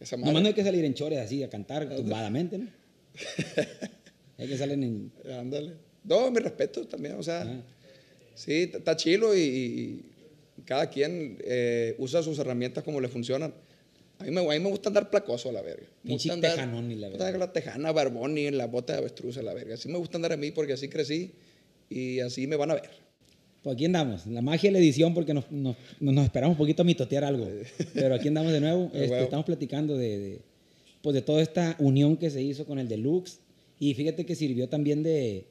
esa 0.00 0.16
madre 0.16 0.30
Nomás 0.30 0.42
no 0.42 0.48
hay 0.48 0.54
que 0.54 0.64
salir 0.64 0.84
en 0.84 0.94
chores 0.94 1.18
así 1.20 1.42
a 1.44 1.48
cantar 1.48 1.88
tumbadamente, 1.94 2.58
¿no? 2.58 2.66
hay 4.38 4.48
que 4.48 4.56
salir 4.58 4.74
en. 4.82 5.12
ándale 5.38 5.72
no 6.04 6.30
mi 6.30 6.38
respeto 6.40 6.86
también 6.86 7.14
o 7.14 7.22
sea 7.22 7.42
Ah. 7.42 7.60
sí 8.34 8.70
está 8.72 8.96
chilo 8.96 9.34
y, 9.36 9.40
y 9.40 10.04
cada 10.64 10.88
quien 10.90 11.38
eh, 11.44 11.94
usa 11.98 12.22
sus 12.22 12.38
herramientas 12.38 12.82
como 12.84 13.00
le 13.00 13.08
funcionan 13.08 13.54
a 14.18 14.24
mí, 14.24 14.30
me, 14.30 14.40
a 14.40 14.44
mí 14.58 14.60
me 14.60 14.70
gusta 14.70 14.88
andar 14.88 15.10
placoso 15.10 15.50
a 15.50 15.52
la 15.52 15.60
verga. 15.60 15.86
Me 16.02 16.08
Pinche 16.10 16.30
gusta 16.30 16.34
andar- 16.34 16.54
tejanón 16.54 16.90
y 16.90 16.94
la 16.94 17.08
gusta 17.08 17.24
verga. 17.24 17.38
la 17.38 17.52
tejana, 17.52 17.92
barboni, 17.92 18.50
la 18.50 18.66
bota 18.66 18.94
de 18.94 19.00
avestruz 19.00 19.36
a 19.36 19.42
la 19.42 19.52
verga. 19.52 19.74
Así 19.74 19.88
me 19.90 19.98
gusta 19.98 20.16
andar 20.16 20.32
a 20.32 20.38
mí 20.38 20.50
porque 20.52 20.72
así 20.72 20.88
crecí 20.88 21.32
y 21.90 22.20
así 22.20 22.46
me 22.46 22.56
van 22.56 22.70
a 22.70 22.74
ver. 22.74 22.88
Pues 23.62 23.74
aquí 23.74 23.84
andamos, 23.84 24.26
la 24.26 24.40
magia 24.40 24.68
de 24.70 24.72
la 24.72 24.78
edición, 24.78 25.12
porque 25.12 25.34
nos, 25.34 25.50
nos, 25.52 25.76
nos 26.00 26.24
esperamos 26.24 26.54
un 26.54 26.58
poquito 26.58 26.80
a 26.80 26.84
mitotear 26.86 27.24
algo. 27.24 27.46
Pero 27.92 28.14
aquí 28.14 28.28
andamos 28.28 28.52
de 28.52 28.60
nuevo. 28.60 28.84
Este, 28.94 29.10
huevo. 29.10 29.24
estamos 29.24 29.44
platicando 29.44 29.98
de, 29.98 30.18
de, 30.18 30.40
pues 31.02 31.12
de 31.12 31.20
toda 31.20 31.42
esta 31.42 31.76
unión 31.78 32.16
que 32.16 32.30
se 32.30 32.40
hizo 32.40 32.64
con 32.64 32.78
el 32.78 32.88
Deluxe. 32.88 33.40
Y 33.78 33.92
fíjate 33.92 34.24
que 34.24 34.34
sirvió 34.34 34.68
también 34.70 35.02
de. 35.02 35.44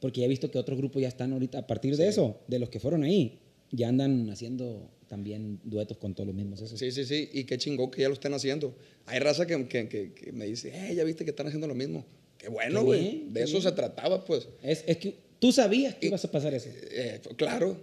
Porque 0.00 0.20
ya 0.20 0.26
he 0.26 0.28
visto 0.30 0.50
que 0.50 0.58
otros 0.58 0.78
grupos 0.78 1.02
ya 1.02 1.08
están 1.08 1.32
ahorita, 1.34 1.58
a 1.58 1.66
partir 1.66 1.96
de 1.98 2.08
eso, 2.08 2.38
de 2.48 2.58
los 2.60 2.70
que 2.70 2.80
fueron 2.80 3.02
ahí, 3.04 3.40
ya 3.76 3.88
andan 3.88 4.28
haciendo 4.30 4.90
también 5.06 5.60
duetos 5.64 5.96
con 5.98 6.14
todos 6.14 6.26
los 6.26 6.34
mismos. 6.34 6.60
Esos. 6.60 6.78
Sí, 6.78 6.90
sí, 6.90 7.04
sí. 7.04 7.28
Y 7.32 7.44
qué 7.44 7.58
chingón 7.58 7.90
que 7.90 8.02
ya 8.02 8.08
lo 8.08 8.14
estén 8.14 8.34
haciendo. 8.34 8.74
Hay 9.06 9.18
raza 9.20 9.46
que, 9.46 9.68
que- 9.68 9.88
que- 9.88 10.12
que 10.12 10.32
me 10.32 10.46
dice, 10.46 10.72
eh, 10.74 10.94
ya 10.94 11.04
viste 11.04 11.24
que 11.24 11.30
están 11.30 11.46
haciendo 11.46 11.66
lo 11.68 11.74
mismo. 11.74 12.04
Qué 12.38 12.48
bueno, 12.48 12.82
güey. 12.84 13.24
De 13.30 13.42
eso 13.44 13.52
bien. 13.52 13.62
se 13.62 13.72
trataba, 13.72 14.24
pues. 14.24 14.48
Es, 14.62 14.82
es 14.86 14.96
que 14.96 15.14
tú 15.38 15.52
sabías 15.52 15.94
que 15.94 16.06
ibas 16.08 16.24
a 16.24 16.30
pasar 16.30 16.52
eso. 16.54 16.68
Eh, 16.90 17.20
claro. 17.36 17.76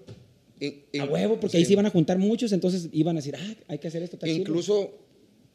Y- 0.59 0.83
y- 0.91 0.99
A 0.99 1.05
huevo, 1.05 1.39
porque 1.39 1.51
sí. 1.53 1.57
ahí 1.57 1.65
se 1.65 1.73
iban 1.73 1.85
a 1.85 1.89
juntar 1.89 2.17
muchos, 2.19 2.51
entonces 2.51 2.87
iban 2.91 3.15
a 3.17 3.19
decir, 3.19 3.35
ah, 3.37 3.55
hay 3.67 3.79
que 3.79 3.87
hacer 3.87 4.03
esto. 4.03 4.15
está 4.17 4.27
chido". 4.27 4.37
Incluso 4.39 4.91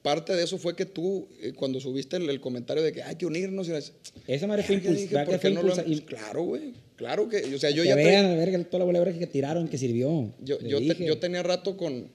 parte 0.03 0.35
de 0.35 0.45
eso 0.45 0.59
fue 0.59 0.75
que 0.77 0.87
tú, 0.87 1.27
eh, 1.41 1.53
cuando 1.55 1.81
subiste 1.81 2.17
el, 2.17 2.29
el 2.31 2.41
comentario 2.41 2.83
de 2.83 2.93
que 2.93 3.03
hay 3.03 3.17
que 3.17 3.27
unirnos, 3.27 3.69
y 3.69 3.73
la- 3.73 3.83
Esa 4.27 4.47
madre 4.47 4.63
fue 4.63 4.77
impulsada. 4.77 5.25
¿por 5.25 5.35
que 5.35 5.41
qué 5.41 5.41
fue 5.41 5.51
no 5.51 5.63
lo 5.63 5.69
impulsa- 5.75 5.85
y- 5.87 6.01
Claro, 6.03 6.43
güey. 6.45 6.73
Claro 6.97 7.29
que, 7.29 7.39
o 7.55 7.59
sea, 7.59 7.71
yo 7.71 7.83
que 7.83 7.89
ya 7.91 7.95
vean, 7.97 8.27
a 8.27 8.35
ver, 8.35 8.65
toda 8.65 8.85
la 8.85 8.99
verga 9.01 9.19
que 9.19 9.27
tiraron, 9.27 9.69
que 9.69 9.79
sirvió. 9.79 10.33
yo, 10.45 10.59
yo, 10.61 10.79
te- 10.81 11.05
yo 11.05 11.19
tenía 11.19 11.43
rato 11.43 11.77
con, 11.77 12.09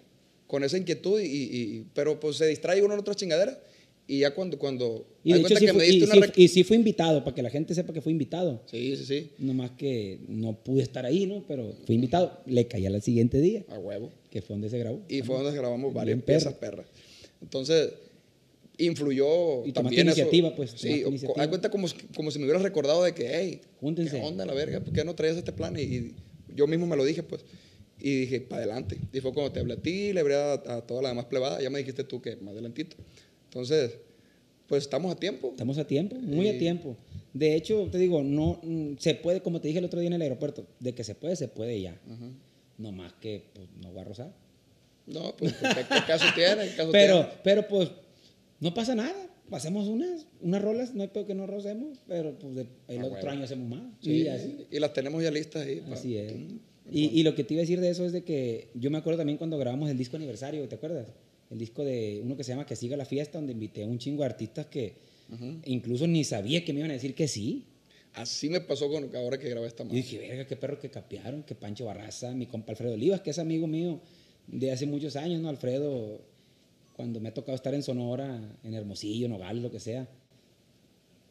con 0.47 0.63
esa 0.63 0.77
inquietud, 0.77 1.19
y, 1.21 1.25
y- 1.25 1.85
pero 1.93 2.19
pues 2.19 2.37
se 2.37 2.47
distrae 2.47 2.81
uno 2.83 2.93
en 2.93 2.99
otras 2.99 3.15
chingaderas. 3.17 3.57
Y 4.05 4.19
ya 4.19 4.35
cuando. 4.35 4.59
cuando 4.59 5.07
Y 5.23 5.31
de 5.31 5.39
hecho, 5.39 5.47
sí 5.55 5.65
que 5.65 5.71
fue, 5.73 5.87
me 5.87 5.87
y, 5.93 6.03
una 6.03 6.13
sí- 6.27 6.31
y 6.35 6.47
sí 6.49 6.63
fue 6.65 6.75
invitado, 6.75 7.23
para 7.23 7.33
que 7.33 7.41
la 7.41 7.49
gente 7.49 7.73
sepa 7.73 7.93
que 7.93 8.01
fue 8.01 8.11
invitado. 8.11 8.61
Sí, 8.69 8.97
sí, 8.97 9.05
sí. 9.05 9.29
Nomás 9.37 9.71
que 9.71 10.19
no 10.27 10.57
pude 10.61 10.81
estar 10.83 11.05
ahí, 11.05 11.25
¿no? 11.25 11.45
Pero 11.47 11.73
fui 11.85 11.95
invitado. 11.95 12.41
Le 12.45 12.67
caí 12.67 12.85
al 12.85 13.01
siguiente 13.01 13.39
día, 13.39 13.63
A 13.69 13.79
huevo. 13.79 14.11
que 14.29 14.41
fue 14.41 14.55
donde 14.55 14.69
se 14.69 14.77
grabó. 14.77 14.99
Y 15.07 15.21
fue 15.21 15.37
donde 15.41 15.57
grabamos 15.57 15.93
varias 15.93 16.21
piezas 16.21 16.53
perras. 16.55 16.85
Entonces, 17.43 17.93
influyó 18.77 19.65
Y 19.65 19.71
también 19.71 20.07
eso. 20.07 20.17
iniciativa, 20.19 20.55
pues, 20.55 20.71
Sí, 20.75 21.03
iniciativa. 21.05 21.43
haz 21.43 21.47
cuenta 21.49 21.69
como, 21.69 21.87
como 22.15 22.31
si 22.31 22.39
me 22.39 22.45
hubieras 22.45 22.63
recordado 22.63 23.03
de 23.03 23.13
que, 23.13 23.29
hey, 23.31 23.61
Júntense. 23.79 24.19
¿qué 24.19 24.25
onda 24.25 24.45
la 24.45 24.53
verga? 24.53 24.79
¿Por 24.79 24.93
qué 24.93 25.03
no 25.05 25.13
traías 25.13 25.37
este 25.37 25.51
plan? 25.53 25.77
Y, 25.77 25.81
y 25.83 26.15
yo 26.55 26.65
mismo 26.67 26.87
me 26.87 26.95
lo 26.95 27.05
dije, 27.05 27.21
pues. 27.23 27.45
Y 27.99 28.21
dije, 28.21 28.41
para 28.41 28.63
adelante. 28.63 28.97
Y 29.13 29.19
fue 29.21 29.31
cuando 29.33 29.51
te 29.51 29.59
hablé 29.59 29.75
a 29.75 29.81
ti, 29.81 30.11
le 30.13 30.19
hablé 30.21 30.35
a, 30.35 30.53
a 30.53 30.81
toda 30.81 31.01
la 31.03 31.09
demás 31.09 31.25
plebada. 31.25 31.61
Ya 31.61 31.69
me 31.69 31.77
dijiste 31.79 32.03
tú 32.03 32.21
que 32.21 32.35
más 32.37 32.53
adelantito. 32.53 32.97
Entonces, 33.45 33.97
pues 34.67 34.83
estamos 34.83 35.11
a 35.11 35.15
tiempo. 35.15 35.49
Estamos 35.51 35.77
a 35.77 35.85
tiempo, 35.85 36.15
muy 36.15 36.47
a 36.49 36.57
tiempo. 36.57 36.97
De 37.33 37.55
hecho, 37.55 37.87
te 37.91 37.97
digo, 37.99 38.23
no 38.23 38.59
mm, 38.63 38.93
se 38.97 39.15
puede, 39.15 39.41
como 39.41 39.61
te 39.61 39.67
dije 39.67 39.79
el 39.79 39.85
otro 39.85 39.99
día 39.99 40.07
en 40.07 40.13
el 40.13 40.21
aeropuerto, 40.21 40.65
de 40.79 40.93
que 40.93 41.03
se 41.03 41.15
puede, 41.15 41.35
se 41.35 41.47
puede 41.47 41.79
ya. 41.79 41.99
No 42.77 42.91
más 42.91 43.13
que 43.13 43.43
pues, 43.53 43.67
no 43.81 43.93
va 43.93 44.01
a 44.01 44.05
rozar. 44.05 44.33
No, 45.05 45.35
pues, 45.35 45.53
¿qué, 45.53 45.67
qué 45.67 46.01
caso 46.07 46.25
tiene? 46.35 46.69
¿Qué 46.69 46.75
caso 46.75 46.91
Pero, 46.91 47.19
tiene? 47.25 47.33
pero 47.43 47.67
pues, 47.67 47.91
no 48.59 48.73
pasa 48.73 48.95
nada. 48.95 49.13
Hacemos 49.51 49.87
unas, 49.87 50.25
unas 50.41 50.61
rolas, 50.61 50.93
no 50.95 51.01
hay 51.03 51.09
peor 51.09 51.27
que 51.27 51.35
no 51.35 51.45
rocemos, 51.45 51.99
pero 52.07 52.33
pues 52.39 52.55
de- 52.55 52.67
el 52.87 52.99
Ah, 53.01 53.05
otro 53.05 53.09
bueno. 53.17 53.31
año 53.31 53.43
hacemos 53.43 53.69
más. 53.69 53.83
Sí, 54.01 54.23
y 54.23 54.27
así. 54.27 54.65
y 54.71 54.79
las 54.79 54.93
tenemos 54.93 55.21
ya 55.21 55.29
listas 55.31 55.65
ahí. 55.67 55.83
Así 55.91 56.17
es. 56.17 56.33
Y, 56.91 57.19
y 57.19 57.23
lo 57.23 57.35
que 57.35 57.43
te 57.43 57.53
iba 57.53 57.59
a 57.59 57.63
decir 57.63 57.79
de 57.79 57.89
eso 57.89 58.05
es 58.05 58.13
de 58.13 58.23
que 58.23 58.69
yo 58.73 58.89
me 58.89 58.97
acuerdo 58.97 59.19
también 59.19 59.37
cuando 59.37 59.57
grabamos 59.57 59.89
el 59.89 59.97
disco 59.97 60.15
aniversario, 60.17 60.67
¿te 60.67 60.75
acuerdas? 60.75 61.07
El 61.51 61.59
disco 61.59 61.83
de 61.83 62.21
uno 62.23 62.35
que 62.35 62.43
se 62.43 62.51
llama 62.51 62.65
Que 62.65 62.75
siga 62.75 62.97
la 62.97 63.05
fiesta, 63.05 63.37
donde 63.37 63.53
invité 63.53 63.83
a 63.83 63.87
un 63.87 63.99
chingo 63.99 64.23
de 64.23 64.27
artistas 64.29 64.65
que 64.67 64.95
incluso 65.65 66.07
ni 66.07 66.23
sabía 66.23 66.63
que 66.63 66.73
me 66.73 66.79
iban 66.79 66.91
a 66.91 66.95
decir 66.95 67.13
que 67.13 67.27
sí. 67.27 67.65
Así 68.13 68.49
me 68.49 68.61
pasó 68.61 68.89
con 68.89 69.13
ahora 69.15 69.37
que 69.39 69.49
grabé 69.49 69.67
esta 69.67 69.83
Y 69.83 69.85
madre. 69.87 69.97
dije, 69.97 70.19
verga, 70.19 70.45
qué 70.47 70.55
perro 70.55 70.79
que 70.79 70.89
capearon, 70.89 71.43
que 71.43 71.55
Pancho 71.55 71.85
Barraza, 71.85 72.31
mi 72.33 72.45
compa 72.47 72.71
Alfredo 72.71 72.93
Olivas, 72.93 73.21
que 73.21 73.31
es 73.31 73.39
amigo 73.39 73.65
mío 73.67 74.01
de 74.47 74.71
hace 74.71 74.85
muchos 74.85 75.15
años, 75.15 75.41
¿no? 75.41 75.49
Alfredo, 75.49 76.21
cuando 76.95 77.19
me 77.19 77.29
ha 77.29 77.33
tocado 77.33 77.55
estar 77.55 77.73
en 77.73 77.83
Sonora, 77.83 78.39
en 78.63 78.73
Hermosillo, 78.73 79.27
Nogales, 79.27 79.63
lo 79.63 79.71
que 79.71 79.79
sea, 79.79 80.07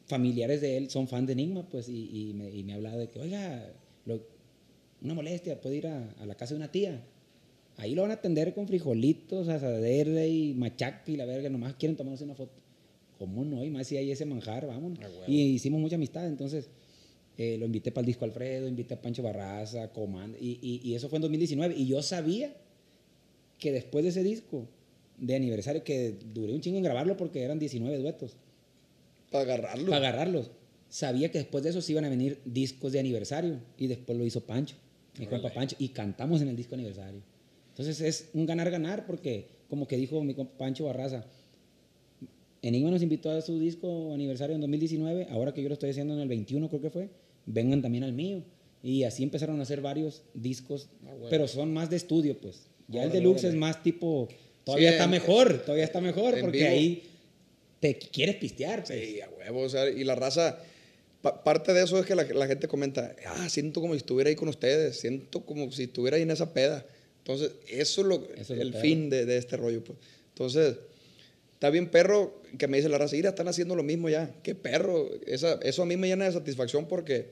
familiares 0.06 0.60
de 0.60 0.76
él 0.76 0.90
son 0.90 1.08
fan 1.08 1.26
de 1.26 1.32
Enigma, 1.32 1.68
pues, 1.68 1.88
y, 1.88 2.10
y 2.30 2.34
me, 2.34 2.50
y 2.50 2.64
me 2.64 2.72
ha 2.72 2.76
hablado 2.76 2.98
de 2.98 3.08
que, 3.08 3.18
oiga, 3.20 3.72
lo- 4.06 4.20
una 5.02 5.14
molestia, 5.14 5.60
puede 5.60 5.76
ir 5.76 5.86
a, 5.86 6.10
a 6.20 6.26
la 6.26 6.34
casa 6.36 6.54
de 6.54 6.58
una 6.58 6.70
tía. 6.70 7.02
Ahí 7.76 7.94
lo 7.94 8.02
van 8.02 8.10
a 8.10 8.14
atender 8.14 8.54
con 8.54 8.66
frijolitos, 8.68 9.48
asadera 9.48 10.26
y 10.26 10.52
machaca 10.54 11.10
y 11.10 11.16
la 11.16 11.24
verga, 11.24 11.48
nomás 11.48 11.74
quieren 11.74 11.96
tomarse 11.96 12.24
una 12.24 12.34
foto. 12.34 12.52
¿Cómo 13.18 13.44
no? 13.44 13.64
Y 13.64 13.70
más 13.70 13.86
si 13.86 13.96
hay 13.96 14.10
ese 14.10 14.26
manjar, 14.26 14.66
vamos. 14.66 14.98
Ah, 15.00 15.08
y 15.28 15.40
hicimos 15.54 15.80
mucha 15.80 15.94
amistad, 15.96 16.26
entonces 16.26 16.68
eh, 17.38 17.56
lo 17.58 17.66
invité 17.66 17.90
para 17.92 18.02
el 18.02 18.06
disco 18.06 18.24
Alfredo, 18.24 18.68
invité 18.68 18.94
a 18.94 19.00
Pancho 19.00 19.22
Barraza, 19.22 19.90
Comando, 19.92 20.36
y, 20.40 20.58
y- 20.60 20.80
y 20.88 20.94
eso 20.94 21.08
fue 21.08 21.16
en 21.18 21.22
2019. 21.22 21.74
Y 21.76 21.86
yo 21.86 22.02
sabía 22.02 22.54
que 23.62 23.70
después 23.72 24.02
de 24.02 24.10
ese 24.10 24.22
disco 24.24 24.66
de 25.18 25.36
aniversario, 25.36 25.84
que 25.84 26.16
duré 26.34 26.52
un 26.52 26.60
chingo 26.60 26.78
en 26.78 26.82
grabarlo 26.84 27.16
porque 27.16 27.42
eran 27.42 27.58
19 27.60 27.96
duetos, 27.98 28.36
Para 29.30 29.44
agarrarlo. 29.44 29.86
para 29.90 30.08
agarrarlos, 30.08 30.50
sabía 30.88 31.30
que 31.30 31.38
después 31.38 31.62
de 31.62 31.70
eso 31.70 31.80
se 31.80 31.92
iban 31.92 32.04
a 32.04 32.08
venir 32.08 32.40
discos 32.44 32.90
de 32.92 32.98
aniversario. 32.98 33.60
Y 33.78 33.86
después 33.86 34.18
lo 34.18 34.24
hizo 34.26 34.40
Pancho, 34.40 34.74
mi 35.18 35.26
compa. 35.26 35.52
Pancho, 35.52 35.76
y 35.78 35.88
cantamos 35.90 36.42
en 36.42 36.48
el 36.48 36.56
disco 36.56 36.74
aniversario. 36.74 37.20
Entonces 37.68 38.00
es 38.00 38.30
un 38.34 38.46
ganar-ganar 38.46 39.06
porque, 39.06 39.46
como 39.70 39.86
que 39.86 39.96
dijo 39.96 40.22
mi 40.24 40.34
compa 40.34 40.58
Pancho 40.58 40.84
Barraza, 40.86 41.24
Enigma 42.62 42.90
nos 42.90 43.02
invitó 43.02 43.30
a 43.30 43.40
su 43.42 43.58
disco 43.58 44.12
aniversario 44.12 44.54
en 44.54 44.60
2019, 44.60 45.28
ahora 45.30 45.52
que 45.54 45.62
yo 45.62 45.68
lo 45.68 45.74
estoy 45.74 45.90
haciendo 45.90 46.14
en 46.14 46.20
el 46.20 46.28
21 46.28 46.68
creo 46.68 46.80
que 46.80 46.90
fue, 46.90 47.10
vengan 47.46 47.80
también 47.82 48.04
al 48.04 48.12
mío. 48.12 48.42
Y 48.84 49.04
así 49.04 49.22
empezaron 49.22 49.58
a 49.60 49.62
hacer 49.62 49.80
varios 49.80 50.22
discos, 50.34 50.88
Ah, 51.04 51.10
bueno. 51.12 51.26
pero 51.30 51.46
son 51.48 51.72
más 51.72 51.88
de 51.90 51.96
estudio, 51.96 52.38
pues. 52.40 52.66
Ya 52.88 53.00
el 53.02 53.06
Órale, 53.08 53.20
deluxe 53.20 53.40
órale. 53.44 53.54
es 53.54 53.60
más 53.60 53.82
tipo, 53.82 54.28
todavía 54.64 54.88
Sí, 54.90 54.92
está 54.94 55.04
en- 55.04 55.10
mejor, 55.10 55.58
todavía 55.62 55.84
está 55.84 56.00
mejor, 56.00 56.38
porque 56.40 56.58
vivo. 56.58 56.70
ahí 56.70 57.02
te 57.80 57.96
quieres 57.98 58.36
pistear. 58.36 58.84
pues. 58.84 58.98
Sí, 58.98 59.20
a 59.20 59.28
huevo. 59.30 59.60
O 59.62 59.68
sea, 59.68 59.88
y 59.88 60.04
la 60.04 60.14
raza, 60.14 60.58
pa- 61.20 61.42
parte 61.44 61.72
de 61.72 61.82
eso 61.84 61.98
es 61.98 62.06
que 62.06 62.14
la, 62.14 62.24
la 62.24 62.46
gente 62.46 62.68
comenta, 62.68 63.14
ah, 63.26 63.48
siento 63.48 63.80
como 63.80 63.94
si 63.94 63.98
estuviera 63.98 64.28
ahí 64.30 64.36
con 64.36 64.48
ustedes, 64.48 64.98
siento 65.00 65.40
como 65.44 65.70
si 65.72 65.84
estuviera 65.84 66.16
ahí 66.16 66.22
en 66.22 66.30
esa 66.30 66.52
peda. 66.52 66.84
Entonces, 67.18 67.52
eso 67.68 68.00
es, 68.02 68.06
lo, 68.06 68.28
Eso 68.36 68.54
es 68.54 68.60
el 68.60 68.74
fin 68.74 69.08
de, 69.10 69.24
de 69.26 69.36
este 69.36 69.56
rollo. 69.56 69.82
Pues. 69.84 69.98
Entonces, 70.30 70.76
está 71.54 71.70
bien 71.70 71.88
perro 71.88 72.42
que 72.58 72.66
me 72.68 72.76
dice 72.78 72.88
la 72.88 72.98
raza, 72.98 73.14
mira, 73.16 73.30
están 73.30 73.48
haciendo 73.48 73.74
lo 73.76 73.82
mismo 73.84 74.08
ya. 74.08 74.34
Qué 74.42 74.54
perro. 74.54 75.08
Esa, 75.26 75.54
eso 75.62 75.82
a 75.82 75.86
mí 75.86 75.96
me 75.96 76.08
llena 76.08 76.24
de 76.24 76.32
satisfacción 76.32 76.86
porque 76.88 77.26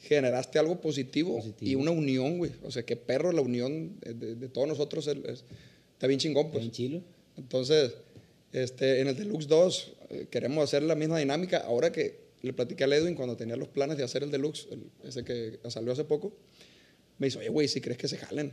generaste 0.00 0.58
algo 0.58 0.80
positivo, 0.80 1.36
Positivo. 1.36 1.70
y 1.70 1.74
una 1.74 1.90
unión, 1.90 2.38
güey. 2.38 2.52
O 2.62 2.70
sea, 2.70 2.84
qué 2.84 2.96
perro 2.96 3.32
la 3.32 3.40
unión 3.40 3.98
de, 4.00 4.14
de- 4.14 4.34
de 4.36 4.48
todos 4.48 4.68
nosotros. 4.68 5.06
es- 5.06 5.16
es- 5.24 5.44
está 5.92 6.06
bien 6.06 6.20
chingón, 6.20 6.50
pues. 6.50 6.64
en 6.64 6.70
chilo. 6.70 7.02
Entonces, 7.36 7.94
este, 8.52 9.00
en 9.00 9.08
el 9.08 9.16
Deluxe 9.16 9.48
2 9.48 9.92
eh, 10.10 10.26
queremos 10.30 10.62
hacer 10.64 10.82
la 10.82 10.94
misma 10.94 11.18
dinámica. 11.18 11.58
Ahora 11.58 11.90
que 11.92 12.20
le 12.42 12.52
platiqué 12.52 12.84
a 12.84 12.86
Edwin 12.86 13.14
cuando 13.14 13.36
tenía 13.36 13.56
los 13.56 13.68
planes 13.68 13.96
de 13.96 14.04
hacer 14.04 14.22
el 14.22 14.30
Deluxe, 14.30 14.68
el- 14.70 14.84
ese 15.04 15.24
que 15.24 15.58
salió 15.68 15.92
hace 15.92 16.04
poco, 16.04 16.32
me 17.18 17.26
dice, 17.26 17.38
oye, 17.38 17.48
güey, 17.48 17.66
si 17.68 17.80
crees 17.80 17.98
que 17.98 18.08
se 18.08 18.16
jalen. 18.18 18.52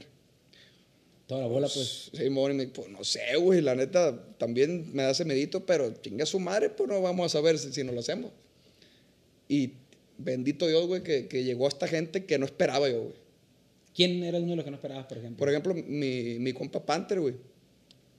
Toda 1.28 1.42
la 1.42 1.48
bola, 1.48 1.68
pues. 1.74 2.10
Sí, 2.14 2.30
me 2.30 2.54
dijo, 2.54 2.74
pues 2.74 2.90
no 2.90 3.04
sé, 3.04 3.36
güey, 3.40 3.62
la 3.62 3.76
neta, 3.76 4.36
también 4.38 4.92
me 4.94 5.04
da 5.04 5.12
ese 5.12 5.24
medito, 5.24 5.66
pero 5.66 5.94
chinga 6.02 6.26
su 6.26 6.40
madre, 6.40 6.70
pues 6.70 6.90
no 6.90 7.02
vamos 7.02 7.26
a 7.28 7.30
saber 7.30 7.58
si, 7.58 7.72
si 7.72 7.84
no 7.84 7.92
lo 7.94 8.02
hacemos. 8.02 8.32
Y 9.48 9.74
bendito 10.18 10.68
Dios, 10.68 10.86
güey, 10.88 11.04
que, 11.04 11.28
que 11.28 11.44
llegó 11.44 11.68
esta 11.68 11.88
gente 11.88 12.26
que 12.26 12.38
no 12.38 12.46
esperaba 12.46 12.90
yo, 12.90 13.02
güey. 13.04 13.16
¿Quién 13.96 14.24
era 14.24 14.40
uno 14.40 14.50
de 14.52 14.56
los 14.56 14.66
que 14.66 14.72
no 14.72 14.78
esperabas, 14.78 15.06
por 15.06 15.18
ejemplo? 15.18 15.38
Por 15.38 15.50
ejemplo, 15.50 15.74
mi, 15.76 16.40
mi 16.40 16.54
compa 16.54 16.84
Panther, 16.86 17.20
güey. 17.20 17.36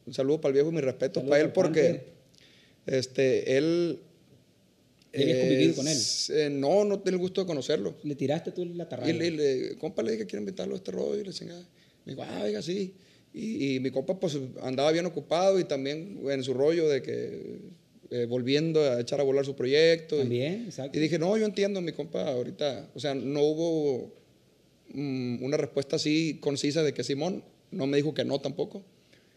Un 0.07 0.15
saludo 0.15 0.41
para 0.41 0.51
el 0.51 0.55
viejo 0.55 0.71
y 0.71 0.75
mi 0.75 0.81
respeto 0.81 1.21
Saludos 1.21 1.31
para 1.31 1.43
él 1.43 1.53
porque 1.53 1.83
Panther. 1.83 2.05
este, 2.87 3.57
él... 3.57 3.99
¿Tienes 5.11 5.39
convivido 5.39 5.75
con 5.77 5.87
él? 5.89 5.99
eh, 6.31 6.49
no, 6.51 6.85
no 6.85 6.99
tengo 7.01 7.15
el 7.17 7.21
gusto 7.21 7.41
de 7.41 7.47
conocerlo. 7.47 7.95
Le 8.03 8.17
tiraste 8.17 8.51
tú 8.51 8.65
la 8.65 8.89
tarrada. 8.89 9.09
Y 9.09 9.13
le, 9.15 9.31
le- 9.31 9.77
compa 9.79 10.03
le 10.03 10.11
dije 10.13 10.25
que 10.25 10.31
quiero 10.31 10.43
invitarlo 10.43 10.75
a 10.75 10.77
este 10.77 10.91
rollo 10.91 11.21
y 11.21 11.25
le 11.25 11.33
chingada. 11.33 11.65
Me 12.05 12.13
dijo, 12.13 12.25
ah, 12.29 12.41
oiga, 12.45 12.61
sí. 12.63 12.95
Y, 13.33 13.75
y 13.77 13.81
mi 13.81 13.91
compa 13.93 14.19
pues 14.19 14.37
andaba 14.63 14.91
bien 14.93 15.07
ocupado 15.07 15.59
y 15.61 15.65
también 15.65 16.21
en 16.29 16.43
su 16.43 16.53
rollo 16.53 16.89
de 16.89 17.01
que 17.03 17.59
eh, 18.11 18.27
volviendo 18.29 18.81
a 18.81 19.01
echar 19.01 19.21
a 19.21 19.25
volar 19.25 19.45
su 19.45 19.55
proyecto. 19.57 20.17
y- 20.17 20.21
También, 20.21 20.65
exacto. 20.67 20.97
y 20.99 21.01
dije, 21.01 21.19
no, 21.19 21.37
yo 21.37 21.45
entiendo, 21.47 21.81
mi 21.81 21.93
compa, 21.93 22.29
ahorita, 22.29 22.89
o 22.95 23.01
sea, 23.01 23.15
no 23.15 23.41
hubo 23.43 24.13
mm, 24.93 25.43
una 25.45 25.57
respuesta 25.57 25.97
así 25.97 26.39
concisa 26.41 26.83
de 26.83 26.93
que 26.95 27.03
Simón, 27.05 27.43
no 27.71 27.87
me 27.87 27.97
dijo 27.97 28.15
que 28.15 28.25
no 28.25 28.41
tampoco. 28.41 28.83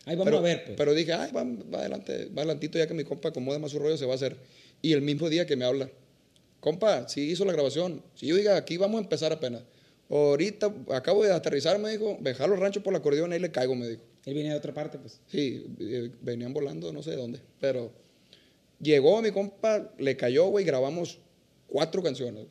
Ahí 0.05 0.15
vamos 0.15 0.25
pero, 0.25 0.37
a 0.37 0.41
ver, 0.41 0.63
pues. 0.65 0.77
Pero 0.77 0.93
dije, 0.93 1.13
ay, 1.13 1.31
va, 1.31 1.43
va 1.43 1.79
adelante, 1.79 2.25
va 2.27 2.41
adelantito, 2.43 2.77
ya 2.77 2.87
que 2.87 2.93
mi 2.93 3.03
compa 3.03 3.29
acomode 3.29 3.59
más 3.59 3.71
su 3.71 3.79
rollo, 3.79 3.97
se 3.97 4.05
va 4.05 4.13
a 4.13 4.15
hacer. 4.15 4.37
Y 4.81 4.93
el 4.93 5.01
mismo 5.01 5.29
día 5.29 5.45
que 5.45 5.55
me 5.55 5.65
habla, 5.65 5.89
compa, 6.59 7.09
sí 7.09 7.29
hizo 7.31 7.43
la 7.45 7.51
grabación. 7.53 8.01
Si 8.15 8.27
yo 8.27 8.35
diga, 8.35 8.55
aquí 8.55 8.77
vamos 8.77 8.99
a 8.99 9.03
empezar 9.03 9.33
apenas. 9.33 9.63
Ahorita 10.09 10.73
acabo 10.91 11.23
de 11.25 11.33
aterrizar, 11.33 11.77
me 11.79 11.89
dijo, 11.89 12.17
dejar 12.21 12.47
los 12.47 12.59
ranchos 12.59 12.81
por 12.83 12.93
la 12.93 12.99
acordeón, 12.99 13.33
ahí 13.33 13.39
le 13.39 13.51
caigo, 13.51 13.75
me 13.75 13.89
dijo. 13.89 14.01
Él 14.25 14.33
viene 14.33 14.49
de 14.51 14.55
otra 14.55 14.73
parte, 14.73 14.97
pues. 14.97 15.19
Sí, 15.27 15.65
eh, 15.79 16.09
venían 16.21 16.53
volando, 16.53 16.93
no 16.93 17.03
sé 17.03 17.11
de 17.11 17.17
dónde. 17.17 17.39
Pero 17.59 17.91
llegó 18.81 19.21
mi 19.21 19.31
compa, 19.31 19.91
le 19.97 20.15
cayó, 20.17 20.47
güey, 20.47 20.65
grabamos 20.65 21.19
cuatro 21.67 22.01
canciones. 22.03 22.45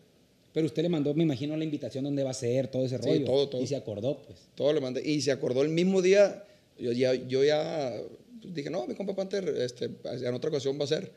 Pero 0.52 0.66
usted 0.66 0.82
le 0.82 0.88
mandó, 0.88 1.12
me 1.14 1.22
imagino, 1.24 1.54
la 1.56 1.64
invitación 1.64 2.04
donde 2.04 2.22
va 2.22 2.30
a 2.30 2.34
ser, 2.34 2.68
todo 2.68 2.84
ese 2.86 2.98
Sí, 2.98 3.04
rollo. 3.08 3.24
todo, 3.26 3.48
todo. 3.50 3.60
Y 3.62 3.66
se 3.66 3.76
acordó, 3.76 4.22
pues. 4.22 4.38
Todo 4.54 4.72
le 4.72 4.80
mandé. 4.80 5.06
Y 5.06 5.20
se 5.20 5.30
acordó 5.30 5.62
el 5.62 5.68
mismo 5.68 6.00
día. 6.00 6.44
Yo 6.78 6.92
ya, 6.92 7.14
yo 7.14 7.44
ya 7.44 7.94
dije, 8.42 8.70
no, 8.70 8.86
mi 8.86 8.94
compa 8.94 9.14
Panther, 9.14 9.46
este, 9.58 9.90
en 10.04 10.34
otra 10.34 10.48
ocasión 10.50 10.78
va 10.80 10.84
a 10.84 10.88
ser. 10.88 11.12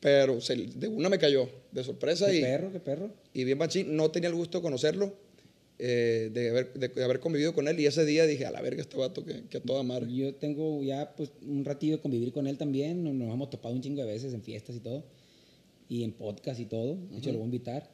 Pero 0.00 0.40
se- 0.40 0.56
de 0.56 0.88
una 0.88 1.08
me 1.08 1.18
cayó, 1.18 1.48
de 1.72 1.84
sorpresa. 1.84 2.26
Qué 2.30 2.38
Y, 2.38 2.40
perro, 2.42 2.72
qué 2.72 2.80
perro. 2.80 3.10
y 3.34 3.44
bien 3.44 3.56
machín. 3.58 3.96
No 3.96 4.10
tenía 4.10 4.28
el 4.28 4.34
gusto 4.34 4.58
de 4.58 4.62
conocerlo, 4.62 5.14
eh, 5.80 6.30
de, 6.32 6.50
haber, 6.50 6.72
de, 6.74 6.88
de 6.88 7.04
haber 7.04 7.20
convivido 7.20 7.54
con 7.54 7.66
él. 7.68 7.80
Y 7.80 7.86
ese 7.86 8.04
día 8.04 8.26
dije, 8.26 8.44
a 8.46 8.50
la 8.50 8.60
verga, 8.60 8.82
este 8.82 8.96
vato 8.96 9.24
que, 9.24 9.44
que 9.48 9.58
a 9.58 9.60
toda 9.62 9.82
madre. 9.82 10.12
Yo 10.14 10.34
tengo 10.34 10.82
ya 10.82 11.14
pues 11.16 11.32
un 11.46 11.64
ratillo 11.64 11.96
de 11.96 12.02
convivir 12.02 12.32
con 12.32 12.46
él 12.46 12.58
también. 12.58 13.02
Nos, 13.02 13.14
nos 13.14 13.32
hemos 13.32 13.50
topado 13.50 13.74
un 13.74 13.80
chingo 13.80 14.02
de 14.02 14.06
veces 14.12 14.34
en 14.34 14.42
fiestas 14.42 14.76
y 14.76 14.80
todo. 14.80 15.04
Y 15.88 16.04
en 16.04 16.12
podcast 16.12 16.60
y 16.60 16.66
todo. 16.66 16.96
De 17.10 17.18
hecho, 17.18 17.30
lo 17.32 17.38
voy 17.38 17.44
a 17.44 17.46
invitar. 17.46 17.90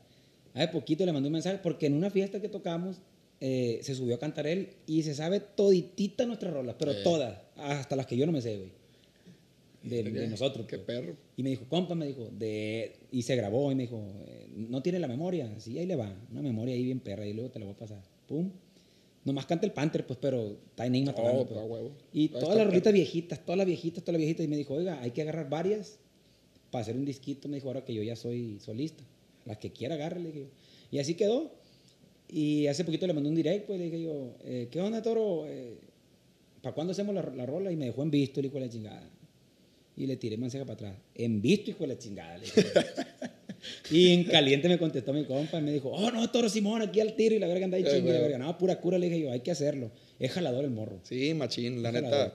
Hace 0.54 0.68
poquito 0.68 1.06
le 1.06 1.12
mandé 1.12 1.28
un 1.28 1.34
mensaje 1.34 1.58
porque 1.62 1.86
en 1.86 1.94
una 1.94 2.10
fiesta 2.10 2.40
que 2.40 2.48
tocamos 2.48 2.96
eh, 3.40 3.80
se 3.82 3.94
subió 3.94 4.14
a 4.14 4.18
cantar 4.18 4.46
él 4.46 4.70
y 4.86 5.02
se 5.02 5.14
sabe 5.14 5.40
toditita 5.40 6.24
nuestras 6.26 6.52
rolas, 6.54 6.76
pero 6.78 6.92
Eh. 6.92 7.00
todas, 7.04 7.38
hasta 7.56 7.94
las 7.94 8.06
que 8.06 8.16
yo 8.16 8.24
no 8.26 8.32
me 8.32 8.40
sé, 8.40 8.56
güey. 8.56 8.70
De, 9.88 10.02
de 10.02 10.28
nosotros. 10.28 10.66
Qué 10.66 10.78
pues. 10.78 10.98
perro. 10.98 11.16
Y 11.36 11.42
me 11.42 11.50
dijo, 11.50 11.64
compa, 11.68 11.94
me 11.94 12.06
dijo, 12.06 12.28
de... 12.30 12.96
y 13.10 13.22
se 13.22 13.36
grabó 13.36 13.70
y 13.70 13.74
me 13.74 13.84
dijo, 13.84 14.02
eh, 14.26 14.48
no 14.54 14.82
tiene 14.82 14.98
la 14.98 15.08
memoria. 15.08 15.58
Sí, 15.58 15.78
ahí 15.78 15.86
le 15.86 15.96
va, 15.96 16.14
una 16.30 16.42
memoria 16.42 16.74
ahí 16.74 16.84
bien 16.84 17.00
perra 17.00 17.26
y 17.26 17.32
luego 17.32 17.50
te 17.50 17.58
la 17.58 17.66
voy 17.66 17.74
a 17.74 17.78
pasar. 17.78 18.02
Pum. 18.26 18.50
Nomás 19.24 19.46
canta 19.46 19.66
el 19.66 19.72
Panther, 19.72 20.06
pues, 20.06 20.18
pero 20.22 20.56
está 20.68 20.86
enigma 20.86 21.12
Oh, 21.12 21.14
tocando, 21.16 21.46
pues, 21.46 21.60
huevo. 21.60 21.92
Y 22.12 22.28
todas 22.28 22.56
las 22.56 22.66
rolitas 22.66 22.92
viejitas, 22.92 23.44
todas 23.44 23.58
las 23.58 23.66
viejitas, 23.66 24.04
todas 24.04 24.14
las 24.14 24.20
viejitas. 24.20 24.44
Y 24.44 24.48
me 24.48 24.56
dijo, 24.56 24.74
oiga, 24.74 25.00
hay 25.00 25.10
que 25.10 25.22
agarrar 25.22 25.50
varias 25.50 25.98
para 26.70 26.82
hacer 26.82 26.96
un 26.96 27.04
disquito. 27.04 27.48
Me 27.48 27.56
dijo, 27.56 27.68
ahora 27.68 27.84
que 27.84 27.92
yo 27.92 28.02
ya 28.02 28.14
soy 28.14 28.60
solista. 28.60 29.02
Las 29.44 29.58
que 29.58 29.72
quiera, 29.72 29.96
agárrele. 29.96 30.46
Y 30.90 30.98
así 30.98 31.14
quedó. 31.14 31.50
Y 32.28 32.66
hace 32.66 32.84
poquito 32.84 33.06
le 33.06 33.12
mandé 33.12 33.28
un 33.28 33.36
direct, 33.36 33.66
pues 33.66 33.78
le 33.78 33.84
dije 33.86 34.02
yo, 34.02 34.34
eh, 34.44 34.68
¿qué 34.70 34.80
onda, 34.80 35.02
Toro? 35.02 35.44
¿Para 36.62 36.74
cuándo 36.74 36.92
hacemos 36.92 37.14
la, 37.14 37.22
la 37.22 37.46
rola? 37.46 37.70
Y 37.70 37.76
me 37.76 37.86
dejó 37.86 38.02
en 38.02 38.10
visto, 38.10 38.40
hijo 38.40 38.54
de 38.54 38.60
la 38.60 38.68
chingada. 38.68 39.10
Y 39.96 40.06
le 40.06 40.16
tiré 40.16 40.36
mensaje 40.36 40.64
para 40.64 40.74
atrás. 40.74 40.96
En 41.14 41.40
visto, 41.40 41.70
hijo 41.70 41.80
de 41.84 41.86
la 41.88 41.98
chingada. 41.98 42.36
le 42.38 42.44
dije. 42.44 42.62
y 43.90 44.12
en 44.12 44.24
caliente 44.24 44.68
me 44.68 44.78
contestó 44.78 45.12
mi 45.12 45.24
compa 45.24 45.58
y 45.58 45.62
me 45.62 45.72
dijo, 45.72 45.90
oh, 45.90 46.10
no, 46.10 46.30
Toro 46.30 46.48
Simón, 46.48 46.82
aquí 46.82 47.00
al 47.00 47.16
tiro. 47.16 47.34
Y 47.34 47.38
la 47.38 47.46
verga 47.48 47.64
anda 47.64 47.76
ahí 47.78 47.84
Eh, 47.84 47.90
chingue. 47.96 48.10
y 48.10 48.12
la 48.12 48.20
verga, 48.20 48.38
no, 48.38 48.58
pura 48.58 48.78
cura, 48.80 48.98
le 48.98 49.08
dije 49.08 49.20
yo, 49.22 49.32
hay 49.32 49.40
que 49.40 49.50
hacerlo. 49.50 49.90
Es 50.18 50.32
jalador 50.32 50.64
el 50.64 50.70
morro. 50.70 51.00
Sí, 51.02 51.32
machín, 51.34 51.82
la 51.82 51.92
neta. 51.92 52.34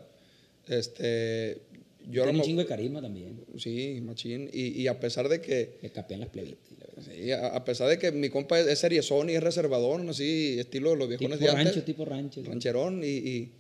Este, 0.68 1.62
yo 2.10 2.24
Tiene 2.24 2.40
un 2.40 2.46
chingo 2.46 2.62
de 2.62 2.68
carisma 2.68 3.02
también. 3.02 3.44
Sí, 3.58 4.00
machín. 4.02 4.50
Y, 4.52 4.82
y 4.82 4.88
a 4.88 5.00
pesar 5.00 5.30
de 5.30 5.40
que 5.42 5.78
Le 5.82 5.92
capean 5.92 6.22
las 6.22 6.30
plebitas. 6.30 6.60
Sí, 7.06 7.32
a, 7.32 7.48
a 7.48 7.64
pesar 7.66 7.90
de 7.90 7.98
que 7.98 8.12
mi 8.12 8.30
compa 8.30 8.60
es, 8.60 8.68
es 8.68 8.80
seriezón 8.80 9.30
y 9.30 9.34
es 9.34 9.44
reservadón, 9.44 10.10
así, 10.10 10.58
estilo 10.60 10.92
de 10.92 10.98
los 10.98 11.08
viejones 11.10 11.40
Tipo 11.40 11.52
de 11.52 11.58
antes. 11.58 11.74
rancho, 11.76 11.86
tipo 11.86 12.06
rancho. 12.06 12.44
rancherón, 12.44 13.04
y, 13.04 13.08
y- 13.08 13.52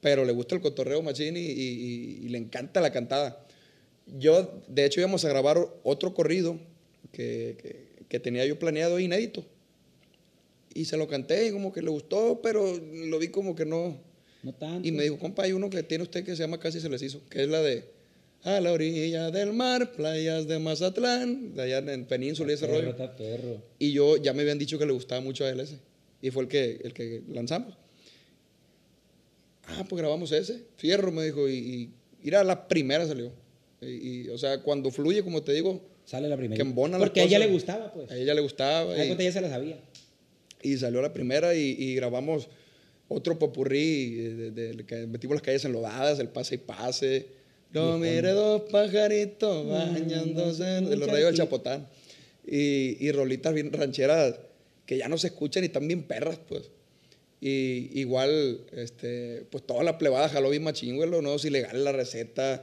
pero 0.00 0.24
le 0.24 0.32
gusta 0.32 0.54
el 0.54 0.60
cotorreo 0.60 1.00
machín 1.02 1.36
y- 1.36 1.40
y 1.40 2.28
le 2.28 2.36
encanta 2.38 2.80
la 2.80 2.92
cantada. 2.92 3.43
Yo, 4.06 4.62
de 4.68 4.84
hecho, 4.84 5.00
íbamos 5.00 5.24
a 5.24 5.28
grabar 5.28 5.58
otro 5.82 6.14
corrido 6.14 6.58
que, 7.12 7.56
que- 7.60 7.84
que 8.08 8.20
tenía 8.20 8.44
yo 8.46 8.58
planeado 8.58 9.00
inédito. 9.00 9.44
Y 10.74 10.84
se 10.84 10.96
lo 10.96 11.08
canté 11.08 11.46
y 11.46 11.50
como 11.52 11.72
que 11.72 11.82
le 11.82 11.88
gustó, 11.90 12.40
pero 12.42 12.76
lo 12.92 13.18
vi 13.18 13.28
como 13.28 13.54
que 13.56 13.64
no. 13.64 13.96
No 14.42 14.52
tanto. 14.52 14.86
Y 14.86 14.92
me 14.92 15.04
dijo, 15.04 15.18
compa, 15.18 15.44
hay 15.44 15.52
uno 15.52 15.70
que 15.70 15.82
tiene 15.82 16.02
usted 16.04 16.24
que 16.24 16.32
se 16.36 16.42
llama 16.42 16.58
Casi 16.60 16.80
se 16.80 16.88
les 16.88 17.00
hizo, 17.02 17.22
que 17.30 17.42
es 17.42 17.48
la 17.48 17.62
de 17.62 17.84
A 18.42 18.60
la 18.60 18.72
orilla 18.72 19.30
del 19.30 19.52
mar, 19.54 19.92
playas 19.92 20.46
de 20.46 20.58
Mazatlán, 20.58 21.54
de 21.54 21.62
allá 21.62 21.78
en 21.92 22.04
Península 22.04 22.50
y 22.52 22.54
ese 22.54 22.66
perro, 22.66 22.92
rollo. 22.92 23.16
perro. 23.16 23.62
Y 23.78 23.92
yo 23.92 24.16
ya 24.18 24.32
me 24.34 24.42
habían 24.42 24.58
dicho 24.58 24.78
que 24.78 24.84
le 24.86 24.92
gustaba 24.92 25.20
mucho 25.22 25.44
a 25.44 25.48
él 25.50 25.60
ese. 25.60 25.78
Y 26.20 26.30
fue 26.30 26.42
el 26.42 26.48
que, 26.48 26.80
el 26.84 26.92
que 26.92 27.22
lanzamos. 27.32 27.74
Ah, 29.66 29.84
pues 29.88 29.98
grabamos 30.00 30.30
ese. 30.32 30.62
Fierro, 30.76 31.10
me 31.10 31.24
dijo. 31.24 31.48
Y, 31.48 31.54
y 31.54 31.90
mira, 32.22 32.44
la 32.44 32.68
primera 32.68 33.06
salió. 33.06 33.32
Y, 33.80 33.86
y, 34.26 34.28
o 34.28 34.38
sea, 34.38 34.62
cuando 34.62 34.90
fluye, 34.90 35.22
como 35.22 35.42
te 35.42 35.52
digo, 35.52 35.80
Sale 36.04 36.28
la 36.28 36.36
primera. 36.36 36.56
Que 36.56 36.68
embona 36.68 36.98
Porque 36.98 37.20
a 37.22 37.24
ella 37.24 37.38
le 37.38 37.46
gustaba, 37.46 37.90
pues. 37.92 38.10
a 38.10 38.16
ella 38.16 38.34
le 38.34 38.42
gustaba. 38.42 38.94
Y, 38.96 39.10
ella 39.12 39.32
se 39.32 39.40
la 39.40 39.48
sabía. 39.48 39.78
y 40.62 40.76
salió 40.76 41.00
la 41.00 41.14
primera 41.14 41.54
y, 41.54 41.74
y 41.78 41.94
grabamos 41.94 42.48
otro 43.08 43.38
popurrí 43.38 44.10
de, 44.14 44.50
de- 44.50 44.72
de 44.74 44.84
que 44.86 45.06
metimos 45.06 45.36
las 45.36 45.42
calles 45.42 45.64
enlodadas, 45.64 46.18
el 46.18 46.28
pase 46.28 46.56
y 46.56 46.58
pase. 46.58 47.26
No 47.72 47.98
Viejón. 47.98 48.00
mire 48.02 48.30
dos 48.32 48.62
pajaritos 48.70 49.66
bañándose 49.66 50.76
en- 50.78 50.90
los 51.00 51.08
rayos 51.08 51.28
del. 51.30 51.36
Chapotán. 51.36 51.88
Y, 52.46 52.96
y 53.00 53.10
rolitas 53.12 53.54
bien 53.54 53.72
rancheras 53.72 54.36
que 54.84 54.98
ya 54.98 55.08
no 55.08 55.16
se 55.16 55.28
escuchan 55.28 55.62
y 55.62 55.66
están 55.66 55.88
bien 55.88 56.02
perras, 56.02 56.38
pues. 56.46 56.70
Y 57.40 57.90
igual, 57.98 58.60
este, 58.72 59.44
pues 59.50 59.66
toda 59.66 59.82
la 59.84 59.96
plebada 59.96 60.28
jaló 60.28 60.50
bien 60.50 60.62
machín, 60.64 60.96
güey, 60.96 61.08
los 61.08 61.22
nuevos 61.22 61.44
ilegales, 61.46 61.82
la 61.82 61.92
receta, 61.92 62.62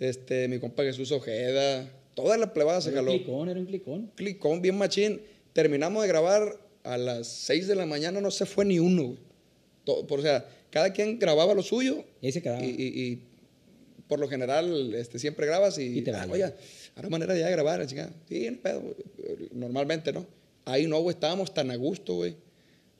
este, 0.00 0.48
mi 0.48 0.58
compa 0.58 0.82
Jesús 0.84 1.10
Ojeda, 1.12 1.90
toda 2.14 2.36
la 2.38 2.52
plebada 2.52 2.80
se 2.80 2.90
Era 2.90 3.00
un 3.00 3.06
jaló 3.06 3.18
clicón, 3.18 3.48
era 3.48 3.60
un 3.60 3.66
clicón. 3.66 4.10
clicón 4.14 4.62
bien 4.62 4.76
machín. 4.78 5.20
Terminamos 5.52 6.02
de 6.02 6.08
grabar 6.08 6.58
a 6.84 6.96
las 6.98 7.26
6 7.26 7.66
de 7.68 7.74
la 7.74 7.86
mañana, 7.86 8.20
no 8.20 8.30
se 8.30 8.46
fue 8.46 8.64
ni 8.64 8.78
uno, 8.78 9.04
güey. 9.04 9.18
Todo- 9.84 10.06
por, 10.06 10.20
o 10.20 10.22
sea, 10.22 10.46
cada 10.70 10.92
quien 10.92 11.18
grababa 11.18 11.54
lo 11.54 11.62
suyo 11.62 12.04
Y 12.20 12.26
ahí 12.26 12.32
se 12.32 12.42
quedaba. 12.42 12.64
y, 12.64 12.68
y- 12.70 13.02
y 13.12 13.22
por 14.06 14.18
lo 14.20 14.28
general 14.28 14.94
este, 14.94 15.18
siempre 15.18 15.46
grabas 15.46 15.78
y, 15.78 15.98
Y 15.98 16.02
te 16.02 16.10
ah, 16.12 16.18
vale. 16.26 16.32
oye, 16.44 16.54
ahora 16.96 17.08
manera 17.10 17.34
de 17.34 17.40
ya 17.40 17.50
grabar, 17.50 17.86
chingada. 17.86 18.10
Sí, 18.28 18.48
no 18.50 18.58
pedo, 18.58 18.80
güey. 18.80 18.94
normalmente, 19.52 20.12
¿no? 20.12 20.26
Ahí 20.64 20.86
no, 20.86 21.00
güey, 21.00 21.14
estábamos 21.14 21.52
tan 21.52 21.70
a 21.70 21.76
gusto, 21.76 22.14
güey. 22.14 22.36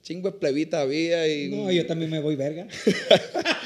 Chingo 0.01 0.31
de 0.31 0.37
plebita 0.37 0.81
había 0.81 1.27
y... 1.27 1.49
No, 1.49 1.71
yo 1.71 1.85
también 1.85 2.09
me 2.09 2.19
voy 2.19 2.35
verga. 2.35 2.67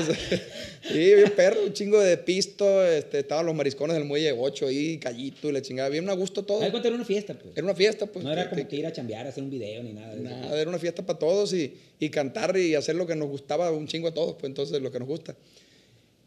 Sí, 0.88 1.14
bien 1.14 1.32
perro, 1.34 1.64
un 1.64 1.72
chingo 1.72 1.98
de 2.00 2.16
pisto, 2.16 2.86
este, 2.86 3.18
estaban 3.18 3.44
los 3.44 3.56
mariscones 3.56 3.96
del 3.96 4.04
muelle 4.04 4.30
8 4.32 4.68
ahí, 4.68 4.98
callito 4.98 5.48
y 5.48 5.52
la 5.52 5.60
chingada, 5.60 5.88
bien 5.88 6.08
a 6.08 6.12
gusto 6.12 6.44
todo. 6.44 6.60
Cuenta 6.70 6.86
era 6.86 6.94
una 6.94 7.04
fiesta, 7.04 7.34
pues. 7.34 7.56
Era 7.56 7.64
una 7.64 7.74
fiesta, 7.74 8.06
pues. 8.06 8.24
no 8.24 8.32
era 8.32 8.48
como 8.48 8.68
que- 8.68 8.76
ir 8.76 8.86
a 8.86 8.92
chambear, 8.92 9.26
a 9.26 9.30
hacer 9.30 9.42
un 9.42 9.50
video 9.50 9.82
ni 9.82 9.92
nada. 9.92 10.14
Nada, 10.14 10.60
era 10.60 10.68
una 10.70 10.78
fiesta 10.78 11.04
para 11.04 11.18
todos 11.18 11.52
y, 11.54 11.74
y 11.98 12.08
cantar 12.10 12.56
y 12.56 12.76
hacer 12.76 12.94
lo 12.94 13.04
que 13.04 13.16
nos 13.16 13.28
gustaba 13.28 13.72
un 13.72 13.88
chingo 13.88 14.06
a 14.08 14.14
todos, 14.14 14.34
pues 14.34 14.44
entonces 14.44 14.80
lo 14.80 14.92
que 14.92 15.00
nos 15.00 15.08
gusta. 15.08 15.34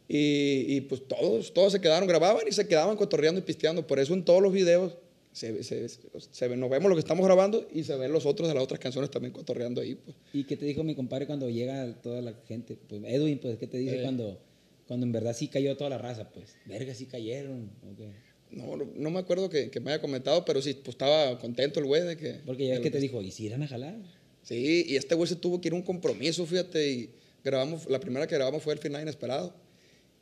Y, 0.09 0.65
y, 0.67 0.81
pues 0.81 1.07
todos, 1.07 1.53
todos 1.53 1.71
se 1.71 1.79
quedaron, 1.79 2.07
grababan 2.07 2.43
y 2.47 2.51
se 2.51 2.67
quedaban 2.67 2.97
cotorreando 2.97 3.39
y 3.39 3.43
pisteando. 3.43 3.85
Por 3.87 3.99
eso 3.99 4.13
en 4.13 4.25
todos 4.25 4.41
los 4.41 4.51
videos 4.51 4.93
se, 5.39 5.63
se- 5.63 5.89
se 6.31 6.55
nos 6.57 6.69
vemos 6.69 6.89
lo 6.89 6.95
que 6.95 6.99
estamos 6.99 7.25
grabando 7.25 7.67
y 7.73 7.83
se 7.83 7.95
ven 7.95 8.11
los 8.11 8.25
otros 8.25 8.47
de 8.49 8.53
las 8.55 8.63
otras 8.63 8.79
canciones 8.79 9.09
también 9.09 9.31
cotorreando 9.33 9.81
ahí. 9.81 9.95
Pues. 9.95 10.15
¿Y 10.33 10.43
qué 10.43 10.57
te 10.57 10.65
dijo 10.65 10.83
mi 10.83 10.95
compadre 10.95 11.25
cuando 11.27 11.49
llega 11.49 11.93
toda 12.01 12.21
la 12.21 12.33
gente? 12.47 12.75
Pues 12.87 13.01
Edwin, 13.05 13.39
pues, 13.39 13.57
¿qué 13.57 13.67
te 13.67 13.77
dice 13.77 13.99
Eh. 13.99 14.01
cuando, 14.01 14.39
cuando 14.87 15.05
en 15.05 15.11
verdad 15.11 15.33
sí 15.35 15.47
cayó 15.47 15.75
toda 15.77 15.89
la 15.91 15.97
raza? 15.97 16.29
Pues, 16.29 16.55
verga, 16.65 16.93
sí 16.93 17.05
cayeron. 17.05 17.71
¿o 17.91 17.95
qué? 17.95 18.09
No, 18.51 18.75
no, 18.77 18.85
no 18.95 19.09
me 19.11 19.19
acuerdo 19.19 19.49
que, 19.49 19.69
que 19.69 19.79
me 19.79 19.91
haya 19.91 20.01
comentado, 20.01 20.43
pero 20.43 20.61
sí, 20.61 20.73
pues 20.73 20.89
estaba 20.95 21.37
contento 21.39 21.79
el 21.79 21.85
güey 21.85 22.01
de 22.03 22.17
que... 22.17 22.39
Porque 22.45 22.67
ya 22.67 22.75
de 22.75 22.81
que 22.81 22.89
te 22.91 22.99
dijo, 22.99 23.21
¿y 23.21 23.31
si 23.31 23.45
irán 23.45 23.61
a 23.63 23.67
jalar? 23.67 23.95
Sí, 24.41 24.85
y 24.87 24.95
este 24.95 25.13
güey 25.15 25.27
se 25.29 25.35
tuvo 25.35 25.61
que 25.61 25.67
ir 25.67 25.73
a 25.73 25.75
un 25.77 25.83
compromiso, 25.83 26.45
fíjate, 26.45 26.91
y 26.91 27.09
grabamos, 27.43 27.87
la 27.89 27.99
primera 27.99 28.25
que 28.25 28.35
grabamos 28.35 28.63
fue 28.63 28.73
el 28.73 28.79
final 28.79 29.01
inesperado. 29.03 29.53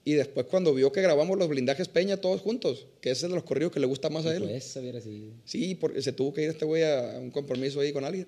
Y 0.08 0.14
después 0.14 0.46
cuando 0.46 0.74
vio 0.74 0.90
que 0.94 1.02
grabamos 1.02 1.38
los 1.38 1.50
blindajes 1.50 1.90
Peña 1.90 2.16
todos 2.16 2.40
juntos, 2.40 2.88
que 3.02 3.10
ese 3.12 3.26
es 3.26 3.30
de 3.30 3.36
los 3.36 3.44
corridos 3.44 3.74
que 3.74 3.82
le 3.82 3.88
gusta 3.88 4.10
más 4.10 4.26
a 4.26 4.34
él. 4.34 4.44
Pues, 4.44 4.66
eso 4.66 4.80
hubiera 4.80 5.02
sido. 5.02 5.32
Sí, 5.44 5.76
porque 5.76 6.02
se 6.02 6.14
tuvo 6.14 6.34
que 6.34 6.44
ir 6.44 6.50
este 6.50 6.64
güey 6.64 6.84
a 6.84 7.18
un 7.20 7.30
compromiso 7.30 7.82
ahí 7.82 7.92
con 7.92 8.06
alguien. 8.06 8.26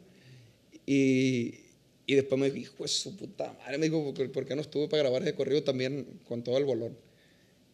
Y, 0.86 1.54
y 2.06 2.16
después 2.16 2.40
me 2.42 2.52
dijo, 2.52 2.74
hijo 2.74 2.84
de 2.84 2.90
su 2.90 3.16
puta 3.16 3.56
madre, 3.60 3.78
me 3.78 3.86
dijo, 3.90 4.14
¿por, 4.14 4.46
qué 4.46 4.56
no 4.56 4.62
estuve 4.62 4.88
para 4.90 5.04
grabar 5.04 5.22
ese 5.22 5.34
corrido 5.36 5.64
también 5.64 6.06
con 6.28 6.44
todo 6.44 6.58
el 6.58 6.66
bolón? 6.66 6.98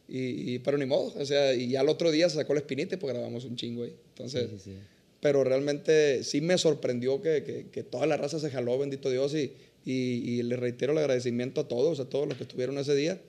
Y, 0.07 0.53
y- 0.53 0.60
pero 0.60 0.77
ni 0.77 0.86
modo, 0.86 1.14
o 1.18 1.26
sea, 1.26 1.53
y 1.56 1.69
ya 1.69 1.82
el 1.82 1.90
otro 1.90 2.11
día 2.11 2.30
se 2.30 2.36
sacó 2.36 2.53
la 2.53 2.60
espinita 2.60 2.94
y 2.94 2.98
pues 2.99 3.11
grabamos 3.11 3.44
un 3.45 3.56
chingo 3.56 3.84
ahí. 3.86 3.95
Entonces, 4.10 4.49
Sí, 4.52 4.57
sí, 4.65 4.72
sí. 4.72 4.77
pero 5.19 5.44
realmente 5.44 6.23
sí 6.23 6.41
me 6.41 6.57
sorprendió 6.60 7.22
que, 7.23 7.44
que- 7.44 7.65
que 7.72 7.82
toda 7.84 8.06
la 8.06 8.18
raza 8.18 8.40
se 8.40 8.52
jaló, 8.52 8.77
bendito 8.77 9.10
Dios, 9.10 9.34
y, 9.34 9.52
y, 9.84 9.94
y 9.94 10.44
le 10.44 10.57
reitero 10.57 10.91
el 10.91 10.99
agradecimiento 10.99 11.61
a 11.61 11.68
todos, 11.68 11.99
a 11.99 12.07
todos 12.07 12.27
los 12.27 12.38
que 12.38 12.44
estuvieron 12.44 12.77
ese 12.77 12.94
día. 12.94 13.19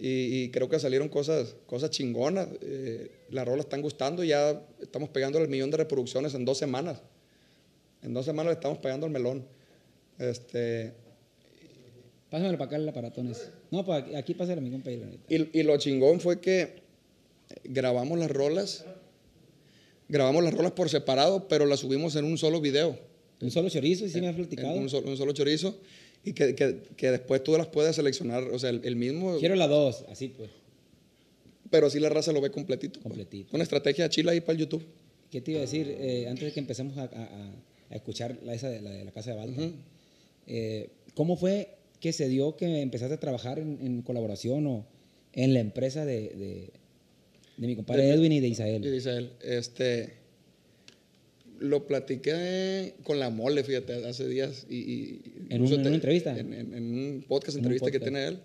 Y, 0.00 0.44
y 0.44 0.50
creo 0.50 0.68
que 0.68 0.78
salieron 0.78 1.08
cosas, 1.08 1.56
cosas 1.66 1.90
chingonas. 1.90 2.48
Eh, 2.62 3.10
las 3.30 3.44
rolas 3.46 3.66
están 3.66 3.82
gustando, 3.82 4.22
ya 4.22 4.62
estamos 4.80 5.08
pegando 5.08 5.38
el 5.40 5.48
millón 5.48 5.70
de 5.72 5.78
reproducciones 5.78 6.34
en 6.34 6.44
dos 6.44 6.56
semanas. 6.56 7.02
En 8.02 8.14
dos 8.14 8.24
semanas 8.24 8.50
le 8.50 8.54
estamos 8.54 8.78
pegando 8.78 9.06
el 9.06 9.12
melón. 9.12 9.44
Este, 10.18 10.92
Pásamelo 12.30 12.58
para 12.58 12.68
acá 12.68 12.76
el 12.76 12.88
aparatón 12.88 13.28
ese. 13.28 13.50
No, 13.70 13.84
pues 13.84 14.02
aquí, 14.02 14.14
aquí 14.14 14.34
pásale 14.34 14.58
a 14.58 14.62
mi 14.62 14.70
compa. 14.70 14.90
y, 14.92 15.58
y 15.58 15.62
lo 15.62 15.76
chingón 15.78 16.20
fue 16.20 16.40
que 16.40 16.82
grabamos 17.64 18.18
las 18.18 18.30
rolas, 18.30 18.84
grabamos 20.08 20.44
las 20.44 20.54
rolas 20.54 20.72
por 20.72 20.88
separado, 20.90 21.48
pero 21.48 21.66
las 21.66 21.80
subimos 21.80 22.14
en 22.16 22.24
un 22.24 22.38
solo 22.38 22.60
video. 22.60 22.98
Un 23.40 23.50
solo 23.50 23.68
chorizo, 23.68 24.04
y 24.04 24.10
sí 24.10 24.20
me 24.20 24.28
has 24.28 24.36
en 24.36 24.42
platicado. 24.46 24.74
un 24.74 24.88
solo, 24.90 25.08
un 25.08 25.16
solo 25.16 25.32
chorizo 25.32 25.78
y 26.24 26.32
que, 26.32 26.54
que- 26.54 26.80
que 26.96 27.10
después 27.10 27.42
tú 27.42 27.56
las 27.56 27.66
puedes 27.68 27.96
seleccionar, 27.96 28.42
o 28.44 28.58
sea, 28.58 28.70
el, 28.70 28.80
el 28.84 28.96
mismo, 28.96 29.38
Quiero 29.38 29.54
la 29.56 29.66
dos, 29.68 30.04
así 30.10 30.28
pues. 30.28 30.50
pero 31.70 31.86
así 31.86 32.00
la 32.00 32.08
raza 32.08 32.32
lo 32.32 32.40
ve 32.40 32.50
completito. 32.50 32.94
pues. 33.00 33.02
Completito. 33.04 33.50
Una 33.54 33.62
estrategia 33.62 34.08
chila 34.08 34.32
ahí 34.32 34.40
para 34.40 34.52
el 34.54 34.58
YouTube. 34.60 34.84
¿Qué 35.30 35.40
te 35.40 35.50
iba 35.52 35.58
a 35.58 35.62
decir? 35.62 35.94
Eh, 35.98 36.26
antes 36.28 36.44
de 36.44 36.52
que 36.52 36.60
empecemos 36.60 36.96
a, 36.98 37.02
a- 37.02 37.06
a- 37.06 37.94
escuchar 37.94 38.38
la, 38.44 38.52
esa 38.54 38.68
de 38.68 38.82
la, 38.82 38.90
de 38.90 39.04
la 39.04 39.12
Casa 39.12 39.30
de 39.30 39.36
Balta, 39.36 39.62
eh, 40.46 40.90
¿cómo 41.14 41.36
fue 41.36 41.70
que 42.00 42.12
se 42.12 42.28
dio 42.28 42.56
que 42.56 42.80
empezaste 42.82 43.14
a 43.14 43.20
trabajar 43.20 43.58
en, 43.58 43.78
en 43.80 44.02
colaboración 44.02 44.66
o 44.66 44.86
en 45.32 45.54
la 45.54 45.60
empresa 45.60 46.04
de, 46.04 46.20
de, 46.30 46.70
de 47.56 47.66
mi 47.66 47.76
compadre 47.76 48.04
De- 48.04 48.12
Edwin 48.14 48.32
y 48.32 48.40
de 48.40 48.48
Y 48.48 48.50
Isael? 48.52 48.82
dice 48.82 49.10
él, 49.16 49.30
este, 49.42 50.12
lo 51.60 51.86
platiqué 51.86 52.94
con 53.04 53.18
la 53.18 53.30
mole, 53.30 53.64
fíjate, 53.64 53.94
hace 54.06 54.26
días. 54.28 54.66
Y, 54.68 54.76
y- 54.76 55.20
¿En 55.50 55.60
un- 55.60 55.66
incluso 55.66 55.74
en 55.76 55.82
te- 55.82 55.88
una 55.88 55.96
entrevista? 55.96 56.38
En, 56.38 56.52
en- 56.52 56.74
en 56.74 56.82
un 56.98 57.24
podcast, 57.26 57.56
En 57.56 57.60
un 57.66 57.72
entrevista 57.72 57.90
que 57.90 57.98
podcast. 58.00 58.12
tiene 58.14 58.28
él. 58.28 58.38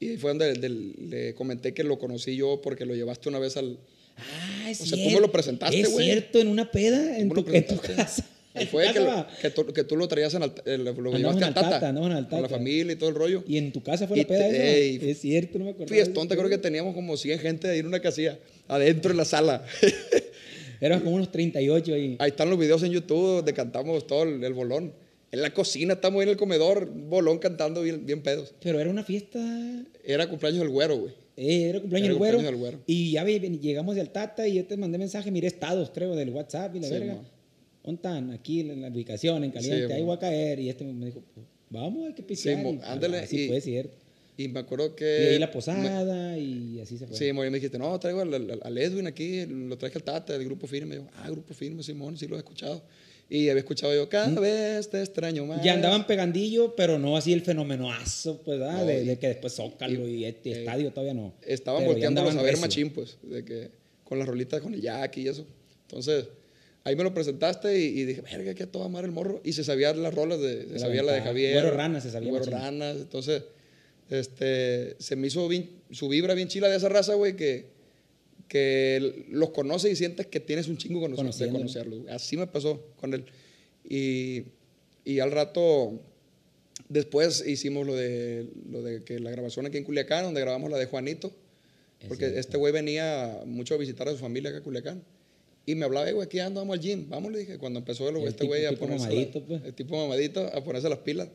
Y 0.00 0.16
fue 0.18 0.30
donde 0.30 0.52
del- 0.54 0.94
le 1.10 1.34
comenté 1.34 1.72
que 1.74 1.84
lo 1.84 1.98
conocí 1.98 2.34
yo 2.36 2.60
porque 2.62 2.84
lo 2.84 2.94
llevaste 2.94 3.28
una 3.28 3.38
vez 3.38 3.56
al... 3.56 3.78
Ah, 4.16 4.68
es 4.70 4.80
O 4.80 4.84
sea, 4.86 4.90
tú 4.90 4.96
cierto. 4.96 5.14
me 5.16 5.20
lo 5.26 5.32
presentaste, 5.32 5.80
Es 5.80 5.90
güey. 5.90 6.06
cierto, 6.06 6.38
en 6.40 6.48
una 6.48 6.70
peda 6.70 7.18
en 7.18 7.28
¿Cómo 7.28 7.44
tu, 7.44 7.52
en 7.54 7.66
tu 7.66 7.76
casa. 7.78 8.26
Y 8.60 8.66
fue 8.66 8.92
que, 8.92 9.00
lo- 9.00 9.26
que, 9.40 9.48
tú, 9.50 9.66
que 9.72 9.82
tú 9.84 9.96
lo 9.96 10.06
traías 10.08 10.34
en 10.34 10.42
Alta- 10.42 10.62
lo, 10.76 11.16
llevaste 11.16 11.44
al 11.44 11.54
Tata, 11.54 11.88
andamos 11.88 12.10
en 12.18 12.24
con 12.26 12.42
la 12.42 12.48
familia 12.50 12.92
y 12.92 12.96
todo 12.96 13.08
el 13.08 13.14
rollo. 13.14 13.42
Y 13.48 13.56
en 13.56 13.72
tu 13.72 13.82
casa 13.82 14.06
fue 14.06 14.18
la 14.18 14.26
peda 14.26 14.46
te- 14.50 14.54
esa. 14.56 14.66
ey, 14.66 15.10
Es 15.10 15.20
cierto, 15.20 15.58
no 15.58 15.64
me 15.64 15.70
acuerdo. 15.70 15.90
Fiestón, 15.94 16.28
te 16.28 16.36
creo 16.36 16.50
que 16.50 16.58
teníamos 16.58 16.94
como 16.94 17.16
100 17.16 17.38
gente 17.38 17.68
ahí 17.68 17.78
en 17.78 17.86
una 17.86 18.00
casilla, 18.00 18.38
adentro 18.68 19.10
en 19.12 19.16
la 19.16 19.24
sala. 19.24 19.64
Éramos 20.82 21.04
como 21.04 21.16
unos 21.16 21.30
38 21.30 21.94
ahí. 21.94 22.16
Ahí 22.18 22.30
están 22.30 22.50
los 22.50 22.58
videos 22.58 22.82
en 22.82 22.90
YouTube 22.92 23.36
donde 23.36 23.52
cantamos 23.54 24.06
todo 24.06 24.24
el, 24.24 24.42
el 24.42 24.52
bolón. 24.52 24.92
En 25.30 25.40
la 25.40 25.54
cocina, 25.54 25.94
estamos 25.94 26.18
ahí 26.20 26.24
en 26.24 26.30
el 26.30 26.36
comedor, 26.36 26.90
bolón 26.92 27.38
cantando 27.38 27.82
bien, 27.82 28.04
bien 28.04 28.20
pedos. 28.22 28.52
Pero 28.60 28.80
era 28.80 28.90
una 28.90 29.04
fiesta. 29.04 29.38
Era 30.04 30.28
cumpleaños 30.28 30.60
del 30.60 30.68
güero, 30.70 30.98
güey. 30.98 31.14
Eh, 31.36 31.68
era 31.70 31.80
cumpleaños 31.80 32.06
Era 32.08 32.12
del 32.14 32.18
güero. 32.18 32.36
cumpleaños 32.38 32.60
del 32.60 32.60
güero. 32.60 32.78
Y 32.86 33.12
ya 33.12 33.24
llegamos 33.24 33.94
de 33.94 34.00
Altata 34.02 34.46
y 34.46 34.54
yo 34.54 34.64
te 34.66 34.76
mandé 34.76 34.98
mensaje, 34.98 35.30
miré 35.30 35.46
estados, 35.46 35.90
creo, 35.94 36.14
del 36.16 36.30
WhatsApp 36.30 36.74
y 36.76 36.80
la 36.80 36.88
Sí, 36.88 36.92
verga. 36.94 37.14
mo. 37.14 37.24
¿Dónde 37.84 37.96
están? 37.96 38.30
Aquí 38.32 38.60
en 38.60 38.82
la 38.82 38.88
ubicación, 38.88 39.42
en 39.44 39.50
caliente, 39.52 39.86
Sí, 39.86 39.92
ahí 39.92 40.02
voy 40.02 40.16
a 40.16 40.18
caer. 40.18 40.58
Y 40.60 40.68
este 40.68 40.84
me 40.84 41.06
dijo, 41.06 41.22
pues, 41.34 41.46
vamos, 41.70 42.08
hay 42.08 42.12
que 42.14 42.22
pistear. 42.22 42.62
mo, 42.62 42.72
Y, 42.74 42.80
ándale, 42.84 43.20
Así 43.20 43.44
y- 43.44 43.48
fue, 43.48 43.60
cierto. 43.60 43.96
Y 44.36 44.48
me 44.48 44.60
acuerdo 44.60 44.86
Y 44.86 44.90
que... 44.96 45.28
ahí 45.32 45.38
la 45.38 45.46
me- 45.46 45.52
posada 45.52 46.38
y 46.38 46.80
así 46.80 46.96
se 46.98 47.06
fue. 47.06 47.16
Sí, 47.16 47.26
y 47.26 47.32
me 47.32 47.50
dijiste, 47.50 47.78
no, 47.78 47.98
traigo 48.00 48.20
al, 48.22 48.60
al- 48.62 48.78
Edwin 48.78 49.06
aquí, 49.06 49.44
lo 49.46 49.76
traje 49.76 49.96
al 49.98 50.04
Tata 50.04 50.32
del 50.32 50.44
Grupo 50.46 50.66
Firme. 50.66 50.94
Y 50.94 50.98
yo, 50.98 51.06
ah, 51.18 51.28
Grupo 51.30 51.52
Firme, 51.54 51.82
Simón, 51.82 52.16
sí 52.16 52.26
lo 52.26 52.36
he 52.36 52.38
escuchado. 52.38 52.82
Y 53.28 53.48
había 53.48 53.60
escuchado 53.60 53.94
yo, 53.94 54.08
cada 54.08 54.28
vez 54.40 54.90
te 54.90 55.00
extraño 55.00 55.46
más. 55.46 55.60
Mm. 55.60 55.64
Ya 55.64 55.72
andaban 55.74 56.06
pegandillo, 56.06 56.74
pero 56.76 56.98
no 56.98 57.16
así 57.16 57.32
el 57.32 57.42
fenomenoazo, 57.42 58.42
pues, 58.42 58.58
¿verdad? 58.58 58.78
No, 58.78 58.84
de, 58.86 59.02
y- 59.02 59.06
de 59.06 59.18
que 59.18 59.28
después 59.28 59.54
Zócalo 59.54 60.06
y, 60.08 60.24
este 60.24 60.50
eh, 60.50 60.58
estadio 60.60 60.90
todavía 60.92 61.14
no. 61.14 61.34
Estaban 61.46 61.84
volteándolos 61.84 62.34
a 62.36 62.42
ver 62.42 62.56
machín, 62.58 62.90
pues, 62.90 63.18
de 63.22 63.44
que 63.44 63.70
con 64.04 64.18
las 64.18 64.26
rolitas 64.28 64.60
con 64.60 64.74
el 64.74 64.80
Jack 64.82 65.16
y 65.18 65.28
eso. 65.28 65.46
Entonces, 65.82 66.26
ahí 66.84 66.96
me 66.96 67.04
lo 67.04 67.14
presentaste 67.14 67.78
y, 67.78 68.00
y 68.00 68.04
dije, 68.04 68.20
verga, 68.22 68.54
que 68.54 68.64
a 68.64 68.66
toda 68.70 68.88
madre 68.88 69.06
el 69.06 69.12
morro. 69.12 69.40
Y 69.44 69.52
se 69.52 69.64
sabía 69.64 69.94
las 69.94 70.14
rolas 70.14 70.40
de, 70.40 70.64
se 70.66 70.72
la 70.74 70.78
sabía 70.80 71.02
la 71.02 71.12
de 71.12 71.18
aventada. 71.20 71.24
Javier. 71.24 71.52
Güero 71.54 71.70
Ranas 71.76 72.02
se 72.02 72.10
sabía 72.10 72.30
Güero. 72.30 72.44
Ranas. 72.50 72.96
Entonces, 72.96 73.42
este, 74.18 74.96
se 74.98 75.16
me 75.16 75.26
hizo 75.28 75.46
bien- 75.48 75.70
su 75.90 76.08
vibra 76.08 76.34
bien 76.34 76.48
chila 76.48 76.68
de 76.68 76.76
esa 76.76 76.88
raza, 76.88 77.14
güey, 77.14 77.36
que, 77.36 77.66
que 78.48 79.24
los 79.30 79.50
conoce 79.50 79.90
y 79.90 79.96
sientes 79.96 80.26
que 80.26 80.40
tienes 80.40 80.68
un 80.68 80.76
chingo 80.76 81.00
conocer, 81.00 81.46
de 81.48 81.52
conocerlos. 81.52 82.00
güey. 82.02 82.14
Así 82.14 82.36
me 82.36 82.46
pasó 82.46 82.80
con 82.96 83.14
él. 83.14 83.24
Y, 83.88 84.44
y 85.04 85.18
al 85.20 85.30
rato, 85.32 86.00
después 86.88 87.44
hicimos 87.46 87.86
lo 87.86 87.94
de, 87.94 88.46
lo 88.70 88.82
de 88.82 89.02
que 89.02 89.18
la 89.18 89.30
grabación 89.30 89.66
aquí 89.66 89.78
en 89.78 89.84
Culiacán, 89.84 90.24
donde 90.24 90.40
grabamos 90.40 90.70
la 90.70 90.78
de 90.78 90.86
Juanito. 90.86 91.32
Es 92.00 92.08
Porque 92.08 92.24
cierto. 92.24 92.40
este 92.40 92.56
güey 92.58 92.72
venía 92.72 93.42
mucho 93.46 93.74
a 93.74 93.78
visitar 93.78 94.08
a 94.08 94.12
su 94.12 94.18
familia 94.18 94.50
acá 94.50 94.58
a 94.58 94.62
Culiacán. 94.62 95.02
Y 95.64 95.76
me 95.76 95.84
hablaba, 95.84 96.08
"Eh, 96.08 96.12
güey, 96.12 96.26
aquí 96.26 96.40
ando, 96.40 96.60
vamos 96.60 96.74
al 96.76 96.80
gym. 96.82 97.08
Vamos, 97.08 97.30
le 97.32 97.38
dije, 97.38 97.56
cuando 97.56 97.78
empezó 97.78 98.08
el, 98.08 98.16
El 98.16 98.28
este 98.28 98.44
güey 98.46 98.66
a 98.66 98.72
ponerse 98.72 99.04
la- 99.06 99.10
mamadito, 99.10 99.44
pues. 99.44 99.62
el 99.64 99.74
tipo 99.74 99.96
mamadito 99.96 100.44
a 100.52 100.64
ponerse 100.64 100.88
las 100.88 100.98
pilas. 100.98 101.28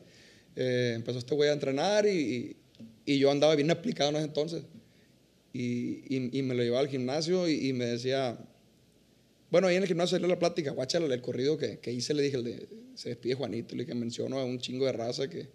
Eh, 0.54 0.92
empezó 0.96 1.18
este 1.18 1.34
güey 1.34 1.48
a 1.48 1.54
entrenar 1.54 2.06
y, 2.06 2.10
y- 2.10 2.56
y 3.14 3.18
yo 3.18 3.30
andaba 3.30 3.54
bien 3.54 3.70
aplicado 3.70 4.10
en 4.10 4.16
ese 4.16 4.26
entonces. 4.26 4.62
Y, 5.52 6.04
y- 6.14 6.38
y 6.38 6.42
me 6.42 6.54
lo 6.54 6.62
llevaba 6.62 6.80
al 6.80 6.88
gimnasio 6.88 7.48
y, 7.48 7.68
y 7.68 7.72
me 7.72 7.86
decía, 7.86 8.38
bueno, 9.50 9.66
ahí 9.68 9.76
en 9.76 9.82
el 9.82 9.88
gimnasio 9.88 10.16
salió 10.16 10.28
la 10.28 10.38
plática, 10.38 10.72
guacha 10.72 10.98
el, 10.98 11.20
corrido 11.22 11.56
que, 11.56 11.78
que 11.78 11.92
hice, 11.92 12.12
le 12.14 12.22
dije, 12.22 12.36
el 12.36 12.44
de, 12.44 12.68
se 12.94 13.10
despide 13.10 13.34
Juanito, 13.34 13.74
le 13.74 13.84
dije, 13.84 13.94
menciono 13.94 14.38
a 14.38 14.44
un 14.44 14.58
chingo 14.58 14.84
de 14.86 14.92
raza 14.92 15.28
que, 15.28 15.48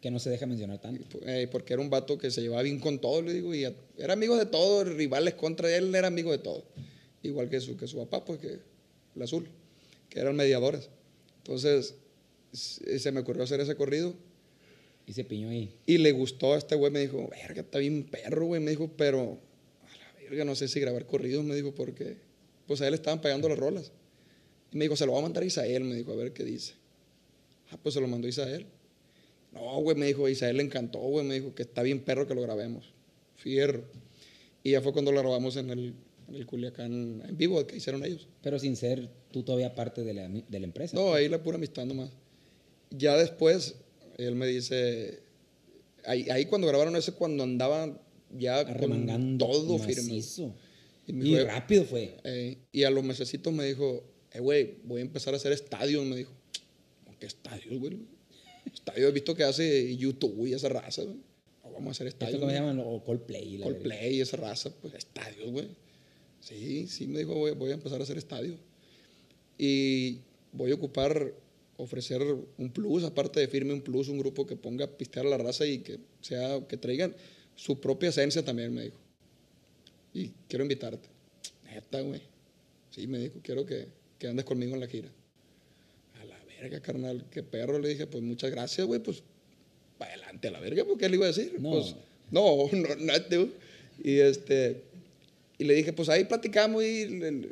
Que 0.00 0.10
no 0.10 0.18
se 0.18 0.30
deja 0.30 0.46
mencionar 0.46 0.80
tanto. 0.80 1.18
eh, 1.26 1.46
porque 1.50 1.72
era 1.74 1.82
un 1.82 1.90
vato 1.90 2.16
que 2.18 2.30
se 2.30 2.40
llevaba 2.40 2.62
bien 2.62 2.78
con 2.80 2.98
todo, 3.00 3.20
le 3.22 3.32
digo, 3.34 3.54
y 3.54 3.64
a- 3.64 3.74
era 3.98 4.14
amigo 4.14 4.36
de 4.36 4.46
todo, 4.46 4.84
rivales 4.84 5.34
contra 5.34 5.74
él, 5.76 5.94
era 5.94 6.08
amigo 6.08 6.30
de 6.32 6.38
todo. 6.38 6.64
Igual 7.22 7.48
que 7.50 7.60
su, 7.60 7.76
que 7.76 7.86
su 7.86 7.96
papá, 7.98 8.24
pues 8.24 8.38
que 8.38 8.58
el 9.16 9.22
azul, 9.22 9.46
que 10.08 10.20
eran 10.20 10.36
mediadores. 10.36 10.88
Entonces, 11.38 11.94
se 12.52 13.12
me 13.12 13.20
ocurrió 13.20 13.42
hacer 13.44 13.60
ese 13.60 13.74
corrido 13.76 14.14
Y 15.06 15.12
se 15.12 15.24
piñó 15.24 15.50
ahí. 15.50 15.70
y 15.86 15.98
le 15.98 16.12
gustó 16.12 16.54
a 16.54 16.58
este 16.58 16.76
güey, 16.76 16.90
me 16.90 17.00
dijo, 17.00 17.28
verga, 17.28 17.60
está 17.60 17.78
bien 17.78 18.04
perro, 18.04 18.46
güey, 18.46 18.60
me 18.60 18.70
dijo, 18.70 18.90
pero 18.96 19.38
a 19.82 19.96
la 19.98 20.22
verga, 20.22 20.44
no 20.44 20.54
sé 20.54 20.66
si 20.66 20.80
grabar 20.80 21.06
corridos, 21.06 21.44
me 21.44 21.54
dijo, 21.54 21.74
porque 21.74 22.16
pues 22.66 22.80
a 22.80 22.88
él 22.88 22.94
estaban 22.94 23.20
pagando 23.20 23.48
las 23.48 23.58
rolas. 23.58 23.92
Y 24.72 24.78
me 24.78 24.84
dijo, 24.86 24.96
se 24.96 25.04
lo 25.06 25.12
va 25.12 25.18
a 25.18 25.22
mandar 25.22 25.42
a 25.42 25.46
Isael, 25.46 25.84
me 25.84 25.94
dijo, 25.94 26.12
a 26.12 26.16
ver 26.16 26.32
qué 26.32 26.44
dice. 26.44 26.74
Ah, 27.70 27.78
pues 27.82 27.94
se 27.94 28.00
lo 28.00 28.08
mandó 28.08 28.26
a 28.26 28.30
Isael. 28.30 28.66
No, 29.52 29.80
güey, 29.80 29.96
me 29.96 30.06
dijo, 30.06 30.28
Isael 30.28 30.56
le 30.56 30.64
encantó, 30.64 30.98
güey, 30.98 31.24
me 31.24 31.34
dijo 31.34 31.54
que 31.54 31.62
está 31.62 31.82
bien 31.82 32.00
perro 32.00 32.26
que 32.26 32.34
lo 32.34 32.42
grabemos. 32.42 32.92
Fierro. 33.36 33.84
Y 34.62 34.72
ya 34.72 34.80
fue 34.80 34.92
cuando 34.92 35.12
lo 35.12 35.20
grabamos 35.20 35.56
en 35.56 35.70
el, 35.70 35.94
en 36.28 36.34
el 36.34 36.46
Culiacán 36.46 37.22
en 37.28 37.36
vivo 37.36 37.64
que 37.66 37.76
hicieron 37.76 38.04
ellos. 38.04 38.26
Pero 38.42 38.58
sin 38.58 38.76
ser 38.76 39.08
tú 39.30 39.42
todavía 39.42 39.74
parte 39.74 40.02
de 40.02 40.14
la, 40.14 40.28
de 40.28 40.60
la 40.60 40.66
empresa. 40.66 40.96
No, 40.96 41.12
ahí 41.12 41.28
la 41.28 41.42
pura 41.42 41.56
amistad 41.56 41.84
nomás. 41.84 42.10
Ya 42.90 43.16
después, 43.16 43.76
él 44.18 44.34
me 44.34 44.46
dice, 44.46 45.20
ahí, 46.04 46.28
ahí 46.30 46.46
cuando 46.46 46.66
grabaron 46.66 46.96
ese, 46.96 47.12
cuando 47.12 47.42
andaban 47.44 48.00
ya 48.30 48.64
con 48.64 48.74
Arremangando. 48.74 49.46
todo 49.46 49.78
firme. 49.78 50.20
Y 51.06 51.12
me 51.12 51.24
Y 51.26 51.34
dijo, 51.34 51.44
rápido 51.46 51.84
fue. 51.84 52.16
eh, 52.24 52.58
y 52.72 52.84
a 52.84 52.90
los 52.90 53.04
mesecitos 53.04 53.52
me 53.52 53.64
dijo, 53.66 54.02
eh, 54.32 54.40
güey, 54.40 54.78
voy 54.84 55.00
a 55.00 55.04
empezar 55.04 55.34
a 55.34 55.36
hacer 55.36 55.52
estadios, 55.52 56.04
me 56.06 56.16
dijo. 56.16 56.32
¿Cómo 57.04 57.18
¿Qué 57.18 57.26
estadios, 57.26 57.78
güey? 57.78 57.98
Estadios 58.72 59.10
he 59.10 59.12
visto 59.12 59.34
que 59.34 59.44
hace 59.44 59.96
YouTube 59.96 60.46
y 60.46 60.54
esa 60.54 60.68
raza, 60.70 61.02
güey. 61.02 61.16
No, 61.62 61.70
vamos 61.72 61.88
a 61.88 61.90
hacer 61.92 62.06
¿Esto 62.08 62.24
estadios. 62.24 62.40
cómo 62.40 62.50
se 62.50 62.56
llaman? 62.58 62.80
O 62.84 63.04
Coldplay. 63.04 63.58
la. 63.58 63.64
Coldplay 63.66 64.16
y 64.16 64.20
esa 64.22 64.36
raza, 64.38 64.70
pues 64.80 64.94
estadios, 64.94 65.50
güey. 65.50 65.68
Sí, 66.40 66.86
sí, 66.88 67.06
me 67.06 67.20
dijo, 67.20 67.34
voy, 67.34 67.52
voy 67.52 67.70
a 67.70 67.74
empezar 67.74 68.00
a 68.00 68.04
hacer 68.04 68.18
estadios. 68.18 68.58
Y 69.58 70.18
voy 70.52 70.70
a 70.72 70.74
ocupar, 70.74 71.32
ofrecer 71.76 72.22
un 72.22 72.70
plus, 72.72 73.04
aparte 73.04 73.40
de 73.40 73.48
firme 73.48 73.72
un 73.72 73.82
plus, 73.82 74.08
un 74.08 74.18
grupo 74.18 74.46
que 74.46 74.56
ponga 74.56 74.84
a 74.84 74.88
pistear 74.96 75.26
a 75.26 75.30
la 75.30 75.38
raza 75.38 75.66
y 75.66 75.78
que 75.78 75.98
sea, 76.20 76.60
que 76.68 76.76
traigan 76.76 77.14
su 77.56 77.80
propia 77.80 78.08
esencia 78.10 78.44
también, 78.44 78.72
me 78.72 78.82
dijo. 78.84 78.96
Y 80.12 80.30
quiero 80.48 80.64
invitarte. 80.64 81.08
Neta, 81.64 82.00
güey. 82.00 82.22
Sí, 82.90 83.06
me 83.06 83.18
dijo, 83.18 83.40
quiero 83.42 83.66
que, 83.66 83.88
que 84.18 84.28
andes 84.28 84.44
conmigo 84.44 84.74
en 84.74 84.80
la 84.80 84.86
gira. 84.86 85.08
A 86.20 86.24
la 86.24 86.38
verga, 86.44 86.80
carnal, 86.80 87.24
qué 87.30 87.42
perro. 87.42 87.78
Le 87.78 87.88
dije, 87.88 88.06
pues 88.06 88.22
muchas 88.22 88.50
gracias, 88.50 88.86
güey, 88.86 89.00
pues 89.00 89.22
para 89.98 90.12
adelante 90.14 90.48
a 90.48 90.50
la 90.52 90.60
verga, 90.60 90.84
porque 90.84 91.04
¿qué 91.04 91.08
le 91.08 91.16
iba 91.16 91.24
a 91.26 91.28
decir? 91.28 91.56
No. 91.58 91.70
Pues, 91.72 91.96
no, 92.30 92.68
no. 92.72 93.48
Y 94.02 94.18
este, 94.18 94.82
y 95.58 95.64
le 95.64 95.74
dije, 95.74 95.92
pues 95.92 96.08
ahí 96.08 96.24
platicamos 96.24 96.82
y 96.84 97.06
le- 97.06 97.50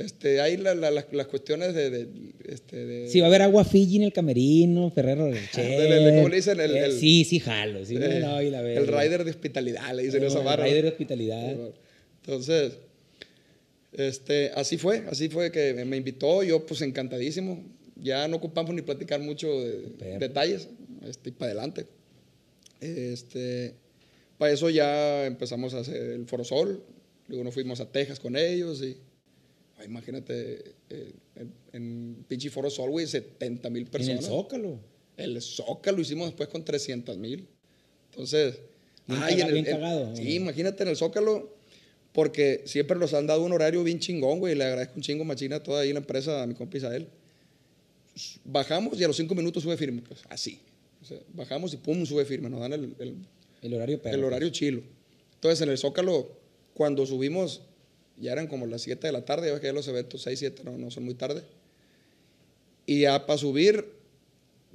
este, 0.00 0.40
ahí 0.40 0.56
la- 0.56 0.74
la- 0.74 0.90
las, 0.90 1.06
las 1.12 1.26
cuestiones 1.26 1.74
de, 1.74 1.90
de, 1.90 2.08
este, 2.48 2.76
de- 2.86 3.08
Si 3.08 3.20
va 3.20 3.26
a 3.26 3.28
haber 3.28 3.42
agua 3.42 3.64
Fiji 3.64 3.96
en 3.96 4.02
el 4.04 4.12
camerino, 4.12 4.90
Ferrero 4.90 5.30
Rocher. 5.30 6.14
¿cómo 6.16 6.28
le 6.28 6.36
dicen? 6.36 6.58
El- 6.60 6.76
Eh, 6.76 6.84
el- 6.86 6.92
sí, 6.98 7.24
sí, 7.24 7.40
jalo. 7.40 7.84
Sí, 7.84 7.96
eh, 7.96 8.20
no, 8.22 8.40
y 8.42 8.50
la 8.50 8.60
el 8.62 8.86
rider 8.86 9.24
de 9.24 9.30
hospitalidad, 9.30 9.94
le 9.94 10.02
dicen 10.04 10.20
No, 10.22 10.26
esa 10.28 10.38
el 10.40 10.44
barra. 10.44 10.64
rider 10.64 10.82
de 10.84 10.88
hospitalidad. 10.90 11.56
Entonces, 12.24 12.72
este, 13.92 14.50
así 14.54 14.76
fue, 14.78 15.04
así 15.08 15.28
fue 15.28 15.50
que 15.50 15.72
me 15.84 15.96
invitó, 15.96 16.42
yo 16.42 16.64
pues 16.66 16.80
encantadísimo. 16.82 17.64
Ya 17.96 18.26
no 18.28 18.36
ocupamos 18.36 18.74
ni 18.74 18.80
platicar 18.82 19.20
mucho 19.20 19.48
de 19.62 20.16
detalles, 20.18 20.68
este, 21.06 21.28
y 21.30 21.32
para 21.32 21.50
adelante. 21.52 21.86
Este, 22.80 23.74
para 24.38 24.52
eso 24.52 24.70
ya 24.70 25.26
empezamos 25.26 25.74
a 25.74 25.80
hacer 25.80 25.96
el 26.12 26.24
Foro 26.26 26.44
Sol, 26.44 26.82
luego 27.28 27.44
nos 27.44 27.52
fuimos 27.52 27.78
a 27.80 27.90
Texas 27.92 28.18
con 28.18 28.36
ellos 28.36 28.82
y 28.82 28.96
imagínate, 29.84 30.74
eh, 30.90 31.12
en, 31.36 31.52
en 31.72 32.24
pinche 32.28 32.50
Foro 32.50 32.70
Sol, 32.70 32.90
güey, 32.90 33.06
70 33.06 33.70
mil 33.70 33.82
En 33.82 33.86
el 33.86 33.90
personas. 33.90 34.24
Zócalo. 34.26 34.78
El 35.16 35.40
Zócalo 35.42 35.96
lo 35.98 36.02
hicimos 36.02 36.26
después 36.28 36.48
con 36.48 36.64
300 36.64 37.16
mil. 37.18 37.46
Entonces, 38.10 38.58
ay, 39.08 39.40
en 39.40 39.48
el- 39.56 40.28
imagínate 40.30 40.82
en 40.82 40.88
el 40.90 40.96
Zócalo, 40.96 41.54
porque 42.12 42.62
siempre 42.66 42.98
nos 42.98 43.14
han 43.14 43.26
dado 43.26 43.44
un 43.44 43.52
horario 43.52 43.84
bien 43.84 43.98
chingón, 44.00 44.38
güey. 44.40 44.54
Le 44.54 44.64
agradezco 44.64 44.94
un 44.96 45.02
chingo 45.02 45.24
machina 45.24 45.62
toda 45.62 45.82
ahí 45.82 45.92
la 45.92 46.00
empresa, 46.00 46.42
a 46.42 46.46
mi 46.46 46.54
compa 46.54 46.76
Isael. 46.78 47.06
Bajamos 48.44 48.98
y 49.00 49.04
a 49.04 49.06
los 49.08 49.16
cinco 49.16 49.34
minutos 49.34 49.62
sube 49.62 49.76
firme, 49.76 50.02
pues 50.02 50.20
así. 50.28 50.60
O 51.00 51.04
sea, 51.04 51.18
bajamos 51.32 51.72
y 51.72 51.76
pum, 51.78 52.04
sube 52.04 52.24
firme. 52.24 52.50
Nos 52.50 52.60
dan 52.60 52.72
el, 52.72 52.94
el- 52.98 53.14
El 53.62 53.74
horario 53.74 54.00
perro. 54.02 54.16
el 54.16 54.24
horario 54.24 54.48
chilo. 54.50 54.82
Entonces, 55.34 55.60
en 55.62 55.70
el 55.70 55.78
Zócalo, 55.78 56.32
cuando 56.74 57.06
subimos, 57.06 57.62
ya 58.20 58.32
eran 58.32 58.46
como 58.46 58.66
las 58.66 58.82
7 58.82 59.06
de 59.06 59.12
la 59.12 59.24
tarde, 59.24 59.46
ya 59.48 59.52
ves 59.52 59.60
que 59.60 59.72
los 59.72 59.88
eventos 59.88 60.22
6, 60.22 60.38
7 60.38 60.62
no, 60.64 60.76
no 60.78 60.90
son 60.90 61.04
muy 61.04 61.14
tarde. 61.14 61.42
Y 62.86 63.00
ya 63.00 63.26
para 63.26 63.38
subir, 63.38 63.84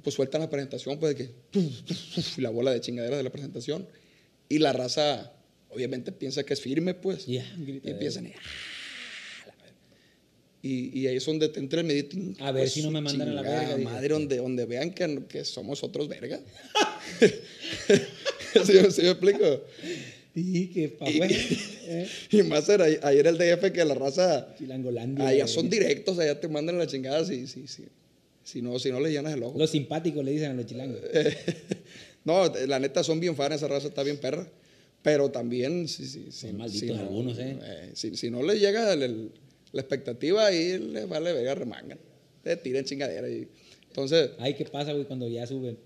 pues 0.02 0.14
sueltan 0.14 0.40
la 0.40 0.50
presentación, 0.50 0.98
pues 0.98 1.16
de 1.16 1.24
que 1.26 2.40
la 2.40 2.50
bola 2.50 2.72
de 2.72 2.80
chingadera 2.80 3.16
de 3.16 3.22
la 3.22 3.30
presentación. 3.30 3.86
Y 4.48 4.58
la 4.58 4.72
raza, 4.72 5.32
obviamente, 5.70 6.12
piensa 6.12 6.44
que 6.44 6.54
es 6.54 6.60
firme, 6.60 6.94
pues. 6.94 7.26
Ya, 7.26 7.44
y 7.58 7.80
empiezan, 7.90 8.26
"Ah, 8.26 8.28
verga". 8.30 8.40
y, 10.62 11.00
y 11.00 11.06
ahí 11.06 11.16
es 11.16 11.26
donde 11.26 11.48
te 11.48 11.60
entra 11.60 11.80
el 11.80 11.86
medito. 11.86 12.16
A 12.40 12.52
ver 12.52 12.68
si 12.68 12.82
no 12.82 12.90
me 12.90 13.00
mandan 13.00 13.28
a 13.28 13.32
la 13.34 13.42
verga. 13.42 13.76
Madre, 13.78 14.08
donde, 14.08 14.36
donde 14.38 14.64
vean 14.66 14.92
que, 14.92 15.24
que 15.28 15.44
somos 15.44 15.82
otros 15.82 16.08
vergas. 16.08 16.40
¿Sí, 18.64 18.72
sí 18.90 19.02
me 19.02 19.10
explico? 19.10 19.62
Sí, 20.36 20.68
que 20.68 20.90
pa' 20.90 21.06
afuera. 21.06 21.34
eh. 21.86 22.08
Y 22.30 22.42
más 22.42 22.68
era 22.68 22.84
ayer 22.84 23.26
el 23.26 23.38
DF 23.38 23.72
que 23.72 23.82
la 23.86 23.94
raza, 23.94 24.54
Chilangolandia. 24.58 25.28
allá 25.28 25.44
eh. 25.44 25.48
son 25.48 25.70
directos, 25.70 26.18
allá 26.18 26.38
te 26.38 26.46
mandan 26.46 26.76
la 26.78 26.86
chingada 26.86 27.24
si, 27.24 27.46
si, 27.46 27.66
si, 27.66 27.84
si, 28.44 28.60
no, 28.60 28.78
si 28.78 28.90
no 28.90 29.00
le 29.00 29.10
llenas 29.10 29.32
el 29.32 29.42
ojo. 29.42 29.58
Los 29.58 29.70
simpáticos 29.70 30.22
le 30.22 30.32
dicen 30.32 30.50
a 30.50 30.54
los 30.54 30.66
chilangos. 30.66 31.00
no, 32.24 32.52
la 32.66 32.78
neta 32.78 33.02
son 33.02 33.18
bien 33.18 33.34
fan, 33.34 33.52
esa 33.52 33.66
raza 33.66 33.88
está 33.88 34.02
bien 34.02 34.18
perra. 34.18 34.46
Pero 35.02 35.30
también, 35.30 35.88
si, 35.88 36.04
si, 36.06 36.30
si, 36.30 36.48
Son 36.48 36.56
malditos 36.58 36.80
si 36.80 36.86
no, 36.94 37.00
algunos, 37.00 37.38
¿eh? 37.38 37.56
si, 37.94 38.14
si 38.16 38.28
no 38.30 38.42
les 38.42 38.60
llega 38.60 38.92
el- 38.92 39.02
el- 39.04 39.30
la 39.72 39.80
expectativa, 39.80 40.44
ahí 40.46 40.78
les 40.78 41.08
vale 41.08 41.32
verga, 41.32 41.54
remangan. 41.54 41.98
Te 42.42 42.56
tiran 42.56 42.84
chingadera. 42.84 43.26
Y, 43.28 43.48
entonces, 43.88 44.30
Ay, 44.38 44.54
¿qué 44.54 44.64
pasa, 44.66 44.92
güey, 44.92 45.04
cuando 45.06 45.28
ya 45.28 45.46
suben? 45.46 45.78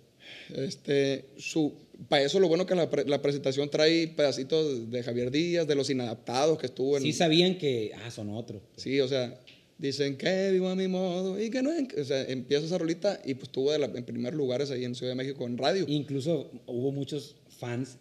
Este, 0.55 1.24
su, 1.36 1.74
para 2.09 2.23
eso 2.23 2.40
lo 2.40 2.48
bueno 2.48 2.66
que 2.66 2.74
la, 2.74 2.89
la 3.07 3.23
presentación 3.23 3.70
trae 3.70 4.09
pedacitos 4.09 4.90
de 4.90 5.02
Javier 5.02 5.31
Díaz, 5.31 5.66
de 5.66 5.74
los 5.74 5.90
inadaptados 5.90 6.59
que 6.59 6.66
estuvo 6.66 6.97
en... 6.97 7.02
Sí 7.02 7.12
sabían 7.12 7.59
que, 7.59 7.93
ah, 8.05 8.11
son 8.11 8.31
otros. 8.31 8.62
Sí, 8.77 9.01
o 9.01 9.09
sea, 9.09 9.39
dicen 9.78 10.16
que 10.16 10.51
vivo 10.52 10.69
a 10.69 10.77
mi 10.77 10.89
modo 10.89 11.40
y 11.40 11.51
que 11.51 11.62
no. 11.62 11.70
O 11.70 12.05
sea, 12.05 12.23
empieza 12.24 12.66
esa 12.66 12.78
rolita 12.78 13.20
y 13.24 13.35
pues 13.35 13.44
estuvo 13.44 13.73
de 13.73 13.78
la- 13.78 13.86
en 13.86 14.05
primer 14.05 14.35
lugares 14.35 14.70
ahí 14.70 14.85
en 14.85 14.94
Ciudad 14.94 15.12
de 15.12 15.16
México 15.16 15.47
en 15.47 15.57
radio. 15.59 15.85
Incluso 15.89 16.51
hubo 16.66 16.93
muchos 16.93 17.36
fans 17.48 17.97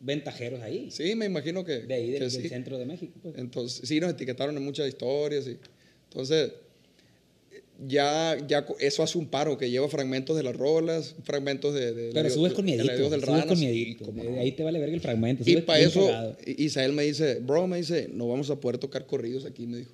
ventajeros 0.00 0.60
ahí. 0.62 0.90
Sí, 0.90 1.14
me 1.14 1.26
imagino 1.26 1.64
que. 1.64 1.80
De 1.80 1.94
ahí, 1.94 2.06
del, 2.10 2.14
que 2.18 2.20
del 2.20 2.30
sí. 2.30 2.48
centro 2.48 2.78
de 2.78 2.86
México. 2.86 3.12
Pues. 3.22 3.34
Entonces, 3.38 3.86
sí, 3.86 4.00
nos 4.00 4.10
etiquetaron 4.10 4.56
en 4.56 4.64
muchas 4.64 4.88
historias. 4.88 5.46
Y, 5.46 5.58
entonces, 6.08 6.52
ya, 7.86 8.36
ya 8.46 8.66
eso 8.80 9.02
hace 9.02 9.18
un 9.18 9.26
paro 9.26 9.58
que 9.58 9.70
lleva 9.70 9.88
fragmentos 9.88 10.36
de 10.36 10.42
las 10.42 10.54
rolas, 10.56 11.14
fragmentos 11.24 11.74
de. 11.74 11.92
de 11.92 12.10
Pero 12.12 12.30
subes 12.30 12.52
con 12.52 12.66
de 12.66 12.72
miedito. 12.76 12.96
Dios 12.96 13.10
del 13.10 13.24
Subes 13.24 13.44
con 13.46 13.58
miedito. 13.58 14.04
de 14.12 14.24
no. 14.24 14.40
ahí 14.40 14.52
te 14.52 14.62
vale 14.62 14.78
verga 14.78 14.94
el 14.94 15.00
fragmento. 15.00 15.42
Y 15.48 15.56
para 15.62 15.80
eso, 15.80 16.36
Isael 16.46 16.92
me 16.92 17.02
dice, 17.04 17.40
bro, 17.40 17.66
me 17.66 17.78
dice, 17.78 18.08
no 18.12 18.28
vamos 18.28 18.50
a 18.50 18.60
poder 18.60 18.78
tocar 18.78 19.06
corridos 19.06 19.44
aquí, 19.44 19.66
me 19.66 19.78
dijo. 19.78 19.90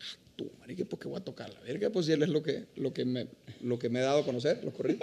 "Ah, 0.00 0.18
Tú, 0.36 0.50
marica, 0.60 0.84
¿por 0.84 0.98
qué 0.98 1.08
voy 1.08 1.18
a 1.18 1.24
tocar 1.24 1.52
la 1.52 1.60
verga? 1.60 1.90
Pues 1.90 2.06
si 2.06 2.12
él 2.12 2.22
es 2.22 2.28
lo 2.28 2.42
que, 2.42 2.64
lo 2.76 2.92
que, 2.94 3.04
me, 3.04 3.26
lo 3.62 3.78
que 3.78 3.88
me 3.88 3.98
he 4.00 4.02
dado 4.02 4.20
a 4.20 4.24
conocer, 4.24 4.60
los 4.64 4.72
corridos. 4.74 5.02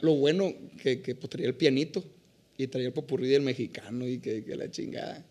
lo 0.00 0.14
bueno 0.16 0.52
que, 0.82 1.00
que 1.00 1.14
pues, 1.14 1.30
traía 1.30 1.46
el 1.48 1.54
pianito 1.54 2.04
y 2.58 2.66
traía 2.66 2.88
el 2.88 2.92
popurrí 2.92 3.28
del 3.28 3.42
mexicano 3.42 4.06
y 4.06 4.18
que, 4.18 4.44
que 4.44 4.56
la 4.56 4.70
chingada. 4.70 5.24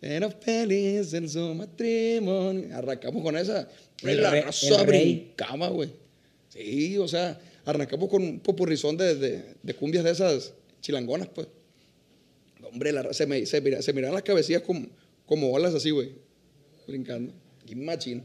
Era 0.00 0.30
feliz 0.30 1.14
en 1.14 1.28
su 1.28 1.38
matrimonio. 1.54 2.76
Arrancamos 2.76 3.22
con 3.22 3.36
esa. 3.38 3.68
El 4.12 4.22
la 4.22 4.30
re- 4.30 4.42
raza 4.42 4.80
el 4.80 4.86
rey. 4.86 5.14
brincaba, 5.14 5.68
güey. 5.68 5.90
Sí, 6.48 6.98
o 6.98 7.08
sea, 7.08 7.40
arrancamos 7.64 8.08
con 8.08 8.22
un 8.22 8.40
popurrizón 8.40 8.96
de, 8.96 9.14
de, 9.16 9.42
de 9.62 9.74
cumbias 9.74 10.04
de 10.04 10.10
esas 10.12 10.52
chilangonas, 10.80 11.28
pues. 11.28 11.46
Hombre, 12.62 12.92
la, 12.92 13.12
se, 13.12 13.26
me, 13.26 13.44
se, 13.46 13.60
mira, 13.60 13.82
se 13.82 13.92
miraban 13.92 14.14
las 14.14 14.22
cabecillas 14.24 14.62
como, 14.62 14.86
como 15.26 15.52
olas 15.52 15.74
así, 15.74 15.90
güey. 15.90 16.10
Brincando. 16.86 17.32
Y 17.66 17.74
machín. 17.76 18.22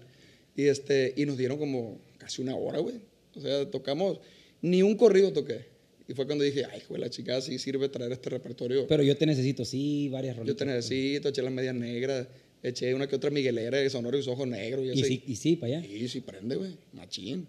Y, 0.55 0.65
este, 0.65 1.13
y 1.15 1.25
nos 1.25 1.37
dieron 1.37 1.57
como 1.57 1.99
casi 2.17 2.41
una 2.41 2.55
hora, 2.55 2.79
güey. 2.79 2.95
O 3.35 3.41
sea, 3.41 3.69
tocamos, 3.69 4.19
ni 4.61 4.81
un 4.81 4.95
corrido 4.95 5.31
toqué. 5.31 5.65
Y 6.07 6.13
fue 6.13 6.25
cuando 6.25 6.43
dije, 6.43 6.65
ay, 6.65 6.81
güey, 6.89 6.99
la 6.99 7.09
chica 7.09 7.39
sí 7.41 7.59
sirve 7.59 7.87
traer 7.89 8.11
este 8.11 8.29
repertorio. 8.31 8.87
Pero 8.87 9.03
yo 9.03 9.15
te 9.15 9.25
necesito, 9.27 9.63
sí, 9.63 10.09
varias 10.09 10.35
Yo 10.35 10.39
rolitas. 10.41 10.57
te 10.57 10.65
necesito, 10.65 11.29
eché 11.29 11.41
las 11.43 11.53
medias 11.53 11.75
negras, 11.75 12.27
eché 12.63 12.93
una 12.93 13.07
que 13.07 13.15
otra 13.15 13.29
miguelera 13.29 13.77
de 13.77 13.89
sonoro 13.89 14.17
y 14.17 14.21
sus 14.21 14.33
ojos 14.33 14.47
negros. 14.47 14.85
Y, 14.85 14.91
Y 14.91 15.03
sí, 15.03 15.23
y 15.27 15.35
sí, 15.35 15.55
para 15.55 15.77
allá. 15.77 15.87
Sí, 15.87 16.07
sí 16.07 16.21
prende, 16.21 16.55
güey. 16.55 16.77
Machín. 16.93 17.47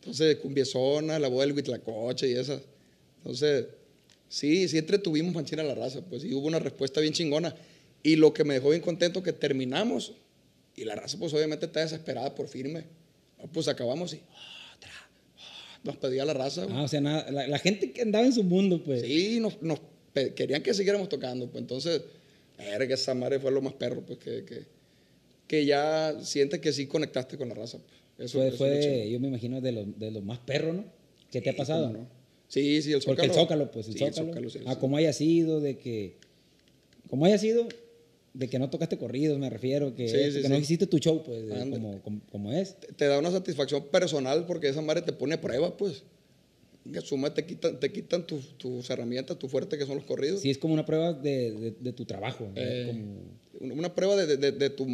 Entonces, 0.00 0.36
cumbiezona, 0.36 1.18
la 1.18 1.28
boda 1.28 1.46
del 1.46 1.54
Huitlacoche 1.54 2.28
y 2.28 2.32
esas. 2.34 2.62
Entonces, 3.18 3.66
sí, 4.28 4.68
sí 4.68 4.78
entretuvimos 4.78 5.34
manchina 5.34 5.62
la 5.62 5.74
raza. 5.74 6.00
Pues 6.02 6.22
sí, 6.22 6.32
hubo 6.32 6.46
una 6.46 6.58
respuesta 6.58 7.00
bien 7.00 7.12
chingona. 7.12 7.54
Y 8.02 8.16
lo 8.16 8.32
que 8.32 8.44
me 8.44 8.54
dejó 8.54 8.70
bien 8.70 8.82
contento 8.82 9.22
que 9.22 9.32
terminamos. 9.32 10.12
Y 10.76 10.84
la 10.84 10.94
raza, 10.94 11.18
pues 11.18 11.32
obviamente 11.34 11.66
está 11.66 11.80
desesperada 11.80 12.34
por 12.34 12.48
firme. 12.48 12.84
Pues 13.52 13.66
acabamos 13.66 14.14
y. 14.14 14.20
Otra. 14.76 14.92
Nos 15.82 15.96
pedía 15.96 16.24
la 16.24 16.34
raza. 16.34 16.66
Ah, 16.70 16.82
o 16.82 16.88
sea, 16.88 17.00
nada, 17.00 17.30
la, 17.30 17.48
la 17.48 17.58
gente 17.58 17.90
que 17.92 18.02
andaba 18.02 18.24
en 18.24 18.32
su 18.32 18.44
mundo, 18.44 18.82
pues. 18.84 19.02
Sí, 19.02 19.40
nos, 19.40 19.60
nos 19.60 19.80
querían 20.34 20.62
que 20.62 20.72
siguiéramos 20.72 21.08
tocando. 21.08 21.48
Pues 21.50 21.62
entonces, 21.62 22.02
verga, 22.58 22.94
esa 22.94 23.14
madre 23.14 23.38
fue 23.38 23.50
lo 23.50 23.60
más 23.62 23.74
perro. 23.74 24.02
Pues 24.06 24.18
que, 24.18 24.44
que, 24.44 24.64
que 25.46 25.64
ya 25.64 26.16
sientes 26.22 26.60
que 26.60 26.72
sí 26.72 26.86
conectaste 26.86 27.36
con 27.36 27.48
la 27.48 27.54
raza. 27.54 27.78
pues. 27.78 28.30
Eso, 28.30 28.38
fue, 28.38 28.48
eso 28.48 28.56
fue 28.56 29.04
lo 29.04 29.10
yo 29.12 29.20
me 29.20 29.28
imagino, 29.28 29.60
de 29.60 29.72
los, 29.72 29.98
de 29.98 30.10
los 30.10 30.22
más 30.24 30.38
perros, 30.38 30.74
¿no? 30.76 30.84
¿Qué 31.30 31.40
te 31.42 31.50
ha 31.50 31.56
pasado? 31.56 31.88
cómo 31.88 31.98
no. 31.98 32.08
Sí, 32.48 32.80
sí, 32.80 32.92
el 32.92 33.02
Zócalo. 33.02 33.16
Porque 33.16 33.26
el 33.26 33.32
Zócalo, 33.32 33.70
pues, 33.70 33.88
el 33.88 33.92
Sí, 33.94 33.98
Zócalo. 34.12 34.48
sí, 34.50 34.60
ah, 34.66 34.74
sí. 34.74 34.80
como 34.80 34.96
haya 34.96 35.12
sido, 35.12 35.60
de 35.60 35.76
que. 35.78 36.16
Como 37.10 37.24
haya 37.26 37.38
sido, 37.38 37.68
de 38.34 38.48
que 38.48 38.58
no 38.58 38.70
tocaste 38.70 38.96
corridos, 38.98 39.38
me 39.38 39.50
refiero, 39.50 39.94
que, 39.94 40.08
Sí, 40.08 40.32
sí, 40.32 40.42
que 40.42 40.48
no 40.48 40.56
sí. 40.56 40.62
hiciste 40.62 40.86
tu 40.86 40.98
show, 40.98 41.22
pues, 41.24 41.44
como, 41.70 42.00
como, 42.02 42.20
como 42.30 42.52
es. 42.52 42.76
Te- 42.80 42.92
Te 42.94 43.04
da 43.06 43.18
una 43.18 43.30
satisfacción 43.30 43.86
personal 43.88 44.46
porque 44.46 44.68
esa 44.68 44.80
madre 44.80 45.02
te 45.02 45.12
pone 45.12 45.34
a 45.34 45.40
prueba, 45.40 45.76
pues. 45.76 46.04
Que 46.92 47.00
suma 47.00 47.32
te 47.34 47.44
quitan, 47.46 47.78
te 47.80 47.90
quitan 47.92 48.26
tus, 48.26 48.56
tus 48.58 48.88
herramientas, 48.90 49.38
tu 49.38 49.48
fuerte 49.48 49.76
que 49.78 49.86
son 49.86 49.96
los 49.96 50.04
corridos. 50.04 50.40
Sí, 50.40 50.50
es 50.50 50.58
como 50.58 50.74
una 50.74 50.84
prueba 50.86 51.12
de, 51.12 51.52
de- 51.52 51.74
de 51.78 51.92
tu 51.92 52.04
trabajo. 52.04 52.50
Eh, 52.54 52.86
Como- 53.58 53.72
una- 53.74 53.94
prueba 53.94 54.16
de, 54.16 54.36
de- 54.36 54.70
tu, 54.70 54.86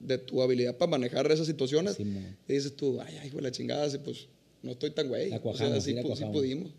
de 0.00 0.18
tu 0.18 0.42
habilidad 0.42 0.76
para 0.76 0.90
manejar 0.90 1.30
esas 1.30 1.46
situaciones. 1.46 1.94
Sí, 1.96 2.02
y 2.48 2.52
dices 2.52 2.74
tú, 2.76 3.00
ay, 3.00 3.16
ay, 3.22 3.30
güey, 3.30 3.42
la 3.44 3.52
chingada, 3.52 3.88
sí, 3.88 3.98
pues 4.04 4.26
no 4.62 4.72
estoy 4.72 4.90
tan 4.90 5.08
güey. 5.08 5.30
La 5.30 5.36
O 5.36 5.38
sea, 5.38 5.42
cuajamos, 5.42 5.84
sí, 5.84 5.92
la 5.92 6.00
pu- 6.00 6.04
sí 6.04 6.08
cuajamos. 6.08 6.36
pudimos. 6.36 6.74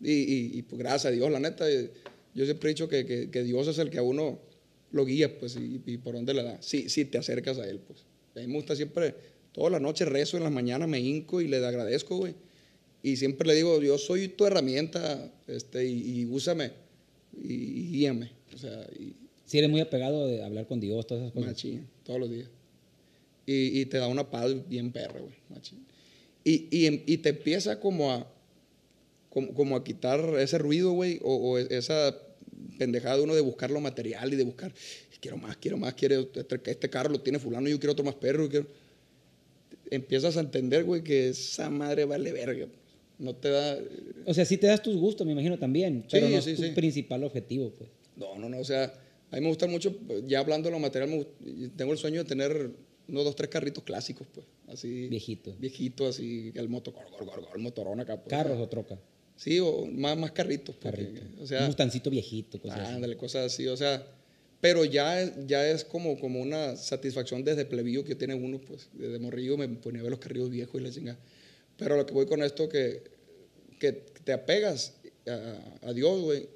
Y, 0.00 0.12
y- 0.12 0.50
y, 0.58 0.62
pues 0.62 0.78
gracias 0.78 1.06
a 1.06 1.10
Dios, 1.10 1.30
la 1.30 1.40
neta, 1.40 1.68
eh, 1.70 1.90
yo 2.34 2.44
siempre 2.44 2.70
he 2.70 2.74
dicho 2.74 2.88
que, 2.88 3.04
que- 3.06 3.30
que 3.30 3.42
Dios 3.42 3.66
es 3.68 3.78
el 3.78 3.90
que 3.90 3.98
a 3.98 4.02
uno 4.02 4.38
lo 4.92 5.04
guía, 5.04 5.38
pues, 5.38 5.56
y, 5.56 5.80
y 5.84 5.96
por 5.98 6.14
dónde 6.14 6.34
le 6.34 6.42
da. 6.42 6.60
Sí, 6.62 6.88
sí, 6.88 7.04
te 7.06 7.18
acercas 7.18 7.58
a 7.58 7.68
Él, 7.68 7.78
pues. 7.80 8.04
A 8.36 8.40
mí 8.40 8.46
me 8.46 8.54
gusta 8.54 8.76
siempre, 8.76 9.14
todas 9.52 9.72
las 9.72 9.80
noches 9.80 10.06
rezo, 10.08 10.36
en 10.36 10.42
las 10.44 10.52
mañanas 10.52 10.88
me 10.88 11.00
hinco 11.00 11.40
y 11.40 11.48
le 11.48 11.56
agradezco, 11.64 12.16
güey. 12.16 12.34
Y 13.02 13.16
siempre 13.16 13.48
le 13.48 13.54
digo, 13.54 13.80
yo 13.82 13.98
soy 13.98 14.28
tu 14.28 14.46
herramienta, 14.46 15.32
este, 15.46 15.84
y, 15.84 16.20
y 16.20 16.24
úsame, 16.26 16.72
y, 17.42 17.52
y 17.52 17.90
guíame. 17.90 18.30
O 18.54 18.58
sea, 18.58 18.86
y, 18.98 19.14
Sí, 19.52 19.58
eres 19.58 19.68
muy 19.68 19.82
apegado 19.82 20.26
de 20.26 20.42
hablar 20.42 20.66
con 20.66 20.80
Dios, 20.80 21.06
todas 21.06 21.24
esas 21.24 21.34
cosas. 21.34 21.48
Machín, 21.50 21.86
todos 22.04 22.18
los 22.18 22.30
días. 22.30 22.48
Y, 23.44 23.82
y 23.82 23.84
te 23.84 23.98
da 23.98 24.08
una 24.08 24.30
paz 24.30 24.50
bien 24.66 24.92
perra, 24.92 25.20
güey. 25.20 25.34
Machín. 25.50 25.84
Y, 26.42 26.68
y, 26.70 27.02
y 27.06 27.18
te 27.18 27.28
empieza 27.28 27.78
como 27.78 28.12
a, 28.12 28.32
como, 29.28 29.52
como 29.52 29.76
a 29.76 29.84
quitar 29.84 30.20
ese 30.38 30.56
ruido, 30.56 30.92
güey, 30.92 31.18
o, 31.22 31.34
o 31.34 31.58
esa 31.58 32.16
pendejada 32.78 33.18
de 33.18 33.24
uno 33.24 33.34
de 33.34 33.42
buscar 33.42 33.70
lo 33.70 33.78
material 33.80 34.32
y 34.32 34.36
de 34.36 34.44
buscar, 34.44 34.72
quiero 35.20 35.36
más, 35.36 35.58
quiero 35.58 35.76
más, 35.76 35.92
quiero, 35.92 36.20
este, 36.34 36.70
este 36.70 36.88
carro 36.88 37.10
lo 37.10 37.20
tiene 37.20 37.38
fulano, 37.38 37.68
yo 37.68 37.78
quiero 37.78 37.92
otro 37.92 38.06
más 38.06 38.14
perro. 38.14 38.44
yo 38.44 38.48
quiero... 38.48 38.66
Empiezas 39.90 40.38
a 40.38 40.40
entender, 40.40 40.84
güey, 40.84 41.04
que 41.04 41.28
esa 41.28 41.68
madre 41.68 42.06
vale 42.06 42.32
verga. 42.32 42.68
Pues. 43.16 43.24
No 43.26 43.34
te 43.36 43.50
da... 43.50 43.78
O 44.26 44.34
sea, 44.34 44.44
sí 44.44 44.56
te 44.56 44.66
das 44.66 44.82
tus 44.82 44.96
gustos, 44.96 45.26
me 45.26 45.32
imagino 45.32 45.58
también, 45.58 46.04
pero 46.10 46.26
Sí, 46.26 46.34
no 46.34 46.42
sí, 46.42 46.50
es 46.50 46.56
tu 46.56 46.62
sí. 46.64 46.70
principal 46.70 47.22
objetivo, 47.24 47.70
pues. 47.76 47.90
No, 48.16 48.38
no, 48.38 48.48
no, 48.48 48.58
o 48.58 48.64
sea, 48.64 48.92
a 49.30 49.36
mí 49.36 49.42
me 49.42 49.48
gusta 49.48 49.66
mucho, 49.66 49.94
ya 50.26 50.40
hablando 50.40 50.68
de 50.68 50.72
lo 50.72 50.78
material, 50.80 51.10
me 51.10 51.68
tengo 51.70 51.92
el 51.92 51.98
sueño 51.98 52.22
de 52.22 52.28
tener 52.28 52.70
unos 53.08 53.24
dos, 53.24 53.34
tres 53.36 53.48
carritos 53.50 53.82
clásicos, 53.84 54.26
pues, 54.32 54.46
así. 54.68 55.08
Viejitos. 55.08 55.58
Viejitos, 55.58 56.16
así, 56.16 56.52
el 56.54 56.68
motor, 56.68 56.94
gor, 56.94 57.04
gor, 57.10 57.24
gor, 57.26 57.40
gor, 57.40 57.50
el 57.56 57.62
motorón 57.62 58.00
acá, 58.00 58.16
pues. 58.16 58.28
Carros 58.30 58.58
o 58.60 58.68
troca. 58.68 58.98
Sí, 59.36 59.58
o 59.58 59.86
más, 59.86 60.16
más 60.16 60.32
carritos, 60.32 60.76
pues, 60.80 60.94
Carrito. 60.94 61.20
o 61.38 61.40
un 61.40 61.46
sea, 61.46 61.66
mustancito 61.66 62.10
viejito, 62.10 62.60
cosas 62.60 62.80
así. 62.80 62.92
ándale, 62.94 63.16
cosas 63.16 63.46
así, 63.52 63.66
o 63.66 63.76
sea, 63.76 64.06
pero 64.60 64.84
ya, 64.84 65.34
ya 65.46 65.66
es 65.68 65.84
como, 65.84 66.20
como 66.20 66.40
una 66.40 66.76
satisfacción 66.76 67.42
desde 67.42 67.64
plebillo 67.64 68.04
que 68.04 68.14
tiene 68.14 68.34
uno, 68.34 68.60
pues, 68.60 68.88
desde 68.92 69.18
morrillo 69.18 69.56
me 69.56 69.66
ponía 69.68 70.00
a 70.00 70.04
ver 70.04 70.10
los 70.10 70.20
carrillos 70.20 70.50
viejos 70.50 70.80
y 70.80 70.84
la 70.84 70.90
chingada. 70.90 71.18
Pero 71.82 71.96
lo 71.96 72.06
que 72.06 72.14
voy 72.14 72.26
con 72.26 72.42
esto, 72.42 72.68
que, 72.68 73.02
que 73.78 73.92
te 73.92 74.32
apegas 74.32 74.96
a, 75.26 75.88
a 75.88 75.92
Dios, 75.92 76.20
güey, 76.22 76.48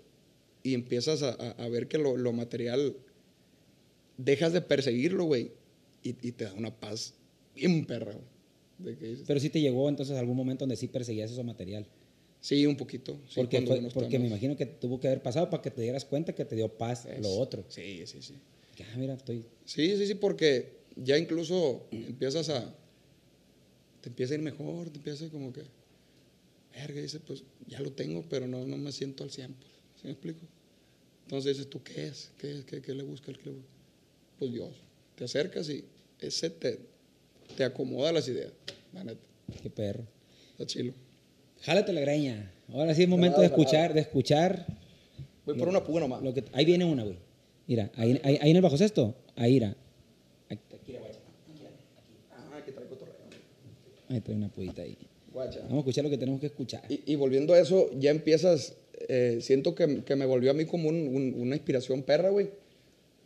y 0.62 0.74
empiezas 0.74 1.22
a, 1.22 1.30
a- 1.30 1.68
ver 1.68 1.86
que 1.88 1.98
lo, 1.98 2.16
lo 2.16 2.32
material, 2.32 2.96
dejas 4.16 4.52
de 4.52 4.60
perseguirlo, 4.60 5.24
güey, 5.24 5.52
y, 6.02 6.10
y 6.26 6.32
te 6.32 6.44
da 6.44 6.52
una 6.54 6.74
paz 6.74 7.14
bien 7.54 7.84
perra, 7.86 8.12
güey. 8.78 8.96
Pero 9.26 9.40
sí 9.40 9.48
te 9.50 9.60
llegó 9.60 9.88
entonces 9.88 10.16
algún 10.16 10.36
momento 10.36 10.62
donde 10.64 10.76
sí 10.76 10.86
perseguías 10.88 11.30
eso 11.30 11.42
material. 11.42 11.86
sí, 12.40 12.66
un 12.66 12.76
poquito. 12.76 13.18
sí, 13.28 13.34
porque 13.36 13.62
fue- 13.62 13.80
porque 13.92 14.18
me 14.18 14.26
imagino 14.26 14.56
que 14.56 14.66
tuvo 14.66 15.00
que 15.00 15.06
haber 15.08 15.22
pasado 15.22 15.48
para 15.50 15.62
que 15.62 15.70
te 15.70 15.80
dieras 15.82 16.04
cuenta 16.04 16.34
que 16.34 16.44
te 16.44 16.54
dio 16.56 16.68
paz 16.68 17.06
Es- 17.06 17.20
lo 17.22 17.30
otro. 17.30 17.64
Sí, 17.68 18.02
sí, 18.06 18.20
sí. 18.22 18.34
Ah, 18.80 18.96
mira, 18.98 19.14
estoy... 19.14 19.42
Sí, 19.64 19.96
sí, 19.96 20.06
sí, 20.06 20.14
porque 20.14 20.72
ya 20.96 21.16
incluso 21.16 21.86
empiezas 21.90 22.50
a. 22.50 22.74
Te 24.06 24.10
empieza 24.10 24.34
a 24.34 24.36
ir 24.36 24.42
mejor, 24.42 24.88
te 24.90 24.98
empieza 24.98 25.28
como 25.30 25.52
que. 25.52 25.62
Verga, 26.72 27.00
dices, 27.00 27.20
pues 27.26 27.42
ya 27.66 27.80
lo 27.80 27.90
tengo, 27.90 28.22
pero 28.30 28.46
no, 28.46 28.64
no 28.64 28.76
me 28.76 28.92
siento 28.92 29.24
al 29.24 29.32
100. 29.32 29.52
Pues, 29.52 29.70
¿Sí 30.00 30.02
me 30.04 30.12
explico? 30.12 30.46
Entonces 31.24 31.56
dices, 31.56 31.68
¿tú 31.68 31.82
qué 31.82 32.06
es? 32.06 32.30
¿Qué, 32.38 32.52
es? 32.52 32.64
¿Qué, 32.64 32.80
qué 32.80 32.94
le 32.94 33.02
busca 33.02 33.32
el 33.32 33.36
busca? 33.38 33.66
Pues 34.38 34.52
Dios. 34.52 34.76
Te 35.16 35.24
acercas 35.24 35.68
y 35.70 35.84
ese 36.20 36.50
te, 36.50 36.78
te 37.56 37.64
acomoda 37.64 38.12
las 38.12 38.28
ideas. 38.28 38.52
La 38.92 39.02
neta. 39.02 39.20
Qué 39.60 39.70
perro. 39.70 40.06
Está 40.52 40.66
chilo. 40.66 40.94
Jálate 41.62 41.92
la 41.92 42.02
greña. 42.02 42.52
Ahora 42.68 42.94
sí 42.94 43.02
es 43.02 43.08
momento 43.08 43.40
de 43.40 43.46
escuchar, 43.46 43.92
de 43.92 44.02
escuchar. 44.02 44.68
Voy 45.44 45.58
por 45.58 45.66
una 45.66 45.82
puga 45.82 45.98
nomás. 45.98 46.22
Lo 46.22 46.32
que, 46.32 46.44
ahí 46.52 46.64
viene 46.64 46.84
una, 46.84 47.02
güey. 47.02 47.18
Mira, 47.66 47.90
ahí, 47.96 48.20
ahí, 48.22 48.38
ahí 48.40 48.50
en 48.50 48.56
el 48.56 48.62
bajo 48.62 48.78
cesto. 48.78 49.16
Ahí, 49.34 49.54
mira. 49.54 49.76
Aquí, 50.48 50.62
aquí, 50.80 50.92
guacha. 50.92 51.18
Ah, 52.30 52.62
que 52.64 52.70
trae 52.70 52.86
cotorreo. 52.86 53.16
Ahí 54.08 54.20
trae 54.20 54.36
una 54.36 54.48
pudita 54.48 54.82
ahí. 54.82 54.96
Guacha. 55.32 55.60
Vamos 55.60 55.74
a 55.74 55.78
escuchar 55.80 56.04
lo 56.04 56.10
que 56.10 56.18
tenemos 56.18 56.40
que 56.40 56.46
escuchar. 56.46 56.84
Y, 56.90 57.02
y 57.12 57.16
volviendo 57.16 57.52
a 57.54 57.58
eso, 57.60 57.90
ya 57.98 58.10
empiezas, 58.10 58.74
eh, 59.08 59.38
siento 59.42 59.74
que, 59.74 60.02
que 60.04 60.16
me 60.16 60.24
volvió 60.26 60.50
a 60.50 60.54
mí 60.54 60.64
como 60.64 60.88
un- 60.88 61.08
un- 61.14 61.34
una 61.36 61.56
inspiración 61.56 62.02
perra, 62.02 62.30
güey, 62.30 62.50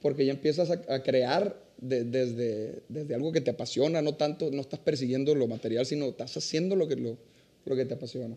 porque 0.02 0.24
ya 0.26 0.32
empiezas 0.32 0.70
a, 0.70 0.82
a 0.94 1.02
crear 1.02 1.62
de- 1.78 2.04
desde, 2.04 2.82
desde 2.88 3.14
algo 3.14 3.30
que 3.32 3.40
te 3.40 3.50
apasiona, 3.50 4.02
no 4.02 4.14
tanto, 4.16 4.50
no 4.50 4.60
estás 4.60 4.80
persiguiendo 4.80 5.34
lo 5.34 5.46
material, 5.46 5.86
sino 5.86 6.06
estás 6.06 6.36
haciendo 6.36 6.74
lo 6.76 6.88
que, 6.88 6.96
lo, 6.96 7.16
lo 7.64 7.76
que 7.76 7.84
te 7.84 7.94
apasiona. 7.94 8.36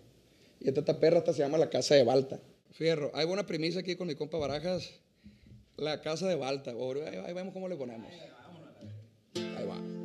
Y 0.59 0.67
esta, 0.67 0.81
esta 0.81 0.99
perra 0.99 1.17
esta 1.19 1.33
se 1.33 1.39
llama 1.39 1.57
la 1.57 1.69
Casa 1.69 1.95
de 1.95 2.03
Balta. 2.03 2.39
Fierro, 2.71 3.11
hay 3.13 3.25
buena 3.25 3.45
primicia 3.47 3.79
aquí 3.81 3.95
con 3.95 4.07
mi 4.07 4.15
compa 4.15 4.37
Barajas, 4.37 4.91
la 5.77 6.01
Casa 6.01 6.27
de 6.27 6.35
Balta. 6.35 6.71
Ahí, 6.71 7.17
ahí 7.25 7.33
vemos 7.33 7.53
cómo 7.53 7.67
le 7.67 7.75
ponemos. 7.75 8.07
Ahí 9.35 9.65
va. 9.67 10.02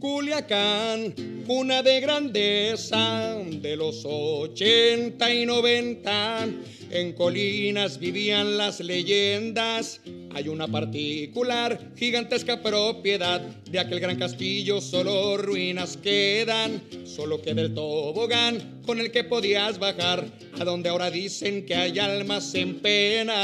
Culiacán, 0.00 1.14
cuna 1.46 1.82
de 1.82 2.00
grandeza 2.00 3.36
de 3.36 3.76
los 3.76 4.02
80 4.06 5.34
y 5.34 5.44
90. 5.44 6.48
En 6.90 7.12
colinas 7.12 7.98
vivían 7.98 8.56
las 8.56 8.80
leyendas. 8.80 10.00
Hay 10.34 10.48
una 10.48 10.66
particular, 10.68 11.78
gigantesca 11.96 12.62
propiedad 12.62 13.42
de 13.42 13.78
aquel 13.78 14.00
gran 14.00 14.18
castillo. 14.18 14.80
Solo 14.80 15.36
ruinas 15.36 15.98
quedan, 15.98 16.82
solo 17.04 17.42
queda 17.42 17.60
el 17.60 17.74
tobogán 17.74 18.80
con 18.86 19.00
el 19.00 19.10
que 19.10 19.24
podías 19.24 19.78
bajar 19.78 20.24
a 20.58 20.64
donde 20.64 20.88
ahora 20.88 21.10
dicen 21.10 21.66
que 21.66 21.74
hay 21.74 21.98
almas 21.98 22.54
en 22.54 22.80
pena. 22.80 23.36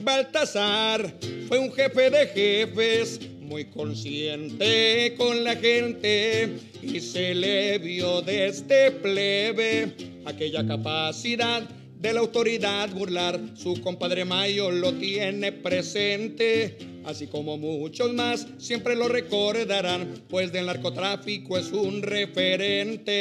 Baltasar 0.00 1.12
fue 1.48 1.58
un 1.58 1.72
jefe 1.72 2.08
de 2.08 2.26
jefes, 2.28 3.20
muy 3.48 3.64
consciente 3.64 5.14
con 5.16 5.42
la 5.42 5.56
gente 5.56 6.58
y 6.82 7.00
se 7.00 7.34
le 7.34 7.78
vio 7.78 8.20
desde 8.20 8.90
plebe 8.90 9.94
aquella 10.26 10.66
capacidad 10.66 11.62
de 11.98 12.12
la 12.12 12.20
autoridad 12.20 12.90
burlar. 12.90 13.40
Su 13.56 13.80
compadre 13.80 14.26
Mayo 14.26 14.70
lo 14.70 14.92
tiene 14.92 15.52
presente, 15.52 16.76
así 17.06 17.26
como 17.26 17.56
muchos 17.56 18.12
más 18.12 18.46
siempre 18.58 18.94
lo 18.94 19.08
recordarán, 19.08 20.22
pues 20.28 20.52
del 20.52 20.66
narcotráfico 20.66 21.56
es 21.56 21.72
un 21.72 22.02
referente. 22.02 23.16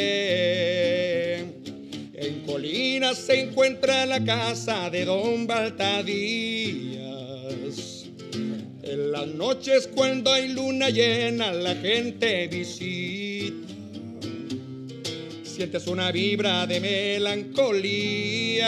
En 2.14 2.42
Colinas 2.46 3.18
se 3.18 3.40
encuentra 3.42 4.06
la 4.06 4.22
casa 4.24 4.90
de 4.90 5.06
Don 5.06 5.48
Baltadías. 5.48 7.07
Las 9.12 9.28
noches 9.28 9.88
cuando 9.88 10.34
hay 10.34 10.50
luna 10.50 10.90
llena 10.90 11.54
la 11.54 11.76
gente 11.76 12.48
visita. 12.50 13.56
Sientes 15.44 15.88
una 15.88 16.12
vibra 16.12 16.68
de 16.68 16.82
melancolía. 16.82 18.68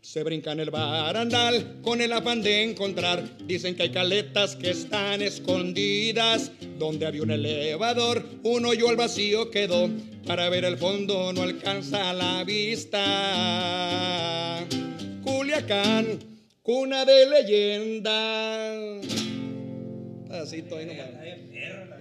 Se 0.00 0.24
brinca 0.24 0.50
en 0.52 0.60
el 0.60 0.70
barandal 0.70 1.76
con 1.82 2.00
el 2.00 2.12
afán 2.12 2.42
de 2.42 2.64
encontrar. 2.64 3.38
Dicen 3.46 3.76
que 3.76 3.84
hay 3.84 3.90
caletas 3.90 4.56
que 4.56 4.70
están 4.70 5.22
escondidas. 5.22 6.50
Donde 6.76 7.06
había 7.06 7.22
un 7.22 7.30
elevador, 7.30 8.26
un 8.42 8.66
hoyo 8.66 8.88
al 8.88 8.96
vacío 8.96 9.52
quedó. 9.52 9.88
Para 10.26 10.48
ver 10.48 10.64
el 10.64 10.78
fondo 10.78 11.32
no 11.32 11.42
alcanza 11.42 12.12
la 12.12 12.42
vista. 12.42 13.04
Culiacán, 15.22 16.33
cuna 16.64 17.04
de 17.04 17.26
leyenda. 17.26 19.00
Pedacito 20.26 20.76
ahí 20.78 20.86
nomás. 20.86 21.10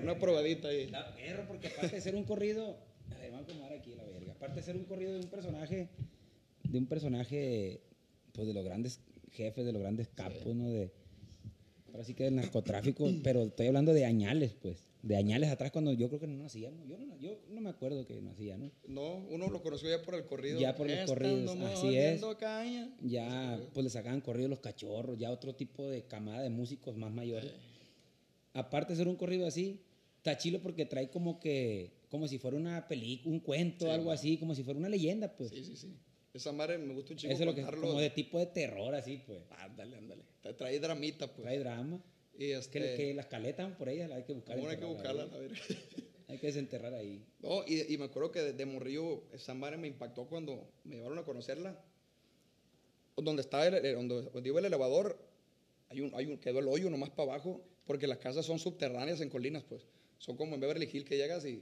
Una 0.01 0.17
probadita 0.17 0.69
ahí. 0.69 0.87
Da 0.87 1.13
perro, 1.13 1.45
porque 1.47 1.67
aparte 1.67 1.95
de 1.95 2.01
ser 2.01 2.15
un 2.15 2.23
corrido. 2.23 2.77
A 3.11 3.19
ver, 3.19 3.31
vamos 3.31 3.47
a 3.47 3.51
acomodar 3.51 3.73
aquí 3.73 3.93
la 3.95 4.03
verga. 4.05 4.31
Aparte 4.31 4.55
de 4.55 4.63
ser 4.63 4.75
un 4.77 4.85
corrido 4.85 5.13
de 5.13 5.19
un 5.19 5.27
personaje. 5.27 5.89
De 6.63 6.77
un 6.77 6.87
personaje. 6.87 7.81
Pues 8.31 8.47
de 8.47 8.53
los 8.53 8.63
grandes 8.63 9.01
jefes, 9.31 9.65
de 9.65 9.73
los 9.73 9.81
grandes 9.81 10.07
capos, 10.07 10.55
¿no? 10.55 10.71
De. 10.71 10.89
Ahora 11.91 12.05
sí 12.05 12.15
que 12.15 12.23
del 12.23 12.35
narcotráfico. 12.35 13.07
pero 13.21 13.43
estoy 13.43 13.67
hablando 13.67 13.93
de 13.93 14.05
añales, 14.05 14.55
pues. 14.59 14.92
De 15.03 15.15
añales 15.17 15.49
atrás 15.51 15.69
cuando 15.71 15.91
yo 15.93 16.07
creo 16.07 16.19
que 16.21 16.27
no 16.27 16.41
nacíamos. 16.41 16.87
Yo 16.87 16.97
no, 16.97 17.17
yo 17.19 17.37
no 17.49 17.61
me 17.61 17.69
acuerdo 17.69 18.07
que 18.07 18.19
nacía, 18.21 18.57
¿no? 18.57 18.71
No, 18.87 19.17
uno 19.29 19.49
lo 19.49 19.61
conoció 19.61 19.89
ya 19.89 20.01
por 20.01 20.15
el 20.15 20.25
corrido. 20.25 20.59
Ya 20.59 20.73
por 20.75 20.87
los 20.89 20.97
Estando 20.97 21.13
corridos, 21.13 21.57
así 21.77 21.97
es. 21.97 22.23
caña. 22.39 22.89
Ya 23.01 23.59
pues 23.73 23.83
le 23.83 23.89
sacaban 23.89 24.21
corrido 24.21 24.47
los 24.47 24.61
cachorros, 24.61 25.17
ya 25.19 25.29
otro 25.31 25.53
tipo 25.55 25.87
de 25.89 26.03
camada 26.07 26.41
de 26.41 26.49
músicos 26.49 26.95
más 26.95 27.11
mayores. 27.11 27.51
Aparte 28.53 28.93
de 28.93 28.97
ser 28.97 29.07
un 29.07 29.15
corrido 29.15 29.45
así, 29.45 29.81
Está 30.17 30.37
chilo 30.37 30.61
porque 30.61 30.85
trae 30.85 31.09
como 31.09 31.37
que, 31.37 32.05
como 32.07 32.29
si 32.29 32.37
fuera 32.39 32.55
una 32.55 32.87
película, 32.87 33.33
un 33.35 33.41
cuento, 33.41 33.87
Sí, 33.87 33.91
algo 33.91 34.05
man. 34.05 34.13
así, 34.13 34.37
como 34.37 34.55
si 34.55 34.63
fuera 34.63 34.79
una 34.79 34.87
leyenda, 34.87 35.35
pues. 35.35 35.49
Sí, 35.49 35.65
sí, 35.65 35.75
sí. 35.75 35.97
Esa 36.33 36.53
madre 36.53 36.77
me 36.77 36.93
gusta 36.93 37.11
un 37.11 37.17
chingo 37.17 37.33
Eso 37.33 37.43
es 37.43 37.45
lo 37.45 37.53
que 37.53 37.61
contarlo. 37.61 37.87
como 37.87 37.99
de 37.99 38.09
tipo 38.09 38.39
de 38.39 38.45
terror, 38.45 38.95
así, 38.95 39.21
pues. 39.27 39.41
Ándale, 39.59 39.97
ándale. 39.97 40.23
Tra- 40.41 40.55
Trae 40.55 40.79
dramita, 40.79 41.27
pues. 41.27 41.41
Trae 41.43 41.59
drama. 41.59 42.01
Y 42.37 42.51
este... 42.51 42.79
Que, 42.79 42.95
que 42.95 43.13
las 43.13 43.27
caletas 43.27 43.75
por 43.77 43.89
ellas, 43.89 44.11
hay 44.11 44.23
que 44.23 44.33
buscar. 44.33 44.55
¿Cómo 44.55 44.67
no 44.67 44.71
hay 44.71 44.79
que 44.79 44.85
buscarla? 44.85 45.23
A 45.23 45.37
ver. 45.37 45.51
Hay 46.29 46.39
que 46.39 46.47
desenterrar 46.47 46.93
ahí. 46.95 47.23
No, 47.41 47.63
y, 47.67 47.93
y 47.93 47.97
me 47.99 48.05
acuerdo 48.05 48.31
que 48.31 48.39
de, 48.41 48.53
de 48.53 48.65
morrillo 48.65 49.21
esa 49.33 49.53
madre 49.53 49.77
me 49.77 49.87
impactó 49.87 50.25
cuando 50.25 50.67
me 50.83 50.95
llevaron 50.95 51.19
a 51.19 51.23
conocerla. 51.23 51.79
Donde 53.17 53.41
estaba 53.41 53.67
el, 53.67 53.75
el- 53.85 53.95
donde, 53.95 54.29
donde 54.31 54.49
iba 54.49 54.59
el 54.59 54.65
elevador, 54.65 55.19
hay 55.89 56.01
un, 56.01 56.11
hay 56.15 56.25
un, 56.25 56.37
quedó 56.39 56.57
el 56.59 56.67
hoyo 56.67 56.89
nomás 56.89 57.11
para 57.11 57.33
abajo, 57.33 57.61
porque 57.85 58.07
las 58.07 58.17
casas 58.17 58.45
son 58.47 58.57
subterráneas 58.57 59.21
en 59.21 59.29
colinas, 59.29 59.63
pues. 59.63 59.85
Son 60.17 60.35
como 60.35 60.55
en 60.55 60.61
Beverly 60.61 60.89
Hills 60.91 61.05
que 61.05 61.17
llegas 61.17 61.45
y, 61.45 61.61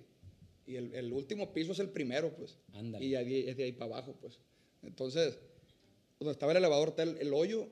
y 0.66 0.76
el, 0.76 0.94
el 0.94 1.12
último 1.12 1.52
piso 1.52 1.74
es 1.74 1.80
el 1.80 1.90
primero, 1.90 2.34
pues. 2.34 2.58
Ándale. 2.74 3.04
Y 3.04 3.16
ahí- 3.16 3.50
es 3.50 3.58
de 3.58 3.64
ahí 3.66 3.72
para 3.74 3.96
abajo, 3.96 4.16
pues. 4.22 4.40
Entonces, 4.84 5.38
donde 6.20 6.32
estaba 6.32 6.54
el 6.54 6.60
elevador 6.60 6.90
está 6.90 7.04
el, 7.04 7.18
el 7.18 7.34
hoyo 7.34 7.68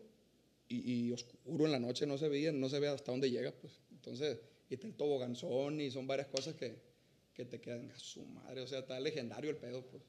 y, 0.70 1.08
y 1.08 1.12
oscuro 1.12 1.66
en 1.66 1.72
la 1.74 1.80
noche, 1.80 2.06
no 2.06 2.18
se 2.18 2.30
veía, 2.30 2.52
no 2.54 2.70
se 2.70 2.80
ve 2.80 2.88
hasta 2.88 3.12
dónde 3.12 3.30
llega, 3.30 3.52
pues. 3.52 3.74
Entonces, 3.92 4.40
y 4.70 4.76
está 4.76 4.88
el 4.88 4.94
toboganzón 4.94 5.82
y 5.82 5.90
son 5.92 6.08
varias 6.08 6.28
cosas 6.28 6.54
que, 6.56 6.76
que 7.34 7.44
te 7.46 7.60
quedan 7.60 7.90
a 7.92 7.98
su 8.00 8.24
madre, 8.26 8.62
o 8.62 8.68
sea, 8.68 8.80
está 8.80 9.00
legendario 9.00 9.50
el 9.50 9.58
pedo, 9.58 9.82
pues. 9.86 10.04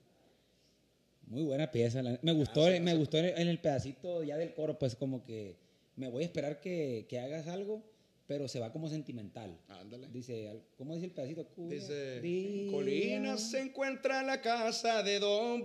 Muy 1.27 1.43
buena 1.45 1.71
pieza. 1.71 2.03
la- 2.03 2.19
Me 2.23 2.33
gustó, 2.33 2.63
Gracias, 2.63 2.81
me 2.81 2.93
gracias. 2.93 2.99
gustó 2.99 3.19
en 3.19 3.49
el 3.49 3.59
pedacito 3.61 4.23
ya 4.25 4.37
del 4.37 4.53
coro, 4.55 4.79
pues 4.79 4.95
como 4.97 5.25
que 5.25 5.57
me 5.97 6.09
voy 6.09 6.23
a 6.25 6.27
esperar 6.27 6.61
que, 6.61 7.07
que 7.09 7.19
hagas 7.21 7.47
algo, 7.47 7.83
pero 8.27 8.49
se 8.49 8.59
va 8.61 8.73
como 8.73 8.89
sentimental. 8.89 9.59
Ándale. 9.69 10.09
Dice, 10.09 10.61
¿cómo 10.77 10.95
dice 10.95 11.07
el 11.07 11.13
pedacito? 11.13 11.47
Cuya 11.49 11.75
Dice, 11.75 12.21
día. 12.21 12.63
en 12.65 12.71
Colinas 12.73 13.51
se 13.51 13.61
encuentra 13.61 14.23
la 14.23 14.41
casa 14.41 15.03
de 15.03 15.19
Don 15.21 15.63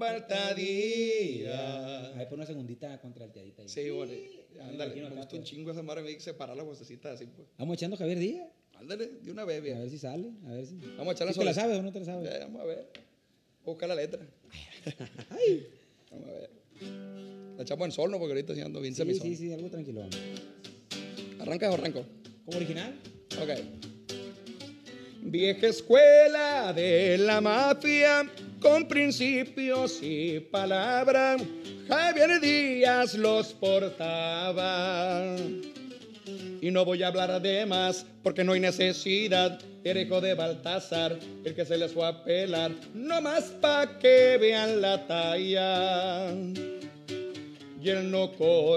Baltadía. 0.89 2.09
Ahí 2.15 2.25
pone 2.25 2.35
una 2.35 2.45
segundita 2.45 2.99
contralteadita 2.99 3.61
ahí. 3.63 3.69
Sí, 3.69 3.89
bueno, 3.89 4.13
ándale, 4.61 4.95
me 5.09 5.15
gusta 5.15 5.35
un 5.35 5.43
chingo 5.43 5.71
esa 5.71 5.81
madre, 5.83 6.03
me 6.03 6.13
que 6.13 6.19
separar 6.19 6.55
las 6.55 6.65
vocecitas 6.65 7.15
así, 7.15 7.25
pues. 7.25 7.47
Vamos 7.57 7.75
echando 7.75 7.97
Javier 7.97 8.19
Díaz. 8.19 8.47
Ándale, 8.75 9.07
de 9.21 9.31
una 9.31 9.45
vez, 9.45 9.59
A 9.75 9.79
ver 9.79 9.89
si 9.89 9.97
sale, 9.97 10.31
a 10.47 10.51
ver 10.51 10.65
si. 10.65 10.75
Vamos 10.97 11.09
a 11.09 11.11
echarle 11.13 11.33
¿Sí 11.33 11.39
te 11.39 11.45
la 11.45 11.53
sabes 11.53 11.77
o 11.79 11.81
no 11.81 11.91
te 11.91 11.99
la 11.99 12.05
sabes? 12.05 12.29
Eh, 12.29 12.39
vamos 12.41 12.61
a 12.61 12.65
ver. 12.65 12.77
Voy 13.63 13.71
a 13.71 13.75
buscar 13.75 13.89
la 13.89 13.95
letra. 13.95 14.19
Vamos 16.11 16.27
a 16.29 16.31
ver. 16.31 16.49
La 17.57 17.63
echamos 17.63 17.85
en 17.85 17.91
sol, 17.91 18.11
¿no? 18.11 18.19
Porque 18.19 18.33
ahorita 18.33 18.53
sí 18.53 18.61
ando 18.61 18.81
bien 18.81 18.93
Sí, 18.93 18.97
semisol. 18.99 19.27
sí, 19.27 19.35
sí, 19.37 19.53
algo 19.53 19.69
tranquilo. 19.69 20.03
¿Arrancas 21.39 21.71
o 21.71 21.73
arranco? 21.73 22.05
¿Como 22.45 22.57
original? 22.57 22.99
Ok. 23.41 23.49
Vieja 25.21 25.67
escuela 25.67 26.71
de 26.73 27.17
la 27.17 27.41
mafia, 27.41 28.29
con 28.59 28.87
principios 28.87 29.99
y 30.03 30.39
palabras, 30.39 31.41
Javier 31.87 32.39
Díaz 32.41 33.13
los 33.15 33.53
portaba. 33.53 35.35
Y 36.61 36.71
no 36.71 36.83
voy 36.83 37.03
a 37.03 37.07
hablar 37.07 37.41
de 37.41 37.65
más, 37.65 38.05
porque 38.23 38.43
no 38.43 38.53
hay 38.53 38.59
necesidad. 38.59 39.59
Era 39.83 40.01
hijo 40.01 40.19
de 40.19 40.33
Baltasar, 40.33 41.19
el 41.43 41.53
que 41.53 41.63
se 41.63 41.77
les 41.77 41.93
fue 41.93 42.07
a 42.07 42.23
pelar, 42.23 42.71
no 42.95 43.21
más 43.21 43.43
pa' 43.61 43.99
que 43.99 44.37
vean 44.41 44.81
la 44.81 45.05
talla. 45.05 46.31
Y 47.79 47.89
él 47.89 48.09
no 48.09 48.31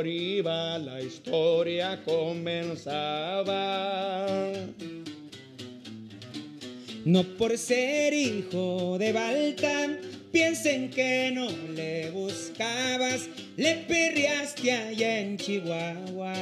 iba, 0.05 0.77
la 0.77 1.01
historia 1.01 2.03
comenzaba. 2.05 3.17
No 7.07 7.23
por 7.39 7.57
ser 7.57 8.13
hijo 8.13 8.99
de 8.99 9.13
Balta, 9.15 9.97
piensen 10.33 10.91
que 10.91 11.31
no 11.33 11.49
le 11.75 12.11
buscabas, 12.11 13.29
le 13.57 13.75
perreaste 13.89 14.73
allá 14.73 15.21
en 15.21 15.37
Chihuahua. 15.37 16.35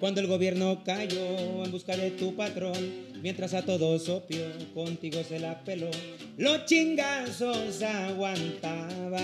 Cuando 0.00 0.20
el 0.20 0.26
gobierno 0.26 0.82
cayó 0.84 1.64
en 1.64 1.70
busca 1.70 1.96
de 1.96 2.10
tu 2.10 2.34
patrón, 2.34 2.76
mientras 3.22 3.54
a 3.54 3.62
todos 3.62 4.08
opio, 4.08 4.44
contigo 4.74 5.22
se 5.26 5.38
la 5.38 5.64
peló, 5.64 5.90
los 6.36 6.66
chingazos 6.66 7.82
aguantabas. 7.82 9.14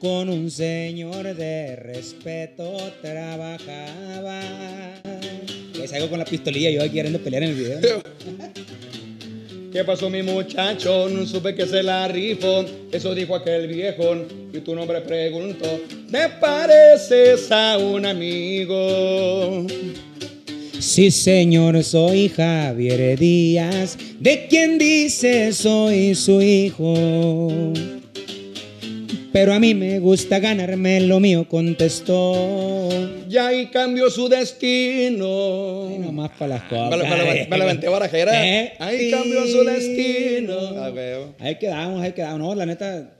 Con 0.00 0.28
un 0.28 0.50
señor 0.50 1.34
de 1.34 1.76
respeto 1.76 2.76
trabajaba. 3.00 4.40
Que 5.72 5.88
salgo 5.88 6.10
con 6.10 6.18
la 6.18 6.26
pistolilla 6.26 6.70
yo 6.70 6.82
aquí 6.82 6.94
queriendo 6.94 7.20
pelear 7.20 7.44
en 7.44 7.50
el 7.50 7.54
video. 7.56 7.80
¿Qué 9.76 9.84
pasó 9.84 10.08
mi 10.08 10.22
muchacho? 10.22 11.06
No 11.10 11.26
supe 11.26 11.54
que 11.54 11.66
se 11.66 11.82
la 11.82 12.08
rifó. 12.08 12.64
Eso 12.90 13.14
dijo 13.14 13.36
aquel 13.36 13.66
viejo. 13.66 14.24
Y 14.50 14.60
tu 14.60 14.74
nombre 14.74 15.02
preguntó. 15.02 15.68
¿Me 16.08 16.30
pareces 16.40 17.52
a 17.52 17.76
un 17.76 18.06
amigo? 18.06 19.66
Sí, 20.78 21.10
señor, 21.10 21.84
soy 21.84 22.30
Javier 22.30 23.18
Díaz, 23.18 23.98
de 24.18 24.46
quien 24.46 24.78
dice 24.78 25.52
soy 25.52 26.14
su 26.14 26.40
hijo. 26.40 27.74
Pero 29.36 29.52
a 29.52 29.60
mí 29.60 29.74
me 29.74 29.98
gusta 29.98 30.38
ganarme 30.38 30.98
lo 31.02 31.20
mío, 31.20 31.46
contestó. 31.46 32.88
Y 33.28 33.36
ahí 33.36 33.66
cambió 33.66 34.08
su 34.08 34.30
destino. 34.30 35.88
Ay, 35.90 35.98
nomás 35.98 36.30
para 36.38 36.54
las 36.54 36.62
Me 36.62 36.68
cosas. 36.70 36.90
la, 36.90 36.96
me 36.96 37.58
la- 37.58 37.74
me 37.74 38.28
la. 38.30 38.56
Eh, 38.62 38.72
Ahí 38.78 39.10
cambió 39.10 39.46
su 39.46 39.62
destino. 39.62 40.54
Ah. 40.76 40.90
Ahí 41.38 41.56
quedamos, 41.58 42.00
ahí 42.00 42.12
quedamos. 42.12 42.38
No, 42.38 42.54
la 42.54 42.64
neta, 42.64 43.12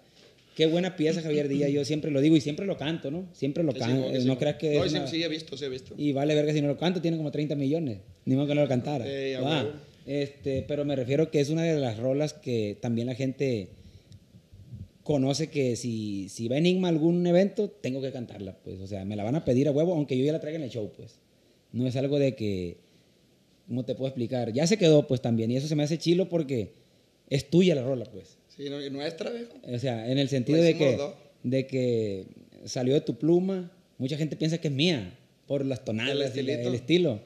qué 0.55 0.65
buena 0.65 0.97
pieza 0.97 1.21
Javier 1.21 1.49
Díaz. 1.49 1.71
Yo 1.71 1.85
siempre 1.85 2.11
lo 2.11 2.23
digo 2.23 2.35
y 2.35 2.41
siempre 2.41 2.65
lo 2.65 2.79
canto, 2.79 3.11
¿no? 3.11 3.27
Siempre 3.35 3.63
lo 3.63 3.75
canto. 3.75 4.09
sí, 4.15 4.23
sí, 4.23 4.27
no 4.27 4.39
creas 4.39 4.57
que. 4.57 4.79
No, 4.79 4.85
una- 4.85 5.07
sí, 5.07 5.23
he 5.23 5.29
visto, 5.29 5.55
sí 5.59 5.67
he 5.67 5.69
visto. 5.69 5.95
Y 5.99 6.13
vale 6.13 6.35
verga 6.35 6.55
si 6.55 6.63
no 6.63 6.69
lo 6.69 6.79
canto, 6.79 7.03
tiene 7.03 7.19
como 7.19 7.31
30 7.31 7.57
millones. 7.57 7.99
Ni 8.25 8.37
modo 8.37 8.47
que 8.47 8.55
no 8.55 8.63
lo 8.63 8.69
cantara. 8.69 9.05
Este, 10.07 10.65
pero 10.67 10.87
me 10.87 10.97
refiero 10.97 11.31
que 11.31 11.41
es 11.41 11.51
una 11.51 11.63
de 11.65 11.79
las 11.79 11.99
rolas 11.99 12.33
que 12.33 12.79
también 12.81 13.09
la 13.09 13.15
gente 13.17 13.69
conoce 15.07 15.49
que 15.51 15.77
si, 15.77 16.29
si 16.29 16.49
va 16.49 16.59
Enigma 16.59 16.89
a 16.89 16.91
algún 16.91 17.25
evento, 17.29 17.71
tengo 17.71 18.03
que 18.03 18.11
cantarla, 18.11 18.57
pues. 18.65 18.81
O 18.81 18.89
sea, 18.89 19.05
me 19.05 19.15
la 19.15 19.23
van 19.23 19.37
a 19.37 19.45
pedir 19.45 19.69
a 19.69 19.71
huevo, 19.71 19.95
aunque 19.95 20.19
yo 20.19 20.25
ya 20.25 20.33
la 20.33 20.41
traiga 20.41 20.59
en 20.59 20.65
el 20.65 20.71
show, 20.71 20.91
pues. 20.97 21.21
No 21.73 21.87
es 21.87 21.95
algo 21.95 22.19
de 22.19 22.35
que, 22.35 22.79
¿cómo 23.69 23.85
te 23.85 23.95
puedo 23.95 24.09
explicar? 24.09 24.53
Ya 24.53 24.67
se 24.67 24.77
quedó, 24.77 25.07
pues, 25.07 25.23
también. 25.23 25.53
Y 25.53 25.57
eso 25.57 25.69
se 25.69 25.77
me 25.77 25.85
hace 25.85 25.97
chilo 25.97 26.29
porque 26.29 26.73
es 27.31 27.49
tuya 27.49 27.77
la 27.77 27.85
rola, 27.85 28.05
pues. 28.07 28.37
Sí, 28.49 28.69
no, 28.69 28.81
nuestra, 28.91 29.31
viejo. 29.31 29.53
O 29.73 29.79
sea, 29.79 30.11
en 30.11 30.19
el 30.19 30.29
sentido 30.29 30.61
de 30.61 30.77
que, 30.77 30.97
dos. 30.97 31.15
de 31.45 31.67
que 31.69 32.25
salió 32.65 32.93
de 32.95 33.01
tu 33.01 33.15
pluma, 33.15 33.71
mucha 33.99 34.17
gente 34.17 34.35
piensa 34.35 34.59
que 34.59 34.67
es 34.69 34.75
mía 34.75 35.17
por 35.47 35.65
las 35.65 35.85
tonadas 35.85 36.37
El 36.37 36.45
y 36.45 36.47
la- 36.49 36.63
el, 36.63 36.75
estilo. 36.75 37.21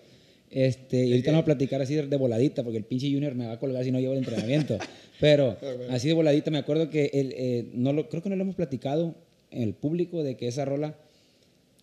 Este, 0.50 1.06
y 1.06 1.12
ahorita 1.12 1.30
no 1.30 1.38
voy 1.38 1.42
a 1.42 1.44
platicar 1.46 1.80
así 1.80 1.94
de 1.94 2.16
voladita, 2.16 2.62
porque 2.62 2.76
el 2.76 2.84
pinche 2.84 3.10
Junior 3.10 3.34
me 3.34 3.46
va 3.46 3.52
a 3.52 3.58
colgar 3.58 3.84
si 3.84 3.90
no 3.90 4.00
llevo 4.00 4.12
el 4.12 4.18
entrenamiento. 4.18 4.76
Pero 5.20 5.56
así 5.90 6.08
de 6.08 6.14
voladita, 6.14 6.50
me 6.50 6.58
acuerdo 6.58 6.88
que 6.90 7.10
el, 7.12 7.32
eh, 7.36 7.66
no 7.74 7.92
lo, 7.92 8.08
creo 8.08 8.22
que 8.22 8.30
no 8.30 8.36
lo 8.36 8.42
hemos 8.42 8.54
platicado 8.56 9.14
en 9.50 9.62
el 9.62 9.74
público 9.74 10.22
de 10.22 10.36
que 10.36 10.48
esa 10.48 10.64
rola, 10.64 10.96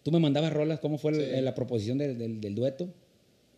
tú 0.04 0.12
me 0.12 0.20
mandabas 0.20 0.52
rolas, 0.54 0.80
¿cómo 0.80 0.98
fue 0.98 1.12
el- 1.12 1.36
Sí. 1.36 1.42
la 1.42 1.54
proposición 1.54 1.98
del, 1.98 2.18
del- 2.18 2.42
del 2.42 2.56
dueto? 2.56 2.88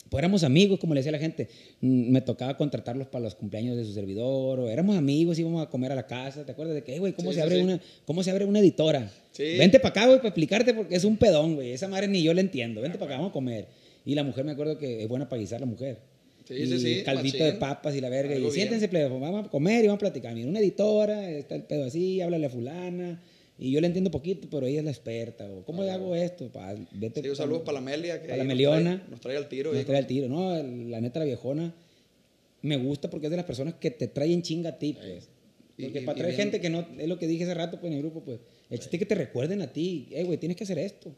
Pues 0.10 0.22
éramos 0.22 0.43
amigos, 0.43 0.80
como 0.80 0.95
le 0.95 1.01
decía 1.01 1.11
la 1.11 1.19
gente. 1.19 1.47
Mm, 1.81 2.11
Me 2.11 2.22
tocaba 2.22 2.57
contratarlos 2.57 3.07
para 3.07 3.23
los 3.26 3.35
cumpleaños 3.35 3.77
de 3.77 3.85
su 3.85 3.93
servidor, 3.93 4.60
o 4.60 4.68
éramos 4.68 4.97
amigos, 4.97 5.38
íbamos 5.38 5.61
a 5.65 5.69
comer 5.69 5.91
a 5.91 5.95
la 5.95 6.07
casa. 6.07 6.43
¿Te 6.45 6.51
acuerdas 6.51 6.73
de 6.73 6.84
que, 6.84 6.95
"Eh, 6.95 6.99
güey, 6.99 7.14
cómo, 7.14 7.30
Sí, 7.30 7.35
se 7.35 7.41
abre 7.43 7.57
sí. 7.57 7.61
una, 7.61 7.80
cómo 8.06 8.23
se 8.23 8.31
abre 8.31 8.45
una 8.45 8.60
editora? 8.60 9.11
Sí. 9.34 9.56
Vente 9.60 9.80
para 9.80 9.89
acá, 9.91 10.06
güey, 10.07 10.18
para 10.18 10.30
explicarte, 10.30 10.73
porque 10.73 10.95
es 10.95 11.03
un 11.03 11.15
pedón, 11.18 11.53
güey. 11.56 11.72
Esa 11.73 11.88
madre 11.88 12.07
ni 12.07 12.23
yo 12.23 12.34
la 12.34 12.41
entiendo. 12.41 12.81
Vente 12.81 12.97
para 12.97 13.11
acá, 13.11 13.18
vamos 13.18 13.30
a 13.30 13.34
comer. 13.34 13.68
Y 14.03 14.15
la 14.15 14.23
mujer, 14.23 14.43
me 14.45 14.51
acuerdo 14.53 14.80
que 14.80 15.03
es 15.03 15.07
buena 15.07 15.30
para 15.30 15.39
guisar 15.41 15.60
la 15.60 15.68
mujer. 15.68 15.99
Sí, 16.49 16.55
y 16.55 16.65
sí, 16.67 16.80
sí, 16.80 17.03
Caldito 17.03 17.38
machín. 17.38 17.53
de 17.53 17.59
papas 17.59 17.95
y 17.95 18.01
la 18.01 18.09
verga. 18.09 18.35
Algo 18.35 18.49
y 18.49 18.51
siéntense, 18.51 18.89
plebe, 18.89 19.07
vamos 19.07 19.45
a 19.45 19.49
comer 19.49 19.84
y 19.85 19.88
vamos 19.88 19.99
a 19.99 19.99
platicar. 19.99 20.34
Mira, 20.34 20.49
una 20.49 20.59
editora, 20.59 21.30
está 21.30 21.55
el 21.55 21.63
pedo 21.63 21.85
así, 21.85 22.19
háblale 22.21 22.47
a 22.47 22.49
fulana. 22.49 23.21
Y 23.57 23.71
yo 23.71 23.81
le 23.81 23.88
entiendo 23.88 24.09
poquito, 24.09 24.47
pero 24.49 24.65
ella 24.65 24.80
es 24.80 24.85
la 24.85 24.91
experta. 24.91 25.45
O, 25.49 25.63
¿Cómo 25.63 25.84
le 25.84 25.91
hago 25.91 26.15
esto? 26.15 26.47
Pa, 26.51 26.73
vete 26.91 27.21
Sí, 27.21 27.30
un 27.30 27.35
saludo 27.35 27.63
para 27.63 27.76
la 27.80 27.81
Melia. 27.81 28.19
Que 28.21 28.30
Para 28.30 28.38
la 28.38 28.43
nos 28.45 28.47
Meliona. 28.47 28.95
trae- 29.03 29.09
Nos 29.09 29.19
trae 29.21 29.38
al 29.38 29.47
tiro. 29.49 29.69
no 29.69 29.73
viejo. 29.73 29.88
trae 29.88 29.99
el 29.99 30.07
tiro. 30.07 30.27
No, 30.30 30.55
la 30.89 31.01
neta, 31.01 31.19
la 31.19 31.26
viejona 31.26 31.73
me 32.61 32.77
gusta 32.77 33.09
porque 33.09 33.27
es 33.27 33.31
de 33.31 33.38
las 33.38 33.45
personas 33.45 33.76
que 33.76 33.91
te 33.91 34.07
traen 34.07 34.41
chinga 34.41 34.69
a 34.71 34.80
ti, 34.80 34.93
pues. 34.93 35.30
Y- 35.77 35.84
Porque 35.84 36.01
y- 36.01 36.05
para 36.05 36.17
traer 36.17 36.35
gente 36.35 36.59
que 36.59 36.69
no, 36.69 36.85
es 36.97 37.07
lo 37.07 37.19
que 37.19 37.27
dije 37.27 37.43
hace 37.43 37.53
rato 37.53 37.80
pues, 37.80 37.91
en 37.91 37.97
el 37.97 38.01
grupo, 38.03 38.21
pues. 38.23 38.39
El 38.69 38.80
chiste 38.80 38.95
es 38.95 38.99
que 38.99 39.05
te 39.05 39.15
recuerden 39.15 39.61
a 39.61 39.71
ti, 39.71 40.07
eh, 40.11 40.23
güey, 40.23 40.38
tienes 40.38 40.57
que 40.57 40.63
hacer 40.63 40.80
esto. 40.80 41.13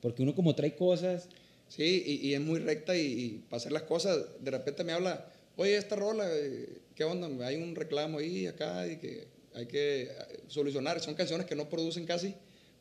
Porque 0.00 0.22
uno 0.22 0.34
como 0.34 0.54
trae 0.54 0.74
cosas, 0.76 1.28
Sí, 1.68 2.02
y, 2.06 2.28
y 2.28 2.34
es 2.34 2.40
muy 2.40 2.58
recta 2.60 2.96
y, 2.96 3.00
y 3.00 3.28
para 3.48 3.58
hacer 3.58 3.72
las 3.72 3.82
cosas, 3.82 4.18
de 4.40 4.50
repente 4.50 4.84
me 4.84 4.92
habla, 4.92 5.26
oye, 5.56 5.76
esta 5.76 5.96
rola, 5.96 6.26
eh, 6.32 6.66
¿qué 6.94 7.04
onda? 7.04 7.46
Hay 7.46 7.56
un 7.56 7.74
reclamo 7.74 8.18
ahí, 8.18 8.46
acá, 8.46 8.86
y 8.86 8.96
que 8.96 9.28
hay 9.54 9.66
que 9.66 10.02
eh, 10.02 10.08
solucionar. 10.46 11.00
Son 11.00 11.14
canciones 11.14 11.46
que 11.46 11.54
no 11.54 11.68
producen 11.68 12.06
casi, 12.06 12.34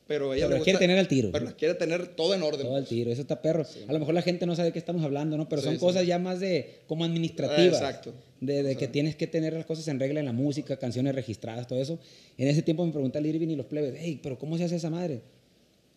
pero 0.08 0.34
ella 0.34 0.46
Pero 0.46 0.50
le 0.52 0.56
las 0.60 0.64
quiere 0.64 0.80
tener 0.80 0.98
al 0.98 1.08
tiro. 1.10 1.32
Pero 1.34 1.44
las 1.46 1.56
quiere 1.56 1.74
tener 1.74 2.08
todo 2.16 2.34
en 2.34 2.44
orden. 2.44 2.66
Todo 2.66 2.76
al 2.78 2.88
tiro, 2.88 3.12
eso 3.12 3.22
está 3.22 3.42
perro. 3.42 3.66
A 3.90 3.94
lo 3.94 4.00
mejor 4.00 4.14
la 4.14 4.22
gente 4.22 4.46
no 4.46 4.56
sabe 4.56 4.68
de 4.68 4.74
qué 4.74 4.80
estamos 4.80 5.04
hablando, 5.04 5.36
¿no? 5.36 5.50
Pero 5.50 5.62
Sí, 5.62 5.66
son 5.66 5.74
sí. 5.76 5.80
cosas 5.82 6.08
ya 6.08 6.18
más 6.18 6.40
de 6.40 6.80
como 6.88 7.04
administrativas. 7.04 7.76
Exacto. 7.82 8.14
De, 8.40 8.64
de 8.64 8.76
que 8.76 8.86
sea. 8.86 8.92
tienes 8.92 9.16
que 9.18 9.28
tener 9.28 9.52
las 9.54 9.66
cosas 9.66 9.88
en 9.90 10.00
regla 10.00 10.20
en 10.22 10.28
la 10.28 10.32
música, 10.34 10.78
canciones 10.78 11.14
registradas, 11.14 11.68
todo 11.68 11.82
eso. 11.82 12.00
En 12.38 12.48
ese 12.48 12.62
tiempo 12.62 12.86
me 12.86 12.94
pregunta 12.94 13.20
el 13.20 13.26
Irving 13.26 13.50
y 13.50 13.56
los 13.58 13.66
plebes, 13.66 13.96
hey, 13.98 14.20
pero 14.24 14.38
¿cómo 14.38 14.58
se 14.58 14.64
hace 14.64 14.76
esa 14.78 14.90
madre? 14.90 15.24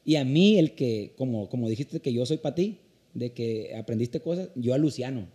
Y 0.05 0.17
a 0.17 0.25
mí, 0.25 0.59
el 0.59 0.73
que, 0.75 1.13
como, 1.17 1.49
como 1.49 1.69
dijiste 1.69 2.01
que 2.01 2.13
yo 2.13 2.25
soy 2.27 2.39
para 2.39 2.55
ti, 2.55 2.79
de 3.15 3.33
que 3.33 3.75
aprendiste 3.77 4.21
cosas, 4.21 4.49
yo 4.55 4.75
a 4.75 4.79
Luciano. 4.79 5.27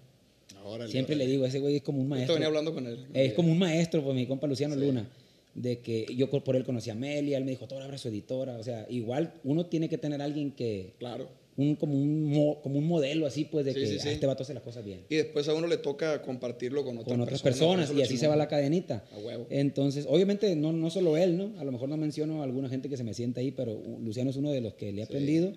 Órale, 0.63 0.91
Siempre 0.91 1.15
órale. 1.15 1.25
le 1.25 1.31
digo, 1.31 1.45
ese 1.45 1.59
güey 1.59 1.75
es 1.77 1.83
como 1.83 2.01
un 2.01 2.09
maestro. 2.09 2.33
venía 2.33 2.47
hablando 2.47 2.73
con 2.73 2.87
él. 2.87 3.05
Es 3.13 3.33
como 3.33 3.51
un 3.51 3.59
maestro, 3.59 4.03
pues 4.03 4.15
mi 4.15 4.25
compa 4.25 4.47
Luciano 4.47 4.75
Luna. 4.75 5.07
De 5.53 5.79
que 5.79 6.05
yo 6.15 6.29
por 6.29 6.55
él 6.55 6.65
conocí 6.65 6.89
a 6.89 6.93
Amelia, 6.93 7.37
él 7.37 7.45
me 7.45 7.51
dijo, 7.51 7.67
todo 7.67 7.79
abra 7.81 7.97
su 7.97 8.07
editora. 8.09 8.57
O 8.57 8.63
sea, 8.63 8.85
igual 8.89 9.33
uno 9.43 9.67
tiene 9.67 9.87
que 9.87 9.97
tener 9.97 10.21
alguien 10.21 10.51
que, 10.51 10.93
Claro. 10.97 11.29
Un, 11.57 11.76
como, 11.77 11.94
un, 11.94 12.23
mo- 12.26 12.61
como 12.61 12.80
un 12.80 12.86
modelo 12.88 13.26
así, 13.26 13.45
pues, 13.45 13.65
de 13.65 13.73
Sí, 13.73 13.80
que 13.80 13.88
sí, 13.88 13.99
sí. 13.99 14.07
"Ah, 14.10 14.11
este 14.11 14.26
vato 14.26 14.44
hace 14.44 14.53
las 14.53 14.61
cosas 14.64 14.84
bien. 14.84 15.06
Y 15.10 15.15
después 15.15 15.48
a 15.48 15.53
uno 15.53 15.68
le 15.68 15.77
toca 15.77 16.22
compartirlo 16.22 16.84
con 16.84 16.98
otras 16.98 17.11
Con 17.14 17.22
otras 17.22 17.41
personas. 17.41 17.91
y 17.95 18.02
así 18.02 18.18
se 18.18 18.27
va 18.27 18.36
la 18.36 18.48
cadenita. 18.49 19.06
A 19.14 19.18
huevo. 19.19 19.48
Entonces, 19.49 20.06
obviamente, 20.10 20.53
no, 20.56 20.73
no 20.73 20.90
solo 20.90 21.15
él, 21.15 21.38
¿no? 21.38 21.53
A 21.60 21.64
lo 21.64 21.72
mejor 21.72 21.88
no 21.88 21.95
menciono 21.98 22.41
a 22.41 22.44
alguna 22.44 22.68
gente 22.68 22.90
que 22.90 22.98
se 22.98 23.03
me 23.06 23.14
sienta 23.14 23.40
ahí, 23.40 23.52
pero 23.52 23.82
Luciano 24.02 24.30
es 24.32 24.36
uno 24.36 24.52
de 24.52 24.60
los 24.61 24.73
que 24.73 24.91
le 24.91 25.02
he 25.02 25.03
aprendido. 25.06 25.53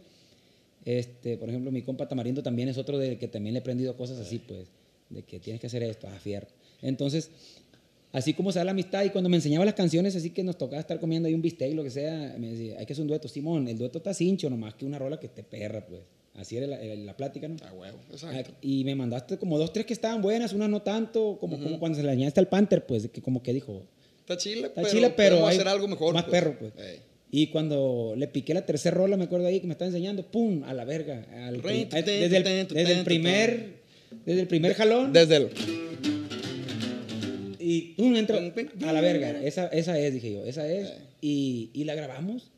Este, 0.84 1.36
por 1.36 1.48
ejemplo, 1.48 1.70
mi 1.72 1.82
compa 1.82 2.08
Tamarindo 2.08 2.42
también 2.42 2.68
es 2.68 2.78
otro 2.78 2.96
de 2.98 3.18
que 3.18 3.28
también 3.28 3.54
le 3.54 3.58
he 3.58 3.62
aprendido 3.62 3.96
cosas 3.96 4.18
así, 4.20 4.38
pues, 4.38 4.68
de 5.10 5.22
que 5.22 5.40
tienes 5.40 5.60
que 5.60 5.66
hacer 5.66 5.82
esto, 5.82 6.06
a 6.06 6.12
fierro. 6.12 6.46
Entonces, 6.80 7.30
así 8.12 8.34
como 8.34 8.52
se 8.52 8.58
da 8.58 8.64
la 8.64 8.70
amistad, 8.72 9.04
y 9.04 9.10
cuando 9.10 9.28
me 9.28 9.36
enseñaba 9.36 9.64
las 9.64 9.74
canciones, 9.74 10.16
así 10.16 10.30
que 10.30 10.42
nos 10.42 10.56
tocaba 10.56 10.80
estar 10.80 10.98
comiendo 11.00 11.28
ahí 11.28 11.34
un 11.34 11.42
bistec, 11.42 11.74
lo 11.74 11.82
que 11.84 11.90
sea, 11.90 12.34
me 12.38 12.50
decía, 12.52 12.76
hay 12.78 12.86
que 12.86 12.92
hacer 12.92 13.02
un 13.02 13.08
dueto, 13.08 13.28
Simón, 13.28 13.68
el 13.68 13.78
dueto 13.78 13.98
está 13.98 14.14
cincho, 14.14 14.48
nomás 14.50 14.74
que 14.74 14.86
una 14.86 14.98
rola 14.98 15.18
que 15.18 15.28
te 15.28 15.42
perra, 15.42 15.84
pues. 15.86 16.00
Así 16.34 16.56
era 16.56 16.68
la, 16.68 16.78
la 16.78 17.16
plática, 17.16 17.48
¿no? 17.48 17.56
A 17.66 17.72
huevo, 17.72 17.98
exacto. 18.12 18.52
Ah, 18.54 18.58
Y 18.62 18.84
me 18.84 18.94
mandaste 18.94 19.38
como 19.38 19.58
dos, 19.58 19.72
tres 19.72 19.86
que 19.86 19.92
estaban 19.92 20.22
buenas, 20.22 20.52
unas 20.52 20.68
no 20.68 20.82
tanto, 20.82 21.36
como, 21.40 21.58
como 21.58 21.80
cuando 21.80 21.98
se 21.98 22.04
le 22.04 22.10
añadiste 22.12 22.38
al 22.38 22.46
Panther, 22.48 22.86
pues, 22.86 23.08
que 23.08 23.20
como 23.20 23.42
que 23.42 23.52
dijo, 23.52 23.82
Está 24.20 24.36
chile, 24.36 24.66
está 24.66 24.82
pero, 24.82 24.88
chile, 24.88 25.14
pero 25.16 25.46
hay 25.46 25.56
hacer 25.56 25.68
algo 25.68 25.88
mejor. 25.88 26.14
más 26.14 26.24
pues. 26.24 26.32
perro, 26.32 26.56
pues. 26.58 26.72
Ey. 26.78 27.00
Y 27.30 27.48
cuando 27.48 28.14
le 28.16 28.28
piqué 28.28 28.54
la 28.54 28.64
tercera 28.64 28.96
rola, 28.96 29.16
me 29.16 29.24
acuerdo 29.24 29.46
ahí 29.46 29.60
que 29.60 29.66
me 29.66 29.72
estaba 29.72 29.88
enseñando, 29.88 30.30
¡pum! 30.30 30.62
A 30.64 30.74
la 30.74 30.84
verga. 30.84 31.26
al 31.46 31.60
desde, 31.60 32.36
el, 32.36 32.68
desde 32.68 33.04
primer, 33.04 33.80
desde 34.24 34.42
el 34.42 34.48
primer 34.48 34.74
jalón 34.74 35.12
Desde 35.12 35.36
el. 35.36 36.17
Y 37.68 37.80
¡pum! 37.96 38.16
Entro 38.16 38.38
a 38.38 38.92
la 38.92 39.00
verga. 39.00 39.42
Esa, 39.42 39.66
esa 39.68 39.98
es, 39.98 40.14
dije 40.14 40.32
yo, 40.32 40.44
esa 40.44 40.66
es. 40.66 40.88
Eh. 40.88 40.98
Y, 41.20 41.70
y 41.74 41.84
la 41.84 41.94
grabamos 41.94 42.50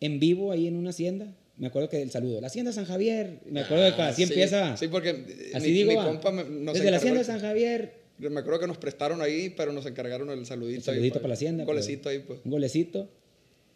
en 0.00 0.20
vivo 0.20 0.52
ahí 0.52 0.66
en 0.66 0.76
una 0.76 0.90
hacienda. 0.90 1.34
Me 1.56 1.68
acuerdo 1.68 1.88
que 1.88 2.02
el 2.02 2.10
saludo, 2.10 2.40
la 2.40 2.48
hacienda 2.48 2.72
San 2.72 2.84
Javier. 2.84 3.40
Me 3.50 3.60
acuerdo 3.60 3.84
de 3.84 3.94
que 3.94 4.02
Ah, 4.02 4.08
así 4.08 4.24
sí, 4.24 4.32
empieza. 4.32 4.76
Sí, 4.76 4.88
porque 4.88 5.10
eh, 5.10 5.52
así 5.54 5.68
mi, 5.68 5.72
digo, 5.72 5.90
mi 5.90 5.96
va. 5.96 6.04
compa 6.06 6.30
me, 6.30 6.44
nos 6.44 6.74
desde 6.74 6.90
la 6.90 6.98
hacienda 6.98 7.24
San 7.24 7.40
Javier, 7.40 7.94
Me 8.18 8.40
acuerdo 8.40 8.60
que 8.60 8.66
nos 8.66 8.78
prestaron 8.78 9.22
ahí, 9.22 9.50
pero 9.56 9.72
nos 9.72 9.86
encargaron 9.86 10.30
el 10.30 10.44
saludito. 10.46 10.78
El 10.78 10.84
saludito 10.84 11.14
ahí, 11.18 11.22
para 11.22 11.28
la 11.28 11.34
hacienda. 11.34 11.62
Un 11.62 11.66
pues. 11.66 11.76
golecito 11.76 12.08
ahí, 12.08 12.18
pues. 12.20 12.40
Un 12.44 12.50
golecito. 12.50 13.08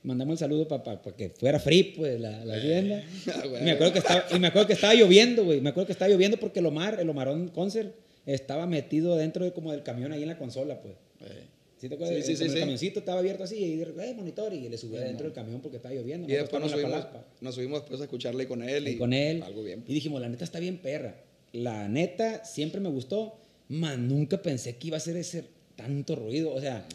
Mandamos 0.02 0.32
el 0.34 0.38
saludo 0.38 0.68
para 0.68 1.00
que 1.16 1.30
fuera 1.30 1.58
free, 1.58 1.94
pues, 1.96 2.20
la, 2.20 2.44
la 2.44 2.56
hacienda. 2.56 3.02
Ah, 3.34 3.42
me 3.62 3.72
acuerdo 3.72 3.92
que 3.94 3.98
estaba, 3.98 4.24
y 4.34 4.38
me 4.38 4.46
acuerdo 4.46 4.66
que 4.68 4.72
estaba 4.74 4.94
lloviendo, 4.94 5.44
güey. 5.44 5.60
Me 5.60 5.70
acuerdo 5.70 5.86
que 5.86 5.92
estaba 5.92 6.10
lloviendo 6.10 6.38
porque 6.38 6.60
el 6.60 6.66
Omar, 6.66 6.98
el 7.00 7.08
Omarón 7.08 7.48
Concert, 7.48 7.94
estaba 8.26 8.66
metido 8.66 9.16
dentro 9.16 9.44
de, 9.44 9.52
como 9.52 9.72
del 9.72 9.82
camión 9.82 10.12
ahí 10.12 10.22
en 10.22 10.28
la 10.28 10.38
consola, 10.38 10.80
pues. 10.80 10.94
Ey. 11.20 11.44
¿Sí 11.78 11.88
te 11.88 11.94
acuerdas? 11.94 12.26
Sí, 12.26 12.36
sí, 12.36 12.44
el 12.44 12.50
sí. 12.50 12.58
camioncito 12.58 12.98
estaba 12.98 13.20
abierto 13.20 13.44
así 13.44 13.56
y 13.56 13.80
"Eh, 13.82 14.14
monitor, 14.14 14.52
y 14.52 14.68
le 14.68 14.76
subí 14.76 14.98
dentro 14.98 15.24
del 15.24 15.32
camión 15.32 15.60
porque 15.62 15.78
estaba 15.78 15.94
lloviendo. 15.94 16.28
Y 16.28 16.32
después 16.32 16.60
nos 16.60 16.72
subimos, 16.72 17.06
nos 17.40 17.54
subimos 17.54 17.80
después 17.80 18.00
a 18.00 18.04
escucharle 18.04 18.46
con 18.46 18.62
él. 18.62 18.86
Y 18.86 18.90
Y, 18.92 18.96
con 18.98 19.12
él. 19.14 19.42
Algo 19.42 19.62
bien. 19.62 19.82
Y 19.88 19.94
dijimos, 19.94 20.20
la 20.20 20.28
neta 20.28 20.44
está 20.44 20.58
bien 20.60 20.76
perra. 20.78 21.16
La 21.52 21.88
neta 21.88 22.44
siempre 22.44 22.80
me 22.82 22.90
gustó, 22.90 23.38
mas 23.68 23.98
nunca 23.98 24.42
pensé 24.42 24.76
que 24.76 24.88
iba 24.88 24.98
a 24.98 25.00
ser 25.00 25.16
ese 25.16 25.44
tanto 25.74 26.16
ruido. 26.16 26.52
O 26.52 26.60
sea, 26.60 26.86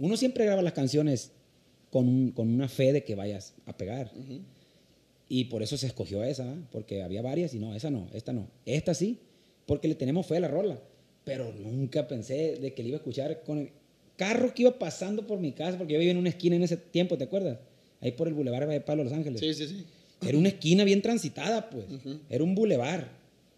uno 0.00 0.16
siempre 0.16 0.44
graba 0.44 0.60
las 0.62 0.72
canciones 0.72 1.30
con, 1.90 2.08
un- 2.08 2.30
con 2.32 2.48
una 2.52 2.68
fe 2.68 2.92
de 2.92 3.04
que 3.04 3.14
vayas 3.14 3.54
a 3.66 3.76
pegar. 3.76 4.10
Y 5.28 5.44
por 5.44 5.62
eso 5.62 5.76
se 5.76 5.86
escogió 5.86 6.24
esa, 6.24 6.52
porque 6.72 7.02
había 7.02 7.22
varias 7.22 7.54
y 7.54 7.58
no, 7.60 7.74
esa 7.76 7.90
no, 7.90 8.08
esta 8.12 8.32
no. 8.32 8.48
Esta 8.66 8.92
sí, 8.92 9.18
porque 9.66 9.88
le 9.88 9.94
tenemos 9.94 10.26
fe 10.26 10.36
a 10.36 10.40
la 10.40 10.48
rola. 10.48 10.78
Pero 11.24 11.52
nunca 11.52 12.08
pensé 12.08 12.56
de 12.56 12.74
que 12.74 12.82
le 12.82 12.88
iba 12.88 12.96
a 12.96 13.00
escuchar 13.00 13.42
con 13.44 13.58
el 13.58 13.70
carro 14.16 14.52
que 14.54 14.62
iba 14.62 14.78
pasando 14.78 15.26
por 15.26 15.38
mi 15.38 15.52
casa, 15.52 15.78
porque 15.78 15.94
yo 15.94 15.98
vivía 15.98 16.12
en 16.12 16.18
una 16.18 16.28
esquina 16.28 16.56
en 16.56 16.62
ese 16.62 16.76
tiempo, 16.76 17.16
¿te 17.16 17.24
acuerdas? 17.24 17.58
Ahí 18.00 18.12
por 18.12 18.28
el 18.28 18.34
Boulevard 18.34 18.68
de 18.68 18.80
Pablo 18.80 19.04
Los 19.04 19.12
Ángeles. 19.12 19.40
Sí, 19.40 19.54
sí, 19.54 19.66
sí. 19.66 19.84
Era 20.26 20.38
una 20.38 20.48
esquina 20.48 20.84
bien 20.84 21.02
transitada, 21.02 21.70
pues. 21.70 21.84
Era 22.28 22.44
un 22.44 22.54
bulevar. 22.54 23.08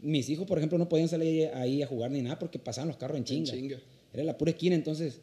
Mis 0.01 0.29
hijos, 0.29 0.47
por 0.47 0.59
ejemplo, 0.59 0.77
no 0.79 0.89
podían 0.89 1.09
salir 1.09 1.51
ahí 1.55 1.83
a 1.83 1.87
jugar 1.87 2.11
ni 2.11 2.21
nada 2.21 2.39
porque 2.39 2.59
pasaban 2.59 2.89
los 2.89 2.97
carros 2.97 3.17
en 3.17 3.25
chinga. 3.25 3.53
chinga. 3.53 3.79
Era 4.13 4.25
la 4.25 4.37
pura 4.37 4.51
esquina, 4.51 4.75
entonces, 4.75 5.21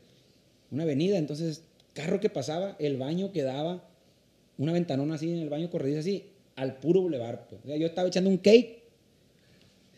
una 0.72 0.84
avenida, 0.84 1.18
entonces, 1.18 1.64
carro 1.94 2.20
que 2.20 2.30
pasaba, 2.30 2.76
el 2.80 2.98
baño 2.98 3.32
quedaba, 3.32 3.88
una 4.58 4.74
ventanona 4.74 5.16
así 5.16 5.30
en 5.30 5.38
el 5.38 5.50
baño 5.50 5.70
corrediza 5.70 6.00
así, 6.00 6.26
al 6.56 6.78
puro 6.78 7.02
bulevar, 7.02 7.48
pues. 7.48 7.62
O 7.64 7.68
sea, 7.68 7.78
yo 7.78 7.88
estaba 7.88 8.08
echando 8.08 8.30
un 8.30 8.38
cake 8.38 8.81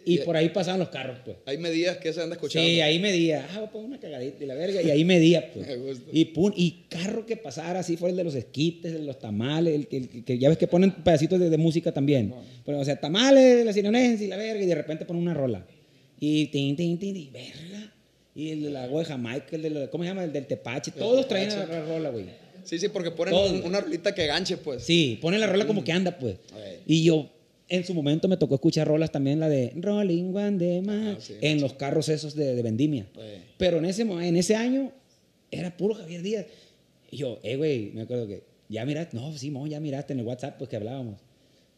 y 0.06 0.16
Y- 0.16 0.18
por 0.20 0.36
ahí 0.38 0.50
pasaban 0.50 0.80
los 0.80 0.90
carros, 0.90 1.20
pues. 1.24 1.38
Hay 1.46 1.58
medidas 1.58 1.98
que 1.98 2.12
se 2.14 2.22
anda 2.22 2.36
escuchando. 2.36 2.68
Sí, 2.68 2.82
ahí 2.82 3.00
medía. 3.00 3.48
Ah, 3.52 3.60
voy 3.60 3.66
a 3.68 3.72
poner 3.72 3.88
una 3.88 4.00
cagadita 4.00 4.44
y 4.44 4.48
la 4.48 4.56
verga. 4.56 4.82
Y 4.82 4.90
ahí 4.92 5.04
medía, 5.06 5.52
pues. 5.54 5.68
Me 5.68 5.76
gusta. 5.78 6.10
Y 6.12 6.26
pum, 6.26 6.52
y 6.56 6.84
carro 6.90 7.26
que 7.26 7.38
pasara 7.38 7.80
así 7.80 7.98
fue 7.98 8.10
el 8.12 8.16
de 8.16 8.24
los 8.24 8.36
esquites, 8.36 8.92
el 8.94 9.00
de 9.02 9.06
los 9.08 9.20
tamales, 9.20 9.74
el 9.76 9.88
que, 9.88 9.98
el 9.98 10.24
que 10.26 10.38
ya 10.38 10.50
ves 10.50 10.58
que 10.58 10.68
ponen 10.68 10.92
pedacitos 10.92 11.40
de, 11.40 11.50
de 11.50 11.58
música 11.58 11.92
también. 11.92 12.34
Pero, 12.66 12.80
o 12.80 12.86
sea, 12.86 12.96
tamales, 13.00 13.66
la 13.66 13.74
sinonense 13.74 14.26
y 14.26 14.28
la 14.28 14.38
verga, 14.38 14.62
y 14.64 14.66
de 14.68 14.76
repente 14.76 15.06
ponen 15.06 15.24
una 15.24 15.34
rola. 15.34 15.66
Y 16.20 16.48
tin, 16.48 16.76
tin, 16.76 16.98
tin, 16.98 17.16
y 17.16 17.30
verga. 17.30 17.94
Y 18.36 18.50
el 18.52 18.64
de 18.64 18.70
la 18.72 18.84
agua 18.86 19.02
de 19.02 19.06
Jamaica, 19.06 19.48
el 19.56 19.62
de 19.62 19.70
la- 19.70 19.90
¿cómo 19.90 20.04
se 20.04 20.10
llama? 20.10 20.24
El 20.24 20.34
del 20.34 20.48
tepache. 20.48 20.92
Todos 20.92 21.28
traían 21.28 21.50
la, 21.70 21.82
rola, 21.86 22.10
güey. 22.10 22.26
Sí, 22.64 22.80
sí, 22.80 22.88
porque 22.88 23.12
ponen 23.12 23.36
una 23.66 23.82
rolita 23.82 24.16
que 24.16 24.26
ganche, 24.26 24.58
pues. 24.58 24.84
Sí, 24.84 25.20
ponen 25.22 25.40
la 25.42 25.48
rola 25.48 25.68
como 25.68 25.84
que 25.84 25.92
anda, 25.92 26.18
pues. 26.18 26.38
Y 26.88 27.04
yo, 27.04 27.30
en 27.70 27.86
su 27.86 27.94
momento 27.94 28.28
me 28.28 28.38
tocó 28.38 28.56
escuchar 28.56 28.88
rolas 28.88 29.12
también, 29.12 29.40
la 29.40 29.50
de 29.50 29.74
Rolling 29.76 30.34
One 30.34 30.58
de 30.58 30.82
Man, 30.82 31.16
Ah, 31.18 31.22
sí, 31.22 31.36
en 31.42 31.62
los 31.62 31.74
carros 31.74 32.10
esos 32.10 32.36
de, 32.36 32.56
de 32.56 32.62
vendimia. 32.62 33.08
Pero 33.58 33.78
en 33.78 33.86
ese, 33.86 34.04
en 34.04 34.36
ese 34.38 34.56
año 34.56 34.92
era 35.52 35.76
puro 35.76 35.96
Javier 35.96 36.22
Díaz. 36.22 36.46
Y 37.10 37.18
yo, 37.18 37.40
eh, 37.44 37.56
güey, 37.56 37.92
me 37.92 38.02
acuerdo 38.02 38.28
que, 38.28 38.44
ya 38.70 38.86
miraste, 38.86 39.16
no, 39.16 39.36
Simón, 39.38 39.70
ya 39.70 39.80
miraste 39.80 40.14
en 40.14 40.20
el 40.20 40.26
WhatsApp, 40.26 40.58
pues 40.58 40.70
que 40.70 40.76
hablábamos. 40.76 41.20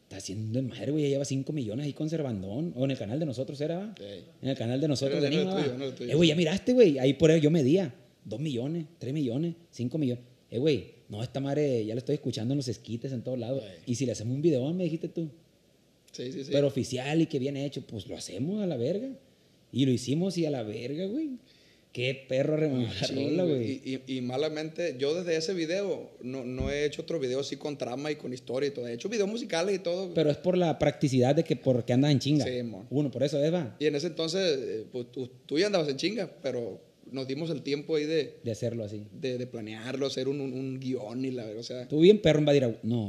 Está 0.04 0.18
haciendo 0.18 0.58
el 0.60 0.66
madre, 0.66 0.92
güey, 0.92 1.02
ya 1.04 1.10
lleva 1.10 1.24
5 1.24 1.52
millones 1.52 1.84
ahí 1.84 1.92
con 1.92 2.08
Cervandón. 2.08 2.72
O 2.76 2.84
en 2.84 2.92
el 2.92 2.96
canal 2.96 3.18
de 3.18 3.26
nosotros 3.26 3.60
era. 3.60 3.92
Ey. 4.00 4.24
En 4.40 4.48
el 4.50 4.56
canal 4.56 4.80
de 4.80 4.88
nosotros 4.88 5.20
de 5.20 5.30
Nima, 5.30 5.62
tuyo, 5.62 5.76
no 5.76 5.92
tuyo. 5.92 6.12
Eh, 6.12 6.14
güey, 6.14 6.28
ya 6.28 6.36
miraste, 6.36 6.72
güey. 6.72 6.98
Ahí 6.98 7.14
por 7.14 7.30
ahí 7.30 7.40
yo 7.40 7.50
medía. 7.50 7.92
2 8.24 8.40
millones, 8.40 8.86
3 8.98 9.12
millones, 9.12 9.54
5 9.72 9.98
millones. 9.98 10.24
Eh, 10.50 10.58
güey, 10.58 10.94
no, 11.08 11.22
esta 11.22 11.40
madre 11.40 11.84
ya 11.84 11.94
la 11.94 11.98
estoy 11.98 12.14
escuchando 12.14 12.54
en 12.54 12.58
los 12.58 12.68
esquites 12.68 13.12
en 13.12 13.22
todos 13.22 13.38
lados. 13.38 13.62
Ey. 13.64 13.78
Y 13.86 13.94
si 13.96 14.06
le 14.06 14.12
hacemos 14.12 14.34
un 14.34 14.42
video, 14.42 14.72
me 14.72 14.84
dijiste 14.84 15.08
tú. 15.08 15.28
Sí, 16.16 16.32
sí, 16.32 16.44
sí. 16.44 16.50
Pero 16.52 16.66
oficial 16.66 17.20
y 17.20 17.26
que 17.26 17.38
bien 17.38 17.56
hecho, 17.56 17.82
pues 17.86 18.06
lo 18.06 18.16
hacemos 18.16 18.62
a 18.62 18.66
la 18.66 18.76
verga. 18.76 19.08
Y 19.72 19.84
lo 19.84 19.92
hicimos 19.92 20.38
y 20.38 20.46
a 20.46 20.50
la 20.50 20.62
verga, 20.62 21.06
güey. 21.06 21.30
Qué 21.92 22.26
perro 22.28 22.58
remontar 22.58 22.94
Machín, 23.10 23.30
rola, 23.38 23.44
güey. 23.44 23.80
Y, 23.84 24.00
y- 24.06 24.16
y 24.18 24.20
malamente, 24.20 24.96
yo 24.98 25.14
desde 25.14 25.34
ese 25.36 25.54
video 25.54 26.10
no, 26.22 26.44
no 26.44 26.70
he 26.70 26.84
hecho 26.84 27.00
otro 27.02 27.18
video 27.18 27.40
así 27.40 27.56
con 27.56 27.78
trama 27.78 28.10
y 28.10 28.16
con 28.16 28.34
historia 28.34 28.68
y 28.68 28.70
todo. 28.70 28.86
He 28.86 28.92
hecho 28.92 29.08
videos 29.08 29.28
musicales 29.30 29.74
y 29.74 29.78
todo. 29.78 30.12
Pero 30.12 30.30
es 30.30 30.36
por 30.36 30.58
la 30.58 30.78
practicidad 30.78 31.34
de 31.34 31.42
que 31.42 31.56
porque 31.56 31.94
andas 31.94 32.10
en 32.12 32.18
chinga. 32.18 32.44
Sí, 32.44 32.62
mon. 32.62 32.86
Uno, 32.90 33.10
por 33.10 33.22
eso 33.22 33.42
es, 33.42 33.52
va, 33.52 33.74
Y 33.78 33.86
en 33.86 33.94
ese 33.94 34.08
entonces, 34.08 34.58
eh, 34.60 34.84
pues 34.92 35.10
tú, 35.10 35.30
tú 35.46 35.58
ya 35.58 35.66
andabas 35.66 35.88
en 35.88 35.96
chinga, 35.96 36.30
pero 36.42 36.78
nos 37.10 37.26
dimos 37.26 37.48
el 37.48 37.62
tiempo 37.62 37.96
ahí 37.96 38.04
de, 38.04 38.34
de 38.44 38.50
hacerlo 38.50 38.84
así. 38.84 39.06
de, 39.18 39.38
de 39.38 39.46
planearlo, 39.46 40.06
hacer 40.06 40.28
un, 40.28 40.40
un, 40.42 40.52
un 40.52 40.78
guion 40.78 41.24
y 41.24 41.30
la 41.30 41.46
o 41.58 41.62
sea. 41.62 41.82
Estuvo 41.82 42.00
bien 42.00 42.20
perro 42.20 42.40
en 42.40 42.44
Badiraguato. 42.44 42.80
No. 42.86 43.08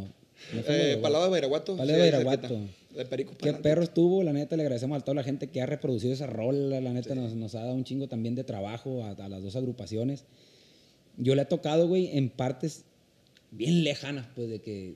no 0.53 0.59
Eh, 0.61 0.63
Badiraguato. 0.65 1.01
Palado 1.01 1.23
de 1.25 1.29
Bairaguato. 1.31 1.75
Palado 1.77 1.88
sí, 1.99 2.05
de 2.05 2.11
Badiraguato. 2.11 2.47
cerquita. 2.47 2.73
De 2.98 3.06
Perico 3.06 3.34
Qué 3.38 3.52
para 3.52 3.61
perro 3.61 3.84
estuvo, 3.84 4.24
la 4.24 4.34
neta, 4.34 4.56
le 4.57 4.64
agradecemos 4.64 4.98
a 4.98 5.02
toda 5.06 5.15
la 5.15 5.24
gente 5.24 5.48
que 5.48 5.61
ha 5.61 5.65
reproducido 5.65 6.14
esa 6.14 6.28
rola, 6.28 6.82
la 6.82 6.91
neta 6.94 7.14
nos, 7.15 7.34
nos 7.36 7.53
ha 7.56 7.61
dado 7.61 7.76
un 7.76 7.84
chingo 7.84 8.07
también 8.07 8.36
de 8.36 8.44
trabajo 8.44 9.03
a, 9.03 9.11
a 9.11 9.30
las 9.30 9.44
dos 9.44 9.56
agrupaciones. 9.56 10.26
Yo 11.18 11.36
le 11.36 11.44
he 11.44 11.45
tocado, 11.45 11.88
güey, 11.88 12.18
en 12.18 12.30
partes 12.30 12.86
bien 13.52 13.84
lejanas, 13.84 14.28
pues, 14.36 14.49
de 14.49 14.60
que, 14.61 14.95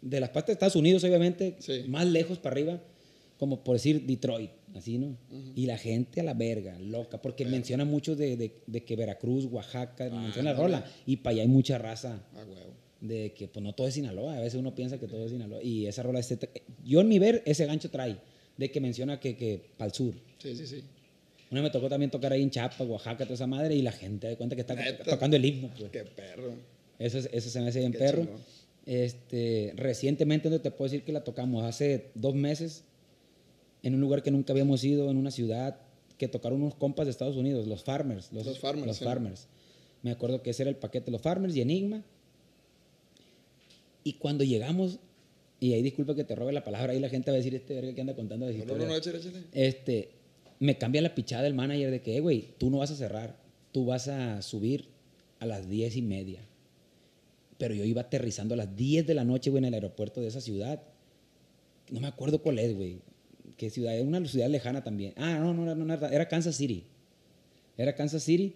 de 0.00 0.20
las 0.20 0.30
partes 0.30 0.48
de 0.48 0.52
Estados 0.54 0.76
Unidos, 0.76 1.04
obviamente, 1.04 1.56
Sí. 1.60 1.84
más 1.88 2.06
lejos 2.06 2.38
para 2.38 2.54
arriba, 2.54 2.80
como 3.38 3.64
por 3.64 3.74
decir 3.76 4.06
Detroit, 4.06 4.50
así, 4.74 4.98
¿no? 4.98 5.16
Y 5.56 5.66
la 5.66 5.76
gente 5.78 6.20
a 6.20 6.24
la 6.24 6.34
verga, 6.34 6.78
loca, 6.78 7.20
porque 7.20 7.44
menciona 7.44 7.84
mucho 7.84 8.14
de, 8.16 8.36
de- 8.36 8.60
de 8.66 8.84
que 8.84 8.94
Veracruz, 8.96 9.46
Oaxaca, 9.46 10.08
menciona 10.10 10.52
la 10.52 10.58
rola, 10.58 10.84
y 11.06 11.16
para 11.16 11.34
allá 11.34 11.42
hay 11.42 11.48
mucha 11.48 11.76
raza 11.78 12.22
Ah, 12.34 12.44
huevo. 12.48 12.72
De 13.02 13.34
que 13.34 13.48
pues 13.48 13.62
no 13.62 13.74
todo 13.74 13.86
es 13.88 13.94
Sinaloa, 13.94 14.36
a 14.36 14.40
veces 14.40 14.58
uno 14.58 14.74
piensa 14.74 14.98
que 14.98 15.06
todo 15.08 15.24
es 15.26 15.32
Sinaloa 15.32 15.62
y 15.62 15.86
esa 15.86 16.02
rola 16.02 16.20
este, 16.20 16.38
yo 16.84 17.00
en 17.02 17.08
mi 17.08 17.18
ver 17.18 17.42
ese 17.44 17.66
gancho 17.66 17.90
trae 17.90 18.16
de 18.56 18.70
que 18.70 18.80
menciona 18.80 19.18
que 19.20 19.36
que 19.36 19.60
para 19.76 19.88
el 19.88 19.94
sur. 19.94 20.14
Sí, 20.38 20.54
sí, 20.56 20.66
sí. 20.66 20.82
Una 21.50 21.60
vez 21.60 21.68
me 21.68 21.70
tocó 21.72 21.88
también 21.90 22.10
tocar 22.10 22.32
ahí 22.32 22.40
en 22.42 22.50
Chiapas, 22.50 22.80
Oaxaca, 22.88 23.24
toda 23.24 23.34
esa 23.34 23.46
madre 23.46 23.74
y 23.74 23.82
la 23.82 23.92
gente 23.92 24.26
da 24.28 24.36
cuenta 24.36 24.54
que 24.56 24.62
está 24.62 24.74
Neta. 24.74 25.04
tocando 25.04 25.36
el 25.36 25.44
himno, 25.44 25.68
pues. 25.76 25.90
Qué 25.90 26.04
perro. 26.04 26.54
Eso 26.98 27.18
es- 27.18 27.28
eso 27.32 27.50
se 27.50 27.60
me 27.60 27.68
hace 27.68 27.80
bien 27.80 27.92
Qué 27.92 27.98
perro. 27.98 28.22
chingón. 28.22 28.40
Este, 28.86 29.72
recientemente, 29.76 30.48
no 30.50 30.60
te 30.60 30.70
puedo 30.70 30.90
decir 30.90 31.04
que 31.04 31.12
la 31.12 31.24
tocamos 31.24 31.64
hace 31.64 32.10
dos 32.14 32.34
meses 32.34 32.84
en 33.82 33.94
un 33.94 34.00
lugar 34.00 34.22
que 34.22 34.30
nunca 34.30 34.52
habíamos 34.52 34.82
ido, 34.84 35.10
en 35.10 35.16
una 35.16 35.30
ciudad 35.30 35.76
que 36.18 36.28
tocaron 36.28 36.62
unos 36.62 36.74
compas 36.76 37.06
de 37.06 37.10
Estados 37.10 37.36
Unidos, 37.36 37.66
los 37.66 37.82
Farmers. 37.84 38.32
Los, 38.32 38.46
Los 38.46 38.58
Farmers, 38.58 38.86
Los 38.86 38.96
sí. 38.98 39.04
Farmers. 39.04 39.48
Me 40.02 40.10
acuerdo 40.12 40.42
que 40.42 40.50
ese 40.50 40.62
era 40.62 40.70
el 40.70 40.76
paquete 40.76 41.06
de 41.06 41.12
los 41.12 41.20
Farmers 41.22 41.56
y 41.56 41.60
Enigma. 41.60 42.02
Y 44.04 44.14
cuando 44.14 44.44
llegamos, 44.44 44.98
y 45.60 45.72
ahí 45.74 45.82
disculpa 45.82 46.14
que 46.14 46.24
te 46.24 46.34
robe 46.34 46.52
la 46.52 46.64
palabra, 46.64 46.92
ahí 46.92 47.00
la 47.00 47.08
gente 47.08 47.30
va 47.30 47.36
a 47.36 47.38
decir 47.38 47.54
este 47.54 47.74
verga 47.74 47.94
que 47.94 48.00
anda 48.00 48.14
contando 48.14 48.46
No, 48.46 48.52
no, 48.52 48.58
historias. 48.58 48.88
no, 48.88 48.96
échale, 48.96 49.18
échale. 49.18 49.38
Este, 49.52 50.10
me 50.58 50.76
cambia 50.78 51.02
la 51.02 51.14
pichada 51.14 51.42
del 51.42 51.54
manager 51.54 51.90
de 51.90 52.02
que, 52.02 52.16
"Eh, 52.16 52.20
güey, 52.20 52.48
tú 52.58 52.70
no 52.70 52.78
vas 52.78 52.90
a 52.90 52.96
cerrar, 52.96 53.36
tú 53.72 53.84
vas 53.86 54.08
a 54.08 54.42
subir 54.42 54.86
a 55.38 55.46
las 55.46 55.68
diez 55.68 55.96
y 55.96 56.02
media. 56.02 56.40
Pero 57.58 57.74
yo 57.74 57.84
iba 57.84 58.00
aterrizando 58.02 58.54
a 58.54 58.56
las 58.56 58.76
10 58.76 59.06
de 59.06 59.14
la 59.14 59.24
noche, 59.24 59.50
güey, 59.50 59.60
en 59.60 59.66
el 59.66 59.74
aeropuerto 59.74 60.20
de 60.20 60.26
esa 60.28 60.40
ciudad. 60.40 60.82
No 61.90 62.00
me 62.00 62.08
acuerdo 62.08 62.42
cuál 62.42 62.58
es, 62.58 62.74
güey. 62.74 62.98
¿Qué 63.56 63.70
ciudad? 63.70 63.94
Era 63.94 64.04
una 64.04 64.26
ciudad 64.26 64.48
lejana 64.48 64.82
también. 64.82 65.12
Ah, 65.16 65.38
no, 65.38 65.54
no, 65.54 65.74
no, 65.74 65.84
no, 65.84 65.94
era 66.08 66.26
Kansas 66.28 66.56
City. 66.56 66.84
Era 67.76 67.94
Kansas 67.94 68.22
City. 68.24 68.54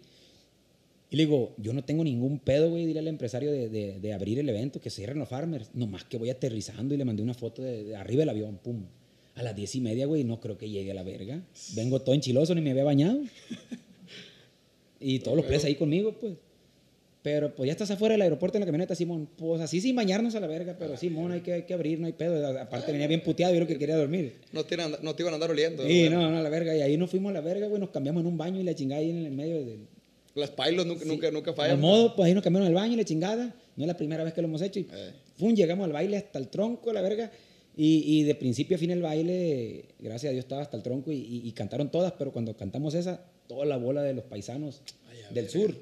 Y 1.11 1.17
le 1.17 1.25
digo, 1.25 1.55
yo 1.59 1.73
no 1.73 1.85
tengo 1.85 2.03
ningún 2.03 2.39
pedo, 2.41 2.69
güey, 2.71 2.85
dile 2.87 2.99
al 2.99 3.09
empresario 3.09 3.53
de, 3.53 3.69
de- 3.69 4.01
de 4.01 4.13
abrir 4.13 4.39
el 4.41 4.49
evento, 4.49 4.81
que 4.81 4.91
cierren 4.91 5.19
los 5.19 5.29
farmers. 5.29 5.71
Nomás 5.73 6.05
que 6.05 6.17
voy 6.19 6.31
aterrizando 6.31 6.95
y 6.95 6.97
le 6.97 7.05
mandé 7.05 7.23
una 7.23 7.35
foto 7.35 7.63
de, 7.63 7.85
de 7.85 7.97
arriba 7.97 8.21
del 8.21 8.31
avión, 8.31 8.59
pum. 8.59 8.85
A 9.37 9.43
las 9.43 9.55
diez 9.55 9.75
y 9.77 9.81
media, 9.81 10.07
güey, 10.07 10.25
no 10.25 10.41
creo 10.41 10.57
que 10.59 10.69
llegue 10.69 10.91
a 10.91 10.95
la 10.95 11.03
verga. 11.03 11.43
Vengo 11.75 12.01
todo 12.01 12.15
enchiloso, 12.15 12.55
ni 12.55 12.61
me 12.63 12.71
había 12.71 12.85
bañado. 12.85 13.21
Y 14.99 15.19
todos 15.21 15.37
los 15.37 15.47
plebes 15.47 15.65
ahí 15.65 15.75
conmigo, 15.75 16.13
pues. 16.19 16.35
Pero 17.23 17.55
pues 17.57 17.67
ya 17.67 17.73
estás 17.73 17.91
afuera 17.91 18.13
del 18.15 18.23
aeropuerto 18.23 18.57
en 18.57 18.61
la 18.61 18.67
camioneta, 18.67 18.95
Simón. 18.95 19.29
Pues 19.37 19.61
así 19.61 19.81
sin 19.81 19.97
bañarnos 19.97 20.35
a 20.37 20.41
la 20.41 20.47
verga, 20.47 20.77
pero 20.79 20.97
Simón, 20.97 21.33
hay 21.33 21.41
que, 21.41 21.53
hay 21.55 21.63
que 21.65 21.75
abrir, 21.75 21.99
no 21.99 22.07
hay 22.07 22.13
pedo. 22.13 22.47
Aparte 22.61 22.93
venía 22.93 23.09
bien 23.09 23.21
puteado, 23.23 23.53
yo 23.53 23.59
creo 23.59 23.67
que 23.69 23.79
quería 23.79 23.97
dormir. 23.97 24.35
No 24.53 24.65
te, 24.65 24.77
iban 24.77 24.95
a- 24.95 24.99
no 25.03 25.15
te 25.15 25.23
iban 25.25 25.33
a 25.33 25.37
andar 25.37 25.51
oliendo. 25.51 25.85
Sí, 25.85 26.09
no, 26.09 26.31
no, 26.31 26.39
a 26.39 26.41
la 26.41 26.49
verga. 26.49 26.77
Y 26.77 26.83
ahí 26.83 26.97
nos 26.97 27.11
fuimos 27.11 27.31
a 27.31 27.35
la 27.35 27.41
verga, 27.41 27.67
güey, 27.67 27.81
nos 27.81 27.91
cambiamos 27.91 28.21
en 28.21 28.29
un 28.29 28.39
baño 28.39 28.61
y 28.61 28.63
la 28.65 28.75
chingada 28.75 29.01
ahí 29.01 29.11
en 29.11 29.27
el 29.27 29.33
medio 29.33 29.57
del, 29.65 29.81
Las 30.37 30.51
pilots 30.51 30.87
nunca, 30.87 31.05
nunca, 31.05 31.31
nunca 31.31 31.51
al 31.51 31.57
fallan. 31.57 31.81
modo, 31.81 32.15
pues 32.15 32.27
ahí 32.29 32.35
nos 32.35 32.43
cambiaron 32.45 32.69
al 32.69 32.75
baño 32.75 32.93
y 32.95 32.97
la 32.97 33.05
chingada. 33.05 33.55
No 33.77 33.85
es 33.85 33.89
la 33.89 33.97
primera 33.97 34.23
vez 34.23 34.33
que 34.35 34.43
lo 34.43 34.49
hemos 34.49 34.63
hecho. 34.63 34.79
Y 34.81 34.87
Eh. 34.93 35.13
pum, 35.39 35.55
llegamos 35.55 35.85
al 35.87 35.93
baile 35.93 36.17
hasta 36.19 36.39
el 36.39 36.49
tronco, 36.49 36.93
la 36.93 37.01
verga. 37.03 37.31
Y, 37.77 38.03
y 38.21 38.23
de 38.23 38.35
principio 38.35 38.77
a 38.77 38.79
fin 38.81 38.91
el 38.91 39.03
baile, 39.03 39.87
gracias 39.99 40.31
a 40.31 40.33
Dios, 40.33 40.45
estaba 40.45 40.63
hasta 40.63 40.77
el 40.77 40.83
tronco 40.83 41.11
y, 41.13 41.17
y- 41.17 41.43
y 41.49 41.53
cantaron 41.53 41.91
todas, 41.91 42.13
pero 42.13 42.33
cuando 42.33 42.57
cantamos 42.57 42.95
esa, 42.95 43.23
toda 43.49 43.67
la 43.67 43.77
bola 43.77 44.03
de 44.03 44.15
los 44.15 44.25
paisanos 44.25 44.81
del 45.35 45.49
sur, 45.51 45.75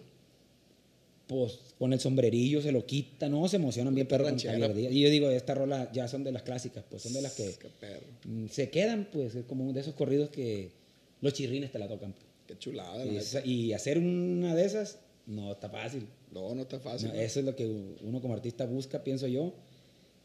pues 1.26 1.58
con 1.78 1.92
el 1.92 2.00
sombrerillo 2.00 2.60
se 2.60 2.70
lo 2.72 2.84
quitan, 2.84 3.30
no, 3.30 3.48
se 3.48 3.56
emocionan 3.56 3.94
bien, 3.94 4.06
perro. 4.06 4.26
Y 4.28 5.00
yo 5.00 5.08
digo, 5.10 5.30
esta 5.30 5.54
rola 5.54 5.90
ya 5.92 6.06
son 6.08 6.22
de 6.24 6.32
las 6.32 6.42
clásicas, 6.42 6.84
pues 6.90 7.02
son 7.02 7.12
de 7.14 7.22
las 7.22 7.32
que 7.34 7.54
mm, 8.26 8.46
se 8.48 8.70
quedan, 8.70 9.08
pues, 9.12 9.34
es 9.34 9.44
como 9.46 9.72
de 9.72 9.80
esos 9.80 9.94
corridos 9.94 10.28
que 10.30 10.70
los 11.20 11.32
chirrines 11.32 11.72
te 11.72 11.78
la 11.78 11.88
tocan. 11.88 12.12
pues. 12.12 12.24
Qué 12.46 12.58
chulada. 12.58 13.04
la 13.04 13.22
Y, 13.44 13.66
y 13.68 13.72
hacer 13.72 13.98
una 13.98 14.54
de 14.54 14.64
esas 14.64 14.98
no 15.26 15.52
está 15.52 15.68
fácil. 15.70 16.06
No, 16.32 16.54
no 16.54 16.62
está 16.62 16.78
fácil. 16.80 17.08
No, 17.08 17.14
eso 17.14 17.40
es 17.40 17.46
lo 17.46 17.54
que 17.56 17.66
uno 18.02 18.20
como 18.20 18.34
artista 18.34 18.66
busca, 18.66 19.02
pienso 19.02 19.26
yo, 19.26 19.54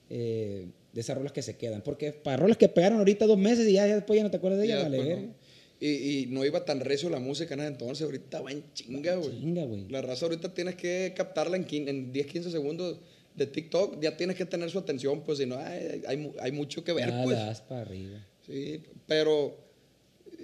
eh, 0.10 0.68
de 0.94 1.02
esas 1.02 1.18
rolas 1.18 1.32
que 1.32 1.42
se 1.42 1.56
quedan. 1.58 1.82
Porque 1.82 2.12
para 2.12 2.38
rolas 2.38 2.58
que 2.58 2.68
pegaron 2.70 2.98
ahorita 3.00 3.26
dos 3.26 3.38
meses 3.38 3.68
y 3.68 3.74
ya, 3.74 3.88
ya 3.88 3.96
después 3.96 4.18
ya 4.18 4.24
no 4.24 4.32
te 4.32 4.38
acuerdas 4.38 4.60
de 4.60 4.66
ellas, 4.66 4.84
vale, 4.84 4.98
pues, 4.98 5.22
no. 5.22 5.34
y, 5.80 5.88
y 5.88 6.26
no 6.28 6.44
iba 6.46 6.66
tan 6.66 6.80
recio 6.80 7.10
la 7.10 7.20
música 7.20 7.54
en 7.54 7.60
ese 7.62 7.70
entonces. 7.70 8.04
Ahorita 8.06 8.42
va 8.42 8.52
en 8.52 8.64
chinga, 8.74 9.16
güey. 9.16 9.88
La 9.90 10.02
raza 10.02 10.26
ahorita 10.26 10.54
tienes 10.54 10.76
que 10.76 11.14
captarla 11.16 11.58
en, 11.58 11.66
en 11.88 12.12
10, 12.12 12.28
15 12.28 12.52
segundos 12.52 13.00
de 13.36 13.46
TikTok. 13.48 14.02
Ya 14.02 14.18
tienes 14.18 14.36
que 14.36 14.46
tener 14.46 14.70
su 14.70 14.80
atención, 14.80 15.22
pues 15.22 15.38
si 15.38 15.46
no, 15.46 15.58
hay, 15.58 16.02
hay, 16.08 16.18
mu- 16.18 16.34
hay 16.40 16.52
mucho 16.52 16.84
que 16.84 16.92
ver, 16.92 17.10
Ya 17.10 17.24
pues. 17.24 17.38
das 17.38 17.62
para 17.62 17.82
arriba. 17.82 18.18
Sí, 18.46 18.82
pero 19.08 19.56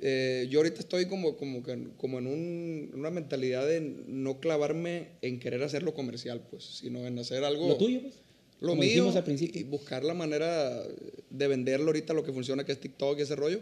eh, 0.07 0.45
yo 0.51 0.59
ahorita 0.59 0.81
estoy 0.81 1.07
como, 1.07 1.35
como, 1.35 1.63
que, 1.63 1.87
como 1.97 2.19
en 2.19 2.27
un- 2.27 2.91
una 2.93 3.09
mentalidad 3.09 3.65
de 3.67 3.81
no 4.07 4.39
clavarme 4.39 5.07
en 5.23 5.39
querer 5.39 5.63
hacerlo 5.63 5.95
comercial, 5.95 6.41
pues, 6.51 6.63
sino 6.63 7.07
en 7.07 7.17
hacer 7.17 7.43
algo... 7.43 7.67
Lo 7.69 7.77
tuyo, 7.77 8.01
pues. 8.03 8.15
Lo 8.61 8.69
como 8.69 8.81
mío 8.83 9.09
al 9.15 9.23
principio. 9.23 9.59
y 9.59 9.63
buscar 9.63 10.03
la 10.03 10.13
manera 10.13 10.81
de 11.29 11.47
venderlo 11.47 11.87
ahorita 11.87 12.13
lo 12.13 12.23
que 12.23 12.31
funciona 12.31 12.63
que 12.63 12.71
es 12.71 12.79
TikTok 12.79 13.17
y 13.17 13.23
ese 13.23 13.35
rollo, 13.35 13.61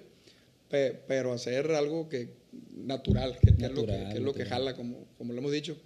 pe- 0.70 0.94
pero 1.08 1.32
hacer 1.34 1.72
algo 1.72 2.10
que 2.10 2.28
natural, 2.76 3.38
que, 3.40 3.56
que 3.56 3.66
es 3.66 3.72
lo 3.72 3.86
que, 3.86 3.88
Natural, 3.92 4.12
que 4.12 4.18
es 4.18 4.24
lo 4.24 4.34
que 4.34 4.40
natural. 4.44 4.60
jala, 4.66 4.76
como, 4.76 5.08
como 5.18 5.32
lo 5.34 5.40
hemos 5.40 5.52
dicho. 5.54 5.78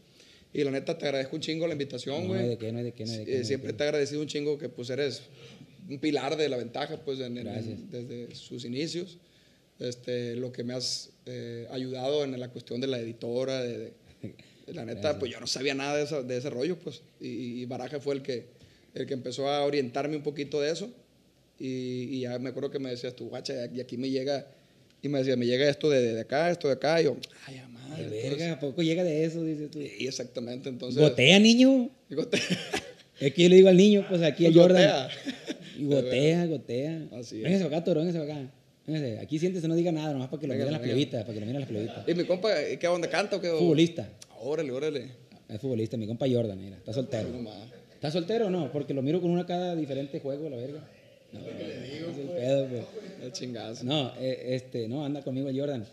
Y 0.53 0.63
la 0.63 0.71
neta 0.71 0.97
te 0.97 1.05
agradezco 1.05 1.35
un 1.35 1.41
chingo 1.41 1.67
la 1.67 1.73
invitación, 1.73 2.23
No, 2.23 2.27
güey. 2.29 2.39
no 2.39 2.43
hay 2.45 2.49
de 2.49 2.57
qué, 2.57 2.71
no 2.71 2.83
de 2.83 2.91
qué, 2.93 3.05
no 3.05 3.11
de 3.13 3.25
qué, 3.25 3.35
Eh, 3.35 3.39
no 3.39 3.45
siempre 3.45 3.73
te 3.73 3.83
he 3.83 3.87
agradecido 3.87 4.21
un 4.21 4.27
chingo 4.27 4.57
que 4.57 4.69
pues 4.69 4.89
eres 4.89 5.21
un 5.87 5.99
pilar 5.99 6.35
de 6.35 6.49
la 6.49 6.57
ventaja, 6.57 6.97
pues 7.05 7.19
en- 7.19 7.37
en- 7.37 7.89
desde 7.91 8.33
sus 8.35 8.65
inicios. 8.65 9.19
Este, 9.79 10.35
lo 10.35 10.51
que 10.51 10.63
me 10.63 10.73
has 10.73 11.09
eh, 11.25 11.67
ayudado 11.71 12.23
en 12.23 12.39
la 12.39 12.49
cuestión 12.49 12.81
de 12.81 12.87
la 12.87 12.99
editora, 12.99 13.61
de, 13.61 13.77
de- 13.77 13.93
la 14.73 14.83
neta, 14.83 14.99
Gracias. 15.01 15.19
pues 15.19 15.31
yo 15.31 15.39
no 15.39 15.47
sabía 15.47 15.73
nada 15.75 15.95
de, 15.95 16.03
esa- 16.03 16.23
de 16.23 16.37
ese 16.37 16.49
rollo, 16.49 16.77
pues. 16.79 17.01
Y, 17.21 17.61
y 17.61 17.65
Baraja 17.65 17.99
fue 17.99 18.15
el 18.15 18.21
que, 18.21 18.45
el 18.95 19.05
que 19.05 19.13
empezó 19.13 19.47
a 19.49 19.63
orientarme 19.63 20.15
un 20.17 20.23
poquito 20.23 20.59
de 20.59 20.71
eso. 20.71 20.89
Y, 21.59 22.03
y 22.17 22.19
ya 22.21 22.37
me 22.39 22.49
acuerdo 22.49 22.69
que 22.69 22.79
me 22.79 22.89
decías 22.89 23.15
tú, 23.15 23.29
guacha, 23.29 23.53
y 23.73 23.79
aquí 23.79 23.97
me 23.97 24.09
llega, 24.09 24.45
y 25.01 25.09
me 25.09 25.19
decía, 25.19 25.35
me 25.37 25.45
llega 25.45 25.69
esto 25.69 25.89
de, 25.89 26.13
de 26.13 26.19
acá, 26.21 26.51
esto 26.51 26.67
de 26.67 26.73
acá, 26.73 26.99
y 27.01 27.05
yo, 27.05 27.17
ay, 27.45 27.61
madre. 27.71 28.09
De 28.09 28.17
entonces- 28.17 28.39
verga, 28.39 28.53
¿a 28.53 28.59
poco 28.59 28.81
llega 28.83 29.03
de 29.03 29.23
eso? 29.23 29.43
Dices 29.43 29.71
tú. 29.71 29.79
y 29.79 30.05
exactamente, 30.07 30.69
entonces. 30.69 31.01
Gotea, 31.01 31.39
niño. 31.39 31.89
y 32.09 32.15
gotea. 32.15 32.41
Es 33.19 33.33
que 33.33 33.43
yo 33.43 33.49
le 33.49 33.55
digo 33.55 33.69
al 33.69 33.77
niño, 33.77 34.05
pues 34.09 34.21
aquí 34.21 34.45
a 34.47 34.53
Jordan. 34.53 34.83
gotea. 34.83 35.09
Y 35.79 35.85
gotea, 35.85 36.45
gotea. 36.47 37.07
Así 37.13 37.37
es. 37.37 37.43
Véngase 37.43 37.63
acá, 37.65 37.83
toro, 37.83 37.99
véngase 38.01 38.17
acá. 38.19 38.51
Aquí 39.21 39.37
siéntese, 39.37 39.67
no 39.67 39.75
diga 39.75 39.91
nada, 39.91 40.13
nomás 40.13 40.29
para 40.29 40.39
que 40.39 40.47
lo 40.47 40.53
miren 40.53 40.71
las 40.71 40.81
plebitas, 40.81 41.21
para 41.23 41.33
que 41.33 41.39
lo 41.41 41.45
miren 41.45 41.59
las 41.61 41.69
plebitas. 41.69 42.07
Y 42.07 42.13
mi 42.13 42.23
compa, 42.23 42.49
¿qué 42.79 42.87
onda 42.87 43.09
canta 43.09 43.35
o 43.35 43.41
qué? 43.41 43.49
Futbolista. 43.49 44.09
Órale, 44.39 44.71
órale. 44.71 45.11
Es 45.49 45.59
futbolista, 45.59 45.97
mi 45.97 46.07
compa 46.07 46.25
Jordan, 46.29 46.57
mira, 46.61 46.77
está 46.77 46.93
soltero. 46.93 47.27
¿Está 47.93 48.11
soltero 48.11 48.47
o 48.47 48.49
no? 48.49 48.71
Porque 48.71 48.93
lo 48.93 49.01
miro 49.01 49.19
con 49.19 49.31
una 49.31 49.45
cada 49.45 49.75
diferente 49.75 50.19
juego, 50.21 50.49
la 50.49 50.55
verga. 50.57 50.87
No, 51.33 51.39
es 51.41 52.17
el 52.17 52.27
pedo, 52.29 52.67
pues. 52.69 52.83
El 53.23 53.31
chingazo. 53.33 53.83
No, 53.83 54.13
eh, 54.19 54.55
este, 54.55 54.87
no, 54.87 55.03
anda 55.03 55.21
conmigo 55.21 55.49
Jordan. 55.53 55.85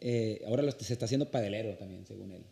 Eh, 0.00 0.40
ahora 0.46 0.62
lo- 0.62 0.70
se 0.72 0.92
está 0.92 1.04
haciendo 1.04 1.30
padelero 1.30 1.74
también, 1.74 2.06
según 2.06 2.32
él. 2.32 2.42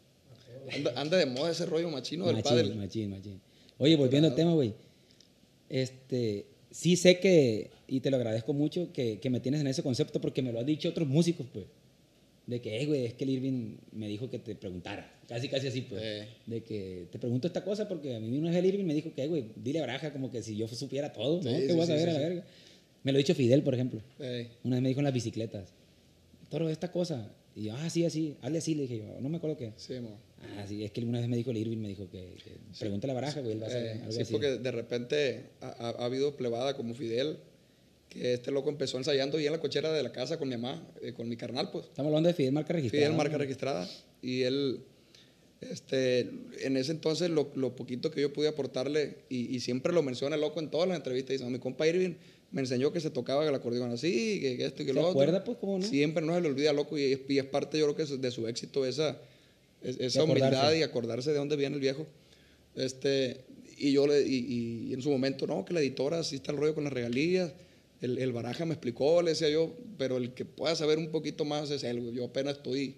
Anda, 0.74 0.92
anda 0.96 1.16
de 1.16 1.26
moda 1.26 1.50
ese 1.50 1.64
rollo 1.66 1.88
machino 1.90 2.26
del 2.26 2.42
pádel. 2.42 2.74
machín, 2.74 3.10
machín. 3.10 3.40
Oye, 3.78 3.96
volviendo 3.96 4.28
al 4.28 4.34
tema, 4.34 4.52
güey. 4.52 4.74
Este, 5.68 6.46
sí 6.70 6.96
sé 6.96 7.18
que, 7.20 7.70
y 7.88 8.00
te 8.00 8.10
lo 8.10 8.16
agradezco 8.16 8.52
mucho, 8.52 8.92
que, 8.92 9.18
que 9.20 9.30
me 9.30 9.40
tienes 9.40 9.60
en 9.60 9.66
ese 9.66 9.82
concepto 9.82 10.20
porque 10.20 10.42
me 10.42 10.52
lo 10.52 10.60
han 10.60 10.66
dicho 10.66 10.88
otros 10.88 11.08
músicos, 11.08 11.46
pues. 11.52 11.66
De 12.46 12.60
que, 12.60 12.76
hey, 12.78 12.84
güey, 12.86 13.06
es 13.06 13.14
que 13.14 13.24
el 13.24 13.30
Irving 13.30 13.76
me 13.92 14.06
dijo 14.06 14.28
que 14.28 14.38
te 14.38 14.54
preguntara. 14.54 15.10
Casi, 15.28 15.48
casi 15.48 15.66
así, 15.68 15.80
pues. 15.82 16.02
Eh. 16.04 16.28
De 16.46 16.62
que 16.62 17.06
te 17.10 17.18
pregunto 17.18 17.46
esta 17.46 17.64
cosa 17.64 17.88
porque 17.88 18.14
a 18.16 18.20
mí 18.20 18.36
una 18.38 18.50
vez 18.50 18.58
el 18.58 18.66
Irving 18.66 18.84
me 18.84 18.92
dijo 18.94 19.10
que, 19.14 19.26
güey, 19.26 19.46
dile 19.56 19.78
a 19.78 19.82
Baraja 19.86 20.12
como 20.12 20.30
que 20.30 20.42
si 20.42 20.54
yo 20.56 20.68
supiera 20.68 21.12
todo, 21.12 21.36
¿no? 21.42 21.50
Sí, 21.50 21.62
que 21.62 21.68
sí, 21.68 21.72
voy 21.72 21.80
a 21.82 21.86
sí, 21.86 21.92
saber 21.92 22.04
sí, 22.04 22.10
a 22.10 22.12
la 22.12 22.18
verga. 22.18 22.44
Me 23.02 23.12
lo 23.12 23.16
ha 23.16 23.18
dicho 23.18 23.34
Fidel, 23.34 23.62
por 23.62 23.72
ejemplo. 23.74 24.02
Ey, 24.18 24.48
Una 24.62 24.76
vez 24.76 24.82
me 24.82 24.88
dijo 24.88 25.00
en 25.00 25.04
las 25.04 25.14
bicicletas, 25.14 25.72
Toro, 26.50 26.68
esta 26.68 26.92
cosa. 26.92 27.30
Y 27.56 27.64
yo, 27.64 27.74
ah, 27.76 27.88
sí, 27.88 28.04
así, 28.04 28.36
hazle 28.42 28.58
así, 28.58 28.74
le 28.74 28.82
dije 28.82 28.98
yo, 28.98 29.20
no 29.20 29.28
me 29.30 29.36
acuerdo 29.38 29.56
qué. 29.56 29.72
sí, 29.76 29.94
mo. 30.00 30.18
Ah, 30.58 30.66
sí, 30.68 30.84
es 30.84 30.90
que 30.90 31.02
una 31.02 31.20
vez 31.20 31.28
me 31.28 31.36
dijo 31.38 31.50
el 31.52 31.56
Irving, 31.56 31.78
me 31.78 31.88
dijo 31.88 32.10
que, 32.10 32.34
que 32.44 32.50
pregúntale 32.78 33.12
a 33.12 33.14
Baraja, 33.14 33.40
güey, 33.40 33.52
él 33.52 33.62
va 33.62 33.66
a 33.66 33.68
hacer 33.70 33.86
Eh, 33.86 33.90
algo 34.00 34.12
sí, 34.12 34.20
así. 34.20 34.32
porque 34.32 34.58
de 34.58 34.70
repente 34.70 35.44
ha, 35.62 35.68
ha- 35.68 35.90
ha 36.02 36.04
habido 36.04 36.36
plebada 36.36 36.76
como 36.76 36.92
Fidel, 36.94 37.38
que 38.14 38.34
este 38.34 38.50
loco 38.50 38.70
empezó 38.70 38.96
ensayando 38.96 39.38
y 39.40 39.46
en 39.46 39.52
la 39.52 39.60
cochera 39.60 39.92
de 39.92 40.02
la 40.02 40.12
casa 40.12 40.38
con 40.38 40.48
mi 40.48 40.56
mamá, 40.56 40.82
eh, 41.02 41.12
con 41.12 41.28
mi 41.28 41.36
carnal, 41.36 41.70
pues. 41.70 41.86
Estamos 41.86 42.08
hablando 42.10 42.28
de 42.28 42.34
Fidel 42.34 42.52
marca 42.52 42.72
registrada. 42.72 43.04
Fidel 43.04 43.16
marca 43.16 43.36
registrada. 43.38 43.90
Y 44.22 44.42
él, 44.42 44.80
este, 45.60 46.30
en 46.62 46.76
ese 46.76 46.92
entonces, 46.92 47.30
lo, 47.30 47.50
lo 47.54 47.74
poquito 47.76 48.10
que 48.10 48.20
yo 48.20 48.32
pude 48.32 48.48
aportarle, 48.48 49.16
y, 49.28 49.54
y 49.54 49.60
siempre 49.60 49.92
lo 49.92 50.02
menciona 50.02 50.36
el 50.36 50.40
loco 50.42 50.60
en 50.60 50.70
todas 50.70 50.88
las 50.88 50.96
entrevistas, 50.96 51.32
dice, 51.34 51.44
"No, 51.44 51.50
mi 51.50 51.58
compa 51.58 51.86
Irving 51.86 52.14
me 52.52 52.60
enseñó 52.60 52.92
que 52.92 53.00
se 53.00 53.10
tocaba 53.10 53.46
el 53.46 53.54
acordeón 53.54 53.90
así, 53.90 54.38
que, 54.40 54.56
que 54.56 54.64
esto 54.66 54.82
y 54.82 54.86
que 54.86 54.92
¿Se 54.92 54.94
lo 54.94 55.00
otro. 55.08 55.12
acuerda, 55.20 55.42
pues, 55.42 55.58
cómo 55.58 55.78
no? 55.78 55.84
Siempre 55.86 56.24
no 56.24 56.34
se 56.34 56.40
le 56.40 56.48
olvida, 56.48 56.72
loco, 56.72 56.96
y, 56.96 57.12
es- 57.12 57.20
y 57.28 57.38
es 57.38 57.44
parte, 57.44 57.78
yo 57.78 57.92
creo 57.92 58.06
que 58.06 58.16
de 58.16 58.30
su 58.30 58.46
éxito, 58.46 58.86
esa, 58.86 59.18
es- 59.82 59.98
esa 59.98 60.20
De 60.20 60.30
humildad 60.30 60.72
y 60.74 60.82
acordarse 60.82 61.30
de 61.32 61.36
dónde 61.38 61.56
viene 61.56 61.74
el 61.74 61.80
viejo. 61.80 62.06
Este, 62.76 63.38
y 63.76 63.92
yo 63.92 64.06
le, 64.06 64.22
y, 64.26 64.88
y 64.90 64.94
en 64.94 65.02
su 65.02 65.10
momento, 65.10 65.46
no, 65.46 65.64
que 65.64 65.74
la 65.74 65.80
editora, 65.80 66.20
así 66.20 66.36
está 66.36 66.52
el 66.52 66.58
rollo 66.58 66.74
con 66.74 66.84
las 66.84 66.92
regalías. 66.92 67.52
El, 68.04 68.18
el 68.18 68.32
baraja 68.32 68.64
me 68.66 68.74
explicó, 68.74 69.22
le 69.22 69.30
decía 69.30 69.48
yo, 69.48 69.74
pero 69.96 70.18
el 70.18 70.34
que 70.34 70.44
pueda 70.44 70.76
saber 70.76 70.98
un 70.98 71.10
poquito 71.10 71.44
más 71.44 71.70
es 71.70 71.84
él, 71.84 72.00
güey. 72.00 72.14
Yo 72.14 72.24
apenas 72.26 72.56
estoy, 72.58 72.96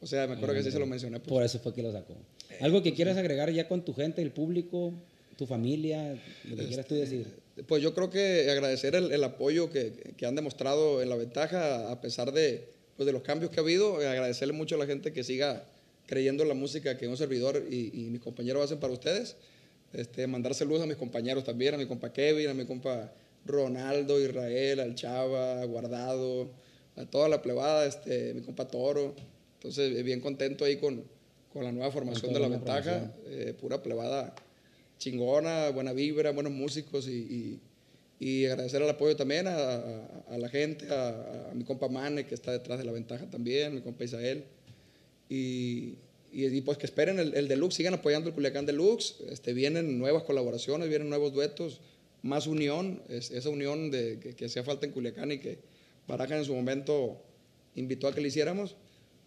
o 0.00 0.06
sea, 0.06 0.26
me 0.26 0.34
acuerdo 0.34 0.54
que 0.54 0.64
sí 0.64 0.70
se 0.72 0.78
lo 0.78 0.86
mencioné. 0.86 1.20
pues. 1.20 1.28
Por 1.28 1.42
eso 1.42 1.58
fue 1.60 1.72
que 1.72 1.82
lo 1.82 1.92
sacó. 1.92 2.14
Algo 2.60 2.82
que 2.82 2.92
quieras 2.92 3.16
agregar 3.16 3.50
ya 3.52 3.68
con 3.68 3.84
tu 3.84 3.94
gente, 3.94 4.20
el 4.20 4.32
público, 4.32 4.92
tu 5.36 5.46
familia, 5.46 6.20
lo 6.44 6.56
que 6.56 6.66
quieras 6.66 6.86
tú 6.86 6.96
decir. 6.96 7.26
Pues 7.68 7.82
yo 7.82 7.94
creo 7.94 8.10
que 8.10 8.50
agradecer 8.50 8.96
el, 8.96 9.12
el 9.12 9.22
apoyo 9.22 9.70
que, 9.70 9.92
que 10.16 10.26
han 10.26 10.34
demostrado 10.34 11.02
en 11.02 11.08
la 11.08 11.16
ventaja, 11.16 11.90
a 11.92 12.00
pesar 12.00 12.32
de, 12.32 12.68
pues 12.96 13.06
de 13.06 13.12
los 13.12 13.22
cambios 13.22 13.52
que 13.52 13.60
ha 13.60 13.62
habido, 13.62 14.02
eh, 14.02 14.08
agradecerle 14.08 14.54
mucho 14.54 14.74
a 14.74 14.78
la 14.78 14.86
gente 14.86 15.12
que 15.12 15.22
siga 15.22 15.64
creyendo 16.06 16.42
en 16.42 16.48
la 16.48 16.54
música 16.54 16.96
que 16.98 17.06
un 17.06 17.16
servidor 17.16 17.64
y, 17.70 17.90
y 17.92 18.10
mis 18.10 18.20
compañeros 18.20 18.64
hacen 18.64 18.80
para 18.80 18.92
ustedes. 18.92 19.36
Este, 19.92 20.26
mandar 20.26 20.54
saludos 20.54 20.82
a 20.82 20.86
mis 20.86 20.96
compañeros 20.96 21.44
también, 21.44 21.74
a 21.74 21.78
mi 21.78 21.86
compa 21.86 22.12
Kevin, 22.12 22.48
a 22.48 22.54
mi 22.54 22.64
compa 22.64 23.12
Ronaldo, 23.46 24.20
Israel, 24.20 24.80
al 24.80 24.94
Chava, 24.94 25.64
Guardado, 25.64 26.50
a 26.96 27.06
toda 27.06 27.28
la 27.28 27.40
plebada, 27.42 27.86
este, 27.86 28.34
mi 28.34 28.42
compa 28.42 28.68
Toro. 28.68 29.14
Entonces, 29.54 29.96
eh, 29.96 30.02
bien 30.02 30.20
contento 30.20 30.64
ahí 30.64 30.76
con, 30.76 31.04
con 31.52 31.64
la 31.64 31.72
nueva 31.72 31.90
formación 31.90 32.32
de 32.32 32.40
la 32.40 32.48
ventaja. 32.48 33.12
Eh, 33.26 33.54
pura 33.60 33.82
plebada 33.82 34.34
chingona, 34.98 35.70
buena 35.70 35.92
vibra, 35.92 36.32
buenos 36.32 36.52
músicos 36.52 37.06
y, 37.08 37.60
y, 38.20 38.26
y 38.26 38.46
agradecer 38.46 38.82
el 38.82 38.90
apoyo 38.90 39.14
también 39.16 39.46
a, 39.46 39.54
a- 39.56 40.24
a 40.30 40.38
la 40.38 40.48
gente, 40.48 40.88
a, 40.90 41.50
a 41.50 41.54
mi 41.54 41.64
compa 41.64 41.88
Mane 41.88 42.26
que 42.26 42.34
está 42.34 42.50
detrás 42.52 42.78
de 42.78 42.84
la 42.84 42.92
ventaja 42.92 43.26
también, 43.30 43.74
mi 43.74 43.80
compa 43.80 44.04
Isael. 44.04 44.44
Y, 45.28 45.94
y, 46.32 46.46
y, 46.46 46.60
pues 46.62 46.78
que 46.78 46.86
esperen 46.86 47.18
el, 47.18 47.34
el 47.34 47.48
Deluxe, 47.48 47.76
sigan 47.76 47.94
apoyando 47.94 48.28
el 48.28 48.34
Culiacán 48.34 48.66
Deluxe. 48.66 49.16
Este, 49.30 49.52
vienen 49.52 49.98
nuevas 49.98 50.22
colaboraciones, 50.24 50.88
vienen 50.88 51.08
nuevos 51.08 51.32
duetos, 51.32 51.80
más 52.22 52.46
unión, 52.46 53.02
es- 53.08 53.30
esa 53.30 53.48
unión 53.48 53.90
de, 53.90 54.18
que, 54.20 54.34
que 54.34 54.46
hacía 54.46 54.62
falta 54.64 54.86
en 54.86 54.92
Culiacán 54.92 55.32
y 55.32 55.38
que 55.38 55.58
Baraja 56.06 56.36
en 56.38 56.44
su 56.44 56.54
momento 56.54 57.22
invitó 57.74 58.08
a 58.08 58.14
que 58.14 58.20
le 58.20 58.28
hiciéramos, 58.28 58.76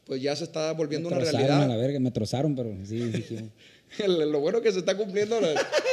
pues 0.05 0.21
ya 0.21 0.35
se 0.35 0.43
está 0.43 0.73
volviendo 0.73 1.09
me 1.09 1.15
una 1.15 1.23
realidad. 1.23 1.63
a 1.63 1.67
la 1.67 1.77
verga, 1.77 1.99
me 1.99 2.11
trozaron, 2.11 2.55
pero 2.55 2.75
sí 2.85 2.97
dijimos. 2.97 3.49
El- 3.99 4.31
lo 4.31 4.39
bueno 4.39 4.59
es 4.59 4.63
que 4.63 4.71
se 4.71 4.79
está 4.79 4.95
cumpliendo 4.97 5.39
lo, 5.41 5.47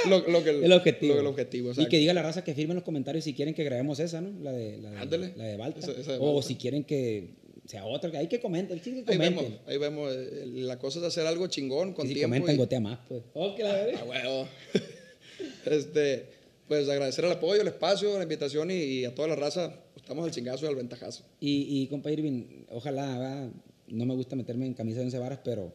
lo- 0.09 0.29
lo 0.29 0.45
que, 0.45 0.51
el 0.65 0.73
objetivo. 0.73 1.15
lo- 1.15 1.21
el 1.21 1.27
objetivo, 1.27 1.73
y 1.77 1.87
que 1.89 1.99
diga 1.99 2.13
la 2.15 2.23
raza 2.23 2.43
que 2.45 2.55
firme 2.55 2.73
en 2.73 2.77
los 2.77 2.85
comentarios 2.85 3.25
si 3.25 3.35
quieren 3.35 3.55
que 3.55 3.65
grabemos 3.65 3.99
esa, 4.01 4.21
¿no? 4.21 4.31
La 4.43 4.53
de, 4.53 4.79
la 4.79 4.91
de, 5.05 5.33
la 5.37 5.45
de 5.45 5.57
Balta. 5.57 5.81
Esa- 5.81 5.93
esa 5.93 6.13
de 6.13 6.19
o 6.21 6.41
si 6.43 6.55
quieren 6.57 6.85
que 6.85 7.31
sea 7.67 7.85
otra, 7.85 8.11
que 8.11 8.17
hay 8.17 8.29
que 8.29 8.41
sí 8.83 9.03
que 9.05 9.13
Ahí 9.13 9.19
vemos, 9.19 9.45
ahí 9.67 9.77
vemos. 9.79 10.11
eh, 10.15 10.45
La 10.47 10.79
cosa 10.79 11.01
es 11.01 11.05
hacer 11.05 11.27
algo 11.27 11.49
chingón 11.49 11.93
con 11.93 12.07
y 12.07 12.11
si 12.11 12.15
tiempo. 12.15 12.35
comentan, 12.37 12.55
y- 12.55 12.59
gotea 12.59 12.81
más, 12.81 12.99
pues. 13.09 13.23
Oh, 13.35 13.55
que 13.55 13.63
la 13.65 13.75
verga. 13.75 13.99
Ah, 14.01 14.05
huevo. 14.05 14.49
este, 15.67 16.27
pues 16.69 16.89
agradecer 16.89 17.25
el 17.25 17.33
apoyo, 17.33 17.63
el 17.63 17.69
espacio, 17.69 18.17
la 18.17 18.23
invitación 18.23 18.71
y, 18.71 18.75
y 18.75 19.05
a 19.05 19.15
toda 19.15 19.29
la 19.29 19.37
raza. 19.37 19.75
Estamos 19.97 20.25
al 20.25 20.31
chingazo 20.31 20.67
y 20.67 20.69
al 20.69 20.77
ventajazo. 20.77 21.25
Y, 21.41 21.83
y 21.83 21.87
compa 21.89 22.13
Irving, 22.13 22.65
ojalá, 22.71 23.51
no 23.89 24.07
me 24.07 24.15
gusta 24.15 24.37
meterme 24.37 24.67
en 24.67 24.75
camisa 24.75 24.99
de 24.99 25.07
once 25.07 25.19
varas, 25.19 25.41
pero 25.43 25.73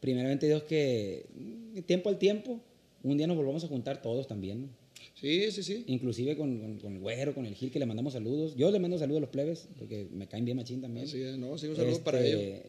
primeramente 0.00 0.46
Dios 0.46 0.62
que 0.64 1.26
mm, 1.34 1.80
tiempo 1.82 2.08
al 2.08 2.18
tiempo, 2.18 2.60
un 3.02 3.16
día 3.16 3.26
nos 3.26 3.36
volvamos 3.36 3.64
a 3.64 3.68
juntar 3.68 4.02
todos 4.02 4.26
también, 4.26 4.62
¿no? 4.62 4.68
Sí, 5.14 5.50
sí, 5.50 5.62
sí. 5.62 5.84
Inclusive 5.88 6.36
con, 6.36 6.58
con, 6.60 6.78
con 6.78 6.92
el 6.94 7.00
güero, 7.00 7.34
con 7.34 7.44
el 7.46 7.54
Gil, 7.54 7.70
que 7.70 7.78
le 7.78 7.86
mandamos 7.86 8.12
saludos. 8.12 8.54
Yo 8.56 8.70
le 8.70 8.78
mando 8.78 8.98
saludos 8.98 9.18
a 9.18 9.20
los 9.22 9.30
plebes, 9.30 9.68
porque 9.76 10.06
me 10.12 10.28
caen 10.28 10.44
bien 10.44 10.56
machín 10.56 10.80
también. 10.80 11.06
Así 11.06 11.20
es, 11.20 11.36
¿no? 11.36 11.58
Sí, 11.58 11.66
un 11.66 11.76
saludo 11.76 11.92
Este, 11.92 12.04
para 12.04 12.24
ellos. 12.24 12.62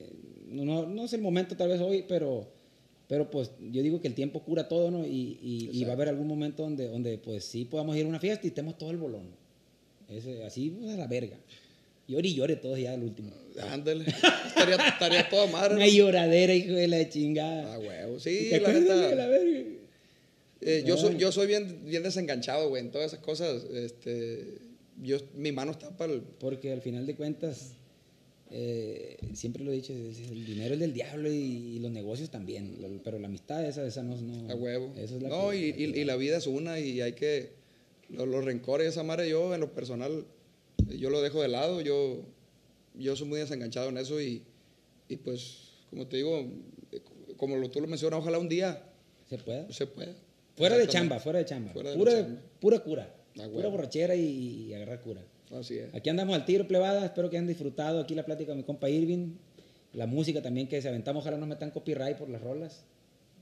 No, 0.48 0.66
no, 0.66 0.88
no 0.88 1.06
es 1.06 1.14
el 1.14 1.22
momento 1.22 1.56
tal 1.56 1.70
vez 1.70 1.80
hoy, 1.80 2.06
pero, 2.08 2.52
pero 3.10 3.30
pues 3.30 3.52
yo 3.72 3.82
digo 3.82 4.00
que 4.00 4.08
el 4.08 4.14
tiempo 4.14 4.42
cura 4.44 4.70
todo, 4.70 4.90
¿no? 4.92 5.06
Y, 5.06 5.38
y- 5.44 5.70
y 5.74 5.84
va 5.84 5.90
a 5.90 5.94
haber 5.96 6.08
algún 6.08 6.28
momento 6.28 6.64
donde, 6.64 6.88
donde 6.88 7.18
pues 7.18 7.44
sí 7.44 7.66
podamos 7.66 7.98
ir 7.98 8.06
a 8.06 8.08
una 8.08 8.20
fiesta 8.22 8.46
y 8.48 8.50
estemos 8.50 8.78
todo 8.78 8.92
el 8.92 8.98
bolón. 8.98 9.28
Ese, 10.08 10.44
así, 10.46 10.70
pues 10.70 10.94
a 10.94 10.98
la 10.98 11.08
verga. 11.08 11.36
Llore 12.08 12.28
y 12.30 12.34
llore 12.36 12.56
todos 12.56 12.80
ya 12.80 12.94
al 12.94 13.04
último. 13.04 13.32
Ándale. 13.70 14.06
estaría, 14.48 14.76
estaría 14.76 15.30
toda 15.30 15.48
madre. 15.48 15.76
Una 15.76 15.88
lloradera, 15.88 16.54
hijo 16.56 16.74
de 16.74 16.88
la 16.88 17.10
chingada. 17.10 17.74
Ah, 17.76 17.80
huevo. 17.80 18.20
Sí, 18.20 18.48
¿Te 18.50 18.60
la 18.62 18.72
neta. 18.74 18.96
la 19.16 19.28
verga? 19.28 19.60
eh, 20.62 20.84
yo, 20.86 20.98
soy, 20.98 21.18
yo 21.18 21.32
soy 21.32 21.48
bien, 21.48 21.82
bien 21.86 22.02
desenganchado, 22.04 22.70
güey, 22.70 22.84
en 22.84 22.92
todas 22.92 23.12
esas 23.14 23.24
cosas. 23.26 23.64
Este, 23.74 24.56
yo, 25.04 25.18
mi 25.36 25.52
mano 25.52 25.72
está 25.72 25.96
para 25.98 26.14
el. 26.14 26.22
Porque 26.22 26.72
al 26.72 26.82
final 26.82 27.06
de 27.06 27.16
cuentas, 27.16 27.74
eh, 28.52 29.18
siempre 29.34 29.64
lo 29.64 29.72
he 29.72 29.76
dicho, 29.76 29.94
el 29.94 30.46
dinero 30.46 30.74
es 30.74 30.80
del 30.80 30.94
diablo 30.94 31.32
y, 31.32 31.36
y 31.36 31.80
los 31.80 31.92
negocios 31.92 32.30
también. 32.30 32.78
Pero 33.04 33.20
la 33.20 33.28
amistad, 33.28 33.64
esa, 33.66 33.86
esa 33.86 34.04
no, 34.04 34.20
no. 34.20 34.50
A 34.52 34.56
huevo. 34.56 34.92
Esa 34.98 35.16
es 35.16 35.22
la 35.22 35.30
no, 35.30 35.50
que- 35.52 35.58
y, 35.58 35.72
la 35.88 35.98
y- 35.98 36.02
y 36.02 36.06
la 36.06 36.16
vida 36.16 36.38
es 36.38 36.48
una 36.48 36.80
y 36.80 37.02
hay 37.02 37.14
que. 37.14 37.54
Los, 38.10 38.28
los 38.28 38.44
rencores, 38.44 38.88
esa 38.88 39.04
madre, 39.04 39.30
yo 39.30 39.54
en 39.54 39.62
lo 39.62 39.72
personal, 39.74 40.26
yo 40.98 41.10
lo 41.12 41.22
dejo 41.22 41.42
de 41.44 41.48
lado. 41.48 41.82
Yo, 41.82 42.24
yo 42.96 43.16
soy 43.16 43.28
muy 43.28 43.40
desenganchado 43.40 43.90
en 43.90 43.98
eso 43.98 44.20
y, 44.20 44.42
y 45.08 45.16
pues, 45.18 45.70
como 45.92 46.08
te 46.08 46.18
digo, 46.18 46.44
como 47.38 47.56
lo, 47.58 47.70
tú 47.70 47.80
lo 47.82 47.88
mencionas, 47.88 48.20
ojalá 48.20 48.40
un 48.40 48.50
día 48.50 48.84
se 49.30 49.38
pueda. 49.38 49.72
se 49.72 49.86
pueda. 49.86 50.16
Fuera 50.58 50.76
de 50.78 50.88
chamba, 50.88 51.20
fuera 51.20 51.38
de 51.40 51.46
chamba. 51.46 51.72
Fuera 51.72 51.92
de 51.92 51.98
pura, 51.98 52.12
chamba. 52.14 52.42
pura 52.60 52.80
cura. 52.84 53.16
Ah, 53.40 53.48
Pura 53.48 53.70
borrachera 53.70 54.16
y 54.16 54.74
agarrar 54.74 55.02
cura. 55.02 55.22
Así 55.52 55.78
es. 55.78 55.94
Aquí 55.96 56.10
andamos 56.10 56.36
al 56.36 56.46
tiro, 56.46 56.68
plebada. 56.68 57.06
Espero 57.06 57.30
que 57.30 57.38
hayan 57.38 57.48
disfrutado 57.48 58.00
aquí 58.02 58.14
la 58.16 58.24
plática 58.26 58.50
con 58.50 58.58
mi 58.58 58.64
compa 58.64 58.90
Irving. 58.90 59.34
La 59.94 60.06
música 60.06 60.42
también 60.42 60.68
que 60.68 60.82
se 60.82 60.88
aventamos. 60.88 61.22
Ojalá 61.24 61.38
no 61.38 61.48
metan 61.48 61.72
copyright 61.72 62.18
por 62.18 62.30
las 62.30 62.42
rolas. 62.42 62.84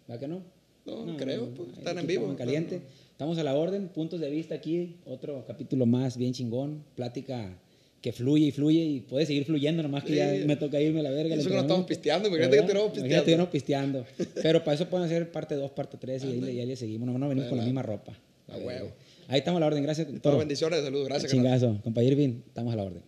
¿Va 0.10 0.18
que 0.18 0.28
no? 0.28 0.42
No, 0.86 1.18
creo, 1.18 1.50
pues, 1.50 1.68
ahí 1.70 1.76
están 1.80 1.98
en 2.00 2.08
vivo, 2.08 2.22
estamos 2.32 2.38
caliente. 2.38 2.76
están- 2.78 2.92
Estamos 3.12 3.38
a 3.40 3.44
la 3.44 3.56
orden. 3.56 3.90
Puntos 3.90 4.22
de 4.22 4.30
vista 4.30 4.56
aquí. 4.56 4.96
Otro 5.06 5.44
capítulo 5.46 5.86
más 5.86 6.16
bien 6.18 6.32
chingón. 6.34 6.84
Plática 6.96 7.58
que 8.02 8.14
fluye 8.14 8.46
y 8.46 8.52
fluye 8.52 8.80
y 8.86 9.00
puede 9.02 9.26
seguir 9.26 9.44
fluyendo. 9.44 9.84
Nomás 9.84 10.04
que 10.04 10.12
Sí. 10.12 10.16
ya 10.16 10.46
me 10.46 10.56
toca 10.56 10.80
irme 10.80 11.02
a 11.02 11.04
la 11.04 11.10
verga. 11.10 11.36
Eso 11.36 11.50
que 11.50 11.56
no 11.56 11.62
estamos 11.62 11.86
pisteando, 11.88 12.30
imagínate 12.30 12.56
que 12.56 12.62
¿Verdad? 12.62 12.78
estuviéramos 12.88 12.98
Imagínate 13.00 13.50
que 13.50 13.58
pisteando. 13.60 14.06
pisteando. 14.06 14.42
Pero 14.42 14.64
para 14.64 14.76
eso 14.76 14.88
pueden 14.88 15.08
hacer 15.08 15.30
parte 15.32 15.56
2, 15.56 15.72
parte 15.72 15.98
3 15.98 16.24
y 16.24 16.28
ahí, 16.28 16.56
y 16.56 16.60
ahí 16.62 16.66
le 16.68 16.76
seguimos. 16.78 17.08
No, 17.10 17.18
no 17.18 17.28
venimos 17.28 17.50
con 17.50 17.58
la 17.58 17.66
misma 17.66 17.82
ropa. 17.82 18.14
A 18.48 18.58
huevo. 18.58 18.92
Ahí 19.28 19.40
estamos 19.40 19.58
a 19.58 19.62
la 19.62 19.68
orden. 19.68 19.84
Gracias. 19.84 20.08
Todas 20.22 20.40
bendiciones, 20.40 20.84
saludos, 20.84 21.08
gracias. 21.08 21.32
Chingazo. 21.32 21.80
Compa 21.84 22.04
Irving, 22.04 22.41
estamos 22.48 22.74
a 22.74 22.78
la 22.78 22.84
orden. 22.84 23.04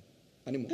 Ánimo. 0.46 0.68